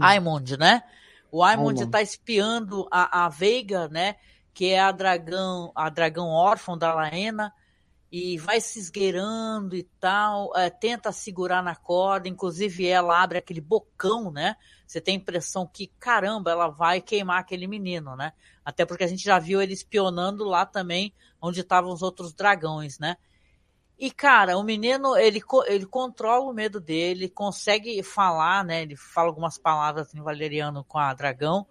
Aimond, 0.00 0.56
né? 0.56 0.82
O 1.30 1.44
Aimond 1.44 1.82
está 1.82 2.00
espiando 2.00 2.88
a, 2.90 3.26
a 3.26 3.28
Veiga, 3.28 3.88
né? 3.88 4.16
Que 4.52 4.70
é 4.70 4.80
a 4.80 4.92
dragão, 4.92 5.72
a 5.74 5.88
dragão 5.88 6.28
órfã 6.28 6.76
da 6.76 6.94
Laena, 6.94 7.52
e 8.10 8.38
vai 8.38 8.60
se 8.60 8.78
esgueirando 8.78 9.76
e 9.76 9.82
tal, 10.00 10.56
é, 10.56 10.70
tenta 10.70 11.12
segurar 11.12 11.62
na 11.62 11.76
corda, 11.76 12.26
inclusive 12.26 12.86
ela 12.86 13.22
abre 13.22 13.38
aquele 13.38 13.60
bocão, 13.60 14.30
né? 14.30 14.56
Você 14.86 15.00
tem 15.00 15.14
a 15.14 15.18
impressão 15.18 15.66
que, 15.66 15.88
caramba, 15.98 16.50
ela 16.50 16.68
vai 16.68 17.02
queimar 17.02 17.40
aquele 17.40 17.66
menino, 17.66 18.16
né? 18.16 18.32
Até 18.64 18.86
porque 18.86 19.04
a 19.04 19.06
gente 19.06 19.22
já 19.22 19.38
viu 19.38 19.60
ele 19.60 19.74
espionando 19.74 20.44
lá 20.44 20.64
também, 20.64 21.12
onde 21.40 21.60
estavam 21.60 21.92
os 21.92 22.00
outros 22.00 22.32
dragões, 22.32 22.98
né? 22.98 23.16
E, 23.98 24.10
cara, 24.10 24.56
o 24.56 24.62
menino, 24.62 25.16
ele, 25.16 25.42
ele 25.66 25.84
controla 25.84 26.48
o 26.50 26.54
medo 26.54 26.80
dele, 26.80 27.28
consegue 27.28 28.02
falar, 28.02 28.64
né? 28.64 28.82
Ele 28.82 28.96
fala 28.96 29.28
algumas 29.28 29.58
palavras 29.58 30.14
em 30.14 30.22
valeriano 30.22 30.82
com 30.84 30.98
a 30.98 31.12
dragão 31.12 31.66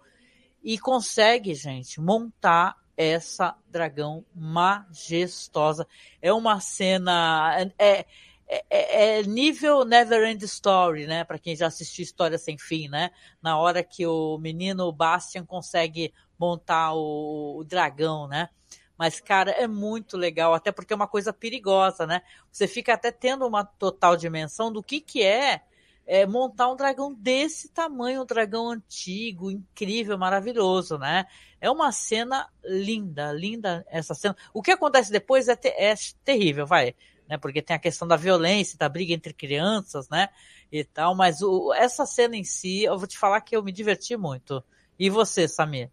e 0.68 0.78
consegue, 0.78 1.54
gente, 1.54 1.98
montar 1.98 2.76
essa 2.94 3.56
dragão 3.70 4.22
majestosa. 4.34 5.88
É 6.20 6.30
uma 6.30 6.60
cena. 6.60 7.56
É, 7.78 8.04
é, 8.46 8.64
é, 8.68 9.18
é 9.18 9.22
nível 9.22 9.82
Never 9.86 10.28
End 10.28 10.44
Story, 10.44 11.06
né? 11.06 11.24
Para 11.24 11.38
quem 11.38 11.56
já 11.56 11.68
assistiu 11.68 12.02
História 12.02 12.36
Sem 12.36 12.58
Fim, 12.58 12.86
né? 12.86 13.12
Na 13.40 13.58
hora 13.58 13.82
que 13.82 14.06
o 14.06 14.36
menino 14.36 14.92
Bastian 14.92 15.46
consegue 15.46 16.12
montar 16.38 16.92
o, 16.92 17.60
o 17.60 17.64
dragão, 17.64 18.28
né? 18.28 18.50
Mas, 18.98 19.22
cara, 19.22 19.50
é 19.52 19.66
muito 19.66 20.18
legal, 20.18 20.52
até 20.52 20.70
porque 20.70 20.92
é 20.92 20.96
uma 20.96 21.08
coisa 21.08 21.32
perigosa, 21.32 22.06
né? 22.06 22.20
Você 22.52 22.68
fica 22.68 22.92
até 22.92 23.10
tendo 23.10 23.46
uma 23.46 23.64
total 23.64 24.18
dimensão 24.18 24.70
do 24.70 24.82
que, 24.82 25.00
que 25.00 25.22
é, 25.22 25.62
é 26.08 26.26
montar 26.26 26.72
um 26.72 26.74
dragão 26.74 27.12
desse 27.12 27.68
tamanho, 27.68 28.22
um 28.22 28.26
dragão 28.26 28.70
antigo, 28.70 29.50
incrível, 29.50 30.16
maravilhoso, 30.16 30.96
né? 30.96 31.26
É 31.60 31.70
uma 31.70 31.92
cena 31.92 32.48
linda, 32.64 33.30
linda 33.30 33.84
essa 33.90 34.14
cena. 34.14 34.34
O 34.54 34.62
que 34.62 34.70
acontece 34.70 35.12
depois 35.12 35.48
é, 35.48 35.54
ter, 35.54 35.74
é 35.76 35.94
terrível, 36.24 36.66
vai, 36.66 36.94
né? 37.28 37.36
Porque 37.36 37.60
tem 37.60 37.76
a 37.76 37.78
questão 37.78 38.08
da 38.08 38.16
violência, 38.16 38.78
da 38.78 38.88
briga 38.88 39.12
entre 39.12 39.34
crianças, 39.34 40.08
né? 40.08 40.30
E 40.72 40.82
tal, 40.82 41.14
mas 41.14 41.42
o, 41.42 41.74
essa 41.74 42.06
cena 42.06 42.36
em 42.36 42.44
si, 42.44 42.84
eu 42.84 42.96
vou 42.96 43.06
te 43.06 43.18
falar 43.18 43.42
que 43.42 43.54
eu 43.54 43.62
me 43.62 43.70
diverti 43.70 44.16
muito. 44.16 44.64
E 44.98 45.10
você, 45.10 45.46
Samir? 45.46 45.90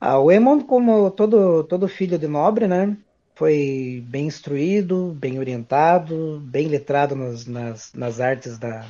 Ah, 0.00 0.20
o 0.20 0.30
Emond, 0.30 0.64
como 0.64 1.10
todo, 1.10 1.64
todo 1.64 1.88
filho 1.88 2.16
de 2.16 2.28
nobre, 2.28 2.68
né? 2.68 2.96
Foi 3.36 4.02
bem 4.08 4.26
instruído, 4.26 5.14
bem 5.20 5.38
orientado, 5.38 6.40
bem 6.42 6.68
letrado 6.68 7.14
nas, 7.14 7.44
nas, 7.44 7.92
nas 7.92 8.18
artes 8.18 8.58
da, 8.58 8.86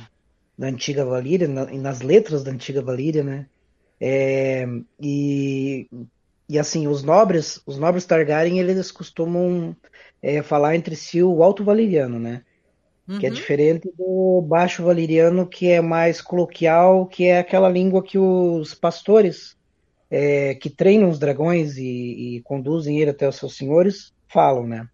da 0.57 0.67
antiga 0.67 1.03
Valíria, 1.03 1.49
na, 1.49 1.65
nas 1.65 2.01
letras 2.01 2.45
da 2.45 2.51
antiga 2.51 2.81
Valíria, 2.81 3.25
né? 3.25 3.45
É, 3.99 4.65
e, 5.01 5.89
e 6.47 6.57
assim, 6.57 6.87
os 6.87 7.03
nobres, 7.03 7.61
os 7.65 7.77
nobres 7.77 8.05
Targaryen, 8.05 8.57
eles 8.57 8.89
costumam 8.89 9.75
é, 10.21 10.41
falar 10.41 10.77
entre 10.77 10.95
si 10.95 11.21
o 11.21 11.43
alto 11.43 11.61
valeriano, 11.65 12.17
né? 12.17 12.41
Uhum. 13.05 13.19
Que 13.19 13.25
é 13.25 13.29
uhum. 13.29 13.35
diferente 13.35 13.91
do 13.97 14.41
baixo 14.47 14.81
valeriano, 14.81 15.45
que 15.45 15.69
é 15.69 15.81
mais 15.81 16.21
coloquial, 16.21 17.05
que 17.05 17.25
é 17.25 17.39
aquela 17.39 17.67
língua 17.67 18.01
que 18.01 18.17
os 18.17 18.73
pastores 18.73 19.57
é, 20.09 20.55
que 20.55 20.69
treinam 20.69 21.09
os 21.09 21.19
dragões 21.19 21.75
e, 21.75 22.37
e, 22.37 22.41
conduzem 22.43 23.01
ele 23.01 23.11
até 23.11 23.27
os 23.27 23.35
seus 23.35 23.57
senhores 23.57 24.15
falam, 24.27 24.65
né? 24.67 24.87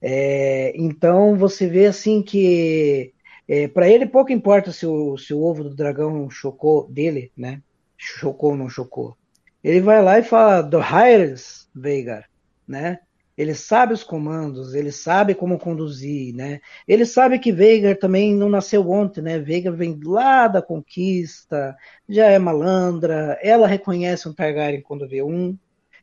É, 0.00 0.72
então 0.76 1.36
você 1.36 1.68
vê 1.68 1.86
assim 1.86 2.22
que 2.22 3.12
é, 3.48 3.66
para 3.66 3.88
ele 3.88 4.06
pouco 4.06 4.32
importa 4.32 4.70
se 4.72 4.86
o, 4.86 5.16
se 5.16 5.34
o 5.34 5.42
ovo 5.42 5.64
do 5.64 5.74
dragão 5.74 6.28
chocou 6.30 6.88
dele, 6.88 7.32
né? 7.36 7.62
Chocou 7.96 8.50
ou 8.50 8.56
não 8.56 8.68
chocou. 8.68 9.16
Ele 9.62 9.80
vai 9.80 10.02
lá 10.02 10.18
e 10.18 10.22
fala 10.22 10.62
do 10.62 10.78
Hires 10.78 11.68
Veigar, 11.74 12.28
né? 12.66 13.00
Ele 13.36 13.54
sabe 13.54 13.92
os 13.92 14.02
comandos, 14.02 14.74
ele 14.74 14.90
sabe 14.90 15.34
como 15.34 15.58
conduzir, 15.58 16.34
né? 16.34 16.60
Ele 16.86 17.06
sabe 17.06 17.38
que 17.38 17.52
Veigar 17.52 17.96
também 17.96 18.34
não 18.34 18.48
nasceu 18.48 18.88
ontem, 18.90 19.22
né? 19.22 19.38
Veigar 19.38 19.72
vem 19.74 19.98
lá 20.04 20.48
da 20.48 20.60
conquista, 20.60 21.76
já 22.08 22.26
é 22.26 22.38
malandra, 22.38 23.38
ela 23.42 23.66
reconhece 23.66 24.28
um 24.28 24.34
Targaryen 24.34 24.82
quando 24.82 25.08
vê 25.08 25.22
um, 25.22 25.56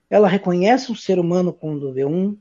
ela 0.09 0.27
reconhece 0.27 0.91
um 0.91 0.95
ser 0.95 1.19
humano 1.19 1.53
quando 1.53 1.93
vê 1.93 2.05
um, 2.05 2.37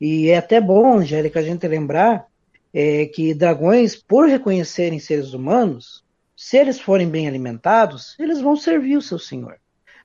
e 0.00 0.28
é 0.28 0.38
até 0.38 0.60
bom, 0.60 0.98
Angélica, 0.98 1.40
a 1.40 1.42
gente 1.42 1.66
lembrar 1.66 2.26
é, 2.72 3.06
que 3.06 3.34
dragões, 3.34 3.96
por 3.96 4.28
reconhecerem 4.28 4.98
seres 4.98 5.32
humanos, 5.32 6.04
se 6.36 6.56
eles 6.56 6.80
forem 6.80 7.08
bem 7.08 7.26
alimentados, 7.26 8.14
eles 8.18 8.40
vão 8.40 8.56
servir 8.56 8.96
o 8.96 9.02
seu 9.02 9.18
senhor. 9.18 9.56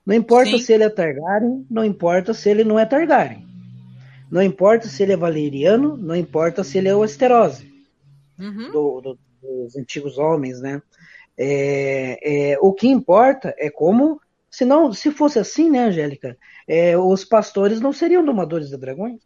Não 0.04 0.14
importa 0.14 0.50
Sim. 0.50 0.58
se 0.58 0.72
ele 0.72 0.84
é 0.84 0.90
Targaryen, 0.90 1.64
não 1.70 1.84
importa 1.84 2.34
se 2.34 2.50
ele 2.50 2.64
não 2.64 2.78
é 2.78 2.84
Targaryen. 2.84 3.46
Não 4.30 4.42
importa 4.42 4.88
se 4.88 5.02
ele 5.02 5.12
é 5.12 5.16
valeriano, 5.16 5.96
não 5.96 6.16
importa 6.16 6.64
se 6.64 6.78
ele 6.78 6.88
é 6.88 6.94
o 6.94 7.02
Asterose, 7.02 7.72
uhum. 8.38 8.72
do, 8.72 9.00
do, 9.00 9.18
dos 9.40 9.76
antigos 9.76 10.18
homens, 10.18 10.60
né? 10.60 10.82
É, 11.36 12.52
é, 12.52 12.58
o 12.60 12.72
que 12.72 12.88
importa 12.88 13.54
é 13.58 13.70
como, 13.70 14.20
se 14.50 14.64
não, 14.64 14.92
se 14.92 15.10
fosse 15.10 15.38
assim, 15.38 15.70
né, 15.70 15.84
Angélica, 15.84 16.36
é, 16.66 16.96
os 16.96 17.24
pastores 17.24 17.80
não 17.80 17.92
seriam 17.92 18.24
domadores 18.24 18.68
de 18.68 18.76
dragões. 18.76 19.20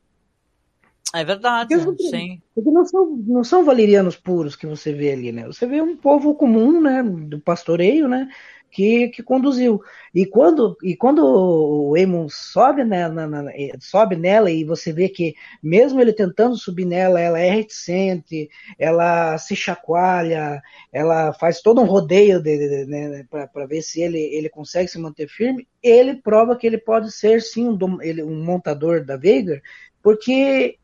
É 1.15 1.25
verdade, 1.25 1.75
porque, 1.79 2.03
sim. 2.03 2.41
Porque 2.55 2.71
não 2.71 2.85
são, 2.85 3.07
não 3.27 3.45
são 3.45 3.65
valerianos 3.65 4.17
puros 4.17 4.55
que 4.55 4.67
você 4.67 4.93
vê 4.93 5.13
ali, 5.13 5.33
né? 5.33 5.47
Você 5.47 5.67
vê 5.67 5.81
um 5.81 5.97
povo 5.97 6.35
comum, 6.35 6.81
né, 6.81 7.03
do 7.03 7.41
pastoreio, 7.41 8.07
né, 8.07 8.29
que, 8.71 9.09
que 9.09 9.23
conduziu. 9.23 9.81
E 10.15 10.27
quando, 10.27 10.77
e 10.83 10.95
quando 10.95 11.25
o 11.25 11.97
Eamon 11.97 12.29
sobe, 12.29 12.85
né, 12.85 13.09
na, 13.09 13.27
na, 13.27 13.51
sobe 13.81 14.17
nela 14.17 14.51
e 14.51 14.65
você 14.65 14.93
vê 14.93 15.09
que 15.09 15.35
mesmo 15.63 15.99
ele 15.99 16.13
tentando 16.13 16.57
subir 16.57 16.85
nela, 16.85 17.19
ela 17.19 17.39
é 17.39 17.49
reticente, 17.49 18.51
ela 18.79 19.39
se 19.39 19.57
chacoalha, 19.57 20.61
ela 20.93 21.33
faz 21.33 21.63
todo 21.63 21.81
um 21.81 21.87
rodeio 21.87 22.43
né, 22.43 23.25
para 23.31 23.67
ver 23.67 23.81
se 23.81 24.03
ele, 24.03 24.21
ele 24.21 24.51
consegue 24.51 24.89
se 24.89 24.99
manter 24.99 25.27
firme, 25.27 25.67
ele 25.83 26.17
prova 26.17 26.55
que 26.55 26.67
ele 26.67 26.79
pode 26.79 27.11
ser 27.11 27.41
sim 27.41 27.67
um, 27.69 28.03
ele, 28.03 28.23
um 28.23 28.45
montador 28.45 29.03
da 29.03 29.17
Veigar, 29.17 29.63
porque 30.03 30.79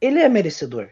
ele 0.00 0.20
é 0.20 0.28
merecedor. 0.28 0.90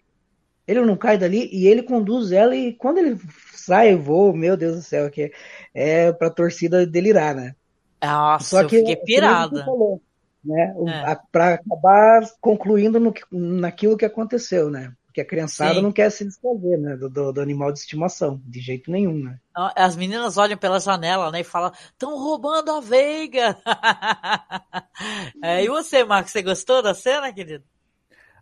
Ele 0.66 0.82
não 0.82 0.96
cai 0.96 1.16
dali 1.16 1.48
e 1.50 1.66
ele 1.66 1.82
conduz 1.82 2.30
ela 2.30 2.54
e 2.54 2.74
quando 2.74 2.98
ele 2.98 3.18
sai, 3.54 3.96
voa, 3.96 4.36
meu 4.36 4.56
Deus 4.56 4.76
do 4.76 4.82
céu, 4.82 5.10
que 5.10 5.32
é 5.74 6.12
pra 6.12 6.28
torcida 6.28 6.86
delirar, 6.86 7.34
né? 7.34 7.54
Nossa, 8.02 8.44
Só 8.44 8.64
que, 8.64 8.76
eu 8.76 8.80
fiquei 8.80 8.96
pirada. 8.96 9.64
Falou, 9.64 10.02
né? 10.44 10.74
É. 10.86 11.16
Para 11.32 11.54
acabar 11.54 12.22
concluindo 12.40 13.00
no, 13.00 13.14
naquilo 13.30 13.96
que 13.96 14.04
aconteceu, 14.04 14.70
né? 14.70 14.92
Porque 15.06 15.22
a 15.22 15.24
criançada 15.24 15.74
Sim. 15.74 15.82
não 15.82 15.90
quer 15.90 16.10
se 16.10 16.24
desfazer, 16.24 16.78
né? 16.78 16.96
Do, 16.96 17.08
do, 17.08 17.32
do, 17.32 17.40
animal 17.40 17.72
de 17.72 17.78
estimação, 17.78 18.40
de 18.44 18.60
jeito 18.60 18.90
nenhum, 18.90 19.24
né? 19.24 19.38
As 19.74 19.96
meninas 19.96 20.36
olham 20.36 20.56
pela 20.56 20.78
janela, 20.78 21.30
né? 21.30 21.40
E 21.40 21.44
falam, 21.44 21.72
estão 21.72 22.16
roubando 22.16 22.70
a 22.70 22.80
Veiga! 22.80 23.56
é, 25.42 25.64
e 25.64 25.68
você, 25.68 26.04
Marcos, 26.04 26.30
você 26.30 26.42
gostou 26.42 26.82
da 26.82 26.94
cena, 26.94 27.32
querido? 27.32 27.64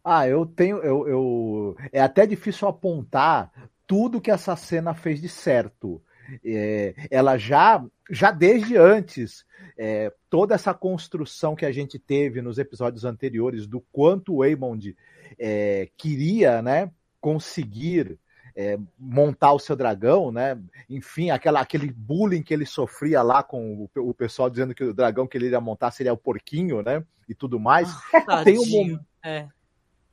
Ah, 0.09 0.28
eu 0.28 0.46
tenho. 0.46 0.76
Eu, 0.76 1.09
eu, 1.09 1.76
É 1.90 2.00
até 2.00 2.24
difícil 2.24 2.68
apontar 2.68 3.50
tudo 3.88 4.20
que 4.20 4.30
essa 4.30 4.54
cena 4.54 4.94
fez 4.94 5.20
de 5.20 5.28
certo. 5.28 6.00
É, 6.44 6.94
ela 7.11 7.36
já, 7.36 7.84
já 8.09 8.30
desde 8.30 8.76
antes, 8.76 9.44
é, 9.76 10.12
toda 10.30 10.54
essa 10.54 10.72
construção 10.72 11.57
que 11.57 11.66
a 11.66 11.72
gente 11.72 11.98
teve 11.98 12.40
nos 12.40 12.57
episódios 12.57 13.04
anteriores 13.04 13.66
do 13.66 13.80
quanto 13.92 14.36
o 14.36 14.42
Aemond 14.44 14.96
é, 15.36 15.88
queria 15.96 16.62
né, 16.62 16.88
conseguir 17.20 18.16
é, 18.54 18.78
montar 18.96 19.54
o 19.54 19.59
seu 19.59 19.74
dragão, 19.74 20.30
né? 20.30 20.57
Enfim, 20.88 21.30
aquela, 21.30 21.61
aquele 21.61 21.90
bullying 21.90 22.44
que 22.44 22.54
ele 22.54 22.64
sofria 22.64 23.22
lá 23.22 23.42
com 23.42 23.88
o, 23.96 24.09
o, 24.09 24.14
pessoal 24.14 24.48
dizendo 24.48 24.72
que 24.72 24.84
o 24.84 24.94
dragão 24.94 25.26
que 25.26 25.36
ele 25.36 25.46
iria 25.46 25.61
montar 25.61 25.90
seria 25.90 26.12
o 26.12 26.16
porquinho, 26.16 26.80
né? 26.80 27.04
E 27.28 27.34
tudo 27.34 27.59
mais. 27.59 27.92
Ah, 28.28 28.44
Tem 28.44 28.57
um, 28.57 28.98
é 29.24 29.48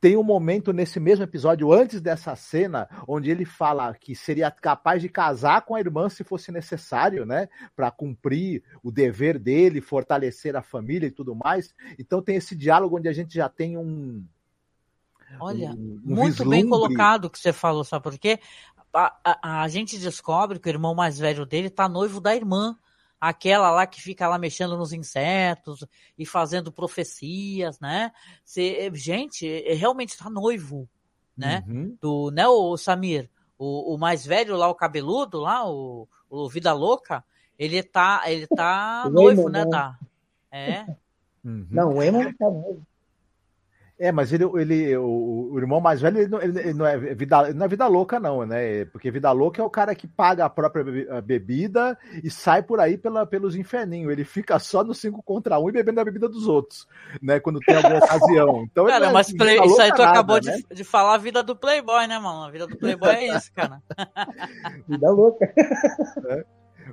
tem 0.04 0.18
um 0.18 0.24
momento 0.24 0.74
nesse 0.74 1.00
mesmo 1.00 1.24
episódio, 1.24 1.72
antes 1.72 2.02
dessa 2.02 2.36
cena, 2.36 2.90
onde 3.08 3.32
ele 3.32 3.46
fala 3.46 3.94
que 3.94 4.14
seria 4.14 4.52
capaz 4.52 5.02
de 5.02 5.08
casar 5.08 5.62
com 5.62 5.76
a 5.76 5.80
irmã 5.80 6.10
se 6.10 6.26
fosse 6.26 6.52
necessário, 6.52 7.26
né? 7.26 7.48
Para 7.74 7.90
cumprir 7.90 8.62
o 8.84 8.92
dever 8.92 9.40
dele, 9.40 9.80
fortalecer 9.80 10.58
a 10.58 10.62
família 10.62 11.08
e 11.08 11.12
tudo 11.12 11.34
mais. 11.34 11.74
Então 11.98 12.22
tem 12.22 12.36
esse 12.36 12.54
diálogo 12.54 12.98
onde 12.98 13.08
a 13.08 13.14
gente 13.14 13.34
já 13.34 13.48
tem 13.48 13.78
um. 13.78 14.26
Olha, 15.40 15.70
um, 15.70 16.02
um 16.06 16.16
muito 16.16 16.32
vislumbre. 16.32 16.60
bem 16.60 16.70
colocado 16.70 17.30
que 17.30 17.40
você 17.40 17.54
falou, 17.54 17.86
sabe 17.86 18.04
por 18.04 18.20
quê? 18.20 18.42
A, 18.94 19.16
a, 19.24 19.64
a 19.64 19.68
gente 19.70 19.98
descobre 19.98 20.60
que 20.60 20.68
o 20.68 20.70
irmão 20.70 20.94
mais 20.94 21.18
velho 21.18 21.46
dele 21.46 21.70
tá 21.70 21.88
noivo 21.88 22.20
da 22.20 22.36
irmã 22.36 22.78
aquela 23.24 23.72
lá 23.72 23.88
que 23.88 24.02
fica 24.02 24.28
lá 24.28 24.38
mexendo 24.38 24.78
nos 24.78 24.92
insetos 24.92 25.86
e 26.18 26.26
fazendo 26.26 26.74
profecias, 26.74 27.80
né? 27.80 28.12
Cê, 28.44 28.92
gente, 28.94 29.48
realmente 29.76 30.10
está 30.10 30.30
noivo, 30.30 30.90
né? 31.36 31.64
Uhum. 31.66 31.98
Do, 32.02 32.32
né, 32.32 32.46
o 32.46 32.76
Samir? 32.76 33.30
O, 33.58 33.94
o, 33.94 33.98
mais 33.98 34.26
velho 34.26 34.58
lá, 34.58 34.68
o 34.68 34.76
cabeludo 34.76 35.40
lá, 35.40 35.66
o, 35.66 36.06
o 36.30 36.50
Vida 36.50 36.74
Louca, 36.74 37.24
ele 37.58 37.82
tá, 37.82 38.24
ele 38.26 38.46
tá 38.46 39.10
noivo, 39.10 39.48
né, 39.48 39.64
né? 39.64 39.70
Da, 39.70 39.98
é. 40.52 40.86
Uhum. 41.46 41.68
Não, 41.72 41.94
o 41.94 42.04
Emo 42.04 42.20
tá 42.38 42.50
noivo. 42.50 42.86
É, 44.00 44.12
mas 44.12 44.34
ele, 44.34 44.44
ele 44.56 44.98
o, 44.98 45.50
o 45.52 45.60
irmão 45.60 45.80
mais 45.80 46.02
velho, 46.02 46.18
ele 46.18 46.28
não, 46.28 46.42
ele 46.42 46.74
não, 46.74 46.86
é 46.86 46.98
vida, 46.98 47.54
não 47.54 47.66
é 47.66 47.70
vida 47.70 47.88
louca, 47.88 48.20
não, 48.20 48.44
né? 48.44 48.86
Porque 48.86 49.12
vida 49.12 49.32
louca 49.32 49.62
é 49.62 49.66
o 49.66 49.70
cara 49.70 49.94
que 49.94 50.08
paga 50.08 50.46
a 50.46 50.50
própria 50.50 51.22
bebida 51.22 51.98
e 52.24 52.30
sai 52.30 52.64
por 52.64 52.80
aí 52.80 52.98
pela, 52.98 53.26
pelos 53.26 53.56
inferninhos. 53.56 54.12
Ele 54.12 54.24
fica 54.24 54.58
só 54.58 54.84
no 54.84 54.96
5 54.96 55.22
contra 55.22 55.60
1 55.60 55.64
um 55.64 55.70
e 55.70 55.72
bebendo 55.72 56.02
a 56.02 56.06
bebida 56.06 56.28
dos 56.28 56.48
outros, 56.48 56.88
né? 57.22 57.40
Quando 57.40 57.60
tem 57.60 57.76
alguma 57.76 58.00
ocasião. 58.04 58.64
Então, 58.64 58.88
cara, 58.88 59.08
é, 59.10 59.12
mas 59.12 59.32
play, 59.32 59.60
isso 59.64 59.82
aí 59.82 59.92
tu 59.92 60.00
nada, 60.00 60.12
acabou 60.12 60.42
né? 60.42 60.58
de, 60.70 60.76
de 60.76 60.84
falar 60.84 61.14
a 61.14 61.20
vida 61.20 61.44
do 61.44 61.56
Playboy, 61.56 62.08
né, 62.08 62.18
mano? 62.18 62.44
A 62.44 62.52
vida 62.52 62.66
do 62.66 62.76
Playboy 62.76 63.10
é 63.10 63.38
isso, 63.38 63.54
cara. 63.54 63.82
vida 64.90 65.12
louca. 65.12 65.46
É. 66.30 66.46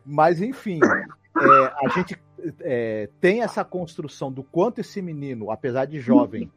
Mas, 0.05 0.41
enfim, 0.43 0.81
é, 0.85 1.87
a 1.87 1.89
gente 1.89 2.21
é, 2.61 3.09
tem 3.21 3.43
essa 3.43 3.65
construção 3.65 4.31
do 4.31 4.43
quanto 4.43 4.81
esse 4.81 5.01
menino, 5.01 5.51
apesar 5.51 5.87
de 5.87 5.99
jovem, 5.99 6.51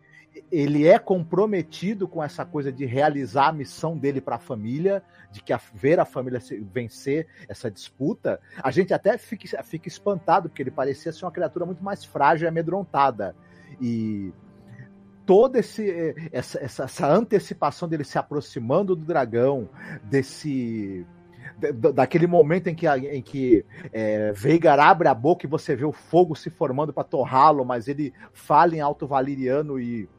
ele 0.52 0.88
é 0.88 0.98
comprometido 0.98 2.08
com 2.08 2.24
essa 2.24 2.46
coisa 2.46 2.72
de 2.72 2.86
realizar 2.86 3.50
a 3.50 3.54
missão 3.54 3.98
dele 3.98 4.22
para 4.22 4.36
a 4.36 4.40
família, 4.40 5.04
de 5.32 5.42
que 5.42 5.54
a, 5.54 5.60
ver 5.74 6.00
a 6.00 6.06
família 6.06 6.40
vencer 6.72 7.28
essa 7.48 7.70
disputa. 7.70 8.40
A 8.62 8.72
gente 8.72 8.94
até 8.94 9.18
fica, 9.18 9.62
fica 9.64 9.88
espantado, 9.88 10.50
porque 10.50 10.64
ele 10.64 10.72
parecia 10.72 11.12
ser 11.12 11.26
uma 11.26 11.32
criatura 11.32 11.66
muito 11.66 11.84
mais 11.84 12.04
frágil 12.04 12.46
e 12.46 12.50
amedrontada. 12.50 13.36
E 13.82 14.34
toda 15.26 15.60
esse, 15.60 16.16
essa, 16.32 16.60
essa, 16.60 16.84
essa 16.84 17.08
antecipação 17.08 17.88
dele 17.88 18.04
se 18.04 18.18
aproximando 18.18 18.96
do 18.96 19.06
dragão, 19.06 19.70
desse 20.04 21.06
daquele 21.94 22.26
momento 22.26 22.68
em 22.68 22.76
que, 22.76 22.88
em 22.88 23.22
que 23.22 23.66
é, 23.92 24.32
Veigar 24.32 24.80
abre 24.80 25.08
a 25.08 25.14
boca 25.14 25.46
e 25.46 25.50
você 25.50 25.76
vê 25.76 25.86
o 25.86 25.92
fogo 25.92 26.36
se 26.36 26.50
formando 26.50 26.92
para 26.92 27.04
torrá-lo, 27.04 27.64
mas 27.64 27.88
ele 27.88 28.14
fala 28.34 28.76
em 28.76 28.80
alto 28.80 29.06
valiriano 29.06 29.80
e 29.80 30.10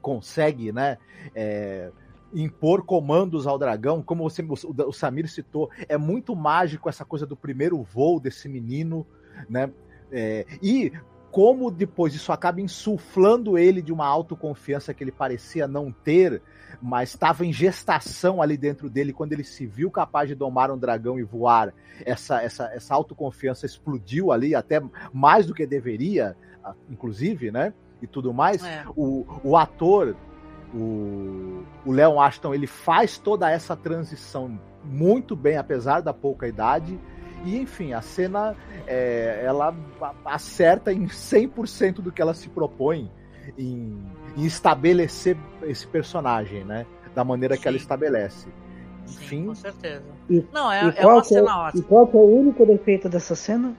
consegue, 0.00 0.72
né? 0.72 0.98
É, 1.34 1.90
impor 2.32 2.84
comandos 2.84 3.46
ao 3.46 3.58
dragão, 3.58 4.02
como 4.02 4.22
você, 4.22 4.42
o, 4.42 4.88
o 4.88 4.92
Samir 4.92 5.28
citou, 5.28 5.70
é 5.88 5.96
muito 5.96 6.34
mágico 6.34 6.88
essa 6.88 7.04
coisa 7.04 7.26
do 7.26 7.36
primeiro 7.36 7.82
voo 7.82 8.20
desse 8.20 8.48
menino, 8.48 9.06
né? 9.48 9.70
É, 10.12 10.46
e 10.62 10.92
como 11.30 11.70
depois 11.70 12.14
isso 12.14 12.32
acaba 12.32 12.60
insuflando 12.60 13.56
ele 13.56 13.80
de 13.80 13.92
uma 13.92 14.06
autoconfiança 14.06 14.92
que 14.92 15.04
ele 15.04 15.12
parecia 15.12 15.68
não 15.68 15.92
ter, 15.92 16.42
mas 16.82 17.10
estava 17.10 17.46
em 17.46 17.52
gestação 17.52 18.42
ali 18.42 18.56
dentro 18.56 18.90
dele 18.90 19.12
quando 19.12 19.32
ele 19.32 19.44
se 19.44 19.64
viu 19.66 19.90
capaz 19.90 20.28
de 20.28 20.34
domar 20.34 20.70
um 20.70 20.78
dragão 20.78 21.18
e 21.18 21.22
voar. 21.22 21.72
Essa, 22.04 22.42
essa, 22.42 22.64
essa 22.74 22.94
autoconfiança 22.94 23.64
explodiu 23.64 24.32
ali, 24.32 24.54
até 24.54 24.82
mais 25.12 25.46
do 25.46 25.54
que 25.54 25.66
deveria, 25.66 26.36
inclusive, 26.88 27.50
né? 27.50 27.72
E 28.02 28.06
tudo 28.06 28.32
mais, 28.32 28.64
é. 28.64 28.84
o, 28.96 29.26
o 29.42 29.56
ator, 29.56 30.16
o, 30.74 31.62
o 31.84 31.92
Leon 31.92 32.20
Ashton, 32.20 32.54
ele 32.54 32.66
faz 32.66 33.18
toda 33.18 33.50
essa 33.50 33.76
transição 33.76 34.58
muito 34.84 35.36
bem, 35.36 35.56
apesar 35.56 36.00
da 36.00 36.12
pouca 36.12 36.48
idade. 36.48 36.98
E, 37.44 37.56
enfim, 37.56 37.92
a 37.92 38.02
cena, 38.02 38.54
é, 38.86 39.42
ela 39.44 39.74
acerta 40.24 40.92
em 40.92 41.06
100% 41.06 41.96
do 41.96 42.12
que 42.12 42.20
ela 42.20 42.34
se 42.34 42.48
propõe 42.48 43.10
em, 43.56 43.98
em, 44.36 44.44
estabelecer 44.44 45.36
esse 45.62 45.86
personagem, 45.86 46.64
né? 46.64 46.86
Da 47.14 47.24
maneira 47.24 47.56
Sim. 47.56 47.62
que 47.62 47.68
ela 47.68 47.76
estabelece. 47.76 48.48
Enfim. 49.04 49.40
Sim, 49.40 49.46
com 49.46 49.54
certeza. 49.54 50.04
E, 50.28 50.44
Não, 50.52 50.70
é, 50.70 50.94
é 50.96 51.06
uma 51.06 51.24
cena 51.24 51.50
é, 51.50 51.54
ótima. 51.54 51.80
E 51.80 51.82
qual 51.88 52.06
que 52.06 52.16
é 52.16 52.20
o 52.20 52.38
único 52.38 52.66
defeito 52.66 53.08
dessa 53.08 53.34
cena? 53.34 53.74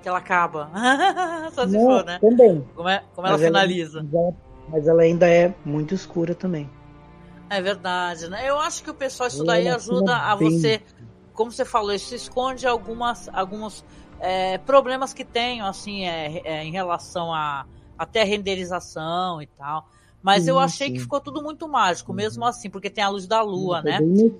Que 0.00 0.08
ela 0.08 0.18
acaba. 0.18 0.70
Só 1.54 1.66
se 1.66 1.76
Não, 1.76 1.84
for, 1.84 2.04
né? 2.04 2.18
Também. 2.18 2.66
Como, 2.74 2.88
é, 2.88 3.04
como 3.14 3.26
ela 3.26 3.38
finaliza. 3.38 4.06
Ela, 4.12 4.34
mas 4.68 4.88
ela 4.88 5.02
ainda 5.02 5.28
é 5.28 5.54
muito 5.64 5.94
escura 5.94 6.34
também. 6.34 6.68
É 7.48 7.60
verdade, 7.60 8.28
né? 8.28 8.48
Eu 8.48 8.58
acho 8.58 8.82
que 8.82 8.90
o 8.90 8.94
pessoal, 8.94 9.28
isso 9.28 9.42
daí 9.44 9.68
ajuda 9.68 10.16
a 10.16 10.36
você, 10.36 10.80
como 11.34 11.50
você 11.50 11.64
falou, 11.64 11.92
isso 11.92 12.14
esconde 12.14 12.64
algumas, 12.66 13.28
alguns 13.32 13.84
é, 14.20 14.58
problemas 14.58 15.12
que 15.12 15.24
tenho, 15.24 15.66
assim, 15.66 16.04
é, 16.04 16.42
é, 16.44 16.64
em 16.64 16.70
relação 16.70 17.34
a 17.34 17.66
até 17.98 18.22
renderização 18.22 19.42
e 19.42 19.46
tal. 19.46 19.88
Mas 20.22 20.44
sim, 20.44 20.50
eu 20.50 20.58
achei 20.58 20.88
sim. 20.88 20.94
que 20.94 21.00
ficou 21.00 21.20
tudo 21.20 21.42
muito 21.42 21.66
mágico, 21.68 22.12
mesmo 22.12 22.44
assim, 22.44 22.70
porque 22.70 22.88
tem 22.88 23.02
a 23.02 23.08
luz 23.08 23.26
da 23.26 23.42
lua, 23.42 23.82
né? 23.82 24.00
né? 24.00 24.30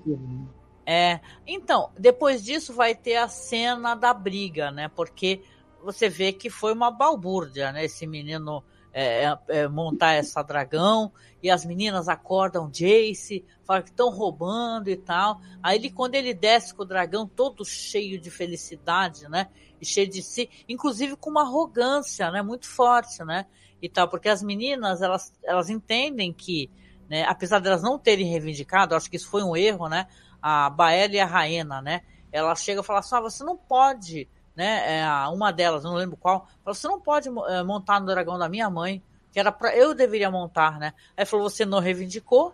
É, 0.93 1.21
então, 1.47 1.89
depois 1.97 2.43
disso 2.43 2.73
vai 2.73 2.93
ter 2.93 3.15
a 3.15 3.29
cena 3.29 3.95
da 3.95 4.13
briga, 4.13 4.71
né? 4.71 4.89
Porque 4.89 5.41
você 5.81 6.09
vê 6.09 6.33
que 6.33 6.49
foi 6.49 6.73
uma 6.73 6.91
balbúrdia, 6.91 7.71
né? 7.71 7.85
Esse 7.85 8.05
menino 8.05 8.61
é, 8.91 9.23
é, 9.23 9.37
é 9.47 9.67
montar 9.69 10.15
essa 10.15 10.43
dragão 10.43 11.09
e 11.41 11.49
as 11.49 11.63
meninas 11.63 12.09
acordam 12.09 12.69
Jace, 12.69 13.45
falam 13.63 13.83
que 13.83 13.89
estão 13.89 14.09
roubando 14.09 14.89
e 14.89 14.97
tal. 14.97 15.39
Aí 15.63 15.77
ele, 15.77 15.89
quando 15.91 16.15
ele 16.15 16.33
desce 16.33 16.75
com 16.75 16.83
o 16.83 16.85
dragão 16.85 17.25
todo 17.25 17.63
cheio 17.63 18.19
de 18.19 18.29
felicidade, 18.29 19.29
né? 19.29 19.47
E 19.79 19.85
cheio 19.85 20.09
de 20.09 20.21
si, 20.21 20.49
inclusive 20.67 21.15
com 21.15 21.29
uma 21.29 21.43
arrogância, 21.43 22.29
né? 22.31 22.41
Muito 22.41 22.67
forte, 22.67 23.23
né? 23.23 23.45
E 23.81 23.87
tal, 23.87 24.09
porque 24.09 24.27
as 24.27 24.43
meninas 24.43 25.01
elas, 25.01 25.31
elas 25.41 25.69
entendem 25.69 26.33
que, 26.33 26.69
né? 27.09 27.23
Apesar 27.29 27.59
delas 27.59 27.81
não 27.81 27.97
terem 27.97 28.27
reivindicado, 28.27 28.93
acho 28.93 29.09
que 29.09 29.15
isso 29.15 29.29
foi 29.29 29.41
um 29.41 29.55
erro, 29.55 29.87
né? 29.87 30.05
A 30.41 30.69
Baela 30.69 31.13
e 31.13 31.19
a 31.19 31.25
Raena, 31.25 31.81
né? 31.81 32.01
Ela 32.31 32.55
chega 32.55 32.81
e 32.81 32.83
fala 32.83 32.99
assim: 32.99 33.15
ah, 33.15 33.21
você 33.21 33.43
não 33.43 33.57
pode, 33.57 34.27
né? 34.55 34.99
É, 34.99 35.07
uma 35.27 35.51
delas, 35.51 35.83
não 35.83 35.93
lembro 35.93 36.17
qual, 36.17 36.47
fala, 36.63 36.73
você 36.73 36.87
não 36.87 36.99
pode 36.99 37.29
é, 37.29 37.63
montar 37.63 37.99
no 37.99 38.05
dragão 38.05 38.37
da 38.37 38.49
minha 38.49 38.69
mãe, 38.69 39.03
que 39.31 39.39
era 39.39 39.51
para 39.51 39.75
eu 39.75 39.93
deveria 39.93 40.31
montar, 40.31 40.79
né? 40.79 40.93
Aí 41.15 41.25
falou: 41.25 41.49
você 41.49 41.65
não 41.65 41.79
reivindicou, 41.79 42.53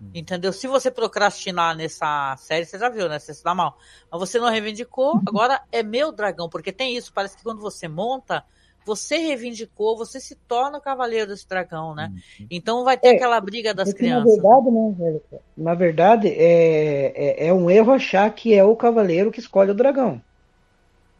hum. 0.00 0.10
Entendeu? 0.14 0.52
Se 0.52 0.66
você 0.66 0.90
procrastinar 0.90 1.76
nessa 1.76 2.36
série, 2.38 2.64
você 2.64 2.78
já 2.78 2.88
viu, 2.88 3.08
né? 3.08 3.18
Você 3.18 3.34
se 3.34 3.44
dá 3.44 3.54
mal. 3.54 3.78
Mas 4.10 4.20
você 4.20 4.38
não 4.38 4.48
reivindicou, 4.48 5.20
agora 5.26 5.62
é 5.70 5.82
meu 5.82 6.10
dragão, 6.12 6.48
porque 6.48 6.72
tem 6.72 6.96
isso. 6.96 7.12
Parece 7.12 7.36
que 7.36 7.42
quando 7.42 7.60
você 7.60 7.86
monta, 7.88 8.44
você 8.88 9.18
reivindicou, 9.18 9.98
você 9.98 10.18
se 10.18 10.34
torna 10.34 10.78
o 10.78 10.80
cavaleiro 10.80 11.28
desse 11.28 11.46
dragão, 11.46 11.94
né? 11.94 12.10
Uhum. 12.40 12.46
Então 12.50 12.84
vai 12.84 12.96
ter 12.96 13.08
é, 13.08 13.16
aquela 13.16 13.38
briga 13.38 13.74
das 13.74 13.92
crianças. 13.92 14.38
Na 14.38 14.42
verdade, 14.42 14.70
né, 14.70 15.38
na 15.56 15.74
verdade 15.74 16.28
é, 16.28 17.12
é, 17.14 17.48
é, 17.48 17.52
um 17.52 17.68
erro 17.68 17.92
achar 17.92 18.34
que 18.34 18.54
é 18.54 18.64
o 18.64 18.74
cavaleiro 18.74 19.30
que 19.30 19.40
escolhe 19.40 19.70
o 19.70 19.74
dragão. 19.74 20.22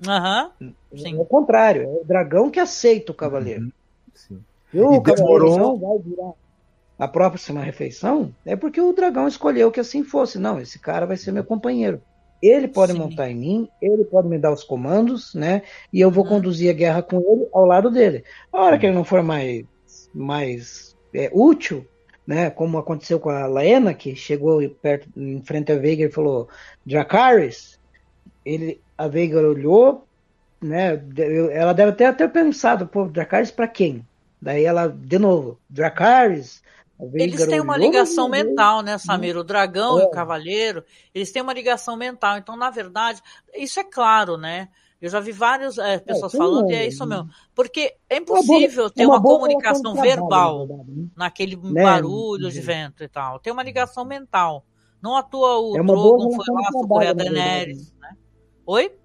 Aham. 0.07 0.51
Uhum. 0.59 0.73
É 0.95 1.21
o 1.21 1.25
contrário, 1.27 1.83
é 1.83 1.87
o 1.87 2.05
dragão 2.05 2.51
que 2.51 2.59
aceita 2.59 3.13
o 3.13 3.15
cavaleiro. 3.15 3.65
Uhum. 3.65 3.73
Sim. 4.15 4.45
E 4.73 4.81
o 4.81 4.95
e 4.95 5.03
cavaleiro 5.03 5.45
demorou... 5.45 5.59
não 5.59 5.77
vai 5.77 5.99
virar 5.99 6.33
a 6.99 7.07
próxima 7.07 7.61
refeição, 7.61 8.35
é 8.45 8.57
porque 8.57 8.81
o 8.81 8.95
dragão 8.95 9.29
escolheu 9.29 9.71
que 9.71 9.79
assim 9.79 10.03
fosse. 10.03 10.39
Não, 10.39 10.59
esse 10.59 10.79
cara 10.79 11.07
vai 11.07 11.19
ser 11.19 11.33
meu 11.33 11.45
companheiro. 11.45 12.01
Ele 12.43 12.69
pode 12.69 12.93
Sim. 12.93 12.99
montar 12.99 13.31
em 13.31 13.35
mim, 13.35 13.69
ele 13.83 14.05
pode 14.05 14.29
me 14.29 14.39
dar 14.39 14.53
os 14.53 14.63
comandos, 14.63 15.35
né? 15.35 15.63
E 15.93 16.01
eu 16.01 16.11
vou 16.11 16.25
uhum. 16.25 16.31
conduzir 16.31 16.71
a 16.71 16.75
guerra 16.75 17.03
com 17.03 17.17
ele 17.19 17.49
ao 17.53 17.65
lado 17.65 17.91
dele. 17.91 18.25
A 18.53 18.63
hora 18.63 18.79
que 18.79 18.87
ele 18.87 18.95
não 18.95 19.05
for 19.05 19.23
mais, 19.23 19.65
mais 20.15 20.97
é, 21.13 21.31
útil, 21.33 21.85
né? 22.27 22.51
Como 22.51 22.79
aconteceu 22.79 23.19
com 23.19 23.31
a 23.31 23.47
Laena, 23.47 23.95
que 23.95 24.15
chegou 24.15 24.69
perto, 24.71 25.09
em 25.17 25.43
frente 25.43 25.73
a 25.73 25.77
Veiga 25.77 26.05
e 26.05 26.11
falou: 26.11 26.49
Dracarys. 26.85 27.79
Ele, 28.45 28.81
a 28.97 29.09
Veiga 29.09 29.41
olhou, 29.41 30.07
né? 30.61 31.03
Ela 31.53 31.73
deve 31.73 31.91
até 31.91 32.13
ter 32.13 32.29
pensado: 32.29 32.87
pô, 32.87 33.07
Dracarys 33.07 33.51
para 33.51 33.67
quem? 33.67 34.07
Daí 34.41 34.65
ela, 34.65 34.87
de 34.89 35.19
novo, 35.19 35.59
Dracarys, 35.69 36.63
eles 37.15 37.47
têm 37.47 37.61
uma 37.61 37.77
ligação 37.77 38.29
mental, 38.29 38.83
né, 38.83 38.99
Samir? 38.99 39.37
O 39.37 39.45
dragão 39.45 39.99
é. 39.99 40.03
e 40.03 40.07
o 40.07 40.11
cavaleiro, 40.11 40.85
eles 41.15 41.31
têm 41.31 41.43
uma 41.43 41.53
ligação 41.53 41.97
mental. 41.97 42.39
Então, 42.39 42.57
na 42.57 42.71
verdade, 42.71 43.23
isso 43.55 43.79
é 43.79 43.85
claro, 43.85 44.37
né? 44.37 44.69
Eu 45.01 45.09
já 45.09 45.21
vi 45.21 45.31
várias 45.31 45.79
é, 45.79 45.99
pessoas 45.99 46.35
é, 46.35 46.37
falando, 46.37 46.71
e 46.71 46.75
é 46.75 46.87
isso 46.89 47.07
mesmo. 47.07 47.31
Porque 47.55 47.95
é 48.11 48.17
impossível 48.17 48.85
boa, 48.85 48.91
ter 48.91 49.07
uma, 49.07 49.17
uma 49.17 49.23
comunicação 49.23 49.95
verbal 49.95 50.67
trabalho, 50.67 50.85
né? 50.89 51.09
naquele 51.17 51.57
né? 51.57 51.85
barulho 51.85 52.51
de 52.51 52.61
vento 52.61 53.05
e 53.05 53.09
tal. 53.09 53.39
Tem 53.39 53.53
uma 53.53 53.63
ligação 53.63 54.05
mental. 54.05 54.65
Não 55.01 55.17
atua 55.17 55.61
o 55.61 55.79
é 55.79 55.83
Drogon 55.85 56.33
foi 56.33 56.53
lá 56.53 56.73
socorrer 56.73 57.11
a 57.11 57.13
Daenerys, 57.13 57.93
né? 58.01 58.17
Oi? 58.67 58.98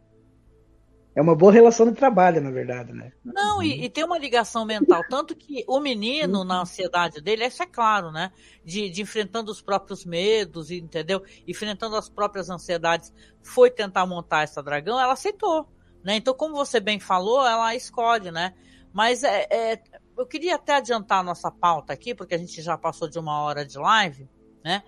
É 1.15 1.21
uma 1.21 1.35
boa 1.35 1.51
relação 1.51 1.85
de 1.85 1.93
trabalho, 1.93 2.41
na 2.41 2.49
verdade, 2.49 2.91
né? 2.91 3.11
Não, 3.23 3.61
e, 3.61 3.85
e 3.85 3.89
tem 3.89 4.03
uma 4.03 4.17
ligação 4.17 4.65
mental. 4.65 5.03
Tanto 5.07 5.35
que 5.35 5.63
o 5.67 5.79
menino, 5.79 6.43
na 6.43 6.61
ansiedade 6.61 7.21
dele, 7.21 7.45
isso 7.45 7.61
é 7.61 7.67
claro, 7.67 8.11
né? 8.11 8.31
De, 8.65 8.89
de 8.89 9.01
enfrentando 9.03 9.51
os 9.51 9.61
próprios 9.61 10.05
medos, 10.05 10.71
entendeu? 10.71 11.21
Enfrentando 11.47 11.95
as 11.95 12.09
próprias 12.09 12.49
ansiedades, 12.49 13.13
foi 13.43 13.69
tentar 13.69 14.07
montar 14.07 14.41
essa 14.41 14.63
dragão, 14.63 14.99
ela 14.99 15.13
aceitou. 15.13 15.67
Né? 16.03 16.15
Então, 16.15 16.33
como 16.33 16.55
você 16.55 16.79
bem 16.79 16.99
falou, 16.99 17.45
ela 17.45 17.75
escolhe, 17.75 18.31
né? 18.31 18.53
Mas 18.91 19.23
é, 19.23 19.47
é, 19.51 19.83
eu 20.17 20.25
queria 20.25 20.55
até 20.55 20.75
adiantar 20.75 21.19
a 21.19 21.23
nossa 21.23 21.51
pauta 21.51 21.93
aqui, 21.93 22.13
porque 22.13 22.35
a 22.35 22.37
gente 22.37 22.61
já 22.61 22.77
passou 22.77 23.07
de 23.07 23.19
uma 23.19 23.39
hora 23.41 23.65
de 23.65 23.77
live, 23.77 24.27
né? 24.63 24.83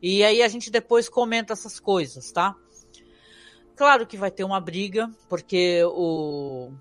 E 0.00 0.22
aí 0.22 0.42
a 0.42 0.48
gente 0.48 0.70
depois 0.70 1.08
comenta 1.08 1.52
essas 1.52 1.80
coisas, 1.80 2.30
tá? 2.30 2.54
Claro 3.78 4.08
que 4.08 4.16
vai 4.16 4.28
ter 4.28 4.42
uma 4.42 4.60
briga, 4.60 5.08
porque 5.28 5.84
o, 5.84 6.72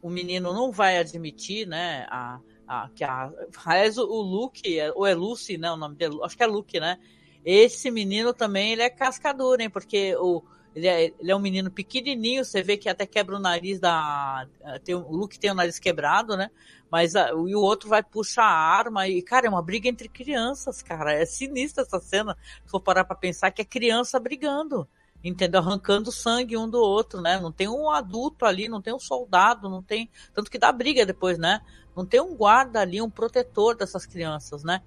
o 0.00 0.08
menino 0.08 0.52
não 0.52 0.70
vai 0.70 0.98
admitir, 0.98 1.66
né? 1.66 2.06
A, 2.08 2.38
a, 2.64 2.88
que 2.94 3.02
a, 3.02 3.28
aliás, 3.66 3.98
o 3.98 4.22
Luke, 4.22 4.62
ou 4.94 5.04
é 5.04 5.12
Lucy, 5.16 5.58
né? 5.58 5.72
O 5.72 5.76
nome 5.76 5.96
dele, 5.96 6.16
acho 6.22 6.36
que 6.36 6.44
é 6.44 6.46
Luke, 6.46 6.78
né? 6.78 7.00
Esse 7.44 7.90
menino 7.90 8.32
também 8.32 8.70
ele 8.70 8.82
é 8.82 8.88
cascador, 8.88 9.60
hein? 9.60 9.68
Porque 9.68 10.14
o, 10.14 10.44
ele, 10.76 10.86
é, 10.86 11.12
ele 11.18 11.32
é 11.32 11.34
um 11.34 11.40
menino 11.40 11.72
pequenininho, 11.72 12.44
você 12.44 12.62
vê 12.62 12.76
que 12.76 12.88
até 12.88 13.04
quebra 13.04 13.34
o 13.34 13.40
nariz 13.40 13.80
da. 13.80 14.46
Tem, 14.84 14.94
o 14.94 15.10
Luke 15.10 15.40
tem 15.40 15.50
o 15.50 15.54
nariz 15.54 15.80
quebrado, 15.80 16.36
né? 16.36 16.52
Mas 16.88 17.16
a, 17.16 17.30
e 17.30 17.56
o 17.56 17.60
outro 17.60 17.88
vai 17.88 18.04
puxar 18.04 18.44
a 18.44 18.78
arma 18.78 19.08
e, 19.08 19.20
cara, 19.22 19.48
é 19.48 19.50
uma 19.50 19.60
briga 19.60 19.88
entre 19.88 20.08
crianças, 20.08 20.84
cara. 20.84 21.14
É 21.14 21.26
sinistra 21.26 21.82
essa 21.82 21.98
cena. 21.98 22.38
Se 22.64 22.70
for 22.70 22.78
parar 22.78 23.04
pra 23.04 23.16
pensar 23.16 23.50
que 23.50 23.60
é 23.60 23.64
criança 23.64 24.20
brigando 24.20 24.88
entendeu? 25.24 25.60
Arrancando 25.60 26.12
sangue 26.12 26.56
um 26.56 26.68
do 26.68 26.78
outro, 26.78 27.20
né? 27.20 27.40
Não 27.40 27.50
tem 27.50 27.68
um 27.68 27.90
adulto 27.90 28.44
ali, 28.44 28.68
não 28.68 28.82
tem 28.82 28.94
um 28.94 28.98
soldado, 28.98 29.70
não 29.70 29.82
tem. 29.82 30.10
Tanto 30.34 30.50
que 30.50 30.58
dá 30.58 30.70
briga 30.70 31.06
depois, 31.06 31.38
né? 31.38 31.60
Não 31.96 32.04
tem 32.04 32.20
um 32.20 32.36
guarda 32.36 32.80
ali, 32.80 33.00
um 33.00 33.10
protetor 33.10 33.74
dessas 33.76 34.04
crianças, 34.04 34.62
né? 34.62 34.82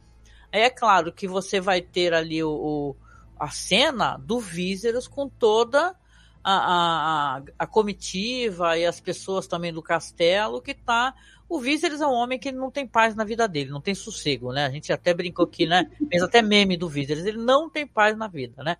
É 0.51 0.69
claro 0.69 1.11
que 1.11 1.27
você 1.27 1.59
vai 1.59 1.81
ter 1.81 2.14
ali 2.14 2.43
o, 2.43 2.51
o 2.51 2.95
a 3.39 3.49
cena 3.49 4.18
do 4.18 4.39
Viserys 4.39 5.07
com 5.07 5.30
toda 5.30 5.95
a, 6.43 7.38
a, 7.38 7.41
a, 7.59 7.68
comitiva 7.68 8.77
e 8.77 8.85
as 8.85 8.99
pessoas 8.99 9.47
também 9.47 9.73
do 9.73 9.81
castelo 9.81 10.61
que 10.61 10.73
tá. 10.73 11.14
O 11.49 11.59
Viserys 11.59 12.01
é 12.01 12.07
um 12.07 12.14
homem 12.14 12.39
que 12.39 12.51
não 12.51 12.72
tem 12.72 12.88
paz 12.88 13.15
na 13.15 13.23
vida 13.23 13.47
dele, 13.47 13.69
não 13.69 13.81
tem 13.81 13.93
sossego, 13.93 14.51
né? 14.51 14.65
A 14.65 14.69
gente 14.69 14.91
até 14.91 15.14
brincou 15.14 15.45
aqui, 15.45 15.65
né? 15.65 15.89
Fez 16.09 16.23
até 16.23 16.41
meme 16.41 16.77
do 16.77 16.89
Viserys, 16.89 17.26
ele 17.26 17.38
não 17.38 17.69
tem 17.69 17.85
paz 17.85 18.18
na 18.18 18.27
vida, 18.27 18.64
né? 18.64 18.77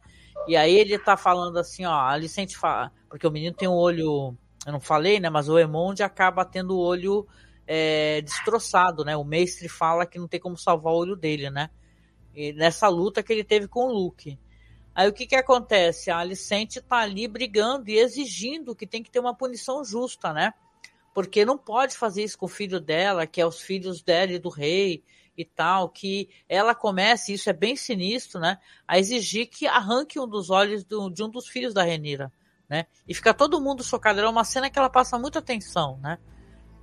E 0.48 0.56
aí 0.56 0.76
ele 0.76 0.98
tá 0.98 1.18
falando 1.18 1.58
assim, 1.58 1.86
ó, 1.86 1.92
a 1.92 2.12
Alicente 2.12 2.58
fala, 2.58 2.92
porque 3.10 3.28
o 3.28 3.32
menino 3.32 3.56
tem 3.56 3.68
um 3.68 3.74
olho, 3.74 4.36
eu 4.66 4.72
não 4.72 4.80
falei, 4.80 5.20
né, 5.20 5.30
mas 5.30 5.50
o 5.50 5.60
Emond 5.60 6.02
acaba 6.02 6.46
tendo 6.46 6.76
o 6.76 6.80
olho 6.80 7.28
é, 7.68 8.22
destroçado, 8.22 9.04
né? 9.04 9.16
O 9.18 9.26
mestre 9.26 9.68
fala 9.68 10.06
que 10.06 10.18
não 10.18 10.28
tem 10.28 10.40
como 10.40 10.58
salvar 10.58 10.94
o 10.94 10.98
olho 10.98 11.16
dele, 11.16 11.50
né? 11.50 11.70
E 12.34 12.54
nessa 12.54 12.88
luta 12.88 13.22
que 13.22 13.34
ele 13.34 13.44
teve 13.44 13.68
com 13.68 13.88
o 13.88 13.92
Luke. 13.92 14.40
Aí 14.96 15.08
o 15.08 15.14
que 15.14 15.28
que 15.28 15.36
acontece? 15.36 16.10
A 16.10 16.18
Alicente 16.18 16.82
tá 16.82 16.98
ali 16.98 17.28
brigando 17.28 17.90
e 17.90 18.00
exigindo 18.00 18.76
que 18.76 18.88
tem 18.88 19.04
que 19.04 19.12
ter 19.12 19.20
uma 19.20 19.36
punição 19.36 19.84
justa, 19.84 20.32
né? 20.32 20.54
Porque 21.14 21.44
não 21.44 21.58
pode 21.58 21.98
fazer 21.98 22.24
isso 22.24 22.38
com 22.38 22.46
o 22.46 22.50
filho 22.50 22.80
dela, 22.80 23.28
que 23.28 23.42
é 23.42 23.46
os 23.46 23.62
filhos 23.62 24.02
dela 24.02 24.32
e 24.32 24.40
do 24.40 24.50
rei, 24.50 25.04
e 25.38 25.46
tal, 25.46 25.88
que 25.88 26.30
ela 26.50 26.74
comece, 26.74 27.32
isso 27.32 27.50
é 27.50 27.54
bem 27.54 27.76
sinistro, 27.76 28.40
né, 28.42 28.58
a 28.88 28.98
exigir 28.98 29.48
que 29.48 29.68
arranque 29.68 30.20
um 30.20 30.28
dos 30.28 30.50
olhos 30.50 30.84
do, 30.84 31.12
de 31.12 31.24
um 31.24 31.30
dos 31.30 31.48
filhos 31.48 31.74
da 31.76 31.84
Renira, 31.84 32.32
né, 32.68 32.88
e 33.08 33.14
fica 33.14 33.34
todo 33.34 33.62
mundo 33.62 33.84
chocado. 33.84 34.20
É 34.20 34.28
uma 34.28 34.44
cena 34.44 34.70
que 34.70 34.80
ela 34.80 34.90
passa 34.90 35.20
muita 35.20 35.40
atenção, 35.40 36.00
né. 36.02 36.18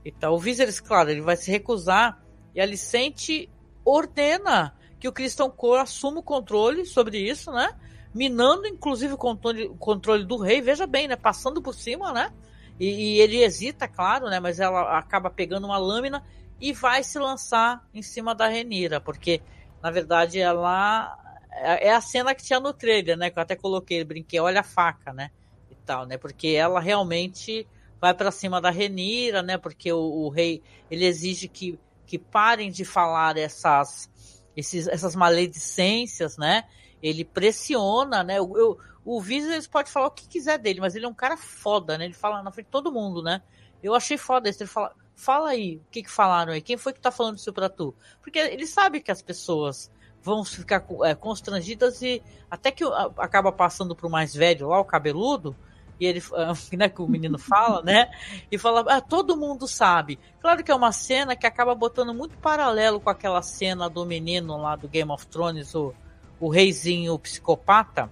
Então, 0.05 0.35
o 0.35 0.39
Viserys, 0.39 0.81
claro, 0.81 1.11
ele 1.11 1.23
vai 1.23 1.37
se 1.37 1.51
recusar 1.51 2.23
e 2.55 2.61
a 2.61 2.63
Alicente 2.63 3.51
ordena 3.85 4.77
que 5.01 5.09
o 5.09 5.13
Cristão 5.13 5.51
Cor 5.51 5.81
assuma 5.81 6.21
o 6.21 6.23
controle 6.23 6.87
sobre 6.87 7.19
isso, 7.19 7.51
né, 7.51 7.77
minando 8.15 8.69
inclusive 8.69 9.15
o 9.15 9.19
controle, 9.19 9.67
o 9.67 9.75
controle 9.75 10.25
do 10.25 10.37
rei, 10.37 10.61
veja 10.61 10.87
bem, 10.87 11.09
né, 11.09 11.17
passando 11.17 11.61
por 11.61 11.75
cima, 11.75 12.13
né, 12.13 12.33
e, 12.79 13.17
e 13.17 13.21
ele 13.21 13.43
hesita, 13.43 13.89
claro, 13.89 14.27
né, 14.27 14.39
mas 14.39 14.61
ela 14.61 14.97
acaba 14.97 15.29
pegando 15.29 15.67
uma 15.67 15.77
lâmina 15.77 16.25
e 16.61 16.73
vai 16.73 17.03
se 17.03 17.19
lançar 17.19 17.87
em 17.93 18.03
cima 18.03 18.35
da 18.35 18.49
Renira, 18.49 19.01
porque 19.01 19.43
na 19.83 19.91
verdade 19.91 20.39
ela 20.39 21.17
é, 21.51 21.89
é 21.89 21.95
a 21.95 22.01
cena 22.01 22.35
que 22.35 22.43
tinha 22.43 22.59
no 22.59 22.73
trailer, 22.73 23.17
né? 23.17 23.31
Que 23.31 23.39
eu 23.39 23.43
até 23.43 23.55
coloquei, 23.57 24.03
brinquei, 24.05 24.41
olha 24.41 24.61
a 24.61 24.65
faca, 24.65 25.13
né? 25.13 25.31
E 25.71 25.75
tal, 25.75 26.07
né? 26.07 26.17
Porque 26.17 26.49
ela 26.49 26.81
realmente 26.81 27.67
vai 28.01 28.13
para 28.13 28.31
cima 28.31 28.61
da 28.61 28.71
Renira, 28.71 29.43
né? 29.43 29.57
Porque 29.57 29.93
o, 29.93 29.99
o, 29.99 30.29
rei 30.29 30.63
ele 30.91 31.05
exige 31.05 31.49
que, 31.49 31.79
que 32.07 32.19
parem 32.19 32.71
de 32.71 32.85
falar 32.85 33.37
essas 33.37 34.11
esses, 34.57 34.87
essas 34.87 35.17
maledicências, 35.17 36.37
né? 36.37 36.65
Ele 37.03 37.25
pressiona, 37.25 38.23
né? 38.23 38.39
Eu, 38.39 38.53
eu, 38.57 38.79
o 39.05 39.21
Viserys 39.21 39.67
pode 39.67 39.91
falar 39.91 40.07
o 40.07 40.11
que 40.11 40.29
quiser 40.29 40.59
dele, 40.59 40.81
mas 40.81 40.95
ele 40.95 41.07
é 41.07 41.09
um 41.09 41.15
cara 41.15 41.37
foda, 41.37 41.99
né? 41.99 42.05
Ele 42.05 42.15
fala 42.15 42.43
na 42.43 42.51
frente 42.51 42.67
de 42.67 42.73
todo 42.73 42.93
mundo, 42.93 43.23
né? 43.23 43.43
Eu 43.83 43.95
achei 43.95 44.17
foda 44.17 44.49
isso. 44.49 44.63
Ele 44.63 44.71
fala, 44.71 44.95
Fala 45.17 45.51
aí, 45.51 45.77
o 45.77 45.91
que, 45.91 46.03
que 46.03 46.11
falaram 46.11 46.53
aí? 46.53 46.61
Quem 46.61 46.77
foi 46.77 46.93
que 46.93 47.01
tá 47.01 47.11
falando 47.11 47.39
isso 47.39 47.53
pra 47.53 47.69
tu? 47.69 47.95
Porque 48.21 48.39
ele 48.39 48.67
sabe 48.67 49.01
que 49.01 49.13
as 49.13 49.23
pessoas 49.23 49.91
vão 50.21 50.45
ficar 50.45 50.85
é, 51.05 51.15
constrangidas 51.15 52.03
e 52.03 52.23
até 52.51 52.71
que 52.71 52.83
acaba 53.19 53.53
passando 53.53 53.95
pro 53.95 54.11
mais 54.11 54.35
velho 54.35 54.69
lá, 54.69 54.81
o 54.81 54.85
cabeludo, 54.85 55.55
e 56.01 56.07
ele, 56.07 56.23
né, 56.77 56.89
que 56.89 57.01
o 57.01 57.07
menino 57.07 57.39
fala, 57.39 57.83
né? 57.83 58.11
E 58.51 58.59
fala, 58.59 58.85
ah, 58.89 59.01
todo 59.01 59.37
mundo 59.37 59.69
sabe. 59.69 60.19
Claro 60.41 60.65
que 60.65 60.73
é 60.73 60.75
uma 60.75 60.93
cena 60.93 61.37
que 61.37 61.47
acaba 61.47 61.75
botando 61.75 62.13
muito 62.13 62.37
paralelo 62.39 63.01
com 63.01 63.11
aquela 63.11 63.43
cena 63.43 63.89
do 63.89 64.05
menino 64.05 64.57
lá 64.57 64.75
do 64.77 64.89
Game 64.89 65.11
of 65.13 65.27
Thrones, 65.27 65.75
o, 65.75 65.95
o 66.41 66.49
reizinho 66.49 67.19
psicopata, 67.19 68.11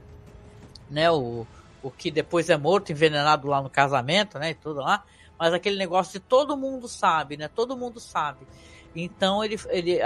né? 0.88 1.10
O, 1.10 1.46
o 1.82 1.90
que 1.90 2.10
depois 2.10 2.48
é 2.48 2.56
morto, 2.56 2.92
envenenado 2.92 3.48
lá 3.48 3.60
no 3.60 3.68
casamento, 3.70 4.38
né? 4.38 4.50
E 4.50 4.54
tudo 4.54 4.80
lá 4.80 5.02
mas 5.43 5.52
aquele 5.52 5.77
negócio 5.77 6.12
de 6.12 6.20
todo 6.20 6.56
mundo 6.56 6.86
sabe, 6.86 7.36
né? 7.36 7.48
Todo 7.48 7.77
mundo 7.77 7.98
sabe. 7.98 8.47
Então 8.94 9.43
ele, 9.43 9.59
ele, 9.70 9.98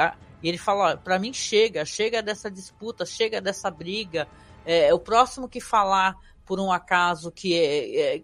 ele 0.43 0.57
fala, 0.57 0.97
para 0.97 1.19
mim 1.19 1.31
chega, 1.31 1.85
chega 1.85 2.23
dessa 2.23 2.51
disputa, 2.51 3.05
chega 3.05 3.39
dessa 3.39 3.71
briga. 3.71 4.27
É, 4.65 4.95
o 4.95 4.99
próximo 4.99 5.47
que 5.47 5.61
falar 5.61 6.17
por 6.43 6.59
um 6.59 6.73
acaso 6.73 7.31
que, 7.31 7.53
é, 7.53 8.17
é, 8.17 8.23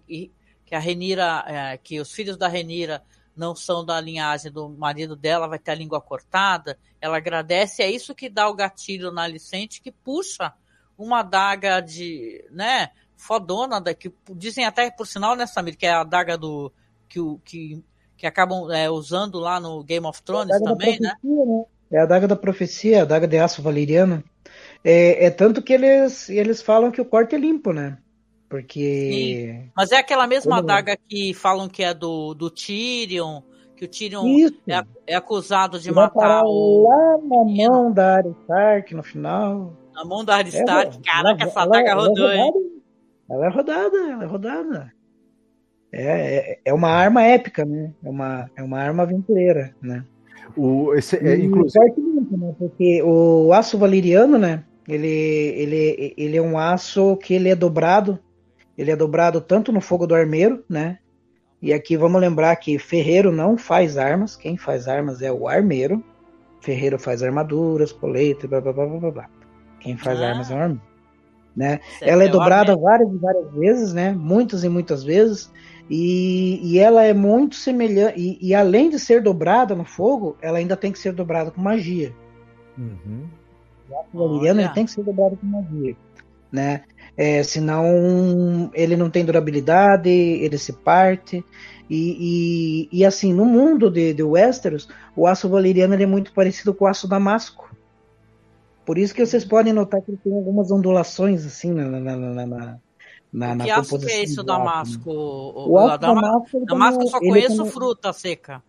que 0.65 0.75
a 0.75 0.79
Renira, 0.79 1.45
é, 1.47 1.77
que 1.77 2.01
os 2.01 2.11
filhos 2.11 2.39
da 2.39 2.49
Renira 2.49 3.05
não 3.37 3.55
são 3.55 3.85
da 3.85 4.01
linhagem 4.01 4.51
do 4.51 4.71
marido 4.71 5.15
dela, 5.15 5.47
vai 5.47 5.59
ter 5.59 5.73
a 5.73 5.75
língua 5.75 6.01
cortada. 6.01 6.79
Ela 6.99 7.19
agradece, 7.19 7.83
é 7.83 7.91
isso 7.91 8.15
que 8.15 8.31
dá 8.31 8.49
o 8.49 8.55
gatilho 8.55 9.13
na 9.13 9.25
Alicente, 9.25 9.83
que 9.83 9.93
puxa 9.93 10.55
uma 10.97 11.21
adaga 11.21 11.79
de, 11.81 12.43
né, 12.51 12.91
fodona, 13.15 13.83
da, 13.83 13.93
que 13.93 14.11
dizem 14.31 14.65
até 14.65 14.91
por 14.91 15.07
sinal, 15.07 15.37
né, 15.37 15.47
Samir, 15.47 15.77
que 15.77 15.85
é 15.85 15.91
a 15.91 16.01
adaga 16.01 16.39
do, 16.39 16.73
que, 17.13 17.21
que, 17.45 17.85
que 18.17 18.27
acabam 18.27 18.71
é, 18.73 18.89
usando 18.89 19.39
lá 19.39 19.61
no 19.61 19.85
Game 19.85 20.07
of 20.07 20.23
Thrones 20.23 20.57
é 20.57 20.59
também, 20.61 20.99
né? 20.99 21.13
né? 21.23 21.65
É 21.91 22.01
a 22.01 22.07
daga 22.07 22.27
da 22.27 22.37
profecia, 22.37 23.03
a 23.03 23.05
daga 23.05 23.29
de 23.29 23.39
aço 23.39 23.61
valeriano. 23.61 24.25
É, 24.83 25.27
é, 25.27 25.31
tanto 25.31 25.61
que 25.61 25.75
eles, 25.75 26.31
eles 26.31 26.63
falam 26.63 26.91
que 26.91 27.01
o 27.01 27.05
corte 27.05 27.35
é 27.35 27.39
limpo, 27.39 27.73
né? 27.73 27.99
Porque. 28.49 29.11
Sim. 29.13 29.71
Mas 29.77 29.93
é 29.93 29.99
aquela 29.99 30.27
mesma 30.27 30.59
adaga 30.59 30.97
que 31.09 31.35
falam 31.35 31.69
que 31.69 31.83
é 31.83 31.95
do, 31.95 32.35
do 32.35 32.51
Tyrion, 32.51 33.43
que 33.77 33.85
o 33.85 33.89
Tyrion 33.89 34.25
é, 34.67 34.83
é, 35.07 35.15
acusado 35.15 35.79
de 35.79 35.91
Vai 35.91 36.05
matar 36.05 36.43
o. 36.45 36.89
Lá 36.89 37.19
na 37.19 37.45
mão 37.45 37.93
da 37.93 38.17
Arya 38.17 38.35
Stark 38.43 38.95
no 38.95 39.03
final. 39.03 39.77
Na 39.95 40.05
mão 40.05 40.25
da 40.25 40.37
Arya 40.37 40.55
é, 40.55 40.61
Stark, 40.61 40.97
é, 40.97 41.01
caraca, 41.01 41.45
essa 41.45 41.63
adaga 41.63 41.91
é 41.91 41.95
rodou, 41.95 42.33
hein? 42.33 42.53
Ela 43.31 43.47
é 43.47 43.49
rodada, 43.51 43.97
ela 43.97 44.25
é 44.25 44.27
rodada. 44.27 44.93
É, 45.93 46.53
é, 46.53 46.59
é 46.65 46.75
uma 46.75 46.89
arma 46.89 47.23
épica, 47.23 47.65
né? 47.65 47.93
É 48.03 48.09
uma, 48.09 48.51
é 48.57 48.63
uma 48.63 48.79
arma 48.79 49.03
aventureira, 49.03 49.75
né? 49.81 50.05
O, 50.57 50.95
esse, 50.95 51.17
é, 51.17 51.37
inclusive... 51.37 51.79
né? 52.31 52.55
Porque 52.59 53.03
o 53.03 53.53
aço 53.53 53.77
valeriano, 53.77 54.39
né? 54.39 54.65
Ele, 54.89 55.09
ele, 55.09 56.15
ele 56.17 56.37
é 56.37 56.43
um 56.43 56.59
aço 56.59 57.17
que 57.17 57.35
ele 57.35 57.49
é 57.49 57.55
dobrado. 57.55 58.19
Ele 58.77 58.91
é 58.91 58.97
dobrado 58.97 59.41
tanto 59.41 59.71
no 59.71 59.81
fogo 59.81 60.07
do 60.07 60.15
armeiro, 60.15 60.65
né? 60.69 60.99
E 61.61 61.73
aqui 61.73 61.97
vamos 61.97 62.21
lembrar 62.21 62.57
que 62.57 62.79
ferreiro 62.79 63.31
não 63.31 63.57
faz 63.57 63.97
armas. 63.97 64.35
Quem 64.35 64.57
faz 64.57 64.89
armas 64.89 65.23
é 65.23 65.31
o 65.31 65.47
armeiro. 65.47 66.03
Ferreiro 66.61 66.99
faz 66.99 67.23
armaduras, 67.23 67.93
coletas, 67.93 68.49
blá 68.49 68.61
blá 68.61 68.73
blá 68.73 68.87
blá 68.87 69.11
blá. 69.11 69.31
Quem 69.79 69.97
faz 69.97 70.21
ah. 70.21 70.31
armas 70.31 70.51
é 70.51 70.55
o 70.55 70.59
armeiro. 70.59 70.83
Né? 71.55 71.81
Ela 72.01 72.25
é, 72.25 72.27
é 72.27 72.31
dobrada 72.31 72.75
várias 72.75 73.13
e 73.13 73.19
várias 73.19 73.53
vezes, 73.53 73.93
né? 73.93 74.13
Muitas 74.13 74.65
e 74.65 74.69
muitas 74.69 75.05
vezes. 75.05 75.53
E, 75.91 76.61
e 76.63 76.79
ela 76.79 77.03
é 77.03 77.13
muito 77.13 77.55
semelhante. 77.55 78.19
E, 78.19 78.39
e, 78.41 78.55
além 78.55 78.89
de 78.89 78.99
ser 78.99 79.23
dobrada 79.23 79.75
no 79.75 79.85
fogo, 79.85 80.37
ela 80.41 80.59
ainda 80.59 80.77
tem 80.77 80.93
que 80.93 80.99
ser 80.99 81.13
dobrada 81.13 81.51
com 81.51 81.61
magia. 81.61 82.15
Uhum. 82.79 83.27
Ele 84.45 84.69
tem 84.71 84.85
que 84.85 84.91
ser 84.91 85.03
dobrado 85.03 85.37
com 85.37 85.47
magia. 85.47 85.97
Né? 86.51 86.83
É, 87.17 87.43
senão 87.43 88.71
ele 88.75 88.97
não 88.97 89.11
tem 89.11 89.25
durabilidade, 89.25 90.09
ele 90.09 90.57
se 90.57 90.73
parte. 90.73 91.45
E, 91.91 92.89
e, 92.91 93.01
e 93.01 93.05
assim, 93.05 93.35
no 93.35 93.45
mundo 93.45 93.91
de, 93.91 94.15
de 94.15 94.23
Westeros, 94.23 94.89
o 95.15 95.27
aço 95.27 95.49
valeriano 95.49 95.95
é 95.95 96.07
muito 96.07 96.33
parecido 96.33 96.73
com 96.73 96.85
o 96.85 96.89
aço 96.89 97.07
damasco. 97.07 97.71
Por 98.85 98.99
isso 98.99 99.15
que 99.15 99.25
vocês 99.25 99.45
podem 99.45 99.73
notar 99.73 100.01
que 100.01 100.11
ele 100.11 100.21
tem 100.23 100.33
algumas 100.35 100.71
ondulações 100.71 101.47
assim 101.47 101.71
na, 101.73 101.85
na, 101.85 102.17
na, 102.17 102.47
na 102.47 102.79
na, 103.33 103.55
na 103.55 103.65
que 103.65 103.71
acho 103.71 103.99
que 103.99 104.11
é 104.11 104.23
isso, 104.25 104.43
Damasco? 104.43 105.11
O, 105.11 105.75
o, 105.75 105.97
Damasco, 105.97 106.65
Damasco, 106.67 107.03
eu 107.03 107.09
só 107.09 107.19
conheço 107.19 107.65
fruta 107.67 108.13
seca. 108.13 108.63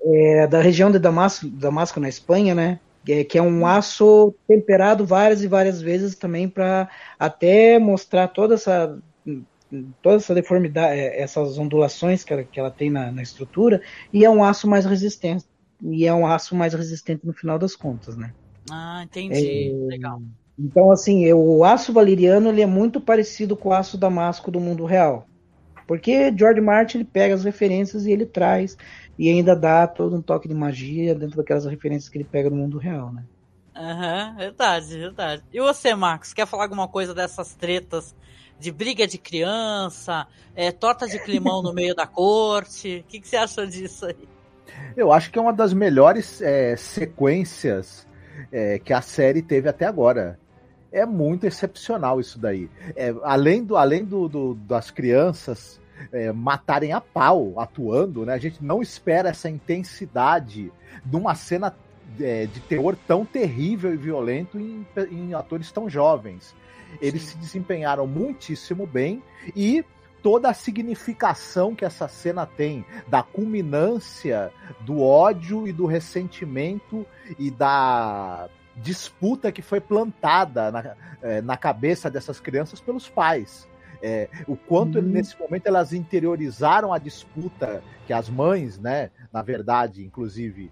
É 0.00 0.46
da 0.46 0.60
região 0.60 0.90
de 0.90 0.98
Damasco, 0.98 1.48
Damasco 1.48 1.98
na 1.98 2.08
Espanha, 2.08 2.54
né? 2.54 2.78
É, 3.08 3.24
que 3.24 3.36
é 3.36 3.42
um 3.42 3.66
aço 3.66 4.34
temperado 4.46 5.04
várias 5.04 5.42
e 5.42 5.48
várias 5.48 5.82
vezes 5.82 6.14
também 6.14 6.48
para 6.48 6.88
até 7.18 7.78
mostrar 7.78 8.28
toda 8.28 8.54
essa 8.54 8.98
toda 10.00 10.16
essa 10.16 10.34
deformidade, 10.34 10.98
é, 10.98 11.20
essas 11.20 11.58
ondulações 11.58 12.22
que 12.22 12.32
ela, 12.32 12.44
que 12.44 12.60
ela 12.60 12.70
tem 12.70 12.90
na, 12.90 13.10
na 13.10 13.22
estrutura, 13.22 13.82
e 14.12 14.24
é 14.24 14.30
um 14.30 14.44
aço 14.44 14.68
mais 14.68 14.84
resistente, 14.84 15.44
e 15.82 16.06
é 16.06 16.14
um 16.14 16.26
aço 16.26 16.54
mais 16.54 16.72
resistente 16.72 17.26
no 17.26 17.32
final 17.32 17.58
das 17.58 17.74
contas, 17.74 18.16
né? 18.16 18.32
Ah, 18.70 19.02
entendi. 19.02 19.70
É, 19.70 19.86
Legal. 19.86 20.22
Então, 20.58 20.90
assim, 20.90 21.32
o 21.32 21.64
aço 21.64 21.92
valeriano 21.92 22.48
ele 22.48 22.62
é 22.62 22.66
muito 22.66 23.00
parecido 23.00 23.56
com 23.56 23.70
o 23.70 23.72
aço 23.72 23.98
damasco 23.98 24.50
do 24.50 24.60
mundo 24.60 24.84
real. 24.84 25.26
Porque 25.86 26.32
George 26.36 26.60
Martin 26.60 26.98
ele 26.98 27.04
pega 27.04 27.34
as 27.34 27.44
referências 27.44 28.06
e 28.06 28.12
ele 28.12 28.24
traz 28.24 28.76
e 29.18 29.28
ainda 29.28 29.54
dá 29.54 29.86
todo 29.86 30.16
um 30.16 30.22
toque 30.22 30.48
de 30.48 30.54
magia 30.54 31.14
dentro 31.14 31.36
daquelas 31.36 31.66
referências 31.66 32.08
que 32.08 32.18
ele 32.18 32.24
pega 32.24 32.48
no 32.48 32.56
mundo 32.56 32.78
real, 32.78 33.12
né? 33.12 33.24
Aham, 33.76 34.30
uhum, 34.30 34.36
verdade, 34.36 34.98
verdade. 34.98 35.42
E 35.52 35.60
você, 35.60 35.94
Marcos, 35.94 36.32
quer 36.32 36.46
falar 36.46 36.64
alguma 36.64 36.86
coisa 36.86 37.12
dessas 37.12 37.54
tretas 37.54 38.14
de 38.58 38.70
briga 38.70 39.06
de 39.06 39.18
criança, 39.18 40.26
é, 40.54 40.70
torta 40.70 41.08
de 41.08 41.18
climão 41.18 41.60
no 41.60 41.72
meio 41.72 41.94
da 41.94 42.06
corte? 42.06 43.04
O 43.04 43.10
que, 43.10 43.20
que, 43.20 43.28
você 43.28 43.36
acha 43.36 43.66
disso 43.66 44.06
aí? 44.06 44.28
Eu 44.96 45.12
acho 45.12 45.30
que 45.30 45.38
é 45.38 45.42
uma 45.42 45.52
das 45.52 45.74
melhores 45.74 46.40
é, 46.40 46.76
sequências 46.76 48.06
é, 48.52 48.78
que 48.78 48.92
a 48.92 49.00
série 49.00 49.42
teve 49.42 49.68
até 49.68 49.86
agora. 49.86 50.38
É 50.94 51.04
muito 51.04 51.44
excepcional 51.44 52.20
isso 52.20 52.38
daí. 52.38 52.70
É, 52.94 53.12
além 53.24 53.64
do, 53.64 53.76
além 53.76 54.04
do, 54.04 54.28
do 54.28 54.54
das 54.54 54.92
crianças 54.92 55.80
é, 56.12 56.30
matarem 56.30 56.92
a 56.92 57.00
pau 57.00 57.58
atuando, 57.58 58.24
né? 58.24 58.32
A 58.32 58.38
gente 58.38 58.64
não 58.64 58.80
espera 58.80 59.30
essa 59.30 59.50
intensidade 59.50 60.72
numa 61.04 61.34
cena 61.34 61.74
é, 62.20 62.46
de 62.46 62.60
terror 62.60 62.96
tão 63.08 63.26
terrível 63.26 63.92
e 63.92 63.96
violento 63.96 64.56
em, 64.56 64.86
em 65.10 65.34
atores 65.34 65.72
tão 65.72 65.90
jovens. 65.90 66.54
Eles 67.00 67.22
Sim. 67.22 67.28
se 67.30 67.38
desempenharam 67.38 68.06
muitíssimo 68.06 68.86
bem 68.86 69.20
e 69.56 69.84
toda 70.22 70.48
a 70.48 70.54
significação 70.54 71.74
que 71.74 71.84
essa 71.84 72.06
cena 72.06 72.46
tem 72.46 72.86
da 73.08 73.20
culminância 73.20 74.52
do 74.82 75.02
ódio 75.02 75.66
e 75.66 75.72
do 75.72 75.86
ressentimento 75.86 77.04
e 77.36 77.50
da 77.50 78.48
disputa 78.76 79.52
que 79.52 79.62
foi 79.62 79.80
plantada 79.80 80.70
na, 80.70 80.96
é, 81.22 81.42
na 81.42 81.56
cabeça 81.56 82.10
dessas 82.10 82.40
crianças 82.40 82.80
pelos 82.80 83.08
pais. 83.08 83.68
É, 84.02 84.28
o 84.46 84.56
quanto 84.56 84.98
uhum. 84.98 85.04
nesse 85.04 85.38
momento 85.38 85.66
elas 85.66 85.92
interiorizaram 85.92 86.92
a 86.92 86.98
disputa 86.98 87.82
que 88.06 88.12
as 88.12 88.28
mães, 88.28 88.78
né, 88.78 89.10
na 89.32 89.40
verdade, 89.40 90.04
inclusive, 90.04 90.70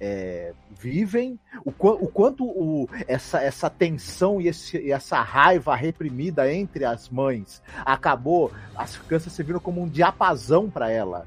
é, 0.00 0.52
vivem, 0.70 1.38
o, 1.64 1.70
o 1.70 2.08
quanto 2.08 2.44
o, 2.44 2.88
essa, 3.06 3.40
essa 3.40 3.70
tensão 3.70 4.40
e, 4.40 4.48
esse, 4.48 4.90
essa 4.90 5.20
raiva 5.22 5.74
reprimida 5.74 6.52
entre 6.52 6.84
as 6.84 7.08
mães 7.08 7.62
acabou, 7.84 8.52
as 8.76 8.96
crianças 8.96 9.32
serviram 9.32 9.60
como 9.60 9.82
um 9.82 9.88
diapasão 9.88 10.68
para 10.68 10.90
ela. 10.90 11.26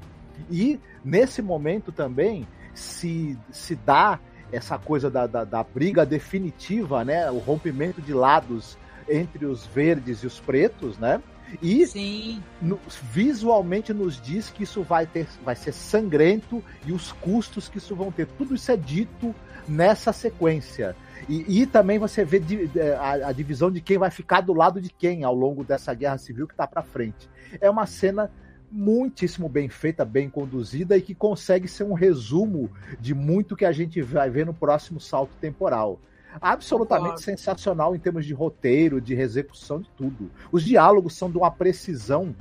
E 0.50 0.78
nesse 1.04 1.42
momento 1.42 1.90
também 1.90 2.46
se, 2.74 3.36
se 3.50 3.74
dá 3.74 4.20
essa 4.52 4.78
coisa 4.78 5.10
da, 5.10 5.26
da, 5.26 5.44
da 5.44 5.62
briga 5.62 6.04
definitiva, 6.06 7.04
né? 7.04 7.30
O 7.30 7.38
rompimento 7.38 8.00
de 8.00 8.12
lados 8.12 8.78
entre 9.08 9.46
os 9.46 9.66
verdes 9.66 10.22
e 10.22 10.26
os 10.26 10.38
pretos, 10.40 10.98
né? 10.98 11.22
E 11.62 12.40
no, 12.60 12.78
visualmente 13.10 13.94
nos 13.94 14.20
diz 14.20 14.50
que 14.50 14.64
isso 14.64 14.82
vai, 14.82 15.06
ter, 15.06 15.26
vai 15.42 15.56
ser 15.56 15.72
sangrento 15.72 16.62
e 16.86 16.92
os 16.92 17.12
custos 17.12 17.68
que 17.68 17.78
isso 17.78 17.96
vão 17.96 18.12
ter. 18.12 18.26
Tudo 18.26 18.54
isso 18.54 18.70
é 18.70 18.76
dito 18.76 19.34
nessa 19.66 20.12
sequência. 20.12 20.94
E, 21.26 21.62
e 21.62 21.66
também 21.66 21.98
você 21.98 22.24
vê 22.24 22.42
é, 22.76 22.92
a, 22.96 23.28
a, 23.28 23.32
divisão 23.32 23.70
de 23.70 23.80
quem 23.80 23.96
vai 23.96 24.10
ficar 24.10 24.42
do 24.42 24.52
lado 24.52 24.80
de 24.80 24.90
quem 24.90 25.24
ao 25.24 25.34
longo 25.34 25.64
dessa 25.64 25.94
guerra 25.94 26.18
civil 26.18 26.46
que 26.46 26.52
está 26.52 26.66
para 26.66 26.82
frente. 26.82 27.28
É 27.60 27.68
uma 27.70 27.86
cena 27.86 28.30
muitíssimo 28.70 29.48
bem 29.48 29.68
feita, 29.68 30.04
bem 30.04 30.28
conduzida 30.28 30.96
e 30.96 31.02
que 31.02 31.14
consegue 31.14 31.68
ser 31.68 31.84
um 31.84 31.94
resumo 31.94 32.70
de 33.00 33.14
muito 33.14 33.56
que 33.56 33.64
a 33.64 33.72
gente 33.72 34.00
vai 34.02 34.30
ver 34.30 34.46
no 34.46 34.54
próximo 34.54 35.00
salto 35.00 35.34
temporal 35.40 36.00
absolutamente 36.40 37.22
sensacional 37.22 37.96
em 37.96 37.98
termos 37.98 38.24
de 38.24 38.34
roteiro, 38.34 39.00
de 39.00 39.14
execução, 39.14 39.80
de 39.80 39.90
tudo. 39.96 40.30
Os 40.52 40.62
diálogos 40.62 41.16
são 41.16 41.30
de 41.30 41.38
uma 41.38 41.50
precisão 41.50 42.34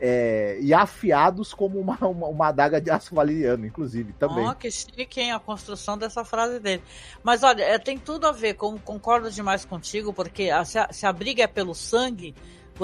é, 0.00 0.58
e 0.60 0.72
afiados 0.72 1.52
como 1.52 1.78
uma, 1.78 1.96
uma, 2.00 2.28
uma, 2.28 2.48
adaga 2.48 2.80
de 2.80 2.90
aço 2.90 3.14
valeriano, 3.14 3.66
inclusive, 3.66 4.12
também. 4.14 4.48
Oh, 4.48 4.54
que 4.54 4.70
chique, 4.70 5.20
hein, 5.20 5.32
a 5.32 5.38
construção 5.38 5.98
dessa 5.98 6.24
frase 6.24 6.58
dele. 6.58 6.82
Mas 7.22 7.42
olha, 7.42 7.62
é, 7.62 7.78
tem 7.78 7.98
tudo 7.98 8.26
a 8.26 8.32
ver, 8.32 8.54
com, 8.54 8.78
concordo 8.78 9.30
demais 9.30 9.64
contigo, 9.64 10.12
porque 10.12 10.50
a, 10.50 10.64
se, 10.64 10.78
a, 10.78 10.92
se, 10.92 11.06
a, 11.06 11.12
briga 11.12 11.44
é 11.44 11.46
pelo 11.46 11.74
sangue, 11.74 12.34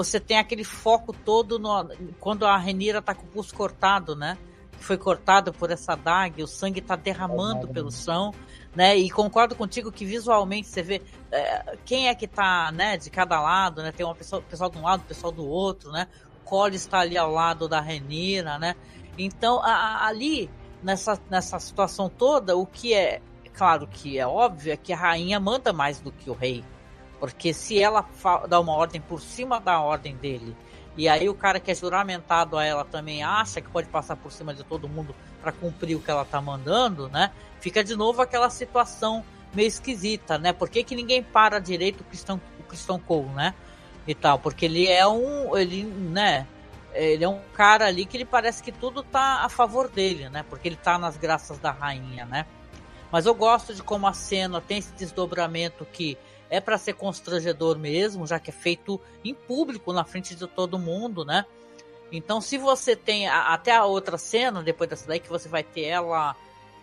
você 0.03 0.19
tem 0.19 0.37
aquele 0.37 0.63
foco 0.63 1.13
todo 1.13 1.59
no, 1.59 1.89
quando 2.19 2.45
a 2.45 2.57
Renira 2.57 3.01
tá 3.01 3.13
com 3.13 3.25
o 3.25 3.29
pulso 3.29 3.53
cortado, 3.53 4.15
né? 4.15 4.37
Foi 4.79 4.97
cortado 4.97 5.51
por 5.51 5.69
essa 5.71 5.93
adaga, 5.93 6.43
o 6.43 6.47
sangue 6.47 6.79
tá 6.79 6.95
derramando 6.95 7.67
é, 7.67 7.73
pelo 7.73 7.91
chão 7.91 8.33
né? 8.75 8.95
E 8.95 9.09
concordo 9.09 9.55
contigo 9.55 9.91
que 9.91 10.05
visualmente 10.05 10.67
você 10.67 10.81
vê 10.81 11.01
é, 11.31 11.77
quem 11.85 12.07
é 12.07 12.15
que 12.15 12.27
tá, 12.27 12.71
né, 12.71 12.97
de 12.97 13.09
cada 13.09 13.41
lado, 13.41 13.81
né? 13.81 13.91
Tem 13.91 14.05
uma 14.05 14.15
pessoa, 14.15 14.41
pessoal 14.41 14.69
de 14.69 14.77
um 14.77 14.83
lado, 14.83 15.03
pessoal 15.03 15.31
do 15.31 15.47
outro, 15.47 15.91
né? 15.91 16.07
O 16.41 16.45
Cole 16.45 16.75
está 16.75 16.99
ali 16.99 17.17
ao 17.17 17.31
lado 17.31 17.67
da 17.67 17.81
Renira, 17.81 18.57
né? 18.59 18.75
Então, 19.17 19.59
a, 19.61 19.71
a, 19.71 20.07
ali, 20.07 20.49
nessa, 20.83 21.19
nessa 21.29 21.59
situação 21.59 22.09
toda, 22.09 22.55
o 22.55 22.65
que 22.65 22.93
é, 22.93 23.21
claro 23.53 23.87
que 23.87 24.17
é 24.17 24.25
óbvio, 24.25 24.73
é 24.73 24.77
que 24.77 24.93
a 24.93 24.97
rainha 24.97 25.39
manda 25.39 25.73
mais 25.73 25.99
do 25.99 26.11
que 26.11 26.29
o 26.29 26.33
rei. 26.33 26.63
Porque 27.19 27.53
se 27.53 27.81
ela 27.81 28.05
dá 28.47 28.59
uma 28.59 28.73
ordem 28.73 29.01
por 29.01 29.19
cima 29.21 29.59
da 29.59 29.79
ordem 29.81 30.15
dele, 30.15 30.55
e 30.95 31.07
aí 31.07 31.29
o 31.29 31.33
cara 31.33 31.59
que 31.59 31.71
é 31.71 31.75
juramentado 31.75 32.57
a 32.57 32.65
ela 32.65 32.83
também 32.83 33.23
acha 33.23 33.61
que 33.61 33.69
pode 33.69 33.87
passar 33.87 34.15
por 34.15 34.31
cima 34.31 34.53
de 34.53 34.63
todo 34.63 34.87
mundo 34.87 35.15
para 35.41 35.51
cumprir 35.51 35.95
o 35.95 36.01
que 36.01 36.11
ela 36.11 36.25
tá 36.25 36.41
mandando, 36.41 37.07
né? 37.09 37.31
Fica 37.59 37.83
de 37.83 37.95
novo 37.95 38.21
aquela 38.21 38.49
situação 38.49 39.23
meio 39.53 39.67
esquisita, 39.67 40.37
né? 40.37 40.53
Por 40.53 40.69
que, 40.69 40.83
que 40.83 40.95
ninguém 40.95 41.23
para 41.23 41.59
direito 41.59 42.01
o 42.01 42.03
Christian, 42.05 42.39
o 42.59 42.63
Christian 42.63 42.99
Cole, 42.99 43.29
né? 43.29 43.53
E 44.07 44.15
tal, 44.15 44.39
porque 44.39 44.65
ele 44.65 44.87
é 44.87 45.07
um, 45.07 45.55
ele, 45.57 45.83
né? 45.83 46.47
Ele 46.93 47.23
é 47.23 47.29
um 47.29 47.39
cara 47.53 47.85
ali 47.85 48.05
que 48.05 48.17
ele 48.17 48.25
parece 48.25 48.63
que 48.63 48.71
tudo 48.71 49.03
tá 49.03 49.45
a 49.45 49.49
favor 49.49 49.87
dele, 49.87 50.29
né? 50.29 50.43
Porque 50.49 50.67
ele 50.67 50.75
tá 50.75 50.97
nas 50.97 51.17
graças 51.17 51.59
da 51.59 51.71
rainha, 51.71 52.25
né? 52.25 52.45
Mas 53.11 53.25
eu 53.25 53.33
gosto 53.33 53.73
de 53.73 53.81
como 53.81 54.07
a 54.07 54.13
cena 54.13 54.61
tem 54.61 54.79
esse 54.79 54.91
desdobramento 54.93 55.85
que 55.85 56.17
é 56.49 56.59
para 56.59 56.77
ser 56.77 56.93
constrangedor 56.93 57.77
mesmo, 57.77 58.25
já 58.25 58.39
que 58.39 58.49
é 58.49 58.53
feito 58.53 58.99
em 59.23 59.33
público 59.33 59.93
na 59.93 60.03
frente 60.03 60.35
de 60.35 60.47
todo 60.47 60.79
mundo, 60.79 61.23
né? 61.23 61.45
Então, 62.11 62.41
se 62.41 62.57
você 62.57 62.95
tem 62.95 63.27
a, 63.27 63.53
até 63.53 63.71
a 63.71 63.85
outra 63.85 64.17
cena, 64.17 64.63
depois 64.63 64.89
dessa 64.89 65.07
daí, 65.07 65.19
que 65.19 65.29
você 65.29 65.47
vai 65.47 65.63
ter 65.63 65.83
ela 65.83 66.35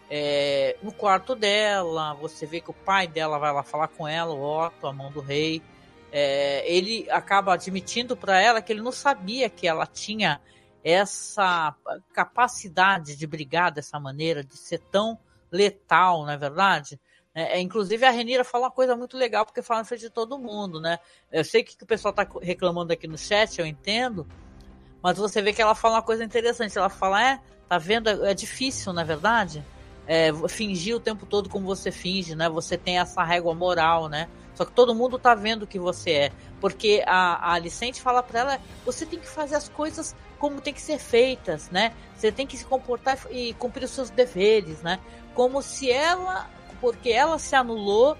é, 0.08 0.76
no 0.82 0.92
quarto 0.92 1.34
dela, 1.34 2.14
você 2.14 2.46
vê 2.46 2.60
que 2.60 2.70
o 2.70 2.74
pai 2.74 3.08
dela 3.08 3.38
vai 3.38 3.52
lá 3.52 3.62
falar 3.62 3.88
com 3.88 4.06
ela, 4.06 4.32
o 4.32 4.42
Otto, 4.42 4.86
a 4.86 4.92
mão 4.92 5.10
do 5.10 5.20
rei. 5.20 5.60
É, 6.12 6.62
ele 6.70 7.10
acaba 7.10 7.54
admitindo 7.54 8.16
para 8.16 8.40
ela 8.40 8.62
que 8.62 8.72
ele 8.72 8.80
não 8.80 8.92
sabia 8.92 9.50
que 9.50 9.66
ela 9.66 9.86
tinha 9.86 10.40
essa 10.84 11.74
capacidade 12.12 13.16
de 13.16 13.26
brigar 13.26 13.72
dessa 13.72 13.98
maneira, 13.98 14.44
de 14.44 14.56
ser 14.56 14.78
tão 14.78 15.18
letal, 15.50 16.24
não 16.24 16.30
é 16.30 16.36
verdade? 16.36 17.00
É, 17.36 17.58
é 17.58 17.60
inclusive 17.60 18.02
a 18.06 18.10
Renira 18.10 18.42
fala 18.42 18.64
uma 18.64 18.70
coisa 18.70 18.96
muito 18.96 19.14
legal, 19.14 19.44
porque 19.44 19.60
fala 19.60 19.80
na 19.80 19.84
frente 19.84 20.00
de 20.00 20.10
todo 20.10 20.38
mundo, 20.38 20.80
né? 20.80 20.98
Eu 21.30 21.44
sei 21.44 21.62
que 21.62 21.76
o 21.82 21.86
pessoal 21.86 22.10
está 22.10 22.26
reclamando 22.40 22.94
aqui 22.94 23.06
no 23.06 23.18
chat, 23.18 23.58
eu 23.58 23.66
entendo, 23.66 24.26
mas 25.02 25.18
você 25.18 25.42
vê 25.42 25.52
que 25.52 25.60
ela 25.60 25.74
fala 25.74 25.96
uma 25.96 26.02
coisa 26.02 26.24
interessante. 26.24 26.78
Ela 26.78 26.88
fala, 26.88 27.22
é, 27.22 27.40
tá 27.68 27.76
vendo? 27.76 28.08
É 28.24 28.32
difícil, 28.32 28.90
na 28.94 29.02
é 29.02 29.04
verdade, 29.04 29.62
é, 30.06 30.32
fingir 30.48 30.96
o 30.96 31.00
tempo 31.00 31.26
todo 31.26 31.50
como 31.50 31.66
você 31.66 31.92
finge, 31.92 32.34
né? 32.34 32.48
Você 32.48 32.78
tem 32.78 32.98
essa 32.98 33.22
régua 33.22 33.54
moral, 33.54 34.08
né? 34.08 34.28
Só 34.54 34.64
que 34.64 34.72
todo 34.72 34.94
mundo 34.94 35.18
tá 35.18 35.34
vendo 35.34 35.64
o 35.64 35.66
que 35.66 35.78
você 35.78 36.10
é. 36.12 36.32
Porque 36.58 37.04
a, 37.06 37.50
a 37.50 37.52
Alicente 37.52 38.00
fala 38.00 38.22
para 38.22 38.40
ela, 38.40 38.60
você 38.84 39.04
tem 39.04 39.18
que 39.18 39.28
fazer 39.28 39.56
as 39.56 39.68
coisas 39.68 40.16
como 40.38 40.60
tem 40.60 40.72
que 40.72 40.80
ser 40.80 40.98
feitas, 40.98 41.68
né? 41.70 41.94
Você 42.16 42.32
tem 42.32 42.46
que 42.46 42.56
se 42.56 42.64
comportar 42.64 43.18
e 43.30 43.52
cumprir 43.54 43.84
os 43.84 43.90
seus 43.90 44.08
deveres, 44.08 44.80
né? 44.80 44.98
Como 45.34 45.60
se 45.60 45.90
ela, 45.90 46.48
porque 46.80 47.10
ela 47.10 47.38
se 47.38 47.54
anulou 47.54 48.16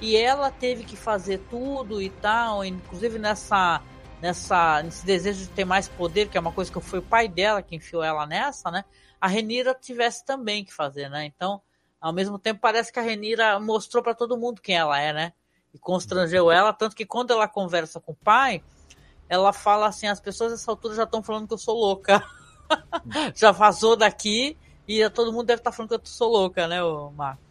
e 0.00 0.16
ela 0.16 0.50
teve 0.50 0.84
que 0.84 0.96
fazer 0.96 1.38
tudo 1.50 2.00
e 2.00 2.10
tal, 2.10 2.64
inclusive 2.64 3.18
nessa 3.18 3.82
nessa, 4.20 4.82
nesse 4.82 5.04
desejo 5.04 5.40
de 5.40 5.48
ter 5.48 5.64
mais 5.64 5.88
poder, 5.88 6.28
que 6.28 6.36
é 6.36 6.40
uma 6.40 6.52
coisa 6.52 6.70
que 6.70 6.80
foi 6.80 6.98
o 6.98 7.02
pai 7.02 7.26
dela 7.26 7.62
que 7.62 7.74
enfiou 7.74 8.02
ela 8.02 8.26
nessa, 8.26 8.70
né? 8.70 8.84
A 9.20 9.26
Renira 9.26 9.74
tivesse 9.74 10.24
também 10.24 10.64
que 10.64 10.72
fazer, 10.72 11.08
né? 11.08 11.24
Então, 11.24 11.60
ao 12.00 12.12
mesmo 12.12 12.38
tempo, 12.38 12.60
parece 12.60 12.92
que 12.92 12.98
a 12.98 13.02
Renira 13.02 13.58
mostrou 13.58 14.02
para 14.02 14.14
todo 14.14 14.36
mundo 14.36 14.60
quem 14.60 14.76
ela 14.76 15.00
é, 15.00 15.12
né? 15.12 15.32
E 15.72 15.78
constrangeu 15.78 16.50
ela, 16.50 16.72
tanto 16.72 16.96
que 16.96 17.06
quando 17.06 17.32
ela 17.32 17.48
conversa 17.48 18.00
com 18.00 18.12
o 18.12 18.16
pai, 18.16 18.62
ela 19.28 19.52
fala 19.52 19.86
assim: 19.86 20.06
as 20.06 20.20
pessoas 20.20 20.52
nessa 20.52 20.70
altura 20.70 20.94
já 20.94 21.04
estão 21.04 21.22
falando 21.22 21.46
que 21.46 21.54
eu 21.54 21.58
sou 21.58 21.76
louca. 21.76 22.22
já 23.34 23.50
vazou 23.52 23.96
daqui 23.96 24.56
e 24.86 25.08
todo 25.10 25.32
mundo 25.32 25.46
deve 25.46 25.60
estar 25.60 25.70
tá 25.70 25.76
falando 25.76 25.90
que 25.90 25.94
eu 25.96 26.00
sou 26.04 26.30
louca, 26.30 26.66
né, 26.66 26.78
Marco? 27.14 27.49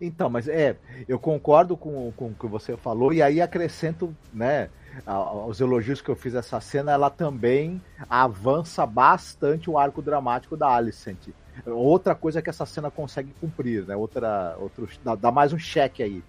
Então, 0.00 0.30
mas 0.30 0.48
é, 0.48 0.76
eu 1.06 1.18
concordo 1.18 1.76
com, 1.76 2.10
com 2.12 2.28
o 2.28 2.34
que 2.34 2.46
você 2.46 2.76
falou, 2.76 3.12
e 3.12 3.20
aí 3.20 3.40
acrescento, 3.40 4.16
né, 4.32 4.70
aos 5.04 5.60
elogios 5.60 6.00
que 6.00 6.08
eu 6.08 6.16
fiz 6.16 6.34
essa 6.34 6.60
cena, 6.60 6.92
ela 6.92 7.10
também 7.10 7.80
avança 8.08 8.86
bastante 8.86 9.68
o 9.68 9.78
arco 9.78 10.00
dramático 10.00 10.56
da 10.56 10.68
Alicent. 10.68 11.28
Outra 11.66 12.14
coisa 12.14 12.40
que 12.40 12.48
essa 12.48 12.64
cena 12.64 12.90
consegue 12.90 13.34
cumprir, 13.40 13.86
né? 13.86 13.94
Outra, 13.94 14.56
outro, 14.58 14.88
dá, 15.04 15.14
dá 15.14 15.30
mais 15.30 15.52
um 15.52 15.58
cheque 15.58 16.02
aí, 16.02 16.24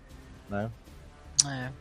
né? 0.49 0.69
É. 1.48 1.72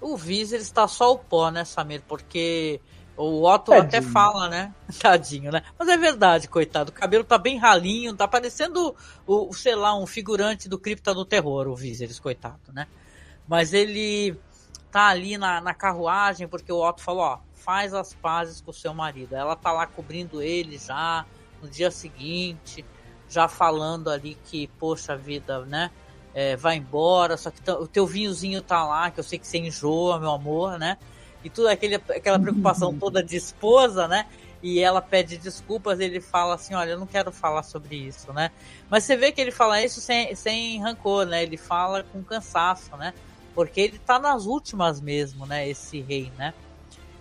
O 0.00 0.16
Viser 0.16 0.60
está 0.60 0.88
só 0.88 1.12
o 1.12 1.18
pó, 1.18 1.50
né, 1.50 1.64
Samir? 1.64 2.02
Porque 2.08 2.80
o 3.20 3.44
Otto 3.44 3.70
Tadinho. 3.70 3.86
até 3.86 4.00
fala, 4.00 4.48
né? 4.48 4.74
Tadinho, 4.98 5.52
né? 5.52 5.62
Mas 5.78 5.88
é 5.88 5.96
verdade, 5.96 6.48
coitado. 6.48 6.90
O 6.90 6.94
cabelo 6.94 7.22
tá 7.22 7.36
bem 7.36 7.58
ralinho, 7.58 8.16
tá 8.16 8.26
parecendo 8.26 8.94
o, 9.26 9.52
sei 9.52 9.74
lá, 9.74 9.94
um 9.94 10.06
figurante 10.06 10.68
do 10.68 10.78
Cripta 10.78 11.12
do 11.12 11.24
Terror, 11.24 11.68
o 11.68 11.76
Viserys, 11.76 12.18
coitado, 12.18 12.72
né? 12.72 12.86
Mas 13.46 13.74
ele 13.74 14.38
tá 14.90 15.08
ali 15.08 15.36
na, 15.36 15.60
na 15.60 15.74
carruagem 15.74 16.48
porque 16.48 16.72
o 16.72 16.80
Otto 16.82 17.02
falou, 17.02 17.22
ó, 17.22 17.38
faz 17.54 17.92
as 17.92 18.14
pazes 18.14 18.60
com 18.60 18.70
o 18.70 18.74
seu 18.74 18.94
marido. 18.94 19.34
Ela 19.34 19.54
tá 19.54 19.70
lá 19.70 19.86
cobrindo 19.86 20.40
ele 20.40 20.78
já 20.78 21.26
no 21.60 21.68
dia 21.68 21.90
seguinte, 21.90 22.84
já 23.28 23.48
falando 23.48 24.08
ali 24.08 24.36
que, 24.44 24.66
poxa 24.78 25.14
vida, 25.14 25.64
né? 25.66 25.90
É, 26.32 26.56
vai 26.56 26.76
embora, 26.76 27.36
só 27.36 27.50
que 27.50 27.68
o 27.70 27.86
teu 27.86 28.06
vinhozinho 28.06 28.62
tá 28.62 28.84
lá, 28.84 29.10
que 29.10 29.18
eu 29.18 29.24
sei 29.24 29.38
que 29.38 29.46
você 29.46 29.58
enjoa, 29.58 30.18
meu 30.18 30.30
amor, 30.30 30.78
né? 30.78 30.96
E 31.44 31.50
aquele, 31.68 31.94
aquela 31.94 32.38
preocupação 32.38 32.96
toda 32.98 33.22
de 33.22 33.36
esposa, 33.36 34.06
né? 34.06 34.26
E 34.62 34.80
ela 34.80 35.00
pede 35.00 35.38
desculpas, 35.38 36.00
ele 36.00 36.20
fala 36.20 36.54
assim, 36.54 36.74
olha, 36.74 36.90
eu 36.90 36.98
não 36.98 37.06
quero 37.06 37.32
falar 37.32 37.62
sobre 37.62 37.96
isso, 37.96 38.32
né? 38.32 38.50
Mas 38.90 39.04
você 39.04 39.16
vê 39.16 39.32
que 39.32 39.40
ele 39.40 39.50
fala 39.50 39.82
isso 39.82 40.00
sem, 40.00 40.34
sem 40.34 40.80
rancor, 40.82 41.24
né? 41.24 41.42
Ele 41.42 41.56
fala 41.56 42.04
com 42.12 42.22
cansaço, 42.22 42.94
né? 42.96 43.14
Porque 43.54 43.80
ele 43.80 43.98
tá 43.98 44.18
nas 44.18 44.44
últimas 44.44 45.00
mesmo, 45.00 45.46
né? 45.46 45.66
Esse 45.66 46.00
rei, 46.02 46.30
né? 46.36 46.52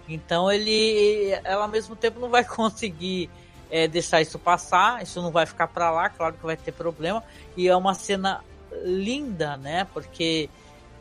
Então 0.08 0.52
ele, 0.52 1.30
ela 1.44 1.64
ao 1.64 1.70
mesmo 1.70 1.96
tempo 1.96 2.20
não 2.20 2.30
vai 2.30 2.44
conseguir 2.46 3.30
é, 3.72 3.88
deixar 3.88 4.22
isso 4.22 4.38
passar, 4.38 5.02
isso 5.02 5.22
não 5.22 5.32
vai 5.32 5.46
ficar 5.46 5.68
para 5.68 5.90
lá, 5.92 6.10
claro 6.10 6.34
que 6.34 6.46
vai 6.46 6.58
ter 6.58 6.74
problema. 6.74 7.24
E 7.56 7.70
é 7.70 7.76
uma 7.76 7.94
cena 7.94 8.44
linda, 8.84 9.56
né? 9.56 9.88
Porque 9.94 10.50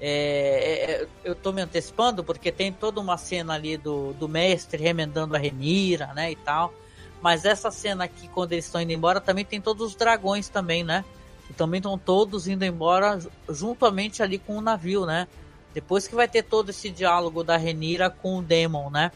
é, 0.01 1.03
é, 1.03 1.07
eu 1.25 1.35
tô 1.35 1.53
me 1.53 1.61
antecipando 1.61 2.23
porque 2.23 2.53
tem 2.53 2.73
toda 2.73 3.01
uma 3.01 3.17
cena 3.17 3.55
ali 3.55 3.77
do, 3.77 4.13
do 4.15 4.29
mestre 4.29 4.83
remendando 4.83 5.35
a 5.35 5.39
Renira, 5.39 6.13
né? 6.15 6.31
E 6.31 6.37
tal. 6.37 6.73
Mas 7.21 7.45
essa 7.45 7.71
cena 7.71 8.05
aqui, 8.05 8.29
quando 8.29 8.53
eles 8.53 8.67
estão 8.67 8.81
indo 8.81 8.93
embora, 8.93 9.21
também 9.21 9.45
tem 9.45 9.61
todos 9.61 9.89
os 9.89 9.95
dragões 9.97 10.49
também, 10.49 10.85
né? 10.85 11.05
E 11.51 11.53
também 11.53 11.79
estão 11.79 11.99
todos 11.99 12.47
indo 12.47 12.65
embora 12.65 13.19
juntamente 13.49 14.23
ali 14.23 14.39
com 14.39 14.57
o 14.57 14.61
navio, 14.61 15.05
né? 15.05 15.27
Depois 15.75 16.07
que 16.07 16.15
vai 16.15 16.29
ter 16.29 16.43
todo 16.45 16.71
esse 16.71 16.91
diálogo 16.91 17.43
da 17.43 17.57
Renira 17.57 18.09
com 18.09 18.39
o 18.39 18.43
Demon, 18.43 18.91
né? 18.91 19.11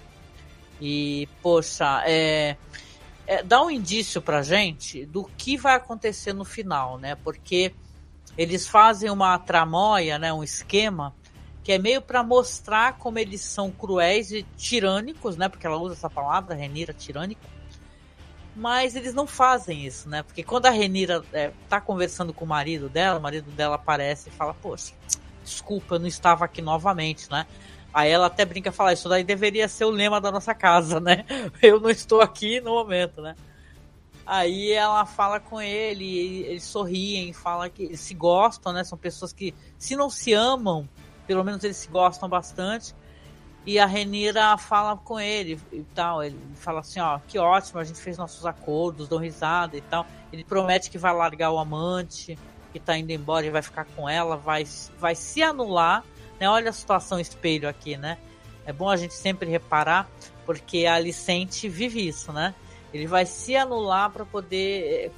E, 0.80 1.28
poxa, 1.40 2.02
é, 2.04 2.56
é, 3.26 3.42
dá 3.42 3.62
um 3.62 3.70
indício 3.70 4.20
pra 4.20 4.42
gente 4.42 5.06
do 5.06 5.24
que 5.36 5.56
vai 5.56 5.76
acontecer 5.76 6.32
no 6.32 6.44
final, 6.44 6.98
né? 6.98 7.14
Porque 7.14 7.72
eles 8.36 8.66
fazem 8.66 9.10
uma 9.10 9.38
tramóia, 9.38 10.18
né? 10.18 10.32
Um 10.32 10.42
esquema 10.42 11.14
que 11.62 11.72
é 11.72 11.78
meio 11.78 12.02
para 12.02 12.22
mostrar 12.22 12.98
como 12.98 13.18
eles 13.18 13.40
são 13.40 13.70
cruéis 13.70 14.32
e 14.32 14.42
tirânicos, 14.56 15.36
né? 15.36 15.48
Porque 15.48 15.66
ela 15.66 15.76
usa 15.76 15.94
essa 15.94 16.10
palavra, 16.10 16.54
Renira, 16.54 16.92
tirânico. 16.92 17.40
Mas 18.54 18.96
eles 18.96 19.14
não 19.14 19.26
fazem 19.26 19.86
isso, 19.86 20.09
né? 20.09 20.22
Porque 20.22 20.42
quando 20.42 20.66
a 20.66 20.70
Renira 20.70 21.22
é, 21.32 21.52
tá 21.68 21.80
conversando 21.80 22.34
com 22.34 22.44
o 22.44 22.48
marido 22.48 22.88
dela, 22.88 23.18
o 23.18 23.22
marido 23.22 23.50
dela 23.52 23.76
aparece 23.76 24.28
e 24.28 24.32
fala, 24.32 24.52
poxa, 24.52 24.92
desculpa, 25.42 25.94
eu 25.94 25.98
não 26.00 26.06
estava 26.06 26.44
aqui 26.44 26.60
novamente, 26.60 27.30
né? 27.30 27.46
Aí 27.94 28.10
ela 28.10 28.26
até 28.26 28.44
brinca 28.44 28.70
e 28.70 28.72
fala, 28.72 28.92
isso 28.92 29.09
daí 29.09 29.22
deveria 29.22 29.68
ser 29.68 29.84
o 29.84 29.90
lema 29.90 30.20
da 30.20 30.32
nossa 30.32 30.54
casa, 30.54 30.98
né? 30.98 31.24
Eu 31.62 31.78
não 31.78 31.90
estou 31.90 32.22
aqui 32.22 32.60
no 32.60 32.70
momento, 32.70 33.20
né? 33.20 33.36
Aí 34.32 34.72
ela 34.72 35.04
fala 35.04 35.38
com 35.40 35.60
ele, 35.60 36.44
eles 36.46 36.64
sorriem, 36.64 37.32
fala 37.32 37.68
que 37.68 37.82
eles 37.82 38.00
se 38.00 38.14
gostam, 38.14 38.72
né? 38.72 38.82
São 38.84 38.96
pessoas 38.96 39.32
que, 39.32 39.54
se 39.76 39.94
não 39.94 40.09
se 40.09 40.32
amam, 40.32 40.88
pelo 41.26 41.44
menos 41.44 41.62
eles 41.64 41.76
se 41.76 41.88
gostam 41.88 42.28
bastante. 42.28 42.94
E 43.66 43.78
a 43.78 43.86
Renira 43.86 44.56
fala 44.56 44.96
com 44.96 45.20
ele 45.20 45.60
e 45.70 45.82
tal. 45.94 46.22
Ele 46.22 46.38
fala 46.54 46.80
assim: 46.80 47.00
ó, 47.00 47.18
que 47.28 47.38
ótimo, 47.38 47.78
a 47.80 47.84
gente 47.84 48.00
fez 48.00 48.16
nossos 48.16 48.46
acordos, 48.46 49.09
dão 49.09 49.18
risada 49.18 49.76
e 49.76 49.80
tal. 49.82 50.06
Ele 50.32 50.44
promete 50.44 50.90
que 50.90 50.98
vai 50.98 51.14
largar 51.14 51.50
o 51.50 51.59
amante, 51.59 52.38
que 52.72 52.80
tá 52.80 52.96
indo 52.96 53.10
embora 53.10 53.44
e 53.44 53.50
vai 53.50 53.62
ficar 53.62 53.84
com 53.84 54.09
ela, 54.09 54.36
vai, 54.36 54.64
vai 54.98 55.14
se 55.14 55.42
anular 55.42 56.02
né? 56.42 56.48
Olha 56.48 56.70
a 56.70 56.72
situação 56.72 57.20
espelho 57.20 57.68
aqui, 57.68 57.96
né? 57.96 58.18
É 58.66 58.72
bom 58.72 58.88
a 58.88 58.96
gente 58.96 59.14
sempre 59.14 59.48
reparar, 59.48 60.10
porque 60.44 60.86
a 60.86 60.94
Alicente 60.94 61.68
vive 61.68 62.04
isso, 62.04 62.32
né? 62.32 62.52
Ele 62.93 63.06
vai 63.06 63.24
se 63.27 63.56
anular 63.56 64.10
para 64.10 64.24
poder 64.24 65.10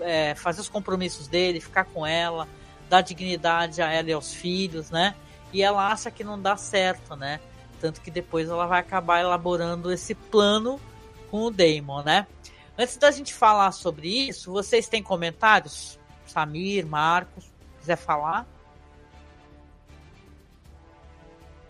é, 0.00 0.34
fazer 0.34 0.60
os 0.60 0.68
compromissos 0.68 1.26
dele, 1.26 1.60
ficar 1.60 1.84
com 1.84 2.06
ela, 2.06 2.48
dar 2.88 3.00
dignidade 3.00 3.82
a 3.82 3.90
ela 3.90 4.10
e 4.10 4.12
aos 4.12 4.32
filhos, 4.32 4.90
né? 4.90 5.14
E 5.52 5.62
ela 5.62 5.88
acha 5.88 6.10
que 6.10 6.24
não 6.24 6.40
dá 6.40 6.56
certo, 6.56 7.16
né? 7.16 7.40
Tanto 7.80 8.00
que 8.00 8.10
depois 8.10 8.48
ela 8.48 8.66
vai 8.66 8.80
acabar 8.80 9.20
elaborando 9.20 9.92
esse 9.92 10.14
plano 10.14 10.80
com 11.30 11.42
o 11.42 11.50
Damon, 11.50 12.02
né? 12.02 12.26
Antes 12.78 12.96
da 12.96 13.10
gente 13.10 13.34
falar 13.34 13.72
sobre 13.72 14.08
isso, 14.08 14.52
vocês 14.52 14.88
têm 14.88 15.02
comentários? 15.02 15.98
Samir, 16.26 16.86
Marcos, 16.86 17.44
quiser 17.78 17.96
falar? 17.96 18.46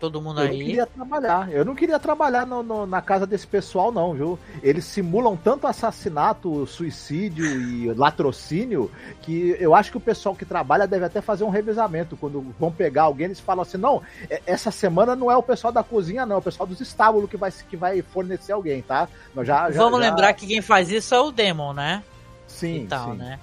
Todo 0.03 0.21
mundo 0.21 0.41
eu 0.41 0.47
aí. 0.47 0.51
Eu 0.51 0.57
não 0.57 0.65
queria 0.65 0.85
trabalhar. 0.85 1.51
Eu 1.51 1.65
não 1.65 1.75
queria 1.75 1.99
trabalhar 1.99 2.45
no, 2.45 2.61
no, 2.61 2.85
na 2.85 3.01
casa 3.01 3.25
desse 3.25 3.47
pessoal, 3.47 3.89
não, 3.89 4.13
viu? 4.13 4.37
Eles 4.61 4.83
simulam 4.83 5.37
tanto 5.37 5.65
assassinato, 5.65 6.67
suicídio 6.67 7.45
e 7.45 7.93
latrocínio 7.93 8.91
que 9.21 9.55
eu 9.57 9.73
acho 9.73 9.91
que 9.91 9.97
o 9.97 10.01
pessoal 10.01 10.35
que 10.35 10.43
trabalha 10.43 10.85
deve 10.85 11.05
até 11.05 11.21
fazer 11.21 11.45
um 11.45 11.49
revezamento. 11.49 12.17
Quando 12.17 12.53
vão 12.59 12.69
pegar 12.69 13.03
alguém, 13.03 13.27
eles 13.27 13.39
falam 13.39 13.61
assim: 13.61 13.77
não, 13.77 14.01
é, 14.29 14.41
essa 14.45 14.71
semana 14.71 15.15
não 15.15 15.31
é 15.31 15.37
o 15.37 15.43
pessoal 15.43 15.71
da 15.71 15.83
cozinha, 15.83 16.25
não, 16.25 16.35
é 16.35 16.39
o 16.39 16.41
pessoal 16.41 16.67
dos 16.67 16.81
estábulos 16.81 17.29
que 17.29 17.37
vai, 17.37 17.51
que 17.51 17.77
vai 17.77 18.01
fornecer 18.01 18.51
alguém, 18.51 18.81
tá? 18.81 19.07
Já, 19.37 19.71
já, 19.71 19.79
Vamos 19.81 20.01
já... 20.01 20.09
lembrar 20.09 20.33
que 20.33 20.45
quem 20.45 20.61
faz 20.61 20.89
isso 20.89 21.15
é 21.15 21.19
o 21.21 21.31
Demon, 21.31 21.71
né? 21.71 22.03
Sim. 22.45 22.83
E 22.83 22.87
tal, 22.87 23.11
sim. 23.11 23.17
né? 23.17 23.39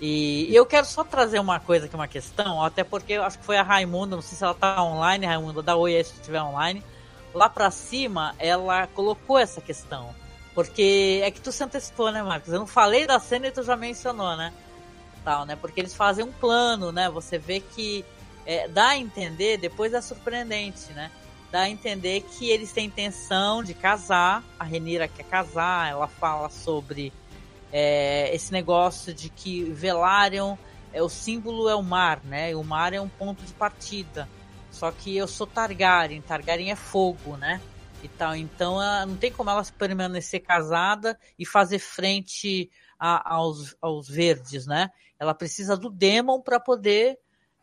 E, 0.00 0.54
eu 0.54 0.64
quero 0.64 0.86
só 0.86 1.02
trazer 1.02 1.38
uma 1.40 1.58
coisa 1.58 1.86
aqui, 1.86 1.94
uma 1.94 2.08
questão, 2.08 2.62
até 2.62 2.84
porque 2.84 3.14
eu 3.14 3.24
acho 3.24 3.38
que 3.38 3.44
foi 3.44 3.56
a 3.56 3.62
Raimunda, 3.62 4.16
não 4.16 4.22
sei 4.22 4.38
se 4.38 4.44
ela 4.44 4.54
tá 4.54 4.82
online, 4.82 5.26
Raimunda, 5.26 5.62
dá 5.62 5.76
oi 5.76 5.96
aí 5.96 6.04
se 6.04 6.14
estiver 6.14 6.42
online. 6.42 6.82
Lá 7.34 7.48
pra 7.48 7.70
cima, 7.70 8.34
ela 8.38 8.86
colocou 8.86 9.38
essa 9.38 9.60
questão. 9.60 10.14
Porque 10.54 11.20
é 11.22 11.30
que 11.30 11.40
tu 11.40 11.52
se 11.52 11.62
antecipou, 11.62 12.10
né, 12.10 12.22
Marcos? 12.22 12.52
Eu 12.52 12.58
não 12.58 12.66
falei 12.66 13.06
da 13.06 13.20
cena 13.20 13.46
e 13.48 13.52
tu 13.52 13.62
já 13.62 13.76
mencionou, 13.76 14.36
né? 14.36 14.52
Tal, 15.24 15.44
né? 15.44 15.56
Porque 15.56 15.80
eles 15.80 15.94
fazem 15.94 16.24
um 16.24 16.32
plano, 16.32 16.90
né? 16.90 17.08
Você 17.10 17.38
vê 17.38 17.60
que 17.60 18.04
é, 18.46 18.66
dá 18.66 18.88
a 18.88 18.96
entender, 18.96 19.58
depois 19.58 19.92
é 19.92 20.00
surpreendente, 20.00 20.92
né? 20.92 21.10
Dá 21.52 21.60
a 21.60 21.70
entender 21.70 22.22
que 22.22 22.50
eles 22.50 22.72
têm 22.72 22.86
intenção 22.86 23.62
de 23.62 23.74
casar. 23.74 24.42
A 24.58 24.64
Renira 24.64 25.06
quer 25.06 25.24
casar, 25.24 25.90
ela 25.90 26.08
fala 26.08 26.48
sobre 26.50 27.12
é, 27.72 28.34
esse 28.34 28.52
negócio 28.52 29.12
de 29.12 29.28
que 29.28 29.64
Velaryon 29.64 30.56
é 30.92 31.02
o 31.02 31.08
símbolo 31.08 31.68
é 31.68 31.74
o 31.74 31.82
mar, 31.82 32.22
né? 32.24 32.50
E 32.50 32.54
o 32.54 32.64
mar 32.64 32.92
é 32.92 33.00
um 33.00 33.08
ponto 33.08 33.44
de 33.44 33.52
partida. 33.52 34.28
Só 34.70 34.90
que 34.90 35.16
eu 35.16 35.26
sou 35.26 35.46
Targaryen, 35.46 36.20
Targaryen 36.20 36.70
é 36.70 36.76
fogo, 36.76 37.36
né? 37.36 37.60
E 38.02 38.08
tal. 38.08 38.34
Então 38.36 38.78
não 39.06 39.16
tem 39.16 39.30
como 39.32 39.50
ela 39.50 39.62
permanecer 39.76 40.40
casada 40.40 41.18
e 41.38 41.44
fazer 41.44 41.78
frente 41.78 42.70
a, 42.98 43.34
aos, 43.34 43.76
aos 43.80 44.08
verdes, 44.08 44.66
né? 44.66 44.90
Ela 45.18 45.34
precisa 45.34 45.76
do 45.76 45.90
Demon 45.90 46.40
para 46.40 46.60
poder 46.60 47.18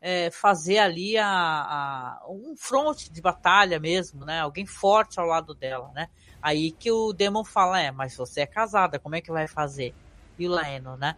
é, 0.08 0.30
fazer 0.30 0.78
ali 0.78 1.18
a, 1.18 1.26
a, 1.28 2.22
um 2.30 2.56
front 2.56 3.10
de 3.10 3.20
batalha 3.20 3.80
mesmo, 3.80 4.24
né? 4.24 4.40
Alguém 4.42 4.64
forte 4.64 5.20
ao 5.20 5.26
lado 5.26 5.56
dela, 5.56 5.92
né? 5.96 6.10
Aí 6.40 6.70
que 6.70 6.92
o 6.92 7.12
Demon 7.12 7.44
fala, 7.44 7.82
é, 7.82 7.90
mas 7.90 8.16
você 8.16 8.42
é 8.42 8.46
casada, 8.46 9.00
como 9.00 9.16
é 9.16 9.22
que 9.22 9.32
vai 9.32 9.48
fazer? 9.48 9.96
E 10.38 10.48
o 10.48 10.52
Laeno, 10.52 10.96
né? 10.96 11.16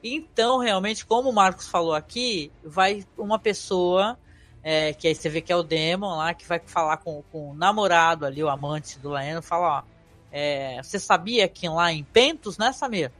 Então, 0.00 0.58
realmente, 0.58 1.04
como 1.04 1.28
o 1.28 1.32
Marcos 1.32 1.66
falou 1.66 1.92
aqui, 1.92 2.52
vai 2.64 3.04
uma 3.18 3.36
pessoa, 3.36 4.16
é, 4.62 4.92
que 4.92 5.08
aí 5.08 5.14
você 5.16 5.28
vê 5.28 5.40
que 5.40 5.52
é 5.52 5.56
o 5.56 5.64
Demon 5.64 6.16
lá, 6.16 6.32
que 6.32 6.46
vai 6.46 6.60
falar 6.64 6.98
com, 6.98 7.24
com 7.32 7.50
o 7.50 7.54
namorado 7.54 8.24
ali, 8.24 8.44
o 8.44 8.48
amante 8.48 8.96
do 9.00 9.08
Laeno, 9.08 9.42
fala, 9.42 9.78
ó, 9.78 9.82
é, 10.30 10.80
você 10.80 11.00
sabia 11.00 11.48
que 11.48 11.68
lá 11.68 11.92
em 11.92 12.04
Pentos, 12.04 12.56
né, 12.56 12.72
Samir? 12.72 13.10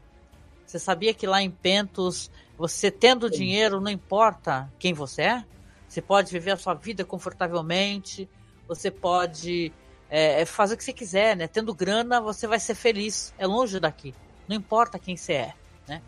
Você 0.64 0.78
sabia 0.78 1.12
que 1.12 1.26
lá 1.26 1.42
em 1.42 1.50
Pentos, 1.50 2.30
você 2.60 2.90
tendo 2.90 3.30
dinheiro, 3.30 3.80
não 3.80 3.90
importa 3.90 4.70
quem 4.78 4.92
você 4.92 5.22
é? 5.22 5.44
Você 5.88 6.02
pode 6.02 6.30
viver 6.30 6.50
a 6.50 6.56
sua 6.58 6.74
vida 6.74 7.06
confortavelmente, 7.06 8.28
você 8.68 8.90
pode 8.90 9.72
é, 10.10 10.42
é, 10.42 10.44
fazer 10.44 10.74
o 10.74 10.76
que 10.76 10.84
você 10.84 10.92
quiser, 10.92 11.34
né? 11.34 11.48
Tendo 11.48 11.74
grana, 11.74 12.20
você 12.20 12.46
vai 12.46 12.60
ser 12.60 12.74
feliz. 12.74 13.32
É 13.38 13.46
longe 13.46 13.80
daqui. 13.80 14.14
Não 14.46 14.54
importa 14.54 14.98
quem 14.98 15.16
você 15.16 15.32
é, 15.32 15.54
né? 15.88 16.02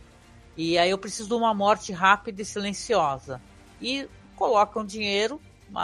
E 0.55 0.77
aí 0.77 0.91
eu 0.91 0.99
preciso 0.99 1.27
de 1.27 1.35
uma 1.35 1.55
morte 1.55 1.91
rápida 1.91 2.43
e 2.43 2.45
silenciosa. 2.45 3.41
E 3.81 4.07
colocam 4.37 4.85
dinheiro, 4.85 5.41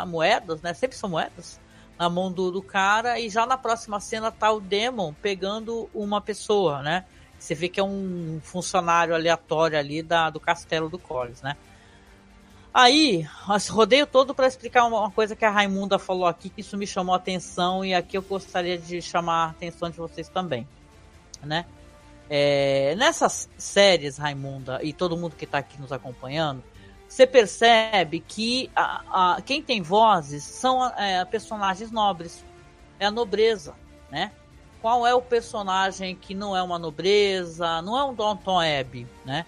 moedas, 0.06 0.60
né? 0.60 0.74
Sempre 0.74 0.98
são 0.98 1.08
moedas, 1.08 1.58
na 1.98 2.10
mão 2.10 2.30
do, 2.30 2.50
do 2.50 2.60
cara. 2.60 3.18
E 3.18 3.30
já 3.30 3.46
na 3.46 3.56
próxima 3.56 4.00
cena 4.00 4.30
tá 4.30 4.52
o 4.52 4.60
Demon 4.60 5.14
pegando 5.14 5.88
uma 5.94 6.20
pessoa, 6.20 6.82
né? 6.82 7.06
Você 7.38 7.54
vê 7.54 7.68
que 7.68 7.78
é 7.78 7.84
um 7.84 8.40
funcionário 8.42 9.14
aleatório 9.14 9.78
ali 9.78 10.02
da, 10.02 10.28
do 10.30 10.40
castelo 10.40 10.88
do 10.88 10.98
Collins, 10.98 11.40
né? 11.40 11.56
Aí, 12.72 13.26
rodeio 13.70 14.06
todo 14.06 14.34
para 14.34 14.46
explicar 14.46 14.84
uma 14.84 15.10
coisa 15.10 15.34
que 15.34 15.44
a 15.44 15.50
Raimunda 15.50 15.98
falou 15.98 16.26
aqui, 16.26 16.50
que 16.50 16.60
isso 16.60 16.76
me 16.76 16.86
chamou 16.86 17.14
a 17.14 17.16
atenção 17.16 17.84
e 17.84 17.94
aqui 17.94 18.16
eu 18.16 18.22
gostaria 18.22 18.76
de 18.78 19.00
chamar 19.00 19.46
a 19.46 19.50
atenção 19.50 19.90
de 19.90 19.96
vocês 19.96 20.28
também, 20.28 20.68
né? 21.42 21.64
É, 22.30 22.94
nessas 22.96 23.48
séries, 23.56 24.18
Raimunda, 24.18 24.80
e 24.82 24.92
todo 24.92 25.16
mundo 25.16 25.34
que 25.34 25.44
está 25.44 25.58
aqui 25.58 25.80
nos 25.80 25.92
acompanhando, 25.92 26.62
você 27.08 27.26
percebe 27.26 28.20
que 28.20 28.70
a, 28.76 29.36
a, 29.36 29.42
quem 29.42 29.62
tem 29.62 29.80
vozes 29.80 30.44
são 30.44 30.86
é, 30.94 31.24
personagens 31.24 31.90
nobres, 31.90 32.44
é 33.00 33.06
a 33.06 33.10
nobreza, 33.10 33.74
né? 34.10 34.30
Qual 34.80 35.06
é 35.06 35.14
o 35.14 35.22
personagem 35.22 36.14
que 36.14 36.34
não 36.34 36.56
é 36.56 36.62
uma 36.62 36.78
nobreza, 36.78 37.82
não 37.82 37.98
é 37.98 38.04
um 38.04 38.14
Downton 38.14 38.60
Abbey, 38.60 39.06
né? 39.24 39.44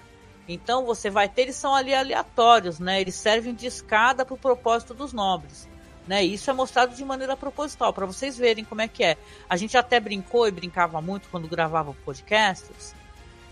Então 0.49 0.85
você 0.85 1.09
vai 1.09 1.29
ter, 1.29 1.43
eles 1.43 1.57
são 1.57 1.75
ali 1.75 1.95
aleatórios, 1.95 2.81
né? 2.81 3.01
Eles 3.01 3.15
servem 3.15 3.55
de 3.55 3.67
escada 3.67 4.25
para 4.25 4.35
o 4.35 4.39
propósito 4.39 4.93
dos 4.93 5.13
nobres. 5.13 5.69
Né? 6.07 6.25
Isso 6.25 6.51
é 6.51 6.53
mostrado 6.53 6.97
de 6.97 7.05
maneira 7.05 7.37
proposital, 7.37 7.93
para 7.93 8.05
vocês 8.05 8.37
verem 8.37 8.65
como 8.65 8.81
é 8.81 8.89
que 8.89 9.05
é. 9.05 9.17
A 9.49 9.57
gente 9.57 9.77
até 9.77 10.01
brincou 10.01 10.49
e 10.49 10.51
brincava 10.51 11.01
muito 11.01 11.29
quando 11.29 11.47
gravava 11.47 11.95
podcasts, 12.05 12.97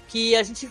que 0.09 0.35
a 0.35 0.43
gente 0.43 0.69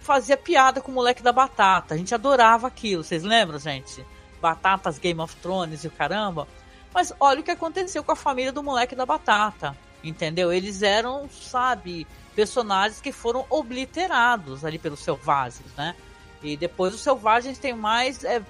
fazia 0.00 0.36
piada 0.36 0.80
com 0.80 0.90
o 0.90 0.94
moleque 0.94 1.22
da 1.22 1.30
batata. 1.30 1.94
A 1.94 1.96
gente 1.96 2.12
adorava 2.12 2.66
aquilo, 2.66 3.04
vocês 3.04 3.22
lembram, 3.22 3.58
gente? 3.58 4.04
Batatas, 4.40 4.98
Game 4.98 5.20
of 5.20 5.36
Thrones 5.36 5.84
e 5.84 5.86
o 5.86 5.92
caramba. 5.92 6.48
Mas 6.92 7.12
olha 7.20 7.40
o 7.40 7.44
que 7.44 7.52
aconteceu 7.52 8.02
com 8.02 8.10
a 8.10 8.16
família 8.16 8.50
do 8.50 8.62
moleque 8.62 8.96
da 8.96 9.06
batata. 9.06 9.76
Entendeu? 10.02 10.52
Eles 10.52 10.82
eram, 10.82 11.28
sabe, 11.30 12.06
personagens 12.34 13.00
que 13.00 13.12
foram 13.12 13.46
obliterados 13.48 14.64
ali 14.64 14.78
pelos 14.78 15.00
selvagens, 15.00 15.68
né? 15.76 15.94
E 16.42 16.56
depois 16.56 16.94
os 16.94 17.00
selvagens 17.00 17.58
têm 17.58 17.74
mais 17.74 18.24
é, 18.24 18.42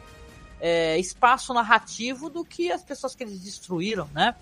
é, 0.60 0.98
espaço 0.98 1.52
narrativo 1.52 2.30
do 2.30 2.44
que 2.44 2.72
as 2.72 2.82
pessoas 2.82 3.14
que 3.14 3.22
eles 3.22 3.40
destruíram, 3.40 4.08
né? 4.14 4.34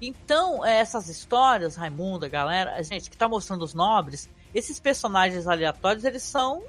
Então, 0.00 0.64
é, 0.64 0.78
essas 0.78 1.08
histórias, 1.08 1.76
Raimunda, 1.76 2.26
galera, 2.26 2.74
a 2.76 2.82
gente 2.82 3.10
que 3.10 3.16
tá 3.16 3.28
mostrando 3.28 3.62
os 3.62 3.74
nobres, 3.74 4.30
esses 4.54 4.80
personagens 4.80 5.46
aleatórios, 5.46 6.04
eles 6.04 6.22
são 6.22 6.62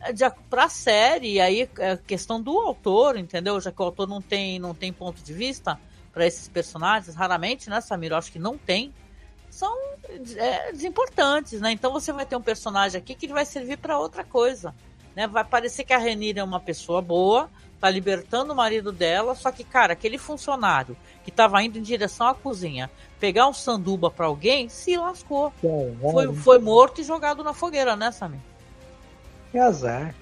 é, 0.00 0.12
de, 0.12 0.28
pra 0.50 0.68
série, 0.68 1.40
aí 1.40 1.68
é 1.78 1.96
questão 1.96 2.42
do 2.42 2.58
autor, 2.58 3.16
entendeu? 3.16 3.60
Já 3.60 3.70
que 3.70 3.80
o 3.80 3.84
autor 3.84 4.08
não 4.08 4.20
tem, 4.20 4.58
não 4.58 4.74
tem 4.74 4.92
ponto 4.92 5.22
de 5.22 5.32
vista 5.32 5.78
para 6.12 6.26
esses 6.26 6.48
personagens, 6.48 7.14
raramente, 7.14 7.70
né, 7.70 7.80
Samir? 7.80 8.12
Eu 8.12 8.18
acho 8.18 8.30
que 8.30 8.38
não 8.38 8.58
tem 8.58 8.92
são 9.52 9.76
é, 10.36 10.72
desimportantes, 10.72 11.60
né? 11.60 11.72
Então 11.72 11.92
você 11.92 12.10
vai 12.10 12.24
ter 12.24 12.34
um 12.34 12.42
personagem 12.42 12.98
aqui 12.98 13.14
que 13.14 13.26
ele 13.26 13.34
vai 13.34 13.44
servir 13.44 13.76
para 13.76 13.98
outra 13.98 14.24
coisa, 14.24 14.74
né? 15.14 15.26
Vai 15.26 15.44
parecer 15.44 15.84
que 15.84 15.92
a 15.92 15.98
Renira 15.98 16.40
é 16.40 16.44
uma 16.44 16.58
pessoa 16.58 17.02
boa, 17.02 17.50
tá 17.78 17.90
libertando 17.90 18.54
o 18.54 18.56
marido 18.56 18.90
dela, 18.90 19.34
só 19.34 19.52
que, 19.52 19.62
cara, 19.62 19.92
aquele 19.92 20.16
funcionário 20.16 20.96
que 21.22 21.30
tava 21.30 21.62
indo 21.62 21.78
em 21.78 21.82
direção 21.82 22.28
à 22.28 22.34
cozinha, 22.34 22.90
pegar 23.20 23.46
um 23.46 23.52
sanduba 23.52 24.10
para 24.10 24.24
alguém, 24.24 24.70
se 24.70 24.96
lascou. 24.96 25.52
É, 25.62 26.10
foi, 26.10 26.34
foi 26.34 26.58
morto 26.58 27.02
e 27.02 27.04
jogado 27.04 27.44
na 27.44 27.52
fogueira, 27.52 27.94
né, 27.94 28.10
Samir? 28.10 28.40
Que 29.50 29.58
azar. 29.58 30.14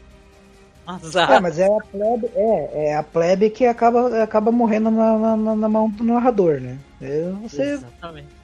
Azar. 0.97 1.33
É, 1.33 1.41
mas 1.41 1.59
é 1.59 1.67
a 1.67 1.81
plebe, 1.91 2.31
é, 2.35 2.89
é 2.89 2.97
a 2.97 3.03
plebe 3.03 3.51
que 3.51 3.67
acaba, 3.67 4.23
acaba 4.23 4.51
morrendo 4.51 4.91
na, 4.91 5.37
na, 5.37 5.57
na 5.57 5.69
mão 5.69 5.89
do 5.91 6.05
narrador, 6.05 6.61
né? 6.61 6.79
É, 7.01 7.33
você... 7.43 7.63
Exatamente 7.63 8.41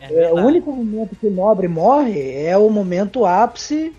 é, 0.00 0.24
é 0.24 0.32
o 0.32 0.36
único 0.36 0.72
momento 0.72 1.14
que 1.14 1.26
o 1.26 1.30
nobre 1.30 1.68
morre 1.68 2.34
é 2.42 2.56
o 2.56 2.70
momento 2.70 3.26
ápice 3.26 3.92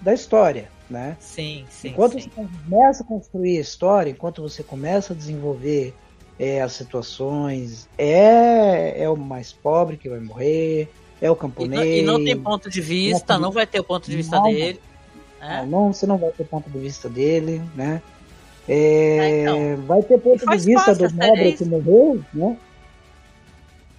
da 0.00 0.14
história, 0.14 0.70
né? 0.88 1.16
Sim, 1.20 1.66
sim. 1.68 1.88
Enquanto 1.88 2.12
sim. 2.12 2.30
você 2.30 2.48
começa 2.64 3.02
a 3.02 3.06
construir 3.06 3.58
a 3.58 3.60
história, 3.60 4.10
enquanto 4.10 4.40
você 4.40 4.62
começa 4.62 5.12
a 5.12 5.16
desenvolver 5.16 5.94
é, 6.38 6.62
as 6.62 6.72
situações, 6.72 7.88
é, 7.98 9.02
é 9.02 9.10
o 9.10 9.16
mais 9.16 9.52
pobre 9.52 9.98
que 9.98 10.08
vai 10.08 10.20
morrer, 10.20 10.88
é 11.20 11.30
o 11.30 11.36
camponês. 11.36 12.02
E 12.02 12.02
não, 12.02 12.14
e 12.14 12.18
não 12.18 12.24
tem 12.24 12.36
ponto 12.40 12.70
de 12.70 12.80
vista, 12.80 13.34
não, 13.34 13.42
não 13.42 13.52
vai 13.52 13.66
ter 13.66 13.80
o 13.80 13.84
ponto 13.84 14.08
de 14.08 14.16
vista 14.16 14.36
não, 14.36 14.44
dele. 14.44 14.80
Né? 15.40 15.66
Não, 15.68 15.92
você 15.92 16.06
não 16.06 16.18
vai 16.18 16.30
ter 16.30 16.44
ponto 16.44 16.68
de 16.70 16.78
vista 16.78 17.08
dele, 17.08 17.62
né? 17.74 18.02
É, 18.68 18.74
é 18.74 19.42
então, 19.42 19.86
vai 19.86 20.02
ter 20.02 20.18
ponto 20.18 20.44
de 20.44 20.56
vista 20.64 20.94
do 20.94 21.08
nobre 21.14 21.52
que 21.52 21.64
morreu, 21.64 22.22
né? 22.32 22.56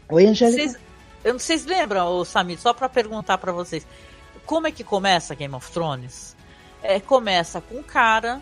Oi, 0.09 0.25
Angélica. 0.25 0.61
Vocês, 0.61 0.77
eu 1.23 1.33
não 1.33 1.39
sei 1.39 1.57
se 1.57 1.67
lembram, 1.67 2.23
Samir, 2.25 2.59
só 2.59 2.73
para 2.73 2.89
perguntar 2.89 3.37
para 3.37 3.51
vocês. 3.51 3.85
Como 4.45 4.67
é 4.67 4.71
que 4.71 4.83
começa 4.83 5.35
Game 5.35 5.53
of 5.53 5.71
Thrones? 5.71 6.35
É, 6.81 6.99
começa 6.99 7.59
com 7.59 7.75
um 7.75 7.83
cara. 7.83 8.41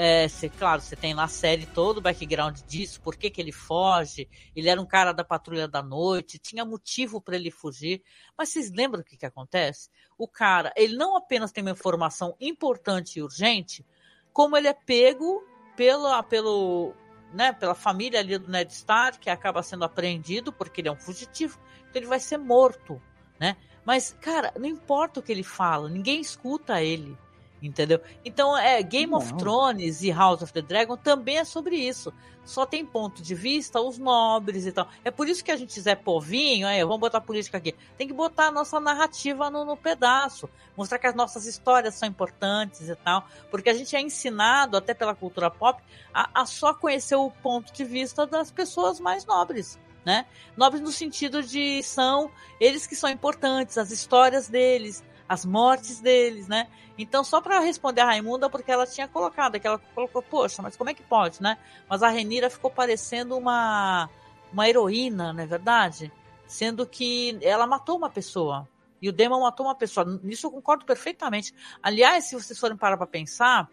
É, 0.00 0.28
cê, 0.28 0.48
claro, 0.48 0.80
você 0.80 0.94
tem 0.94 1.12
na 1.12 1.26
série 1.26 1.66
todo 1.66 1.98
o 1.98 2.00
background 2.00 2.60
disso, 2.68 3.00
por 3.00 3.16
que, 3.16 3.28
que 3.28 3.40
ele 3.40 3.50
foge. 3.50 4.28
Ele 4.54 4.68
era 4.68 4.80
um 4.80 4.86
cara 4.86 5.10
da 5.10 5.24
patrulha 5.24 5.66
da 5.66 5.82
noite, 5.82 6.38
tinha 6.38 6.64
motivo 6.64 7.20
para 7.20 7.34
ele 7.34 7.50
fugir. 7.50 8.00
Mas 8.38 8.50
vocês 8.50 8.70
lembram 8.70 9.00
o 9.00 9.04
que, 9.04 9.16
que 9.16 9.26
acontece? 9.26 9.90
O 10.16 10.28
cara, 10.28 10.72
ele 10.76 10.96
não 10.96 11.16
apenas 11.16 11.50
tem 11.50 11.64
uma 11.64 11.72
informação 11.72 12.36
importante 12.40 13.18
e 13.18 13.22
urgente, 13.24 13.84
como 14.32 14.56
ele 14.56 14.68
é 14.68 14.72
pego 14.72 15.42
pela, 15.76 16.22
pelo, 16.22 16.94
né, 17.34 17.52
pela 17.52 17.74
família 17.74 18.20
ali 18.20 18.38
do 18.38 18.48
Ned 18.48 18.72
Stark, 18.72 19.18
que 19.18 19.28
acaba 19.28 19.64
sendo 19.64 19.84
apreendido 19.84 20.52
porque 20.52 20.80
ele 20.80 20.88
é 20.88 20.92
um 20.92 20.96
fugitivo, 20.96 21.58
então 21.90 22.00
ele 22.00 22.06
vai 22.06 22.20
ser 22.20 22.38
morto, 22.38 23.02
né? 23.40 23.56
Mas, 23.84 24.16
cara, 24.20 24.52
não 24.56 24.66
importa 24.66 25.18
o 25.18 25.22
que 25.24 25.32
ele 25.32 25.42
fala, 25.42 25.88
ninguém 25.88 26.20
escuta 26.20 26.80
ele. 26.80 27.18
Entendeu? 27.60 28.00
Então, 28.24 28.56
é 28.56 28.80
Game 28.82 29.10
Não. 29.10 29.18
of 29.18 29.34
Thrones 29.34 30.02
e 30.02 30.10
House 30.12 30.42
of 30.42 30.52
the 30.52 30.62
Dragon 30.62 30.96
também 30.96 31.38
é 31.38 31.44
sobre 31.44 31.76
isso. 31.76 32.12
Só 32.44 32.64
tem 32.64 32.86
ponto 32.86 33.20
de 33.20 33.34
vista 33.34 33.80
os 33.80 33.98
nobres 33.98 34.64
e 34.64 34.72
tal. 34.72 34.88
É 35.04 35.10
por 35.10 35.28
isso 35.28 35.44
que 35.44 35.50
a 35.50 35.56
gente 35.56 35.74
quiser 35.74 35.96
povinho, 35.96 36.66
aí, 36.66 36.82
vamos 36.82 37.00
botar 37.00 37.20
política 37.20 37.58
aqui. 37.58 37.74
Tem 37.96 38.06
que 38.06 38.14
botar 38.14 38.46
a 38.46 38.50
nossa 38.50 38.80
narrativa 38.80 39.50
no, 39.50 39.64
no, 39.64 39.76
pedaço. 39.76 40.48
Mostrar 40.76 40.98
que 40.98 41.06
as 41.06 41.14
nossas 41.14 41.44
histórias 41.46 41.96
são 41.96 42.08
importantes 42.08 42.88
e 42.88 42.96
tal. 42.96 43.26
Porque 43.50 43.68
a 43.68 43.74
gente 43.74 43.94
é 43.94 44.00
ensinado, 44.00 44.76
até 44.76 44.94
pela 44.94 45.14
cultura 45.14 45.50
pop, 45.50 45.82
a, 46.14 46.42
a 46.42 46.46
só 46.46 46.72
conhecer 46.72 47.16
o 47.16 47.30
ponto 47.30 47.72
de 47.72 47.84
vista 47.84 48.26
das 48.26 48.50
pessoas 48.50 48.98
mais 48.98 49.26
nobres. 49.26 49.78
Né? 50.06 50.24
Nobres 50.56 50.80
no 50.80 50.90
sentido 50.90 51.42
de 51.42 51.82
são 51.82 52.30
eles 52.58 52.86
que 52.86 52.96
são 52.96 53.10
importantes, 53.10 53.76
as 53.76 53.90
histórias 53.90 54.48
deles, 54.48 55.04
as 55.28 55.44
mortes 55.44 56.00
deles, 56.00 56.48
né? 56.48 56.68
Então, 56.96 57.22
só 57.22 57.40
para 57.40 57.60
responder 57.60 58.00
a 58.00 58.06
Raimunda, 58.06 58.48
porque 58.48 58.72
ela 58.72 58.86
tinha 58.86 59.06
colocado, 59.06 59.60
que 59.60 59.66
ela 59.66 59.78
colocou, 59.94 60.22
poxa, 60.22 60.62
mas 60.62 60.76
como 60.76 60.90
é 60.90 60.94
que 60.94 61.02
pode, 61.02 61.42
né? 61.42 61.58
Mas 61.88 62.02
a 62.02 62.08
Renira 62.08 62.48
ficou 62.48 62.70
parecendo 62.70 63.36
uma, 63.36 64.08
uma 64.52 64.68
heroína, 64.68 65.32
não 65.32 65.42
é 65.42 65.46
verdade? 65.46 66.10
Sendo 66.46 66.86
que 66.86 67.38
ela 67.42 67.66
matou 67.66 67.96
uma 67.96 68.08
pessoa. 68.08 68.66
E 69.00 69.08
o 69.08 69.12
Demon 69.12 69.40
matou 69.40 69.66
uma 69.66 69.74
pessoa. 69.74 70.18
Nisso 70.22 70.46
eu 70.46 70.50
concordo 70.50 70.84
perfeitamente. 70.84 71.54
Aliás, 71.82 72.24
se 72.24 72.34
vocês 72.34 72.58
forem 72.58 72.76
parar 72.76 72.96
para 72.96 73.06
pensar, 73.06 73.70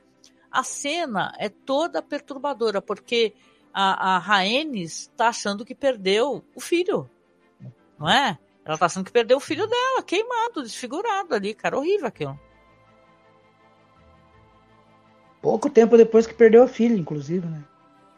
a 0.51 0.63
cena 0.63 1.33
é 1.39 1.49
toda 1.49 2.01
perturbadora, 2.01 2.81
porque 2.81 3.33
a, 3.73 4.15
a 4.15 4.19
Rhaenys 4.19 5.11
tá 5.17 5.29
achando 5.29 5.65
que 5.65 5.73
perdeu 5.73 6.43
o 6.53 6.59
filho. 6.59 7.09
Não 7.97 8.09
é? 8.09 8.37
Ela 8.65 8.77
tá 8.77 8.87
achando 8.87 9.05
que 9.05 9.11
perdeu 9.11 9.37
o 9.37 9.41
filho 9.41 9.67
dela, 9.67 10.01
queimado, 10.01 10.63
desfigurado 10.63 11.35
ali, 11.35 11.53
cara. 11.53 11.77
Horrível 11.77 12.07
aquilo. 12.07 12.39
Pouco 15.39 15.69
tempo 15.69 15.95
depois 15.95 16.25
que 16.25 16.33
perdeu 16.33 16.63
a 16.63 16.67
filha, 16.67 16.95
inclusive, 16.95 17.45
né? 17.45 17.63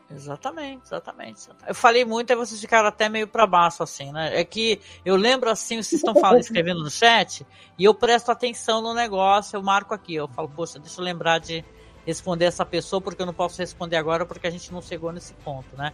Exatamente, 0.10 0.86
exatamente. 0.86 1.50
Eu 1.68 1.76
falei 1.76 2.06
muito, 2.06 2.32
aí 2.32 2.38
vocês 2.38 2.62
ficaram 2.62 2.88
até 2.88 3.10
meio 3.10 3.28
para 3.28 3.46
baixo, 3.46 3.84
assim, 3.84 4.12
né? 4.14 4.40
É 4.40 4.46
que 4.46 4.80
eu 5.04 5.18
lembro 5.18 5.50
assim, 5.50 5.84
vocês 5.84 6.00
estão 6.00 6.16
falando, 6.16 6.40
escrevendo 6.40 6.82
no 6.82 6.90
chat, 6.90 7.46
e 7.78 7.84
eu 7.84 7.94
presto 7.94 8.32
atenção 8.32 8.82
no 8.82 8.94
negócio, 8.94 9.58
eu 9.58 9.62
marco 9.62 9.94
aqui, 9.94 10.16
eu 10.16 10.30
falo, 10.30 10.48
poxa, 10.48 10.80
deixa 10.80 11.02
eu 11.02 11.04
lembrar 11.04 11.40
de 11.40 11.66
responder 12.06 12.46
essa 12.46 12.66
pessoa, 12.66 13.02
porque 13.02 13.22
eu 13.22 13.26
não 13.26 13.34
posso 13.34 13.60
responder 13.60 13.98
agora, 13.98 14.26
porque 14.26 14.48
a 14.48 14.50
gente 14.50 14.72
não 14.72 14.82
chegou 14.82 15.12
nesse 15.12 15.34
ponto, 15.34 15.76
né? 15.76 15.92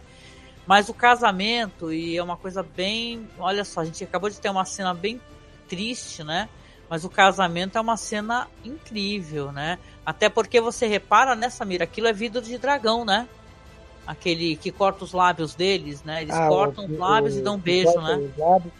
Mas 0.66 0.88
o 0.88 0.94
casamento, 0.94 1.92
e 1.92 2.16
é 2.16 2.22
uma 2.22 2.36
coisa 2.36 2.62
bem. 2.62 3.28
Olha 3.38 3.64
só, 3.64 3.80
a 3.80 3.84
gente 3.84 4.02
acabou 4.02 4.30
de 4.30 4.40
ter 4.40 4.48
uma 4.48 4.64
cena 4.64 4.94
bem 4.94 5.20
triste, 5.68 6.24
né? 6.24 6.48
Mas 6.88 7.04
o 7.04 7.10
casamento 7.10 7.76
é 7.76 7.80
uma 7.80 7.96
cena 7.96 8.48
incrível, 8.64 9.52
né? 9.52 9.78
Até 10.04 10.28
porque 10.28 10.60
você 10.60 10.86
repara 10.86 11.34
nessa 11.34 11.64
mira, 11.64 11.84
aquilo 11.84 12.06
é 12.06 12.12
vidro 12.12 12.40
de 12.40 12.56
dragão, 12.56 13.04
né? 13.04 13.28
Aquele 14.06 14.56
que 14.56 14.70
corta 14.70 15.04
os 15.04 15.12
lábios 15.12 15.54
deles, 15.54 16.02
né? 16.02 16.22
Eles 16.22 16.34
ah, 16.34 16.48
cortam 16.48 16.84
o, 16.84 16.92
os 16.92 16.98
lábios 16.98 17.34
o, 17.34 17.38
e 17.38 17.42
dão 17.42 17.54
um 17.54 17.58
beijo, 17.58 18.00
né? 18.00 18.16
Os 18.16 18.36
lábios, 18.36 18.72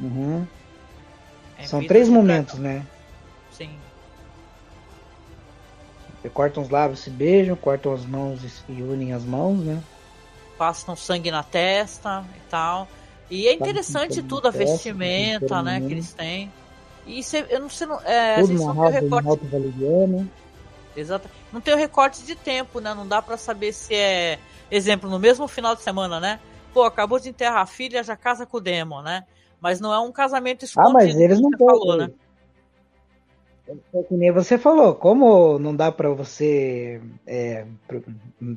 uhum. 0.00 0.46
É 1.58 1.66
São 1.66 1.84
três 1.84 2.08
momentos, 2.08 2.58
dragão. 2.58 2.80
né? 2.80 2.86
Cortam 6.34 6.62
os 6.62 6.68
lábios, 6.68 7.00
se 7.00 7.10
beijam, 7.10 7.56
cortam 7.56 7.92
as 7.92 8.04
mãos 8.04 8.40
e 8.68 8.82
unem 8.82 9.12
as 9.12 9.24
mãos, 9.24 9.58
né? 9.58 9.82
Passam 10.56 10.96
sangue 10.96 11.30
na 11.30 11.42
testa 11.42 12.24
e 12.36 12.50
tal. 12.50 12.88
E 13.30 13.46
é 13.46 13.54
interessante 13.54 14.22
tudo, 14.22 14.48
a 14.48 14.50
vestimenta, 14.50 15.62
né, 15.62 15.80
que 15.80 15.92
eles 15.92 16.12
têm. 16.12 16.50
E 17.06 17.22
cê, 17.22 17.46
eu 17.48 17.60
não 17.60 17.70
sei. 17.70 17.86
É, 18.04 18.40
Tudo 18.40 18.54
não 18.54 18.74
tem 18.74 19.00
recorte. 19.00 19.46
Valeriano. 19.46 20.30
Exato. 20.94 21.28
Não 21.52 21.60
tem 21.60 21.72
o 21.72 21.76
recorte 21.76 22.22
de 22.22 22.34
tempo, 22.34 22.80
né? 22.80 22.92
Não 22.92 23.06
dá 23.06 23.22
para 23.22 23.36
saber 23.36 23.72
se 23.72 23.94
é. 23.94 24.38
Exemplo, 24.70 25.08
no 25.08 25.18
mesmo 25.18 25.48
final 25.48 25.74
de 25.74 25.82
semana, 25.82 26.20
né? 26.20 26.38
Pô, 26.74 26.82
acabou 26.82 27.18
de 27.18 27.30
enterrar 27.30 27.62
a 27.62 27.66
filha, 27.66 28.02
já 28.02 28.14
casa 28.14 28.44
com 28.44 28.58
o 28.58 28.60
Demon, 28.60 29.00
né? 29.00 29.24
Mas 29.60 29.80
não 29.80 29.92
é 29.92 29.98
um 29.98 30.12
casamento 30.12 30.66
escondido. 30.66 30.90
Ah, 30.90 30.92
mas 30.92 31.16
eles 31.16 31.40
não 31.40 31.50
falou, 31.56 31.96
né? 31.96 32.10
É 33.94 34.02
que 34.02 34.14
nem 34.14 34.32
você 34.32 34.56
falou, 34.56 34.94
como 34.94 35.58
não 35.58 35.76
dá 35.76 35.92
para 35.92 36.08
você 36.08 37.02
é, 37.26 37.66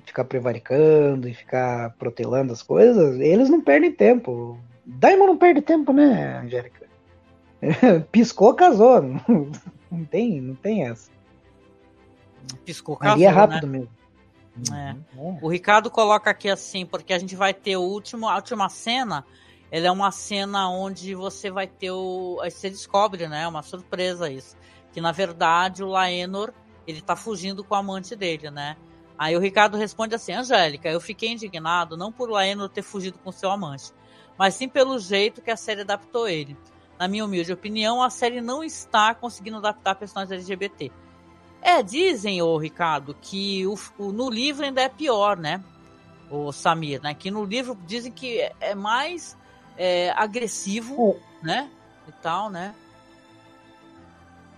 ficar 0.06 0.24
prevaricando 0.24 1.28
e 1.28 1.34
ficar 1.34 1.94
protelando 1.98 2.54
as 2.54 2.64
coisas, 2.64 3.20
eles 3.20 3.50
não 3.50 3.60
perdem 3.60 3.92
tempo. 3.92 4.58
Daimon 4.86 5.28
não 5.28 5.38
perde 5.38 5.62
tempo, 5.62 5.92
né, 5.92 6.40
Angélica? 6.40 6.88
Piscou, 8.12 8.54
casou. 8.54 9.02
Não, 9.92 10.06
tem, 10.06 10.40
não 10.40 10.56
tem 10.56 10.88
essa. 10.88 11.12
Piscou, 12.64 12.96
casou. 12.96 13.16
Ali 13.16 13.26
é 13.26 13.28
rápido 13.28 13.68
né? 13.68 13.80
mesmo. 13.80 14.74
É. 14.74 14.96
Uhum. 15.18 15.38
O 15.42 15.50
Ricardo 15.50 15.92
coloca 15.92 16.30
aqui 16.30 16.48
assim, 16.50 16.86
porque 16.86 17.12
a 17.12 17.20
gente 17.20 17.36
vai 17.36 17.54
ter 17.54 17.76
o 17.76 17.82
último, 17.82 18.30
a 18.30 18.38
última 18.38 18.70
cena. 18.70 19.26
Ela 19.70 19.88
é 19.88 19.92
uma 19.92 20.10
cena 20.10 20.70
onde 20.70 21.14
você 21.14 21.52
vai 21.52 21.68
ter 21.68 21.92
o. 21.92 22.40
Aí 22.42 22.50
você 22.50 22.70
descobre, 22.70 23.28
né? 23.28 23.46
Uma 23.46 23.62
surpresa 23.62 24.32
isso 24.32 24.56
que 24.94 25.02
na 25.02 25.12
verdade 25.12 25.84
o 25.84 25.88
Laenor 25.88 26.54
ele 26.88 27.02
tá 27.02 27.16
fugindo 27.16 27.64
com 27.64 27.76
a 27.76 27.80
amante 27.80 28.16
dele, 28.16 28.50
né? 28.50 28.76
Aí 29.18 29.36
o 29.36 29.40
Ricardo 29.40 29.78
responde 29.78 30.16
assim: 30.16 30.34
Angélica, 30.34 30.90
eu 30.90 31.00
fiquei 31.00 31.30
indignado 31.30 31.96
não 31.96 32.12
por 32.12 32.30
Laenor 32.30 32.70
ter 32.70 32.82
fugido 32.82 33.18
com 33.20 33.32
seu 33.32 33.52
amante, 33.52 33.94
mas 34.38 34.56
sim 34.56 34.68
pelo 34.68 34.98
jeito 35.00 35.42
que 35.42 35.52
a 35.52 35.58
série 35.58 35.82
adaptou 35.82 36.28
ele. 36.28 36.58
Na 36.98 37.08
minha 37.08 37.26
humilde 37.26 37.52
opinião, 37.52 38.04
a 38.04 38.10
série 38.10 38.42
não 38.42 38.64
está 38.64 39.14
conseguindo 39.16 39.58
adaptar 39.58 39.96
personagens 39.96 40.40
LGBT. 40.40 40.92
É, 41.62 41.84
dizem, 41.84 42.42
ô 42.42 42.58
Ricardo, 42.58 43.16
que 43.22 43.66
o, 43.68 43.76
o, 43.98 44.12
no 44.12 44.30
livro 44.30 44.66
ainda 44.66 44.82
é 44.82 44.90
pior, 44.90 45.38
né? 45.38 45.64
O 46.30 46.52
Samir, 46.52 47.02
né? 47.02 47.14
Que 47.14 47.30
no 47.30 47.44
livro 47.44 47.78
dizem 47.86 48.12
que 48.12 48.40
é, 48.40 48.54
é 48.60 48.76
mais 48.76 49.38
é, 49.78 50.12
agressivo, 50.16 51.20
é. 51.42 51.46
né? 51.46 51.72
E 52.08 52.12
tal, 52.14 52.50
né? 52.50 52.74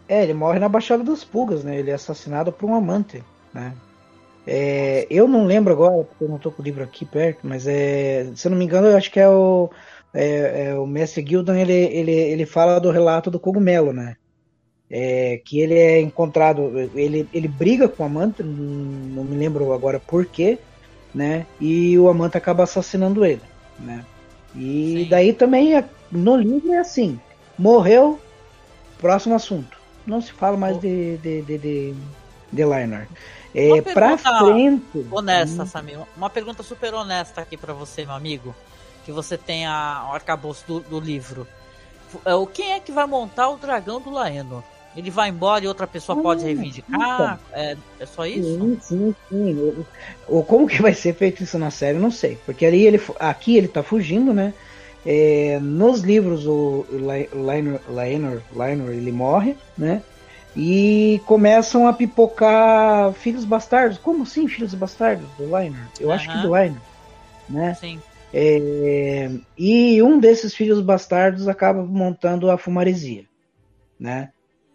É, 0.08 0.24
ele 0.24 0.34
morre 0.34 0.60
na 0.60 0.68
Baixada 0.68 1.04
das 1.04 1.24
Pulgas, 1.24 1.64
né? 1.64 1.78
Ele 1.80 1.92
é 1.92 1.94
assassinado 1.94 2.52
por 2.52 2.70
um 2.70 2.76
amante, 2.76 3.24
né? 3.54 3.74
É, 4.46 5.08
eu 5.10 5.28
não 5.28 5.46
lembro 5.46 5.72
agora, 5.72 6.04
porque 6.04 6.24
eu 6.24 6.28
não 6.28 6.38
tô 6.38 6.52
com 6.52 6.62
o 6.62 6.66
livro 6.66 6.84
aqui 6.84 7.06
perto, 7.06 7.48
mas 7.48 7.66
é, 7.66 8.30
se 8.36 8.46
eu 8.46 8.52
não 8.52 8.58
me 8.58 8.66
engano, 8.66 8.88
eu 8.88 8.98
acho 8.98 9.10
que 9.10 9.20
é 9.20 9.30
o, 9.30 9.70
é, 10.14 10.66
é 10.68 10.76
o 10.76 10.86
Mestre 10.86 11.26
Gildan, 11.26 11.58
ele, 11.58 11.74
ele, 11.74 12.12
ele 12.12 12.46
fala 12.46 12.80
do 12.80 12.92
relato 12.92 13.32
do 13.32 13.40
cogumelo, 13.40 13.94
né? 13.94 14.16
É, 14.90 15.42
que 15.46 15.60
ele 15.60 15.76
é 15.76 16.02
encontrado, 16.02 16.78
ele, 16.94 17.28
ele 17.34 17.48
briga 17.48 17.88
com 17.88 18.04
o 18.04 18.06
amante, 18.06 18.44
não, 18.44 19.24
me 19.24 19.38
lembro 19.38 19.72
agora 19.72 20.00
por 20.00 20.26
quê, 20.26 20.60
né? 21.16 21.48
E 21.60 21.98
o 21.98 22.10
amante 22.10 22.38
acaba 22.38 22.64
assassinando 22.64 23.26
ele, 23.26 23.42
né? 23.80 24.04
E 24.56 25.04
Sim. 25.04 25.10
daí 25.10 25.34
também 25.34 25.84
no 26.12 26.36
livro 26.36 26.74
é 26.74 26.80
assim, 26.80 27.18
morreu, 27.58 28.20
próximo 29.00 29.34
assunto 29.34 29.83
não 30.06 30.22
se 30.22 30.32
fala 30.32 30.58
mais 30.58 30.80
de, 30.80 31.18
de, 31.18 31.42
de, 31.42 31.58
de, 31.58 31.96
de 32.52 32.64
Liner. 32.64 33.08
É, 33.56 33.82
pra 33.82 34.18
frente. 34.18 35.06
Honesta, 35.12 35.64
hum. 35.64 35.66
Samir. 35.66 36.00
Uma 36.18 36.30
pergunta 36.30 36.64
super 36.64 36.94
honesta 36.94 37.42
aqui 37.42 37.56
para 37.56 37.74
você, 37.74 38.06
meu 38.06 38.16
amigo. 38.16 38.56
Que 39.06 39.12
você 39.12 39.38
tem 39.38 39.66
a, 39.66 40.08
o 40.10 40.14
arcabouço 40.14 40.66
do, 40.66 40.80
do 40.80 41.00
livro. 41.00 41.48
É, 42.26 42.34
o 42.34 42.48
quem 42.48 42.74
é 42.74 42.80
que 42.80 42.92
vai 42.92 43.06
montar 43.06 43.50
o 43.50 43.58
dragão 43.58 44.02
do 44.02 44.10
Laeno? 44.10 44.64
Ele 44.96 45.10
vai 45.10 45.30
embora 45.30 45.66
e 45.66 45.68
outra 45.68 45.88
pessoa 45.88 46.22
pode 46.22 46.44
ah, 46.44 46.46
reivindicar? 46.46 46.94
Então, 46.94 47.40
é, 47.52 47.78
é 48.00 48.06
só 48.06 48.26
isso? 48.26 48.60
Sim, 48.60 48.78
sim, 48.80 49.16
sim. 49.30 49.86
Ou 50.28 50.44
como 50.44 50.68
que 50.68 50.82
vai 50.82 50.94
ser 50.94 51.16
feito 51.16 51.42
isso 51.44 51.58
na 51.58 51.72
série, 51.72 51.98
não 51.98 52.12
sei. 52.12 52.38
Porque 52.46 52.66
ali 52.66 52.86
ele, 52.86 53.02
aqui 53.20 53.58
ele 53.58 53.68
tá 53.68 53.82
fugindo, 53.82 54.34
né? 54.34 54.54
É, 55.06 55.60
nos 55.60 56.02
livros 56.02 56.48
o 56.48 56.86
Lionel, 56.90 57.80
Lionel, 57.90 58.42
Lionel 58.52 58.94
ele 58.94 59.12
morre, 59.12 59.56
né? 59.78 60.02
E 60.56 61.20
começam 61.26 61.88
a 61.88 61.94
pipocar 61.94 63.12
filhos 63.14 63.44
bastardos. 63.44 63.98
Como 63.98 64.24
assim 64.24 64.48
filhos 64.48 64.74
bastardos 64.74 65.28
do 65.38 65.46
Lionel? 65.46 65.86
Eu 66.00 66.08
uhum. 66.08 66.14
acho 66.14 66.32
que 66.32 66.38
do 66.38 66.56
Lionel, 66.56 66.82
né? 67.50 67.74
Sim. 67.74 68.00
É, 68.34 69.30
e 69.58 70.02
um 70.02 70.20
desses 70.20 70.56
filhos 70.56 70.82
bastardos 70.82 71.48
acaba 71.48 71.84
montando 71.84 72.50
a 72.50 72.58
fumaresia, 72.58 73.26
né? 74.00 74.32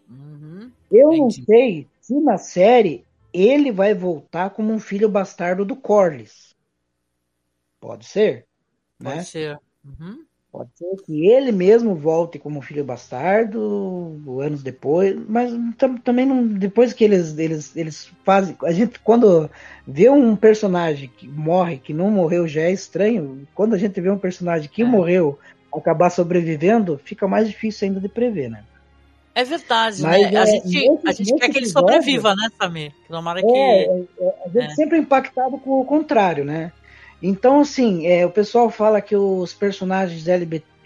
Uhum. 0.08 0.70
Eu 0.90 1.12
Entendi. 1.12 1.40
não 1.40 1.46
sei 1.46 1.86
se 2.00 2.14
na 2.20 2.38
série 2.38 3.04
ele 3.32 3.72
vai 3.72 3.94
voltar 3.94 4.50
como 4.50 4.72
um 4.72 4.78
filho 4.78 5.08
bastardo 5.08 5.64
do 5.64 5.74
Corlys. 5.74 6.56
Pode 7.80 8.06
ser, 8.06 8.46
Pode 9.02 9.16
né? 9.16 9.22
ser. 9.22 9.58
Uhum. 9.88 10.18
Pode 10.50 10.70
ser 10.76 10.96
que 11.04 11.28
ele 11.28 11.52
mesmo 11.52 11.94
volte 11.94 12.38
como 12.38 12.62
filho 12.62 12.82
bastardo 12.82 14.40
anos 14.40 14.62
depois, 14.62 15.14
mas 15.28 15.52
também 16.02 16.24
não, 16.24 16.46
depois 16.46 16.94
que 16.94 17.04
eles, 17.04 17.36
eles, 17.36 17.76
eles 17.76 18.10
fazem. 18.24 18.56
A 18.64 18.72
gente, 18.72 18.98
quando 19.00 19.50
vê 19.86 20.08
um 20.08 20.34
personagem 20.34 21.10
que 21.14 21.28
morre, 21.28 21.76
que 21.76 21.92
não 21.92 22.10
morreu, 22.10 22.48
já 22.48 22.62
é 22.62 22.72
estranho. 22.72 23.46
Quando 23.54 23.74
a 23.74 23.78
gente 23.78 24.00
vê 24.00 24.10
um 24.10 24.18
personagem 24.18 24.70
que 24.70 24.82
é. 24.82 24.86
morreu 24.86 25.38
acabar 25.72 26.08
sobrevivendo, 26.10 26.98
fica 27.04 27.28
mais 27.28 27.46
difícil 27.46 27.86
ainda 27.86 28.00
de 28.00 28.08
prever, 28.08 28.48
né? 28.48 28.64
É 29.34 29.44
verdade, 29.44 30.02
mas, 30.02 30.32
né? 30.32 30.40
a, 30.40 30.42
é, 30.42 30.60
gente, 30.66 31.08
a 31.08 31.12
gente 31.12 31.34
quer 31.34 31.48
que 31.48 31.58
ele 31.58 31.66
sobreviva, 31.66 32.34
né, 32.34 32.48
Samir? 32.58 32.92
Tomara 33.06 33.38
é, 33.38 33.42
que. 33.42 33.52
É, 33.52 33.82
é, 34.20 34.34
a 34.44 34.48
gente 34.48 34.72
é. 34.72 34.74
sempre 34.74 34.96
é 34.96 35.00
impactado 35.00 35.58
com 35.58 35.80
o 35.80 35.84
contrário, 35.84 36.44
né? 36.44 36.72
Então, 37.22 37.60
assim, 37.60 38.06
é, 38.06 38.24
o 38.24 38.30
pessoal 38.30 38.70
fala 38.70 39.00
que 39.00 39.16
os 39.16 39.52
personagens 39.52 40.24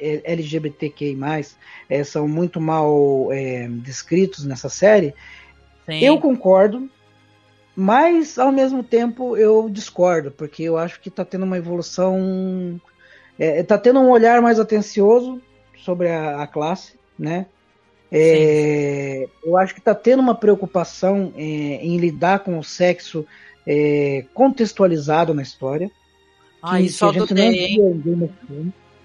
LGBTQI+, 0.01 1.17
é, 1.89 2.03
são 2.05 2.27
muito 2.27 2.61
mal 2.61 3.29
é, 3.31 3.69
descritos 3.69 4.45
nessa 4.45 4.69
série. 4.69 5.15
Sim. 5.87 6.01
Eu 6.01 6.19
concordo, 6.19 6.89
mas 7.77 8.39
ao 8.39 8.51
mesmo 8.51 8.83
tempo 8.83 9.37
eu 9.37 9.69
discordo, 9.69 10.31
porque 10.31 10.63
eu 10.63 10.79
acho 10.79 11.01
que 11.01 11.09
está 11.09 11.25
tendo 11.25 11.45
uma 11.45 11.59
evolução, 11.59 12.81
está 13.39 13.75
é, 13.75 13.79
tendo 13.79 14.01
um 14.01 14.11
olhar 14.11 14.41
mais 14.41 14.59
atencioso 14.59 15.41
sobre 15.77 16.09
a, 16.09 16.43
a 16.43 16.47
classe, 16.47 16.95
né? 17.19 17.47
É, 18.15 19.27
eu 19.43 19.57
acho 19.57 19.73
que 19.73 19.81
está 19.81 19.95
tendo 19.95 20.21
uma 20.21 20.35
preocupação 20.35 21.33
é, 21.35 21.41
em 21.41 21.97
lidar 21.97 22.41
com 22.41 22.59
o 22.59 22.65
sexo 22.65 23.27
é, 23.67 24.27
contextualizado 24.35 25.33
na 25.33 25.43
história. 25.43 25.91
Ah, 26.63 26.77
que, 26.77 26.85
isso 26.85 26.99
que 26.99 27.19
a 27.19 27.21
gente 27.21 27.35
não 27.35 27.93
via 28.01 28.31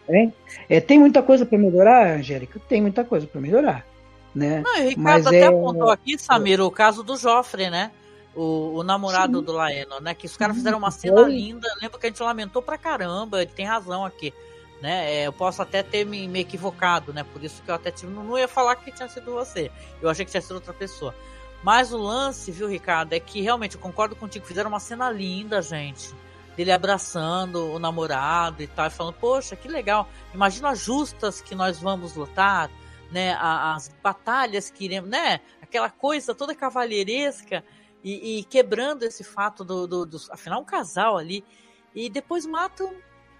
é, 0.10 0.32
é, 0.70 0.80
tem 0.80 1.00
muita 1.00 1.22
coisa 1.22 1.46
para 1.46 1.58
melhorar, 1.58 2.18
Angélica? 2.18 2.62
Tem 2.68 2.82
muita 2.82 3.04
coisa 3.04 3.28
para 3.28 3.42
melhorar. 3.42 3.86
Né? 4.34 4.62
Não, 4.62 4.72
o 4.72 4.90
Ricardo 4.90 5.02
Mas 5.02 5.28
até 5.28 5.42
é... 5.42 5.48
apontou 5.48 5.90
aqui, 5.90 6.18
Samir, 6.18 6.62
o 6.62 6.72
caso 6.72 7.04
do 7.04 7.18
Joffre, 7.18 7.70
né? 7.70 7.92
O, 8.36 8.76
o 8.76 8.84
namorado 8.84 9.40
Sim. 9.40 9.46
do 9.46 9.52
Laeno, 9.52 10.00
né? 10.00 10.14
Que 10.14 10.28
os 10.28 10.38
caras 10.38 10.56
fizeram 10.56 10.78
uma 10.78 10.92
cena 10.92 11.22
linda. 11.22 11.68
Lembro 11.82 12.00
que 12.00 12.06
a 12.06 12.10
gente 12.10 12.22
lamentou 12.22 12.62
pra 12.62 12.78
caramba, 12.78 13.42
ele 13.42 13.52
tem 13.52 13.66
razão 13.66 14.06
aqui. 14.06 14.34
Né? 14.82 15.12
É, 15.12 15.28
eu 15.28 15.34
posso 15.34 15.62
até 15.62 15.82
ter 15.82 16.06
me, 16.06 16.28
me, 16.28 16.40
equivocado, 16.40 17.12
né? 17.12 17.26
Por 17.34 17.44
isso 17.44 17.64
que 17.64 17.72
eu 17.72 17.76
até 17.76 17.90
tive, 17.90 18.14
não, 18.14 18.24
não 18.24 18.38
ia 18.38 18.48
falar 18.48 18.76
que 18.76 18.92
tinha 18.92 19.10
sido 19.10 19.34
você. 19.34 19.72
Eu 20.00 20.08
achei 20.08 20.24
que 20.24 20.30
tinha 20.30 20.42
sido 20.42 20.56
outra 20.56 20.74
pessoa. 20.74 21.16
Mas 21.64 21.92
o 21.92 21.98
lance, 21.98 22.52
viu, 22.52 22.68
Ricardo, 22.68 23.14
é 23.14 23.20
que 23.20 23.42
realmente 23.42 23.76
eu 23.76 23.82
concordo 23.82 24.16
contigo, 24.16 24.46
fizeram 24.46 24.70
uma 24.70 24.80
cena 24.80 25.10
linda, 25.10 25.60
gente 25.62 26.14
dele 26.58 26.72
abraçando 26.72 27.72
o 27.72 27.78
namorado 27.78 28.64
e 28.64 28.68
tal, 28.68 28.88
e 28.88 28.90
falando, 28.90 29.14
poxa, 29.14 29.56
que 29.56 29.68
legal, 29.68 30.10
imagina 30.34 30.72
as 30.72 30.80
justas 30.80 31.40
que 31.40 31.54
nós 31.54 31.80
vamos 31.80 32.16
lutar, 32.16 32.72
né, 33.12 33.38
as 33.40 33.90
batalhas 34.02 34.72
que 34.72 34.86
iremos, 34.86 35.08
né, 35.08 35.40
aquela 35.62 35.90
coisa 35.90 36.34
toda 36.34 36.56
cavalheiresca 36.56 37.64
e, 38.04 38.40
e 38.40 38.44
quebrando 38.44 39.04
esse 39.04 39.24
fato 39.24 39.64
do, 39.64 39.86
do, 39.86 40.06
do, 40.06 40.18
afinal, 40.32 40.62
um 40.62 40.66
casal 40.66 41.16
ali, 41.16 41.46
e 41.94 42.10
depois 42.10 42.44
matam, 42.48 42.92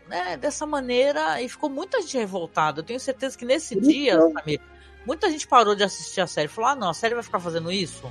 né, 0.08 0.38
dessa 0.38 0.68
maneira, 0.68 1.42
e 1.42 1.50
ficou 1.50 1.72
muita 1.72 2.00
gente 2.02 2.18
revoltada, 2.20 2.82
eu 2.82 2.86
tenho 2.86 3.00
certeza 3.00 3.36
que 3.36 3.46
nesse 3.46 3.80
dia, 3.82 4.20
Samir, 4.32 4.62
muita 5.08 5.28
gente 5.32 5.48
parou 5.48 5.74
de 5.74 5.84
assistir 5.84 6.22
a 6.22 6.28
série, 6.28 6.48
falou, 6.48 6.70
ah, 6.70 6.76
não, 6.76 6.90
a 6.92 6.94
série 6.94 7.16
vai 7.16 7.24
ficar 7.24 7.40
fazendo 7.40 7.72
isso? 7.72 8.08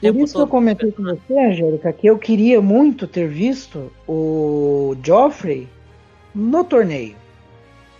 Por 0.00 0.16
isso 0.16 0.34
que 0.34 0.40
eu 0.40 0.46
comentei 0.46 0.92
com 0.92 1.02
você, 1.02 1.38
Angélica, 1.38 1.92
que 1.92 2.06
eu 2.06 2.18
queria 2.18 2.60
muito 2.60 3.06
ter 3.06 3.28
visto 3.28 3.92
o 4.08 4.96
Joffrey 5.04 5.68
no 6.34 6.64
torneio. 6.64 7.16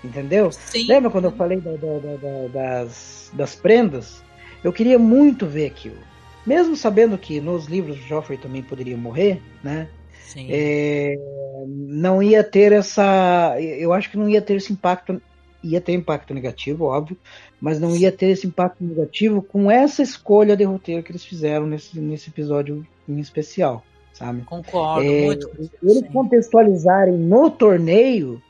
Entendeu? 0.02 0.50
Sim. 0.50 0.86
Lembra 0.86 1.10
quando 1.10 1.26
eu 1.26 1.32
falei 1.32 1.60
da, 1.60 1.72
da, 1.72 1.98
da, 1.98 2.48
das, 2.48 3.30
das 3.34 3.54
prendas? 3.54 4.22
Eu 4.64 4.72
queria 4.72 4.98
muito 4.98 5.46
ver 5.46 5.66
aquilo. 5.66 5.98
Mesmo 6.46 6.74
sabendo 6.74 7.18
que 7.18 7.40
nos 7.40 7.66
livros 7.66 7.98
Joffrey 7.98 8.38
também 8.38 8.62
poderia 8.62 8.96
morrer, 8.96 9.42
né? 9.62 9.88
Sim. 10.22 10.46
É, 10.48 11.18
não 11.66 12.22
ia 12.22 12.42
ter 12.42 12.72
essa. 12.72 13.56
Eu 13.60 13.92
acho 13.92 14.10
que 14.10 14.16
não 14.16 14.28
ia 14.28 14.40
ter 14.40 14.54
esse 14.54 14.72
impacto. 14.72 15.20
Ia 15.62 15.80
ter 15.80 15.92
impacto 15.92 16.32
negativo, 16.32 16.84
óbvio, 16.84 17.16
mas 17.60 17.78
não 17.78 17.94
ia 17.94 18.10
ter 18.10 18.30
esse 18.30 18.46
impacto 18.46 18.82
negativo 18.82 19.42
com 19.42 19.70
essa 19.70 20.02
escolha 20.02 20.56
de 20.56 20.64
roteiro 20.64 21.02
que 21.02 21.12
eles 21.12 21.24
fizeram 21.24 21.66
nesse, 21.66 22.00
nesse 22.00 22.30
episódio 22.30 22.86
em 23.08 23.18
especial, 23.18 23.84
sabe? 24.12 24.42
Concordo, 24.42 25.06
é, 25.06 25.26
muito. 25.26 25.50
Eles 25.82 26.08
contextualizarem 26.12 27.16
no 27.16 27.50
torneio 27.50 28.42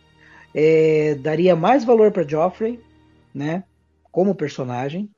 é, 0.54 1.16
daria 1.16 1.56
mais 1.56 1.84
valor 1.84 2.12
para 2.12 2.26
Joffrey, 2.26 2.80
né? 3.34 3.64
Como 4.10 4.34
personagem, 4.34 5.08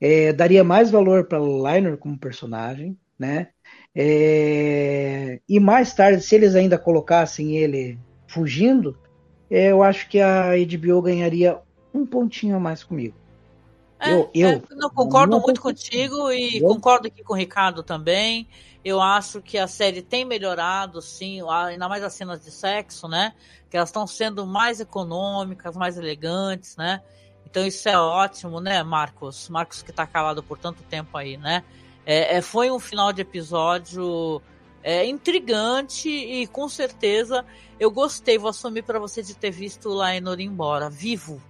é, 0.00 0.32
daria 0.32 0.62
mais 0.62 0.90
valor 0.90 1.24
para 1.24 1.38
Liner 1.38 1.96
como 1.96 2.18
personagem, 2.18 2.96
né? 3.18 3.48
É, 3.94 5.40
e 5.48 5.60
mais 5.60 5.94
tarde, 5.94 6.22
se 6.22 6.34
eles 6.34 6.54
ainda 6.54 6.76
colocassem 6.76 7.56
ele 7.56 7.98
fugindo, 8.26 8.98
eu 9.50 9.82
acho 9.82 10.08
que 10.08 10.20
a 10.20 10.50
HBO 10.56 11.02
ganharia 11.02 11.58
um 11.92 12.04
pontinho 12.04 12.56
a 12.56 12.60
mais 12.60 12.82
comigo. 12.82 13.14
É, 13.98 14.12
eu, 14.12 14.30
eu 14.34 14.48
é, 14.48 14.62
não, 14.70 14.90
concordo 14.90 15.40
muito 15.40 15.60
contigo 15.60 16.30
e 16.30 16.58
eu? 16.58 16.68
concordo 16.68 17.06
aqui 17.06 17.22
com 17.22 17.32
o 17.32 17.36
Ricardo 17.36 17.82
também. 17.82 18.48
Eu 18.84 19.00
acho 19.00 19.40
que 19.40 19.56
a 19.56 19.66
série 19.66 20.02
tem 20.02 20.24
melhorado, 20.26 21.00
sim, 21.00 21.40
ainda 21.48 21.88
mais 21.88 22.02
as 22.02 22.12
cenas 22.12 22.44
de 22.44 22.50
sexo, 22.50 23.08
né? 23.08 23.32
Que 23.70 23.76
elas 23.76 23.88
estão 23.88 24.06
sendo 24.06 24.46
mais 24.46 24.78
econômicas, 24.78 25.74
mais 25.74 25.96
elegantes, 25.96 26.76
né? 26.76 27.00
Então 27.46 27.64
isso 27.66 27.88
é 27.88 27.98
ótimo, 27.98 28.60
né, 28.60 28.82
Marcos? 28.82 29.48
Marcos 29.48 29.82
que 29.82 29.92
tá 29.92 30.06
calado 30.06 30.42
por 30.42 30.58
tanto 30.58 30.82
tempo 30.82 31.16
aí, 31.16 31.36
né? 31.38 31.64
É, 32.04 32.36
é, 32.36 32.42
foi 32.42 32.70
um 32.70 32.78
final 32.78 33.12
de 33.12 33.22
episódio 33.22 34.42
é, 34.84 35.06
intrigante 35.06 36.10
e 36.10 36.46
com 36.46 36.68
certeza 36.68 37.42
eu 37.80 37.90
gostei. 37.90 38.36
Vou 38.36 38.50
assumir 38.50 38.82
para 38.82 38.98
você 38.98 39.22
de 39.22 39.34
ter 39.34 39.50
visto 39.50 39.88
o 39.88 39.94
Laenor 39.94 40.38
embora, 40.38 40.90
vivo, 40.90 41.40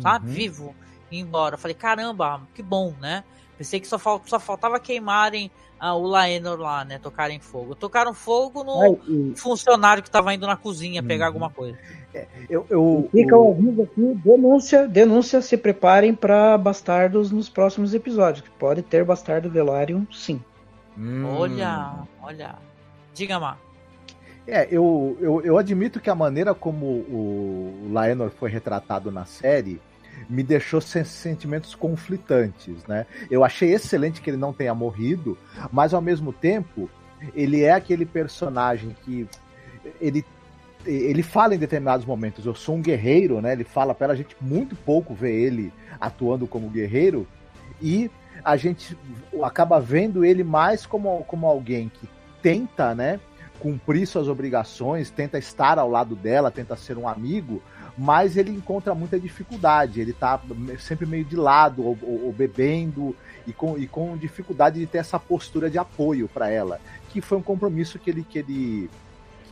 sabe? 0.00 0.28
Uhum. 0.28 0.32
Vivo, 0.32 0.76
embora. 1.10 1.58
Falei, 1.58 1.74
caramba, 1.74 2.40
que 2.54 2.62
bom, 2.62 2.94
né? 3.00 3.24
Pensei 3.58 3.80
que 3.80 3.88
só, 3.88 3.98
fal 3.98 4.22
só 4.24 4.38
faltava 4.38 4.78
queimarem 4.78 5.50
ah, 5.78 5.94
o 5.94 6.06
Laenor 6.06 6.60
lá, 6.60 6.84
né? 6.84 7.00
Tocarem 7.00 7.40
fogo. 7.40 7.74
Tocaram 7.74 8.14
fogo 8.14 8.62
no 8.62 8.80
Ai, 8.80 8.98
e... 9.08 9.32
funcionário 9.36 10.02
que 10.02 10.08
estava 10.08 10.32
indo 10.32 10.46
na 10.46 10.56
cozinha 10.56 11.02
pegar 11.02 11.24
uhum. 11.24 11.28
alguma 11.30 11.50
coisa. 11.50 11.76
É, 12.14 12.26
eu, 12.48 12.64
eu, 12.70 13.08
Fica 13.10 13.36
o 13.36 13.50
aviso 13.50 13.82
aqui, 13.82 14.20
denúncia, 14.24 14.86
denúncia, 14.86 15.42
se 15.42 15.56
preparem 15.56 16.14
para 16.14 16.56
bastardos 16.56 17.32
nos 17.32 17.48
próximos 17.48 17.92
episódios. 17.92 18.44
Pode 18.56 18.82
ter 18.82 19.04
bastardo 19.04 19.50
Velaryon, 19.50 20.04
sim. 20.12 20.40
Hum. 20.98 21.24
Olha, 21.26 21.94
olha. 22.22 22.54
Diga, 23.14 23.38
Mar. 23.38 23.58
É, 24.46 24.66
eu, 24.70 25.16
eu, 25.20 25.40
eu 25.42 25.58
admito 25.58 26.00
que 26.00 26.10
a 26.10 26.14
maneira 26.14 26.54
como 26.54 26.86
o 26.86 27.90
Laenor 27.92 28.30
foi 28.30 28.50
retratado 28.50 29.10
na 29.10 29.24
série 29.24 29.80
me 30.28 30.42
deixou 30.42 30.80
sentimentos 30.80 31.74
conflitantes, 31.74 32.84
né? 32.86 33.06
Eu 33.30 33.44
achei 33.44 33.72
excelente 33.72 34.20
que 34.20 34.30
ele 34.30 34.36
não 34.36 34.52
tenha 34.52 34.74
morrido, 34.74 35.38
mas 35.70 35.94
ao 35.94 36.00
mesmo 36.00 36.32
tempo 36.32 36.90
ele 37.34 37.62
é 37.62 37.72
aquele 37.72 38.04
personagem 38.04 38.96
que 39.04 39.28
ele 40.00 40.24
ele 40.84 41.22
fala 41.22 41.54
em 41.54 41.58
determinados 41.58 42.04
momentos, 42.04 42.44
eu 42.44 42.56
sou 42.56 42.74
um 42.74 42.82
guerreiro, 42.82 43.40
né? 43.40 43.52
Ele 43.52 43.62
fala 43.62 43.94
para 43.94 44.12
a 44.12 44.16
gente 44.16 44.36
muito 44.40 44.74
pouco 44.74 45.14
ver 45.14 45.32
ele 45.32 45.72
atuando 46.00 46.44
como 46.44 46.68
guerreiro 46.68 47.24
e 47.80 48.10
a 48.44 48.56
gente 48.56 48.96
acaba 49.42 49.80
vendo 49.80 50.24
ele 50.24 50.44
mais 50.44 50.86
como, 50.86 51.24
como 51.24 51.46
alguém 51.46 51.88
que 51.88 52.08
tenta, 52.42 52.94
né, 52.94 53.20
cumprir 53.60 54.06
suas 54.06 54.26
obrigações, 54.26 55.10
tenta 55.10 55.38
estar 55.38 55.78
ao 55.78 55.88
lado 55.88 56.16
dela, 56.16 56.50
tenta 56.50 56.76
ser 56.76 56.98
um 56.98 57.06
amigo, 57.06 57.62
mas 57.96 58.36
ele 58.36 58.50
encontra 58.50 58.94
muita 58.94 59.20
dificuldade. 59.20 60.00
Ele 60.00 60.12
tá 60.12 60.40
sempre 60.80 61.06
meio 61.06 61.24
de 61.24 61.36
lado, 61.36 61.84
ou, 61.84 61.96
ou, 62.02 62.24
ou 62.26 62.32
bebendo, 62.32 63.14
e 63.46 63.52
com, 63.52 63.78
e 63.78 63.86
com 63.86 64.16
dificuldade 64.16 64.80
de 64.80 64.86
ter 64.86 64.98
essa 64.98 65.18
postura 65.18 65.70
de 65.70 65.78
apoio 65.78 66.28
para 66.28 66.50
ela. 66.50 66.80
Que 67.10 67.20
foi 67.20 67.38
um 67.38 67.42
compromisso 67.42 67.98
que 67.98 68.10
ele, 68.10 68.24
que 68.24 68.38
ele 68.38 68.90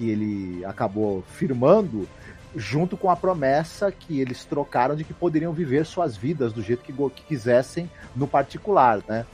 que 0.00 0.08
ele 0.08 0.64
acabou 0.64 1.22
firmando 1.28 2.08
junto 2.54 2.96
com 2.96 3.10
a 3.10 3.16
promessa 3.16 3.92
que 3.92 4.20
eles 4.20 4.44
trocaram 4.44 4.96
de 4.96 5.04
que 5.04 5.14
poderiam 5.14 5.52
viver 5.52 5.86
suas 5.86 6.16
vidas 6.16 6.52
do 6.52 6.62
jeito 6.62 6.82
que, 6.82 6.92
que 6.92 7.22
quisessem 7.22 7.90
no 8.14 8.26
particular, 8.26 9.00
né? 9.08 9.24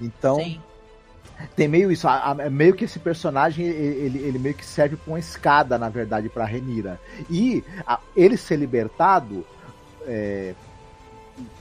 Então 0.00 0.36
Sim. 0.36 0.60
tem 1.54 1.68
meio 1.68 1.92
isso, 1.92 2.08
a, 2.08 2.30
a, 2.30 2.50
meio 2.50 2.74
que 2.74 2.84
esse 2.84 2.98
personagem 2.98 3.66
ele, 3.66 4.18
ele 4.18 4.38
meio 4.38 4.54
que 4.54 4.64
serve 4.64 4.96
como 4.96 5.14
uma 5.14 5.20
escada 5.20 5.76
na 5.76 5.88
verdade 5.88 6.28
para 6.28 6.44
Renira 6.44 6.98
e 7.28 7.62
a, 7.86 8.00
ele 8.16 8.36
ser 8.36 8.56
libertado 8.56 9.44
é, 10.06 10.54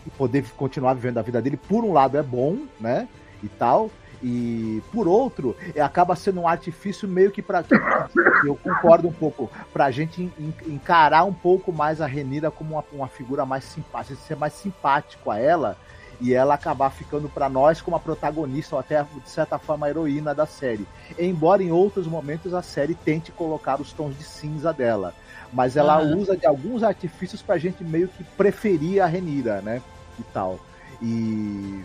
e 0.06 0.10
poder 0.12 0.46
continuar 0.56 0.94
vivendo 0.94 1.18
a 1.18 1.22
vida 1.22 1.42
dele 1.42 1.58
por 1.58 1.84
um 1.84 1.92
lado 1.92 2.18
é 2.18 2.24
bom, 2.24 2.66
né? 2.80 3.08
E 3.44 3.50
tal, 3.50 3.90
e 4.24 4.82
por 4.92 5.08
outro, 5.08 5.56
acaba 5.84 6.16
sendo 6.16 6.42
um 6.42 6.48
artifício 6.48 7.08
meio 7.08 7.32
que 7.32 7.42
para 7.42 7.64
eu 8.46 8.56
concordo 8.56 9.08
um 9.08 9.14
pouco, 9.14 9.50
para 9.74 9.86
a 9.86 9.92
gente 9.92 10.32
encarar 10.68 11.24
um 11.24 11.34
pouco 11.34 11.72
mais 11.72 12.02
a 12.02 12.06
Renira 12.06 12.52
como 12.52 12.76
uma, 12.76 12.86
uma 12.92 13.08
figura 13.08 13.46
mais 13.46 13.64
simpática, 13.64 14.16
ser 14.16 14.36
mais 14.36 14.54
simpático 14.54 15.32
a 15.32 15.40
ela 15.40 15.78
e 16.20 16.36
ela 16.36 16.54
acabar 16.54 16.92
ficando 16.92 17.28
para 17.28 17.50
nós 17.50 17.82
como 17.82 17.98
a 17.98 18.00
protagonista 18.00 18.76
ou 18.76 18.80
até 18.80 19.02
de 19.04 19.30
certa 19.30 19.58
forma 19.58 19.88
a 19.88 19.90
heroína 19.90 20.36
da 20.36 20.46
série. 20.46 20.88
Embora 21.18 21.64
em 21.64 21.72
outros 21.72 22.06
momentos 22.06 22.54
a 22.54 22.62
série 22.62 22.94
tente 22.94 23.32
colocar 23.32 23.82
os 23.82 23.92
tons 23.92 24.16
de 24.16 24.24
cinza 24.24 24.72
dela, 24.72 25.16
mas 25.52 25.76
ela 25.76 26.00
usa 26.00 26.38
de 26.38 26.46
alguns 26.46 26.84
artifícios 26.84 27.42
para 27.42 27.56
a 27.56 27.58
gente 27.58 27.84
meio 27.84 28.08
que 28.08 28.24
preferir 28.24 29.02
a 29.02 29.08
Renira, 29.08 29.62
né? 29.62 29.82
E 30.20 30.24
tal. 30.24 30.60
E 31.02 31.84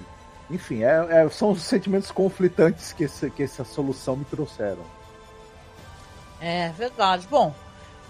enfim, 0.50 0.82
é, 0.84 1.24
é, 1.24 1.28
são 1.28 1.50
os 1.50 1.62
sentimentos 1.62 2.10
conflitantes 2.10 2.92
que, 2.92 3.04
esse, 3.04 3.30
que 3.30 3.42
essa 3.42 3.64
solução 3.64 4.16
me 4.16 4.24
trouxeram. 4.24 4.84
É 6.40 6.70
verdade. 6.70 7.26
Bom, 7.28 7.54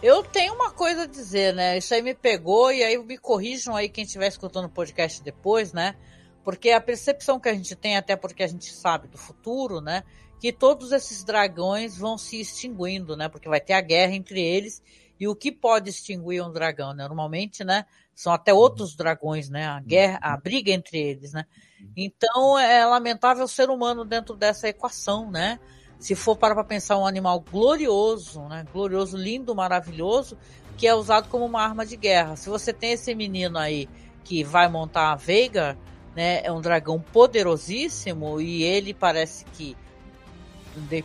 eu 0.02 0.22
tenho 0.22 0.54
uma 0.54 0.70
coisa 0.70 1.04
a 1.04 1.06
dizer, 1.06 1.54
né? 1.54 1.78
Isso 1.78 1.94
aí 1.94 2.02
me 2.02 2.14
pegou 2.14 2.70
e 2.70 2.82
aí 2.82 2.98
me 2.98 3.16
corrijam 3.16 3.74
aí 3.74 3.88
quem 3.88 4.04
estiver 4.04 4.28
escutando 4.28 4.66
o 4.66 4.70
podcast 4.70 5.22
depois, 5.22 5.72
né? 5.72 5.96
Porque 6.44 6.70
a 6.70 6.80
percepção 6.80 7.40
que 7.40 7.48
a 7.48 7.54
gente 7.54 7.74
tem, 7.74 7.96
até 7.96 8.14
porque 8.14 8.42
a 8.42 8.46
gente 8.46 8.72
sabe 8.72 9.08
do 9.08 9.16
futuro, 9.16 9.80
né? 9.80 10.04
Que 10.38 10.52
todos 10.52 10.92
esses 10.92 11.24
dragões 11.24 11.96
vão 11.96 12.18
se 12.18 12.40
extinguindo, 12.40 13.16
né? 13.16 13.28
Porque 13.28 13.48
vai 13.48 13.60
ter 13.60 13.72
a 13.72 13.80
guerra 13.80 14.12
entre 14.12 14.40
eles 14.40 14.82
e 15.18 15.26
o 15.26 15.34
que 15.34 15.50
pode 15.50 15.88
extinguir 15.88 16.42
um 16.42 16.52
dragão, 16.52 16.92
né? 16.92 17.08
Normalmente, 17.08 17.64
né? 17.64 17.86
São 18.14 18.32
até 18.32 18.52
outros 18.52 18.94
dragões, 18.94 19.48
né? 19.48 19.66
A 19.66 19.80
guerra, 19.80 20.18
a 20.20 20.36
briga 20.36 20.70
entre 20.70 20.98
eles, 20.98 21.32
né? 21.32 21.46
Então 21.96 22.58
é 22.58 22.84
lamentável 22.84 23.44
o 23.44 23.48
ser 23.48 23.70
humano 23.70 24.04
dentro 24.04 24.36
dessa 24.36 24.68
equação, 24.68 25.30
né? 25.30 25.58
Se 25.98 26.14
for 26.14 26.36
para 26.36 26.62
pensar 26.62 26.98
um 26.98 27.06
animal 27.06 27.40
glorioso, 27.40 28.42
né? 28.42 28.64
Glorioso, 28.72 29.16
lindo, 29.16 29.54
maravilhoso, 29.54 30.36
que 30.76 30.86
é 30.86 30.94
usado 30.94 31.28
como 31.28 31.44
uma 31.44 31.62
arma 31.62 31.86
de 31.86 31.96
guerra. 31.96 32.36
Se 32.36 32.48
você 32.48 32.72
tem 32.72 32.92
esse 32.92 33.14
menino 33.14 33.58
aí 33.58 33.88
que 34.24 34.44
vai 34.44 34.68
montar 34.68 35.12
a 35.12 35.16
Veiga, 35.16 35.78
né? 36.14 36.40
É 36.44 36.52
um 36.52 36.60
dragão 36.60 37.00
poderosíssimo 37.00 38.40
e 38.40 38.62
ele 38.62 38.92
parece 38.92 39.44
que 39.46 39.76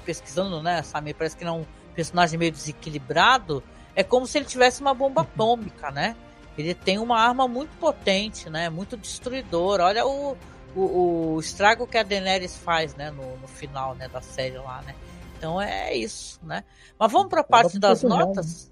pesquisando, 0.06 0.62
né, 0.62 0.84
Samir, 0.84 1.16
parece 1.16 1.38
que 1.38 1.44
ele 1.44 1.50
é 1.50 1.54
um 1.54 1.66
personagem 1.96 2.38
meio 2.38 2.52
desequilibrado. 2.52 3.64
É 3.96 4.04
como 4.04 4.28
se 4.28 4.38
ele 4.38 4.46
tivesse 4.46 4.82
uma 4.82 4.94
bomba 4.94 5.22
atômica, 5.22 5.92
né? 5.92 6.16
Ele 6.58 6.74
tem 6.74 6.98
uma 6.98 7.20
arma 7.20 7.48
muito 7.48 7.76
potente, 7.78 8.50
né? 8.50 8.70
Muito 8.70 8.98
destruidora. 8.98 9.86
Olha 9.86 10.06
o, 10.06 10.38
o, 10.76 11.36
o 11.36 11.40
estrago 11.40 11.88
que 11.88 11.98
a 11.98 12.04
Daenerys 12.04 12.58
faz, 12.58 12.96
né, 12.96 13.12
no, 13.12 13.38
no, 13.38 13.48
final, 13.48 13.96
né, 13.96 14.08
da 14.08 14.22
série 14.22 14.58
lá, 14.58 14.82
né. 14.82 14.96
Então 15.38 15.62
é 15.62 15.96
isso, 15.96 16.40
né. 16.44 16.64
Mas 16.98 17.12
vamos 17.12 17.30
para 17.30 17.42
a 17.42 17.44
parte 17.44 17.80
das 17.80 18.04
notas. 18.04 18.46
Real, 18.46 18.66
né? 18.66 18.72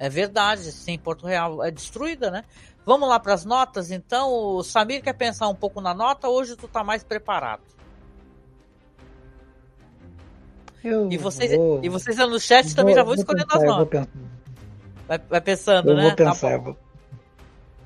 É 0.00 0.08
verdade, 0.08 0.70
sim, 0.70 0.96
Porto 0.96 1.26
Real 1.26 1.64
é 1.64 1.70
destruída, 1.70 2.30
né. 2.30 2.44
Vamos 2.88 3.06
lá 3.06 3.20
para 3.20 3.34
as 3.34 3.44
notas, 3.44 3.90
então. 3.90 4.30
O 4.32 4.62
Samir 4.62 5.02
quer 5.02 5.12
pensar 5.12 5.46
um 5.48 5.54
pouco 5.54 5.78
na 5.78 5.92
nota. 5.92 6.26
Hoje 6.26 6.56
tu 6.56 6.66
tá 6.66 6.82
mais 6.82 7.04
preparado. 7.04 7.60
Eu 10.82 11.12
e 11.12 11.18
vocês, 11.18 11.54
vou... 11.54 11.80
e 11.82 11.88
vocês 11.90 12.16
no 12.16 12.40
chat 12.40 12.64
vou, 12.64 12.74
também 12.74 12.94
já 12.94 13.02
vão 13.02 13.14
escolhendo 13.14 13.46
pensar, 13.46 13.58
as 13.58 13.64
notas. 13.64 14.08
Vai, 15.06 15.18
vai, 15.18 15.40
pensando, 15.42 15.90
eu 15.90 15.96
né? 15.96 16.02
Vou 16.02 16.10
tá 16.12 16.16
pensar, 16.16 16.50
tá 16.50 16.56
vou... 16.56 16.76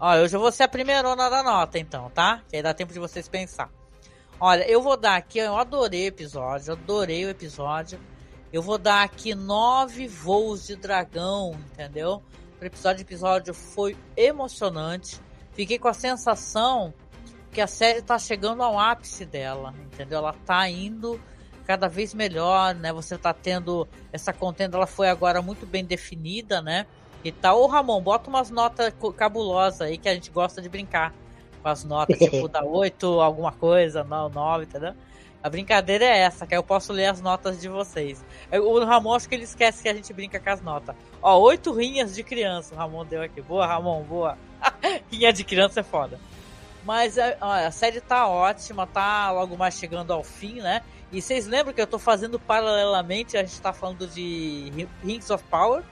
Ó, 0.05 0.17
eu 0.17 0.27
já 0.27 0.37
vou 0.37 0.51
ser 0.51 0.65
a 0.65 0.69
primeirona 0.69 1.31
da 1.31 1.45
nota, 1.45 1.79
então, 1.79 2.11
tá? 2.11 2.43
Que 2.49 2.57
aí 2.57 2.63
dá 2.63 2.75
tempo 2.75 2.93
de 2.93 2.99
vocês 2.99 3.29
pensar. 3.29 3.71
Olha, 4.41 4.69
eu 4.69 4.83
vou 4.83 4.97
dar 4.97 5.15
aqui, 5.15 5.39
eu 5.39 5.57
adorei 5.57 6.07
o 6.07 6.09
episódio, 6.09 6.73
adorei 6.73 7.25
o 7.25 7.31
episódio. 7.31 8.01
Eu 8.53 8.61
vou 8.61 8.79
dar 8.79 9.05
aqui 9.05 9.33
nove 9.33 10.09
voos 10.09 10.67
de 10.67 10.75
dragão, 10.75 11.53
entendeu? 11.71 12.21
O 12.61 12.65
episódio, 12.65 13.03
episódio 13.03 13.55
foi 13.55 13.97
emocionante. 14.17 15.21
Fiquei 15.53 15.79
com 15.79 15.87
a 15.87 15.95
sensação 15.95 16.93
porque 17.45 17.61
a 17.61 17.69
série 17.69 18.03
tá 18.03 18.19
chegando 18.19 18.61
ao 18.65 18.77
ápice 18.77 19.25
dela, 19.25 19.73
entendeu? 19.85 20.19
Ela 20.19 20.33
tá 20.45 20.69
indo 20.69 21.21
cada 21.65 21.87
vez 21.87 22.13
melhor, 22.13 22.75
né? 22.75 22.93
Você 22.93 23.17
tá 23.17 23.33
tendo 23.33 23.87
essa 24.13 24.33
contenda, 24.33 24.77
ela 24.77 24.87
foi 24.89 25.09
agora 25.09 25.41
muito 25.41 25.65
bem 25.65 25.85
definida, 25.85 26.61
né? 26.61 26.89
E 27.25 27.31
tal. 27.31 27.61
Ô 27.61 27.67
Ramon, 27.67 28.01
bota 28.01 28.29
umas 28.29 28.51
notas 28.51 28.93
cabulosas 29.17 29.83
aí 29.83 29.99
que 29.99 30.09
a 30.09 30.15
gente 30.15 30.31
gosta 30.31 30.61
de 30.61 30.69
brincar 30.69 31.13
com 31.63 31.69
as 31.69 31.85
notas, 31.85 32.19
tipo 32.19 32.49
da 32.49 32.65
8, 32.65 33.21
alguma 33.21 33.53
coisa, 33.53 34.05
9, 34.05 34.65
entendeu? 34.65 34.95
A 35.43 35.51
brincadeira 35.51 36.05
é 36.05 36.19
essa, 36.19 36.47
que 36.47 36.55
aí 36.55 36.59
eu 36.59 36.63
posso 36.63 36.93
ler 36.93 37.07
as 37.07 37.21
notas 37.21 37.61
de 37.61 37.69
vocês. 37.69 38.25
O 38.53 38.85
Ramon, 38.85 39.15
acho 39.15 39.29
que 39.29 39.35
ele 39.35 39.43
esquece 39.43 39.83
que 39.83 39.89
a 39.89 39.95
gente 39.95 40.13
brinca 40.13 40.39
com 40.39 40.51
as 40.51 40.61
notas. 40.61 40.95
Ó, 41.21 41.37
oito 41.41 41.73
rinhas 41.73 42.15
de 42.15 42.23
criança 42.23 42.75
o 42.75 42.79
Ramon 42.79 43.05
deu 43.05 43.23
aqui. 43.23 43.41
Boa, 43.41 43.67
Ramon, 43.67 44.03
boa. 44.03 44.39
Rinha 45.11 45.33
de 45.33 45.43
criança 45.43 45.81
é 45.81 45.83
foda. 45.83 46.21
Mas 46.85 47.19
é, 47.19 47.37
ó, 47.41 47.53
a 47.53 47.71
série 47.73 48.01
tá 48.01 48.29
ótima, 48.29 48.87
tá 48.87 49.33
logo 49.33 49.57
mais 49.57 49.75
chegando 49.75 50.13
ao 50.13 50.23
fim, 50.23 50.61
né? 50.61 50.83
E 51.11 51.21
vocês 51.21 51.47
lembram 51.47 51.75
que 51.75 51.81
eu 51.81 51.87
tô 51.87 51.99
fazendo 51.99 52.39
paralelamente, 52.39 53.37
a 53.37 53.43
gente 53.43 53.61
tá 53.61 53.73
falando 53.73 54.07
de 54.07 54.73
Rings 55.05 55.29
of 55.31 55.45
Power, 55.51 55.83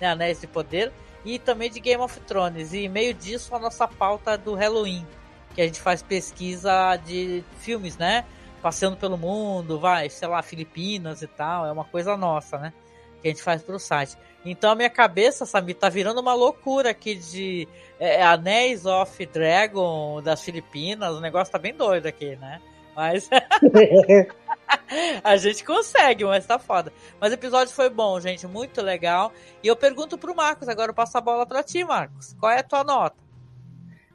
né? 0.00 0.08
Anéis 0.08 0.40
de 0.40 0.46
Poder, 0.46 0.92
e 1.24 1.38
também 1.38 1.70
de 1.70 1.80
Game 1.80 2.02
of 2.02 2.18
Thrones. 2.20 2.72
E 2.72 2.88
meio 2.88 3.12
disso 3.14 3.54
a 3.54 3.58
nossa 3.58 3.86
pauta 3.86 4.38
do 4.38 4.54
Halloween, 4.54 5.06
que 5.54 5.60
a 5.60 5.66
gente 5.66 5.80
faz 5.80 6.02
pesquisa 6.02 6.96
de 6.96 7.44
filmes, 7.58 7.96
né? 7.96 8.24
passeando 8.60 8.96
pelo 8.96 9.16
mundo, 9.16 9.78
vai, 9.78 10.08
sei 10.08 10.28
lá, 10.28 10.42
Filipinas 10.42 11.22
e 11.22 11.26
tal, 11.26 11.66
é 11.66 11.72
uma 11.72 11.84
coisa 11.84 12.16
nossa, 12.16 12.58
né? 12.58 12.72
Que 13.20 13.28
a 13.28 13.30
gente 13.30 13.42
faz 13.42 13.62
pro 13.62 13.78
site. 13.78 14.16
Então 14.44 14.70
a 14.70 14.74
minha 14.74 14.88
cabeça, 14.88 15.44
sabe, 15.44 15.74
tá 15.74 15.88
virando 15.88 16.20
uma 16.20 16.34
loucura 16.34 16.90
aqui 16.90 17.14
de 17.14 17.68
é, 17.98 18.16
é, 18.16 18.22
Anéis 18.22 18.86
of 18.86 19.26
Dragon 19.26 20.22
das 20.22 20.42
Filipinas, 20.42 21.14
o 21.14 21.20
negócio 21.20 21.52
tá 21.52 21.58
bem 21.58 21.74
doido 21.74 22.06
aqui, 22.06 22.36
né? 22.36 22.60
Mas 22.94 23.28
a 25.22 25.36
gente 25.36 25.64
consegue, 25.64 26.24
mas 26.24 26.46
tá 26.46 26.58
foda. 26.58 26.92
Mas 27.20 27.30
o 27.30 27.34
episódio 27.34 27.74
foi 27.74 27.88
bom, 27.88 28.20
gente, 28.20 28.46
muito 28.46 28.80
legal. 28.82 29.32
E 29.62 29.66
eu 29.66 29.76
pergunto 29.76 30.18
pro 30.18 30.34
Marcos, 30.34 30.68
agora 30.68 30.90
eu 30.90 30.94
passo 30.94 31.16
a 31.18 31.20
bola 31.20 31.46
pra 31.46 31.62
ti, 31.62 31.84
Marcos. 31.84 32.34
Qual 32.38 32.50
é 32.50 32.60
a 32.60 32.62
tua 32.62 32.84
nota? 32.84 33.16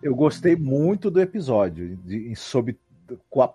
Eu 0.02 0.16
gostei 0.16 0.56
muito 0.56 1.10
do 1.10 1.20
episódio, 1.20 1.98
de, 1.98 2.36
sobre 2.36 2.78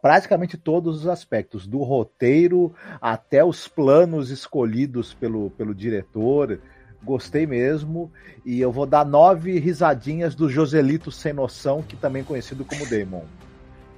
praticamente 0.00 0.56
todos 0.56 1.00
os 1.00 1.06
aspectos, 1.06 1.66
do 1.66 1.78
roteiro 1.78 2.74
até 3.00 3.44
os 3.44 3.66
planos 3.66 4.30
escolhidos 4.30 5.14
pelo, 5.14 5.50
pelo 5.50 5.74
diretor. 5.74 6.60
Gostei 7.02 7.46
mesmo. 7.46 8.12
E 8.44 8.60
eu 8.60 8.70
vou 8.70 8.86
dar 8.86 9.04
nove 9.04 9.58
risadinhas 9.58 10.34
do 10.34 10.48
Joselito 10.48 11.10
Sem 11.10 11.32
Noção, 11.32 11.82
que 11.82 11.96
também 11.96 12.22
é 12.22 12.24
conhecido 12.24 12.64
como 12.64 12.88
Damon. 12.88 13.24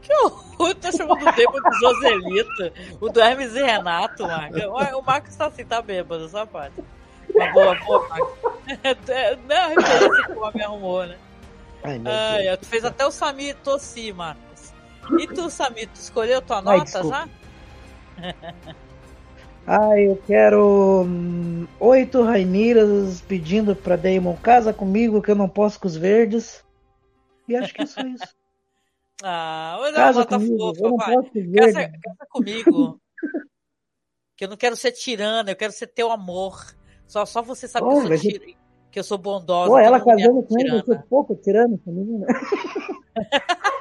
Que 0.02 0.12
horror, 0.14 0.74
tá 0.74 0.90
chamando 0.90 1.22
o 1.22 1.24
Damon 1.24 1.70
de 1.70 1.78
Joselito. 1.80 2.72
O 3.00 3.08
do 3.08 3.20
Hermes 3.20 3.54
e 3.54 3.62
Renato, 3.62 4.24
Marco. 4.24 4.58
O 4.98 5.02
Marcos 5.02 5.34
tá 5.36 5.46
assim, 5.46 5.64
tá 5.64 5.80
bêbado, 5.80 6.28
só 6.28 6.44
pode. 6.44 6.74
Uma 7.34 7.52
boa, 7.52 7.74
boa, 7.86 8.08
Marcos. 8.08 8.38
Não 9.48 9.56
é 9.56 9.68
referência 9.68 10.26
que 10.26 10.32
o 10.32 10.42
homem 10.42 10.64
arrumou, 10.64 11.06
né? 11.06 11.16
Ai, 11.84 12.00
Ai. 12.04 12.56
Tu 12.56 12.66
fez 12.66 12.84
até 12.84 13.06
o 13.06 13.10
Samir 13.10 13.56
tossir, 13.62 14.14
Marcos. 14.14 14.72
E 15.18 15.26
tu, 15.28 15.48
Samir, 15.48 15.88
tu 15.88 15.96
escolheu 15.96 16.42
tua 16.42 16.60
nota 16.60 16.98
Ai, 16.98 17.08
já? 17.08 17.28
Ah, 19.64 19.96
eu 19.96 20.20
quero 20.26 21.04
hum, 21.06 21.68
oito 21.78 22.22
Rainiras 22.22 23.20
pedindo 23.20 23.76
pra 23.76 23.94
Damon 23.94 24.36
casa 24.36 24.72
comigo 24.72 25.22
que 25.22 25.30
eu 25.30 25.36
não 25.36 25.48
posso 25.48 25.78
com 25.78 25.86
os 25.86 25.96
verdes. 25.96 26.64
E 27.48 27.54
acho 27.54 27.72
que 27.72 27.82
é 27.82 27.86
só 27.86 28.00
isso. 28.00 28.41
Ah, 29.22 29.76
olha 29.78 29.94
casa 29.94 30.20
a 30.20 30.22
nota 30.22 30.38
comigo, 30.38 30.74
fofa, 30.74 31.06
vai. 31.06 31.16
Casa, 31.54 31.92
casa 32.02 32.26
comigo. 32.30 33.00
que 34.36 34.44
eu 34.44 34.48
não 34.48 34.56
quero 34.56 34.76
ser 34.76 34.92
tirana, 34.92 35.50
eu 35.50 35.56
quero 35.56 35.72
ser 35.72 35.86
teu 35.86 36.10
amor. 36.10 36.74
Só, 37.06 37.24
só 37.26 37.42
você 37.42 37.68
sabe 37.68 37.86
oh, 37.86 37.90
que 37.90 38.12
eu 38.12 38.18
sou 38.18 38.30
tir... 38.30 38.56
que 38.90 38.98
eu 38.98 39.04
sou 39.04 39.18
bondosa. 39.18 39.70
Pô, 39.70 39.78
ela 39.78 40.00
casando 40.00 40.42
com 40.42 40.58
ele, 40.58 40.76
eu 40.76 40.84
sou 40.84 40.98
pouco 41.08 41.36
tirana 41.36 41.74
essa 41.74 41.90
menina. 41.90 42.26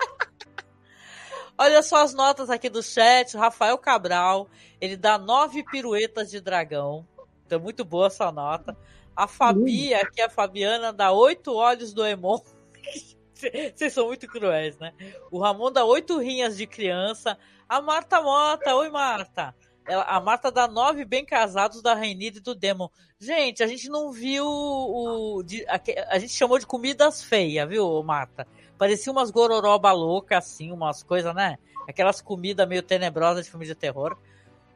Olha 1.57 1.83
só 1.83 2.03
as 2.03 2.13
notas 2.13 2.49
aqui 2.49 2.69
do 2.69 2.81
chat. 2.81 3.37
Rafael 3.37 3.77
Cabral, 3.77 4.47
ele 4.79 4.97
dá 4.97 5.17
nove 5.17 5.63
piruetas 5.63 6.31
de 6.31 6.41
dragão. 6.41 7.07
Então, 7.45 7.59
muito 7.59 7.85
boa 7.85 8.07
essa 8.07 8.31
nota. 8.31 8.75
A 9.15 9.27
Fabi, 9.27 9.93
aqui 9.93 10.21
a 10.21 10.29
Fabiana, 10.29 10.91
dá 10.91 11.11
oito 11.11 11.53
olhos 11.53 11.93
do 11.93 12.05
Emon. 12.05 12.39
Vocês 13.75 13.93
são 13.93 14.07
muito 14.07 14.27
cruéis, 14.27 14.77
né? 14.77 14.93
O 15.29 15.39
Ramon 15.39 15.71
dá 15.71 15.83
oito 15.85 16.19
rinhas 16.19 16.57
de 16.57 16.67
criança. 16.67 17.37
A 17.67 17.81
Marta 17.81 18.21
Mota, 18.21 18.75
oi 18.75 18.89
Marta. 18.89 19.55
Ela, 19.85 20.03
a 20.03 20.19
Marta 20.19 20.51
dá 20.51 20.67
nove 20.67 21.03
bem 21.05 21.25
casados 21.25 21.81
da 21.81 21.93
Rainida 21.93 22.37
e 22.37 22.41
do 22.41 22.53
Demon. 22.53 22.89
Gente, 23.19 23.63
a 23.63 23.67
gente 23.67 23.89
não 23.89 24.11
viu 24.11 24.45
o. 24.45 25.43
A, 25.67 26.15
a 26.15 26.19
gente 26.19 26.33
chamou 26.33 26.59
de 26.59 26.65
comidas 26.65 27.23
feias, 27.23 27.67
viu, 27.67 28.01
Marta? 28.03 28.47
Parecia 28.77 29.11
umas 29.11 29.29
gororoba 29.29 29.91
louca, 29.91 30.37
assim, 30.37 30.71
umas 30.71 31.03
coisas, 31.03 31.33
né? 31.35 31.57
Aquelas 31.87 32.21
comidas 32.21 32.67
meio 32.67 32.81
tenebrosas 32.81 33.45
de 33.45 33.51
filme 33.51 33.65
de 33.65 33.75
terror. 33.75 34.17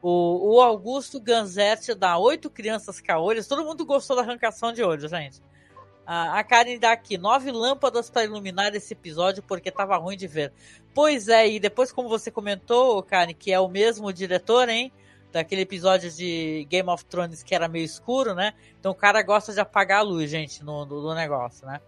O, 0.02 0.56
o 0.56 0.62
Augusto 0.62 1.20
Ganzetti 1.20 1.96
dá 1.96 2.18
oito 2.18 2.50
crianças 2.50 3.02
caolhas. 3.02 3.48
Todo 3.48 3.66
mundo 3.66 3.86
gostou 3.86 4.16
da 4.16 4.22
arrancação 4.22 4.72
de 4.72 4.84
olho, 4.84 5.08
gente. 5.08 5.42
A, 6.06 6.40
a 6.40 6.44
Karen 6.44 6.78
dá 6.78 6.92
aqui 6.92 7.18
nove 7.18 7.52
lâmpadas 7.52 8.10
para 8.10 8.26
iluminar 8.26 8.74
esse 8.76 8.94
episódio 8.94 9.42
porque 9.44 9.72
tava 9.72 9.98
ruim 9.98 10.16
de 10.16 10.28
ver. 10.28 10.54
Pois 10.94 11.28
é, 11.28 11.48
e 11.50 11.60
depois, 11.60 11.92
como 11.92 12.08
você 12.08 12.30
comentou, 12.30 13.02
Karen, 13.04 13.34
que 13.34 13.52
é 13.52 13.60
o 13.60 13.68
mesmo 13.68 14.14
diretor, 14.14 14.70
hein? 14.70 14.92
Daquele 15.32 15.62
episódio 15.62 16.10
de 16.12 16.66
Game 16.70 16.90
of 16.90 17.04
Thrones 17.06 17.44
que 17.44 17.54
era 17.54 17.68
meio 17.68 17.84
escuro, 17.84 18.34
né? 18.34 18.54
Então 18.80 18.92
o 18.92 18.96
cara 18.96 19.22
gosta 19.22 19.52
de 19.52 19.60
apagar 19.60 20.00
a 20.00 20.04
luz, 20.04 20.30
gente, 20.30 20.64
no, 20.64 20.86
no, 20.86 21.02
no 21.02 21.14
negócio, 21.14 21.68
né? 21.68 21.82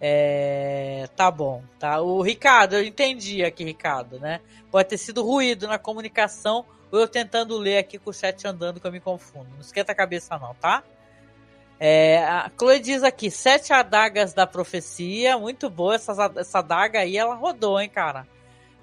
É, 0.00 1.08
tá 1.16 1.30
bom, 1.30 1.62
tá? 1.78 2.00
O 2.02 2.20
Ricardo, 2.20 2.74
eu 2.74 2.84
entendi 2.84 3.42
aqui, 3.42 3.64
Ricardo, 3.64 4.18
né? 4.18 4.40
Pode 4.70 4.88
ter 4.88 4.98
sido 4.98 5.24
ruído 5.24 5.66
na 5.66 5.78
comunicação 5.78 6.66
ou 6.90 7.00
eu 7.00 7.08
tentando 7.08 7.56
ler 7.56 7.78
aqui 7.78 7.98
com 7.98 8.10
o 8.10 8.12
chat 8.12 8.46
andando 8.46 8.78
que 8.78 8.86
eu 8.86 8.92
me 8.92 9.00
confundo. 9.00 9.48
Não 9.54 9.60
esquenta 9.60 9.92
a 9.92 9.94
cabeça 9.94 10.38
não, 10.38 10.54
tá? 10.54 10.84
É, 11.78 12.24
a 12.24 12.50
Chloe 12.56 12.80
diz 12.80 13.02
aqui, 13.02 13.30
sete 13.30 13.72
adagas 13.72 14.32
da 14.32 14.46
profecia, 14.46 15.36
muito 15.36 15.68
boa 15.68 15.96
essa, 15.96 16.32
essa 16.36 16.58
adaga 16.60 17.00
aí, 17.00 17.16
ela 17.16 17.34
rodou, 17.34 17.80
hein, 17.80 17.88
cara? 17.88 18.26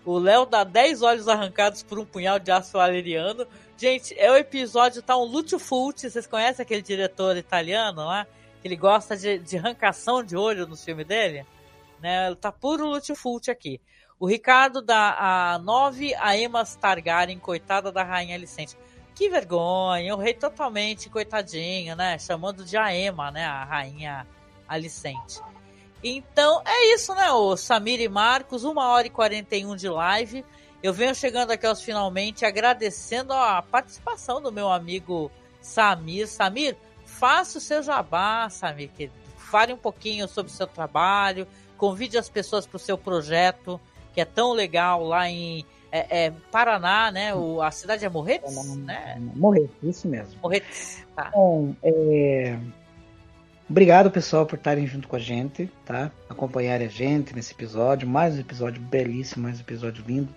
O 0.05 0.17
Léo 0.17 0.45
dá 0.45 0.63
10 0.63 1.01
olhos 1.01 1.27
arrancados 1.27 1.83
por 1.83 1.99
um 1.99 2.05
punhal 2.05 2.39
de 2.39 2.51
aço 2.51 2.73
valeriano. 2.73 3.45
Gente, 3.77 4.17
é 4.17 4.31
o 4.31 4.35
episódio, 4.35 5.01
tá 5.01 5.15
um 5.15 5.23
Lúcio 5.23 5.59
Fulci, 5.59 6.09
vocês 6.09 6.25
conhecem 6.25 6.63
aquele 6.63 6.81
diretor 6.81 7.37
italiano 7.37 8.03
lá? 8.05 8.25
que 8.61 8.67
ele 8.67 8.75
gosta 8.75 9.17
de, 9.17 9.39
de 9.39 9.57
de 10.27 10.37
olho 10.37 10.67
no 10.67 10.77
filme 10.77 11.03
dele, 11.03 11.45
né? 11.99 12.33
Tá 12.35 12.51
puro 12.51 12.85
Lutfult 12.87 13.49
aqui. 13.49 13.81
O 14.19 14.27
Ricardo 14.27 14.83
dá 14.83 15.15
a 15.53 15.59
9 15.59 16.13
a 16.15 16.37
Emma 16.37 16.63
Targaryen, 16.63 17.39
coitada 17.39 17.91
da 17.91 18.03
Rainha 18.03 18.35
Alicente. 18.35 18.77
Que 19.21 19.29
vergonha, 19.29 20.15
o 20.15 20.17
rei 20.17 20.33
totalmente 20.33 21.07
coitadinho, 21.07 21.95
né? 21.95 22.17
Chamando 22.17 22.65
de 22.65 22.75
Aema, 22.75 23.29
né? 23.29 23.45
A 23.45 23.63
Rainha 23.63 24.25
Alicente. 24.67 25.39
Então 26.03 26.59
é 26.65 26.95
isso, 26.95 27.13
né? 27.13 27.29
O 27.29 27.55
Samir 27.55 28.01
e 28.01 28.09
Marcos, 28.09 28.63
1 28.63 28.75
hora 28.79 29.05
e 29.05 29.11
41 29.11 29.75
de 29.75 29.87
live. 29.87 30.43
Eu 30.81 30.91
venho 30.91 31.13
chegando 31.13 31.51
aqui 31.51 31.67
aos 31.67 31.83
finalmente 31.83 32.45
agradecendo 32.45 33.31
a 33.31 33.61
participação 33.61 34.41
do 34.41 34.51
meu 34.51 34.71
amigo 34.71 35.31
Samir. 35.61 36.27
Samir, 36.27 36.75
faça 37.05 37.59
o 37.59 37.61
seu 37.61 37.83
jabá, 37.83 38.49
sabe? 38.49 38.87
Que 38.87 39.11
fale 39.37 39.71
um 39.71 39.77
pouquinho 39.77 40.27
sobre 40.27 40.51
o 40.51 40.55
seu 40.55 40.65
trabalho, 40.65 41.47
convide 41.77 42.17
as 42.17 42.27
pessoas 42.27 42.65
para 42.65 42.77
o 42.77 42.79
seu 42.79 42.97
projeto, 42.97 43.79
que 44.15 44.21
é 44.21 44.25
tão 44.25 44.51
legal 44.51 45.05
lá 45.05 45.29
em 45.29 45.63
é, 45.91 46.25
é, 46.25 46.33
Paraná, 46.51 47.11
né? 47.11 47.35
O, 47.35 47.61
a 47.61 47.69
cidade 47.69 48.05
é 48.05 48.09
Morretes, 48.09 48.55
é, 48.55 48.75
né? 48.77 49.17
Morretes, 49.35 49.75
isso 49.83 50.07
mesmo. 50.07 50.39
Morretes, 50.41 51.05
tá. 51.15 51.31
Bom, 51.33 51.75
é... 51.83 52.57
Obrigado, 53.69 54.11
pessoal, 54.11 54.45
por 54.45 54.55
estarem 54.55 54.85
junto 54.85 55.07
com 55.07 55.15
a 55.15 55.19
gente, 55.19 55.69
tá? 55.85 56.11
Acompanharem 56.29 56.87
a 56.87 56.89
gente 56.89 57.35
nesse 57.35 57.53
episódio. 57.53 58.07
Mais 58.07 58.35
um 58.35 58.39
episódio 58.39 58.81
belíssimo, 58.81 59.43
mais 59.43 59.57
um 59.57 59.61
episódio 59.61 60.03
lindo. 60.07 60.29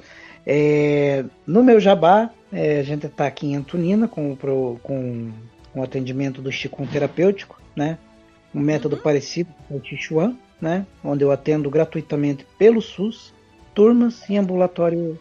É... 0.46 1.24
No 1.46 1.62
meu 1.62 1.80
jabá, 1.80 2.30
é, 2.52 2.78
a 2.78 2.82
gente 2.82 3.06
está 3.06 3.26
aqui 3.26 3.46
em 3.46 3.56
Antonina 3.56 4.06
com, 4.06 4.36
com 4.36 5.32
um 5.74 5.82
atendimento 5.82 6.40
do 6.40 6.50
Qigong 6.50 6.86
terapêutico, 6.86 7.60
né? 7.74 7.98
Um 8.54 8.60
método 8.60 8.96
uhum. 8.96 9.02
parecido 9.02 9.50
com 9.68 9.76
o 9.76 9.84
Sichuan, 9.84 10.36
né? 10.60 10.86
Onde 11.02 11.24
eu 11.24 11.32
atendo 11.32 11.68
gratuitamente 11.68 12.46
pelo 12.56 12.80
SUS, 12.80 13.34
turmas 13.74 14.28
e 14.28 14.36
ambulatório 14.36 15.18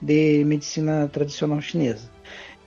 de 0.00 0.44
medicina 0.44 1.08
tradicional 1.08 1.60
chinesa. 1.60 2.10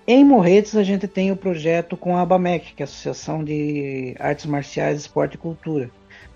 Em 0.05 0.23
Morretes 0.23 0.75
a 0.75 0.83
gente 0.83 1.07
tem 1.07 1.31
o 1.31 1.35
projeto 1.35 1.97
com 1.97 2.15
a 2.15 2.21
ABAMEC, 2.21 2.73
que 2.73 2.81
é 2.81 2.85
a 2.85 2.87
Associação 2.87 3.43
de 3.43 4.15
Artes 4.19 4.45
Marciais, 4.45 5.01
Esporte 5.01 5.35
e 5.35 5.37
Cultura. 5.37 5.91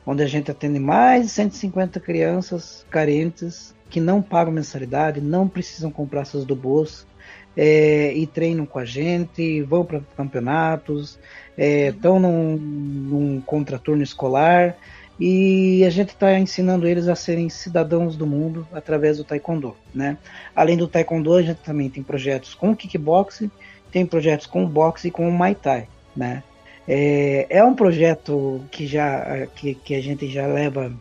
onde 0.06 0.24
a 0.24 0.28
gente 0.28 0.50
atende 0.50 0.80
mais 0.80 1.28
de 1.28 1.30
150 1.30 2.00
crianças 2.00 2.86
carentes 2.90 3.74
que 3.90 4.00
não 4.00 4.22
pagam 4.22 4.52
mensalidade, 4.52 5.22
não 5.22 5.48
precisam 5.48 5.92
comprar 5.92 6.26
seus 6.26 6.44
do 6.44 6.56
bolso 6.56 7.08
é, 7.56 8.14
e 8.14 8.26
treinam 8.26 8.66
com 8.66 8.80
a 8.80 8.86
gente, 8.86 9.62
vão 9.62 9.86
para 9.86 10.02
campeonatos, 10.18 11.20
estão 11.58 12.18
é, 12.18 12.20
num, 12.20 12.58
num 12.58 13.42
contraturno 13.42 14.02
escolar 14.02 14.76
e 15.24 15.86
a 15.86 15.90
gente 15.92 16.10
está 16.10 16.40
ensinando 16.40 16.88
eles 16.88 17.08
a 17.08 17.14
serem 17.14 17.48
cidadãos 17.48 18.18
do 18.18 18.26
mundo 18.26 18.68
através 18.74 19.18
do 19.20 19.24
taekwondo, 19.24 19.78
né? 19.94 20.18
Além 20.56 20.76
do 20.76 20.88
taekwondo, 20.88 21.36
a 21.36 21.44
gente 21.44 21.60
também 21.60 21.92
tem 21.92 22.02
projetos 22.02 22.56
com 22.56 22.76
kickboxing, 22.76 23.52
tem 23.92 24.04
projetos 24.04 24.48
com 24.48 24.66
boxe 24.66 25.10
e 25.10 25.12
com 25.12 25.30
muay 25.30 25.54
thai, 25.54 25.88
né? 26.16 26.42
É, 26.88 27.46
é 27.52 27.64
um 27.64 27.76
projeto 27.76 28.66
que 28.72 28.88
já 28.88 29.46
que, 29.56 29.76
que 29.76 29.94
a 29.94 30.02
gente 30.02 30.28
já 30.28 30.48
leva, 30.48 30.92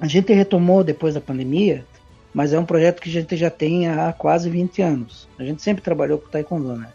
a 0.00 0.06
gente 0.06 0.32
retomou 0.32 0.82
depois 0.82 1.12
da 1.12 1.20
pandemia, 1.20 1.84
mas 2.32 2.54
é 2.54 2.58
um 2.58 2.64
projeto 2.64 3.02
que 3.02 3.10
a 3.10 3.12
gente 3.12 3.36
já 3.36 3.50
tem 3.50 3.88
há 3.88 4.10
quase 4.14 4.48
20 4.48 4.80
anos. 4.80 5.28
A 5.38 5.44
gente 5.44 5.60
sempre 5.60 5.84
trabalhou 5.84 6.16
com 6.16 6.30
taekwondo, 6.30 6.76
né? 6.76 6.88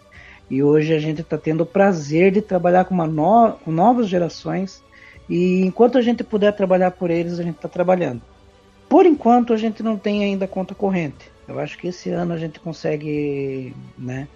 E 0.49 0.63
hoje 0.63 0.95
a 0.95 0.99
gente 0.99 1.21
está 1.21 1.38
tendo 1.38 1.61
o 1.61 1.67
prazer 1.67 2.31
de 2.31 2.41
trabalhar 2.41 2.85
com, 2.85 2.95
uma 2.95 3.05
no... 3.05 3.51
com 3.63 3.71
novas 3.71 4.09
gerações 4.09 4.81
e 5.30 5.61
enquanto 5.61 5.97
a 5.97 6.01
gente 6.01 6.23
puder 6.23 6.51
trabalhar 6.53 6.91
por 6.91 7.11
eles, 7.11 7.39
a 7.39 7.43
gente 7.43 7.57
está 7.57 7.69
trabalhando. 7.69 8.22
Por 8.89 9.06
enquanto, 9.06 9.53
a 9.53 9.57
gente 9.57 9.84
não 9.84 9.95
tem 9.95 10.23
ainda 10.23 10.47
conta 10.47 10.73
corrente. 10.73 11.31
Eu 11.47 11.60
acho 11.60 11.77
que 11.77 11.88
esse 11.88 12.10
ano 12.10 12.34
a 12.34 12.38
gente 12.38 12.60
consegue 12.60 13.76
né, 13.97 14.27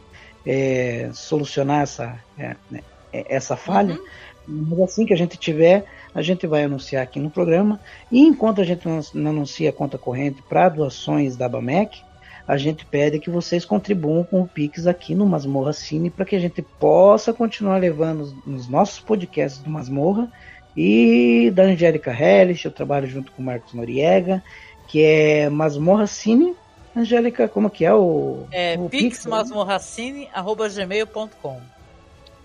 é, 0.45 1.09
solucionar 1.13 1.81
essa, 1.81 2.19
é, 2.37 2.55
né, 2.69 2.81
é, 3.11 3.35
essa 3.35 3.55
falha. 3.55 3.95
Uhum. 3.95 4.65
Mas 4.69 4.81
assim 4.81 5.05
que 5.05 5.13
a 5.13 5.17
gente 5.17 5.37
tiver, 5.37 5.85
a 6.13 6.21
gente 6.21 6.45
vai 6.45 6.63
anunciar 6.63 7.01
aqui 7.01 7.19
no 7.19 7.31
programa. 7.31 7.79
E 8.11 8.19
enquanto 8.19 8.61
a 8.61 8.63
gente 8.63 8.87
não 8.87 9.31
anuncia 9.31 9.71
a 9.71 9.73
conta 9.73 9.97
corrente 9.97 10.43
para 10.47 10.69
doações 10.69 11.35
da 11.35 11.49
Bamec, 11.49 12.01
a 12.47 12.57
gente 12.57 12.85
pede 12.85 13.19
que 13.19 13.29
vocês 13.29 13.63
contribuam 13.63 14.23
com 14.23 14.41
o 14.41 14.47
Pix 14.47 14.85
aqui 14.85 15.15
no 15.15 15.25
Masmorra 15.25 15.71
Cine 15.71 16.09
para 16.09 16.25
que 16.25 16.35
a 16.35 16.39
gente 16.39 16.61
possa 16.61 17.33
continuar 17.33 17.77
levando 17.77 18.21
os, 18.21 18.35
os 18.45 18.67
nossos 18.67 18.99
podcasts 18.99 19.61
do 19.61 19.69
Masmorra 19.69 20.29
e 20.75 21.51
da 21.53 21.63
Angélica 21.63 22.11
Hellish, 22.11 22.65
eu 22.65 22.71
trabalho 22.71 23.07
junto 23.07 23.31
com 23.31 23.41
o 23.41 23.45
Marcos 23.45 23.73
Noriega, 23.73 24.43
que 24.87 25.01
é 25.03 25.49
Masmorra 25.49 26.07
Cine. 26.07 26.55
Angélica, 26.95 27.47
como 27.47 27.71
que 27.71 27.85
é 27.85 27.93
o. 27.93 28.45
É 28.51 28.77
o 28.77 28.87
pixmasmorracine.gmail.com 28.87 31.59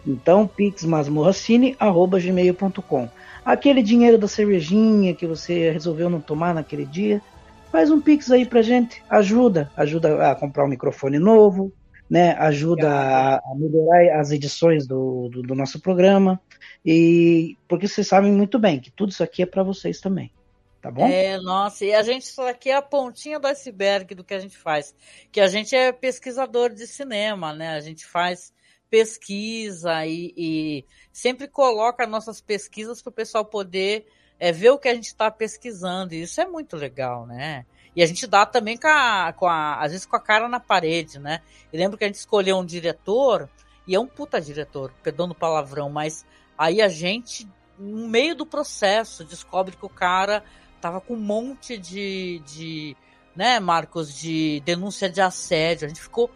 Então, 0.07 0.47
pixmasmorracine.gmail.com 0.47 3.09
Aquele 3.45 3.83
dinheiro 3.83 4.17
da 4.19 4.29
cervejinha 4.29 5.15
que 5.15 5.27
você 5.27 5.71
resolveu 5.71 6.11
não 6.11 6.21
tomar 6.21 6.55
naquele 6.55 6.87
dia, 6.87 7.21
faz 7.71 7.91
um 7.91 8.01
pix 8.01 8.31
aí 8.31 8.47
pra 8.47 8.63
gente. 8.63 9.03
Ajuda. 9.09 9.71
Ajuda 9.77 10.31
a 10.31 10.35
comprar 10.35 10.65
um 10.65 10.69
microfone 10.69 11.19
novo, 11.19 11.71
né? 12.09 12.33
Ajuda 12.39 12.91
a, 12.91 13.37
a 13.37 13.55
melhorar 13.55 14.21
as 14.21 14.31
edições 14.31 14.87
do, 14.87 15.29
do, 15.31 15.43
do 15.43 15.55
nosso 15.55 15.79
programa. 15.81 16.41
E 16.85 17.57
porque 17.69 17.89
vocês 17.89 18.07
sabem 18.07 18.33
muito 18.33 18.59
bem 18.59 18.81
que 18.81 18.91
tudo 18.91 19.11
isso 19.11 19.23
aqui 19.23 19.43
é 19.43 19.47
para 19.47 19.63
vocês 19.63 20.01
também. 20.01 20.33
Tá 20.81 20.91
bom? 20.91 21.09
É, 21.09 21.39
nossa, 21.39 21.85
e 21.85 21.93
a 21.93 22.03
gente 22.03 22.23
isso 22.23 22.41
aqui 22.43 22.71
é 22.71 22.77
a 22.77 22.83
pontinha 22.83 23.41
do 23.41 23.49
iceberg 23.49 24.15
do 24.15 24.23
que 24.23 24.35
a 24.35 24.39
gente 24.39 24.57
faz. 24.57 24.95
Que 25.33 25.41
a 25.41 25.49
gente 25.49 25.75
é 25.75 25.91
pesquisador 25.93 26.73
de 26.73 26.87
cinema, 26.87 27.53
né? 27.53 27.71
A 27.71 27.81
gente 27.81 28.07
faz 28.07 28.53
pesquisa 28.89 30.07
e, 30.07 30.33
e 30.37 30.85
sempre 31.13 31.49
coloca 31.49 32.07
nossas 32.07 32.41
pesquisas 32.41 33.03
para 33.03 33.11
o 33.11 33.13
pessoal 33.13 33.45
poder 33.45 34.07
é, 34.39 34.53
ver 34.53 34.71
o 34.71 34.79
que 34.79 34.89
a 34.89 34.95
gente 34.95 35.09
está 35.09 35.31
pesquisando. 35.31 36.15
E 36.15 36.23
isso 36.23 36.41
é 36.41 36.47
muito 36.47 36.77
legal, 36.77 37.27
né? 37.27 37.67
E 37.95 38.03
a 38.03 38.07
gente 38.07 38.27
dá 38.27 38.47
também 38.47 38.77
com 38.77 38.87
a, 38.87 39.33
com 39.33 39.47
a, 39.47 39.83
às 39.83 39.91
vezes 39.91 40.07
com 40.07 40.17
a 40.17 40.21
cara 40.21 40.49
na 40.49 40.61
parede, 40.61 41.19
né? 41.19 41.41
Eu 41.73 41.81
lembro 41.81 41.99
que 41.99 42.05
a 42.05 42.07
gente 42.07 42.17
escolheu 42.17 42.57
um 42.57 42.65
diretor, 42.65 43.49
e 43.87 43.95
é 43.95 44.01
um 44.01 44.07
puta 44.07 44.41
diretor, 44.41 44.93
perdão 45.03 45.27
no 45.27 45.35
palavrão, 45.35 45.91
mas 45.91 46.25
Aí 46.59 46.83
a 46.83 46.89
gente, 46.89 47.49
no 47.79 48.09
meio 48.09 48.35
do 48.35 48.45
processo, 48.45 49.25
descobre 49.25 49.77
que 49.77 49.87
o 49.87 49.89
cara 49.89 50.43
tava 50.81 51.01
com 51.01 51.15
um 51.15 51.21
monte 51.21 51.79
de, 51.79 52.43
de 52.45 52.97
né, 53.37 53.61
Marcos, 53.61 54.13
de 54.13 54.61
denúncia 54.65 55.09
de 55.09 55.21
assédio. 55.21 55.87
A 55.87 55.89
gente 55.89 56.01
ficou 56.01 56.29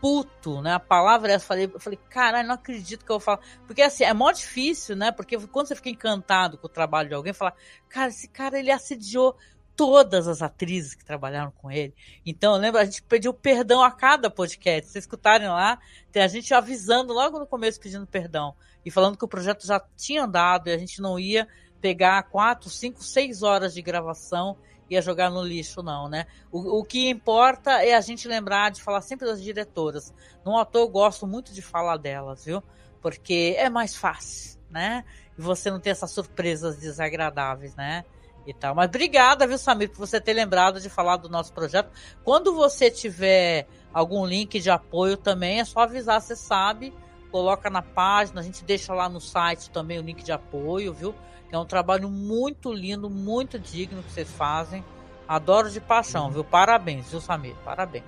puto, 0.00 0.60
né? 0.60 0.74
A 0.74 0.80
palavra 0.80 1.32
é 1.32 1.34
essa. 1.36 1.46
Falei, 1.46 1.70
eu 1.72 1.80
falei, 1.80 1.98
caralho, 2.10 2.46
não 2.46 2.54
acredito 2.54 3.04
que 3.04 3.10
eu 3.10 3.18
falar. 3.18 3.40
Porque 3.66 3.80
assim, 3.80 4.04
é 4.04 4.12
mó 4.12 4.30
difícil, 4.30 4.94
né? 4.94 5.10
Porque 5.10 5.38
quando 5.48 5.68
você 5.68 5.74
fica 5.74 5.88
encantado 5.88 6.58
com 6.58 6.66
o 6.66 6.70
trabalho 6.70 7.08
de 7.08 7.14
alguém, 7.14 7.32
fala, 7.32 7.54
cara, 7.88 8.08
esse 8.08 8.28
cara 8.28 8.58
ele 8.58 8.70
assediou 8.70 9.36
todas 9.74 10.26
as 10.26 10.42
atrizes 10.42 10.94
que 10.94 11.04
trabalharam 11.04 11.50
com 11.50 11.70
ele. 11.70 11.94
Então, 12.24 12.54
eu 12.54 12.60
lembro, 12.60 12.80
a 12.80 12.84
gente 12.84 13.02
pediu 13.02 13.32
perdão 13.32 13.82
a 13.82 13.90
cada 13.90 14.30
podcast. 14.30 14.90
Se 14.90 14.98
escutarem 14.98 15.48
lá, 15.48 15.78
tem 16.10 16.22
a 16.22 16.28
gente 16.28 16.52
avisando 16.54 17.12
logo 17.12 17.38
no 17.38 17.46
começo 17.46 17.80
pedindo 17.80 18.06
perdão 18.06 18.54
e 18.86 18.90
falando 18.90 19.18
que 19.18 19.24
o 19.24 19.28
projeto 19.28 19.66
já 19.66 19.80
tinha 19.96 20.22
andado 20.22 20.68
e 20.68 20.72
a 20.72 20.78
gente 20.78 21.02
não 21.02 21.18
ia 21.18 21.48
pegar 21.80 22.22
quatro, 22.22 22.70
cinco, 22.70 23.02
seis 23.02 23.42
horas 23.42 23.74
de 23.74 23.82
gravação 23.82 24.56
e 24.88 24.94
ia 24.94 25.02
jogar 25.02 25.28
no 25.28 25.42
lixo, 25.42 25.82
não, 25.82 26.08
né? 26.08 26.24
O, 26.52 26.78
o 26.78 26.84
que 26.84 27.10
importa 27.10 27.84
é 27.84 27.94
a 27.94 28.00
gente 28.00 28.28
lembrar 28.28 28.70
de 28.70 28.80
falar 28.80 29.00
sempre 29.00 29.26
das 29.26 29.42
diretoras. 29.42 30.14
No 30.44 30.56
ator 30.56 30.82
eu 30.82 30.88
gosto 30.88 31.26
muito 31.26 31.52
de 31.52 31.62
falar 31.62 31.96
delas, 31.96 32.44
viu? 32.44 32.62
Porque 33.02 33.56
é 33.58 33.68
mais 33.68 33.96
fácil, 33.96 34.60
né? 34.70 35.04
E 35.36 35.42
você 35.42 35.68
não 35.68 35.80
ter 35.80 35.90
essas 35.90 36.12
surpresas 36.12 36.76
desagradáveis, 36.78 37.74
né? 37.74 38.04
E 38.46 38.54
tal. 38.54 38.72
Mas 38.72 38.86
obrigada, 38.86 39.48
viu, 39.48 39.58
Samir, 39.58 39.90
por 39.90 39.98
você 39.98 40.20
ter 40.20 40.32
lembrado 40.32 40.80
de 40.80 40.88
falar 40.88 41.16
do 41.16 41.28
nosso 41.28 41.52
projeto. 41.52 41.90
Quando 42.22 42.54
você 42.54 42.88
tiver 42.88 43.66
algum 43.92 44.24
link 44.24 44.60
de 44.60 44.70
apoio 44.70 45.16
também, 45.16 45.58
é 45.58 45.64
só 45.64 45.80
avisar, 45.80 46.20
você 46.20 46.36
sabe 46.36 46.94
coloca 47.36 47.68
na 47.68 47.82
página, 47.82 48.40
a 48.40 48.42
gente 48.42 48.64
deixa 48.64 48.94
lá 48.94 49.10
no 49.10 49.20
site 49.20 49.68
também 49.68 49.98
o 49.98 50.02
link 50.02 50.22
de 50.22 50.32
apoio, 50.32 50.94
viu? 50.94 51.14
É 51.52 51.58
um 51.58 51.66
trabalho 51.66 52.08
muito 52.08 52.72
lindo, 52.72 53.10
muito 53.10 53.58
digno 53.58 54.02
que 54.02 54.10
vocês 54.10 54.30
fazem. 54.30 54.82
Adoro 55.28 55.70
de 55.70 55.78
paixão, 55.78 56.30
viu? 56.30 56.42
Parabéns, 56.42 57.10
viu, 57.10 57.20
Samir? 57.20 57.54
Parabéns. 57.62 58.06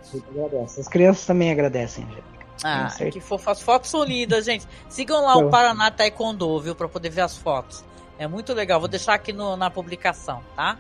As 0.79 0.89
crianças 0.89 1.27
também 1.27 1.51
agradecem, 1.51 2.07
gente. 2.07 2.39
Ah, 2.65 2.89
que 3.13 3.21
fofo. 3.21 3.51
As 3.51 3.61
fotos 3.61 3.91
são 3.91 4.03
lindas, 4.03 4.47
gente. 4.47 4.67
Sigam 4.89 5.23
lá 5.23 5.37
o 5.37 5.51
Paraná 5.51 5.91
Taekwondo, 5.91 6.59
viu? 6.59 6.75
Pra 6.75 6.89
poder 6.89 7.11
ver 7.11 7.21
as 7.21 7.37
fotos. 7.37 7.85
É 8.19 8.27
muito 8.27 8.55
legal. 8.55 8.81
Vou 8.81 8.89
deixar 8.89 9.13
aqui 9.13 9.31
no, 9.31 9.59
na 9.59 9.69
publicação, 9.71 10.43
tá? 10.57 10.79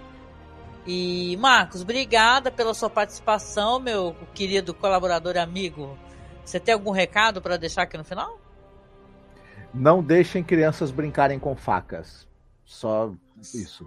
E, 0.87 1.37
Marcos, 1.37 1.83
obrigada 1.83 2.51
pela 2.51 2.73
sua 2.73 2.89
participação, 2.89 3.79
meu 3.79 4.17
querido 4.33 4.73
colaborador 4.73 5.37
e 5.37 5.39
amigo. 5.39 5.99
Você 6.49 6.59
tem 6.59 6.73
algum 6.73 6.93
recado 6.93 7.43
para 7.43 7.59
deixar 7.59 7.83
aqui 7.83 7.99
no 7.99 8.05
final? 8.05 8.41
Não 9.75 10.03
deixem 10.03 10.43
crianças 10.43 10.91
brincarem 10.91 11.39
com 11.39 11.55
facas. 11.55 12.27
Só 12.65 13.13
isso. 13.55 13.87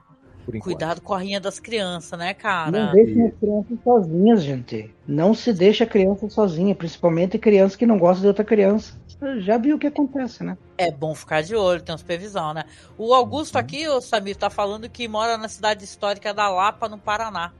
Cuidado 0.59 1.01
com 1.01 1.15
a 1.15 1.17
rinha 1.17 1.41
das 1.41 1.59
crianças, 1.59 2.19
né, 2.19 2.35
cara? 2.35 2.69
Não 2.69 2.91
deixem 2.93 3.25
as 3.25 3.33
crianças 3.33 3.79
sozinhas, 3.83 4.43
gente. 4.43 4.93
Não 5.07 5.33
se 5.33 5.51
deixa 5.51 5.85
a 5.85 5.87
criança 5.87 6.29
sozinha, 6.29 6.75
principalmente 6.75 7.39
criança 7.39 7.75
que 7.75 7.87
não 7.87 7.97
gosta 7.97 8.21
de 8.21 8.27
outra 8.27 8.45
criança. 8.45 8.93
Já 9.39 9.57
viu 9.57 9.77
o 9.77 9.79
que 9.79 9.87
acontece, 9.87 10.43
né? 10.43 10.55
É 10.77 10.91
bom 10.91 11.15
ficar 11.15 11.41
de 11.41 11.55
olho, 11.55 11.81
tem 11.81 11.97
supervisão, 11.97 12.53
né? 12.53 12.65
O 12.95 13.11
Augusto 13.11 13.55
uhum. 13.55 13.61
aqui, 13.61 13.87
o 13.87 13.99
Samir, 14.01 14.35
tá 14.35 14.51
falando 14.51 14.87
que 14.87 15.07
mora 15.07 15.35
na 15.35 15.49
cidade 15.49 15.83
histórica 15.83 16.31
da 16.31 16.47
Lapa, 16.47 16.87
no 16.87 16.99
Paraná. 16.99 17.53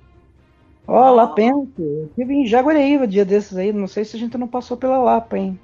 Ó, 0.88 1.10
oh, 1.10 1.14
Lapense. 1.14 1.72
Eu 1.78 2.06
estive 2.06 2.34
em 2.34 2.46
Jaguareíba 2.46 3.08
dia 3.08 3.24
desses 3.24 3.58
aí. 3.58 3.72
Não 3.72 3.88
sei 3.88 4.04
se 4.04 4.16
a 4.16 4.20
gente 4.20 4.38
não 4.38 4.48
passou 4.48 4.76
pela 4.76 4.98
Lapa, 4.98 5.38
hein? 5.38 5.60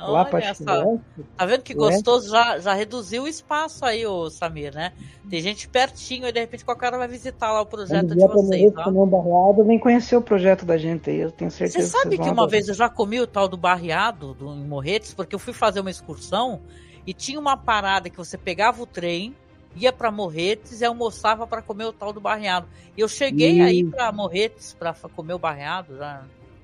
Olha 0.00 0.10
Lapa, 0.10 0.38
acho 0.38 0.64
Tá 0.64 1.46
vendo 1.46 1.62
que 1.62 1.74
gostoso? 1.74 2.30
Já, 2.30 2.58
já 2.58 2.72
reduziu 2.72 3.24
o 3.24 3.28
espaço 3.28 3.84
aí, 3.84 4.06
o 4.06 4.30
Samir, 4.30 4.74
né? 4.74 4.92
Tem 5.28 5.40
gente 5.40 5.68
pertinho 5.68 6.26
e 6.26 6.32
de 6.32 6.40
repente 6.40 6.64
qualquer 6.64 6.86
hora 6.86 6.98
vai 6.98 7.08
visitar 7.08 7.52
lá 7.52 7.60
o 7.60 7.66
projeto 7.66 8.14
de 8.14 8.26
vocês. 8.26 8.72
Ó. 8.76 9.06
Barreado, 9.06 9.64
vem 9.64 9.78
conhecer 9.78 10.16
o 10.16 10.22
projeto 10.22 10.64
da 10.64 10.78
gente 10.78 11.10
aí, 11.10 11.18
eu 11.18 11.30
tenho 11.30 11.50
certeza. 11.50 11.86
Você 11.86 11.98
sabe 11.98 12.16
que, 12.16 12.24
que 12.24 12.30
uma 12.30 12.48
vez 12.48 12.68
eu 12.68 12.74
já 12.74 12.88
comi 12.88 13.20
o 13.20 13.26
tal 13.26 13.46
do 13.46 13.56
barreado 13.56 14.34
do, 14.34 14.50
em 14.54 14.64
Morretes, 14.64 15.12
porque 15.12 15.34
eu 15.34 15.38
fui 15.38 15.52
fazer 15.52 15.80
uma 15.80 15.90
excursão 15.90 16.60
e 17.06 17.12
tinha 17.12 17.38
uma 17.38 17.56
parada 17.56 18.08
que 18.08 18.16
você 18.16 18.38
pegava 18.38 18.82
o 18.82 18.86
trem, 18.86 19.34
ia 19.76 19.92
para 19.92 20.10
Morretes 20.10 20.80
e 20.80 20.84
almoçava 20.84 21.46
para 21.46 21.62
comer 21.62 21.84
o 21.84 21.92
tal 21.92 22.12
do 22.12 22.20
barreado. 22.20 22.66
E 22.96 23.00
eu 23.00 23.08
cheguei 23.08 23.58
e... 23.58 23.62
aí 23.62 23.84
para 23.84 24.10
Morretes 24.12 24.74
para 24.74 24.94
comer 25.14 25.34
o 25.34 25.38
barreado, 25.38 25.96
já. 25.96 26.22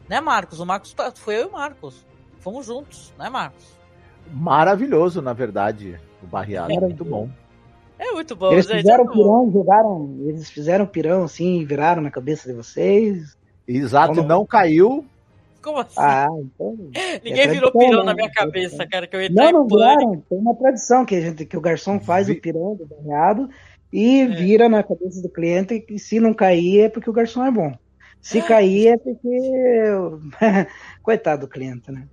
Né, 0.08 0.20
Marcos? 0.20 0.60
O 0.60 0.66
Marcos 0.66 0.92
tá, 0.92 1.10
foi 1.14 1.36
eu 1.36 1.42
e 1.42 1.46
o 1.46 1.52
Marcos. 1.52 2.04
Fomos 2.38 2.66
juntos, 2.66 3.12
né, 3.18 3.28
Marcos? 3.28 3.76
Maravilhoso, 4.32 5.20
na 5.20 5.32
verdade, 5.32 6.00
o 6.22 6.26
barreado, 6.26 6.72
é 6.72 6.80
muito 6.80 7.04
bom. 7.04 7.28
É 7.98 8.12
muito 8.12 8.36
bom, 8.36 8.52
eles 8.52 8.66
gente. 8.66 8.78
Fizeram 8.78 9.04
é 9.04 9.08
pirão, 9.08 9.50
jogaram, 9.50 10.16
eles 10.20 10.50
fizeram 10.50 10.86
pirão 10.86 11.24
assim, 11.24 11.64
viraram 11.64 12.02
na 12.02 12.10
cabeça 12.10 12.48
de 12.48 12.54
vocês. 12.54 13.36
Exato, 13.66 14.16
Como... 14.16 14.28
não 14.28 14.44
caiu, 14.44 15.04
como 15.66 15.80
assim? 15.80 15.94
Ah, 15.98 16.28
então. 16.38 16.76
Ninguém 17.24 17.42
é 17.42 17.48
virou 17.48 17.72
pirão 17.72 18.04
na 18.04 18.14
minha 18.14 18.30
cabeça, 18.30 18.86
cara, 18.86 19.06
que 19.06 19.16
eu 19.16 19.20
ia 19.20 19.28
Não, 19.28 19.50
não 19.50 19.66
viraram. 19.66 20.22
Tem 20.28 20.38
uma 20.38 20.54
tradição 20.54 21.04
que, 21.04 21.16
a 21.16 21.20
gente, 21.20 21.44
que 21.44 21.56
o 21.56 21.60
garçom 21.60 21.98
faz 21.98 22.28
Vi... 22.28 22.34
o 22.34 22.40
pirão 22.40 22.76
do 22.76 22.86
banhado. 22.86 23.50
e 23.92 24.20
é. 24.20 24.26
vira 24.26 24.68
na 24.68 24.82
cabeça 24.84 25.20
do 25.20 25.28
cliente 25.28 25.80
que 25.80 25.98
se 25.98 26.20
não 26.20 26.32
cair 26.32 26.82
é 26.82 26.88
porque 26.88 27.10
o 27.10 27.12
garçom 27.12 27.44
é 27.44 27.50
bom. 27.50 27.76
Se 28.20 28.40
cair 28.40 28.88
é 28.88 28.96
porque. 28.96 29.28
Coitado 31.02 31.46
do 31.46 31.48
cliente, 31.48 31.90
né? 31.90 32.06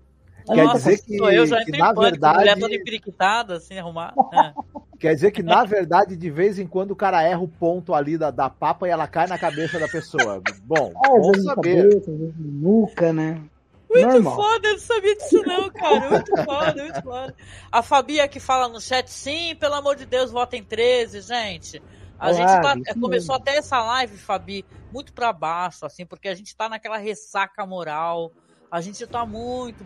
Quer 0.45 0.65
Nossa, 0.65 0.77
dizer 0.77 1.03
que, 1.03 1.17
eu 1.17 1.45
já 1.45 1.63
que 1.63 1.71
na 1.71 1.93
verdade. 1.93 2.39
Mulher 2.39 2.59
toda 2.59 2.75
empiriquitada, 2.75 3.55
assim, 3.55 3.77
arrumar. 3.77 4.13
É. 4.33 4.53
Quer 4.99 5.15
dizer 5.15 5.31
que, 5.31 5.43
na 5.43 5.65
verdade, 5.65 6.15
de 6.15 6.29
vez 6.29 6.57
em 6.57 6.65
quando 6.65 6.91
o 6.91 6.95
cara 6.95 7.21
erra 7.21 7.41
o 7.41 7.47
ponto 7.47 7.93
ali 7.93 8.17
da, 8.17 8.31
da 8.31 8.49
papa 8.49 8.87
e 8.87 8.89
ela 8.89 9.05
cai 9.05 9.27
na 9.27 9.37
cabeça 9.37 9.77
da 9.77 9.87
pessoa. 9.87 10.41
Bom, 10.63 10.93
é, 11.03 11.09
bom 11.09 11.33
saber. 11.43 11.89
Cabeça, 11.89 12.11
nuca, 12.39 13.11
né? 13.11 13.41
Muito 13.89 14.07
Normal. 14.07 14.35
foda, 14.35 14.67
eu 14.69 14.73
não 14.73 14.79
sabia 14.79 15.15
disso 15.17 15.43
não, 15.45 15.69
cara. 15.69 16.09
Muito 16.09 16.31
foda, 16.45 16.83
muito 16.83 17.01
foda. 17.03 17.35
A 17.69 17.83
Fabia 17.83 18.27
que 18.29 18.39
fala 18.39 18.69
no 18.69 18.79
chat, 18.79 19.09
sim, 19.09 19.55
pelo 19.55 19.75
amor 19.75 19.97
de 19.97 20.05
Deus, 20.05 20.31
vota 20.31 20.55
em 20.55 20.63
13, 20.63 21.19
gente. 21.19 21.81
A 22.17 22.31
gente 22.31 22.47
tá, 22.47 22.75
começou 22.99 23.35
até 23.35 23.57
essa 23.57 23.83
live, 23.83 24.15
Fabi, 24.17 24.65
muito 24.91 25.11
para 25.11 25.33
baixo, 25.33 25.85
assim, 25.85 26.05
porque 26.05 26.29
a 26.29 26.35
gente 26.35 26.55
tá 26.55 26.69
naquela 26.69 26.97
ressaca 26.97 27.65
moral 27.65 28.31
a 28.73 28.81
gente 28.81 29.05
tá 29.05 29.23
muito 29.23 29.85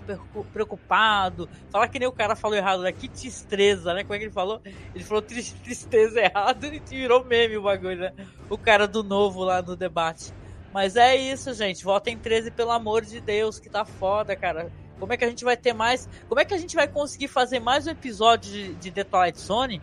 preocupado. 0.54 1.50
Falar 1.70 1.90
que 1.90 2.00
nem 2.00 2.08
o 2.08 2.12
cara 2.14 2.38
falou 2.38 2.56
errado, 2.56 2.84
né? 2.84 2.94
Que 2.94 3.10
tristeza, 3.10 3.94
né? 3.94 4.04
Como 4.04 4.14
é 4.14 4.18
que 4.18 4.24
ele 4.24 4.32
falou? 4.32 4.62
Ele 4.96 5.04
falou 5.04 5.22
tristeza 5.22 6.22
errado 6.24 6.68
e 6.68 6.80
virou 6.80 7.22
meme 7.26 7.58
o 7.58 7.64
bagulho, 7.64 8.00
né? 8.00 8.14
O 8.50 8.58
cara 8.58 8.88
do 8.88 9.04
novo 9.04 9.44
lá 9.44 9.62
no 9.62 9.76
debate. 9.76 10.32
Mas 10.74 10.96
é 10.96 11.14
isso, 11.18 11.54
gente. 11.54 11.84
Votem 11.84 12.18
13, 12.18 12.50
pelo 12.52 12.72
amor 12.72 13.04
de 13.04 13.20
Deus, 13.20 13.60
que 13.60 13.70
tá 13.70 13.84
foda, 13.84 14.38
cara. 14.38 14.72
Como 14.98 15.12
é 15.12 15.18
que 15.18 15.26
a 15.26 15.30
gente 15.30 15.44
vai 15.44 15.58
ter 15.58 15.74
mais. 15.74 16.08
Como 16.30 16.40
é 16.40 16.46
que 16.46 16.54
a 16.54 16.58
gente 16.58 16.74
vai 16.74 16.88
conseguir 16.88 17.28
fazer 17.28 17.60
mais 17.60 17.86
um 17.88 17.90
episódio 17.90 18.50
de, 18.50 18.74
de 18.76 18.90
The 18.90 19.04
Twilight 19.04 19.38
Zone? 19.42 19.82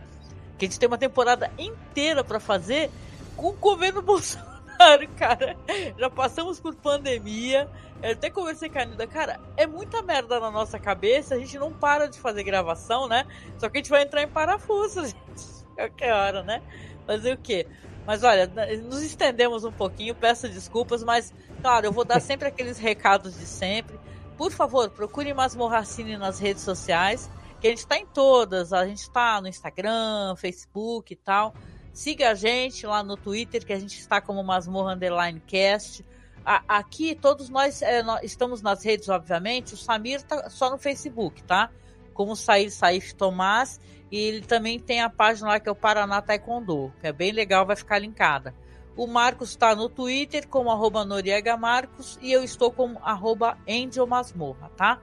Que 0.57 0.65
a 0.65 0.67
gente 0.67 0.79
tem 0.79 0.87
uma 0.87 0.97
temporada 0.97 1.51
inteira 1.59 2.23
para 2.23 2.39
fazer 2.39 2.89
com 3.37 3.49
o 3.49 3.53
governo 3.53 4.01
Bolsonaro, 4.03 5.07
cara. 5.15 5.55
Já 5.95 6.09
passamos 6.09 6.59
por 6.59 6.73
pandemia, 6.73 7.69
eu 8.01 8.11
até 8.11 8.29
conversei 8.29 8.69
com 8.69 8.77
a 8.77 8.81
Anida, 8.81 9.07
cara, 9.07 9.39
é 9.57 9.65
muita 9.65 10.01
merda 10.01 10.39
na 10.39 10.51
nossa 10.51 10.77
cabeça, 10.79 11.35
a 11.35 11.39
gente 11.39 11.57
não 11.57 11.71
para 11.71 12.07
de 12.07 12.19
fazer 12.19 12.43
gravação, 12.43 13.07
né? 13.07 13.25
Só 13.57 13.69
que 13.69 13.77
a 13.77 13.79
gente 13.79 13.89
vai 13.89 14.03
entrar 14.03 14.21
em 14.21 14.27
parafuso, 14.27 15.05
gente. 15.05 15.65
Qualquer 15.75 16.13
hora, 16.13 16.43
né? 16.43 16.61
Fazer 17.05 17.33
o 17.33 17.37
quê? 17.37 17.67
Mas 18.05 18.23
olha, 18.23 18.47
nos 18.83 19.01
estendemos 19.01 19.63
um 19.63 19.71
pouquinho, 19.71 20.13
peço 20.13 20.47
desculpas, 20.47 21.03
mas, 21.03 21.33
claro, 21.61 21.87
eu 21.87 21.91
vou 21.91 22.05
dar 22.05 22.19
sempre 22.19 22.47
aqueles 22.47 22.77
recados 22.77 23.37
de 23.37 23.45
sempre. 23.45 23.99
Por 24.37 24.51
favor, 24.51 24.89
procure 24.91 25.33
Masmorracine 25.33 26.17
nas 26.17 26.39
redes 26.39 26.61
sociais, 26.61 27.29
que 27.59 27.67
a 27.67 27.69
gente 27.69 27.79
está 27.79 27.97
em 27.97 28.05
todas. 28.05 28.73
A 28.73 28.85
gente 28.85 28.99
está 28.99 29.41
no 29.41 29.47
Instagram, 29.47 30.35
Facebook 30.35 31.13
e 31.13 31.15
tal. 31.15 31.55
Siga 31.91 32.31
a 32.31 32.35
gente 32.35 32.85
lá 32.85 33.01
no 33.01 33.17
Twitter, 33.17 33.65
que 33.65 33.73
a 33.73 33.79
gente 33.79 33.97
está 33.97 34.21
como 34.21 34.43
Masmorra 34.43 34.93
Underline 34.93 35.39
Cast 35.39 36.05
a, 36.45 36.77
aqui 36.77 37.15
todos 37.15 37.49
nós, 37.49 37.81
é, 37.81 38.03
nós, 38.03 38.21
estamos 38.23 38.61
nas 38.61 38.83
redes, 38.83 39.09
obviamente. 39.09 39.73
O 39.73 39.77
Samir 39.77 40.21
tá 40.21 40.49
só 40.49 40.69
no 40.69 40.77
Facebook, 40.77 41.43
tá? 41.43 41.69
Como 42.13 42.35
Sair 42.35 42.69
Saif 42.69 43.15
Tomás. 43.15 43.79
E 44.11 44.17
ele 44.17 44.41
também 44.41 44.79
tem 44.79 45.01
a 45.01 45.09
página 45.09 45.49
lá 45.49 45.59
que 45.59 45.67
é 45.67 45.71
o 45.71 45.75
Paraná 45.75 46.21
Taekwondo, 46.21 46.93
que 47.01 47.07
é 47.07 47.11
bem 47.11 47.31
legal, 47.31 47.65
vai 47.65 47.75
ficar 47.75 47.97
linkada. 47.97 48.53
O 48.95 49.07
Marcos 49.07 49.49
está 49.49 49.75
no 49.75 49.89
Twitter 49.89 50.47
como 50.47 50.71
arroba 50.71 51.03
Noriega 51.03 51.57
Marcos 51.57 52.17
e 52.21 52.31
eu 52.31 52.43
estou 52.43 52.71
como 52.71 52.99
arroba 52.99 53.57
Angel 53.67 54.07
Masmorra, 54.07 54.69
tá? 54.77 55.01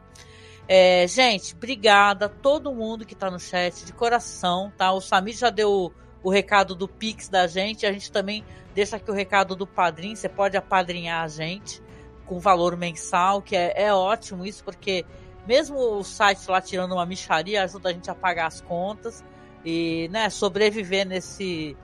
É, 0.66 1.06
gente, 1.06 1.54
obrigada 1.54 2.26
a 2.26 2.28
todo 2.28 2.72
mundo 2.72 3.04
que 3.04 3.12
está 3.12 3.30
no 3.30 3.38
chat, 3.38 3.84
de 3.84 3.92
coração, 3.92 4.72
tá? 4.78 4.92
O 4.92 5.00
Samir 5.00 5.36
já 5.36 5.50
deu 5.50 5.92
o, 6.22 6.28
o 6.28 6.30
recado 6.30 6.74
do 6.74 6.88
Pix 6.88 7.28
da 7.28 7.46
gente, 7.46 7.86
a 7.86 7.92
gente 7.92 8.10
também 8.10 8.44
Deixa 8.74 8.96
aqui 8.96 9.10
o 9.10 9.14
recado 9.14 9.54
do 9.54 9.66
padrinho, 9.66 10.16
você 10.16 10.28
pode 10.28 10.56
apadrinhar 10.56 11.22
a 11.22 11.28
gente 11.28 11.82
com 12.24 12.38
valor 12.38 12.76
mensal, 12.76 13.42
que 13.42 13.54
é, 13.54 13.74
é 13.76 13.92
ótimo 13.92 14.46
isso, 14.46 14.64
porque 14.64 15.04
mesmo 15.46 15.76
o 15.76 16.02
site 16.02 16.50
lá 16.50 16.60
tirando 16.60 16.92
uma 16.92 17.04
micharia 17.04 17.62
ajuda 17.62 17.90
a 17.90 17.92
gente 17.92 18.10
a 18.10 18.14
pagar 18.14 18.46
as 18.46 18.60
contas 18.62 19.22
e 19.62 20.08
né, 20.10 20.30
sobreviver 20.30 21.06
nesse, 21.06 21.76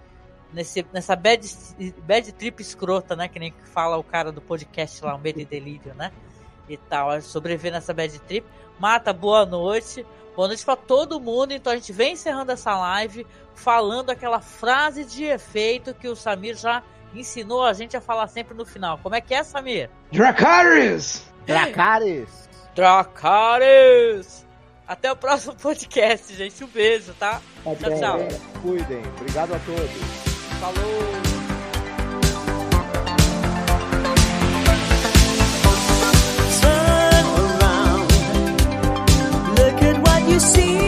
nesse 0.52 0.86
nessa 0.92 1.14
bad, 1.14 1.46
bad 2.06 2.32
trip 2.32 2.62
escrota, 2.62 3.14
né? 3.14 3.28
Que 3.28 3.38
nem 3.38 3.52
fala 3.74 3.98
o 3.98 4.04
cara 4.04 4.32
do 4.32 4.40
podcast 4.40 5.04
lá, 5.04 5.14
um 5.14 5.20
bad 5.20 5.44
delírio, 5.44 5.94
né? 5.94 6.10
E 6.68 6.76
tal, 6.76 7.20
sobreviver 7.20 7.72
nessa 7.72 7.92
bad 7.92 8.18
trip. 8.20 8.46
Mata, 8.78 9.12
boa 9.12 9.44
noite. 9.44 10.06
Boa 10.34 10.48
noite 10.48 10.64
para 10.64 10.76
todo 10.76 11.20
mundo. 11.20 11.52
Então 11.52 11.72
a 11.72 11.76
gente 11.76 11.92
vem 11.92 12.12
encerrando 12.12 12.52
essa 12.52 12.78
live 12.78 13.26
falando 13.58 14.10
aquela 14.10 14.40
frase 14.40 15.04
de 15.04 15.24
efeito 15.24 15.92
que 15.92 16.08
o 16.08 16.16
Samir 16.16 16.56
já 16.56 16.82
ensinou 17.14 17.64
a 17.64 17.72
gente 17.72 17.96
a 17.96 18.00
falar 18.00 18.28
sempre 18.28 18.54
no 18.54 18.64
final. 18.64 18.98
Como 18.98 19.14
é 19.14 19.20
que 19.20 19.34
é, 19.34 19.42
Samir? 19.42 19.90
Dracarys! 20.12 21.30
Dracarys! 21.46 22.48
Dracarys! 22.74 24.46
Até 24.86 25.12
o 25.12 25.16
próximo 25.16 25.54
podcast, 25.54 26.34
gente. 26.34 26.64
Um 26.64 26.68
beijo, 26.68 27.12
tá? 27.14 27.42
Até. 27.66 27.98
Tchau, 27.98 27.98
tchau. 27.98 28.18
Cuidem. 28.62 29.02
Obrigado 29.18 29.54
a 29.54 29.58
todos. 29.58 29.90
Falou! 30.60 31.38
you 40.28 40.44
see 40.44 40.87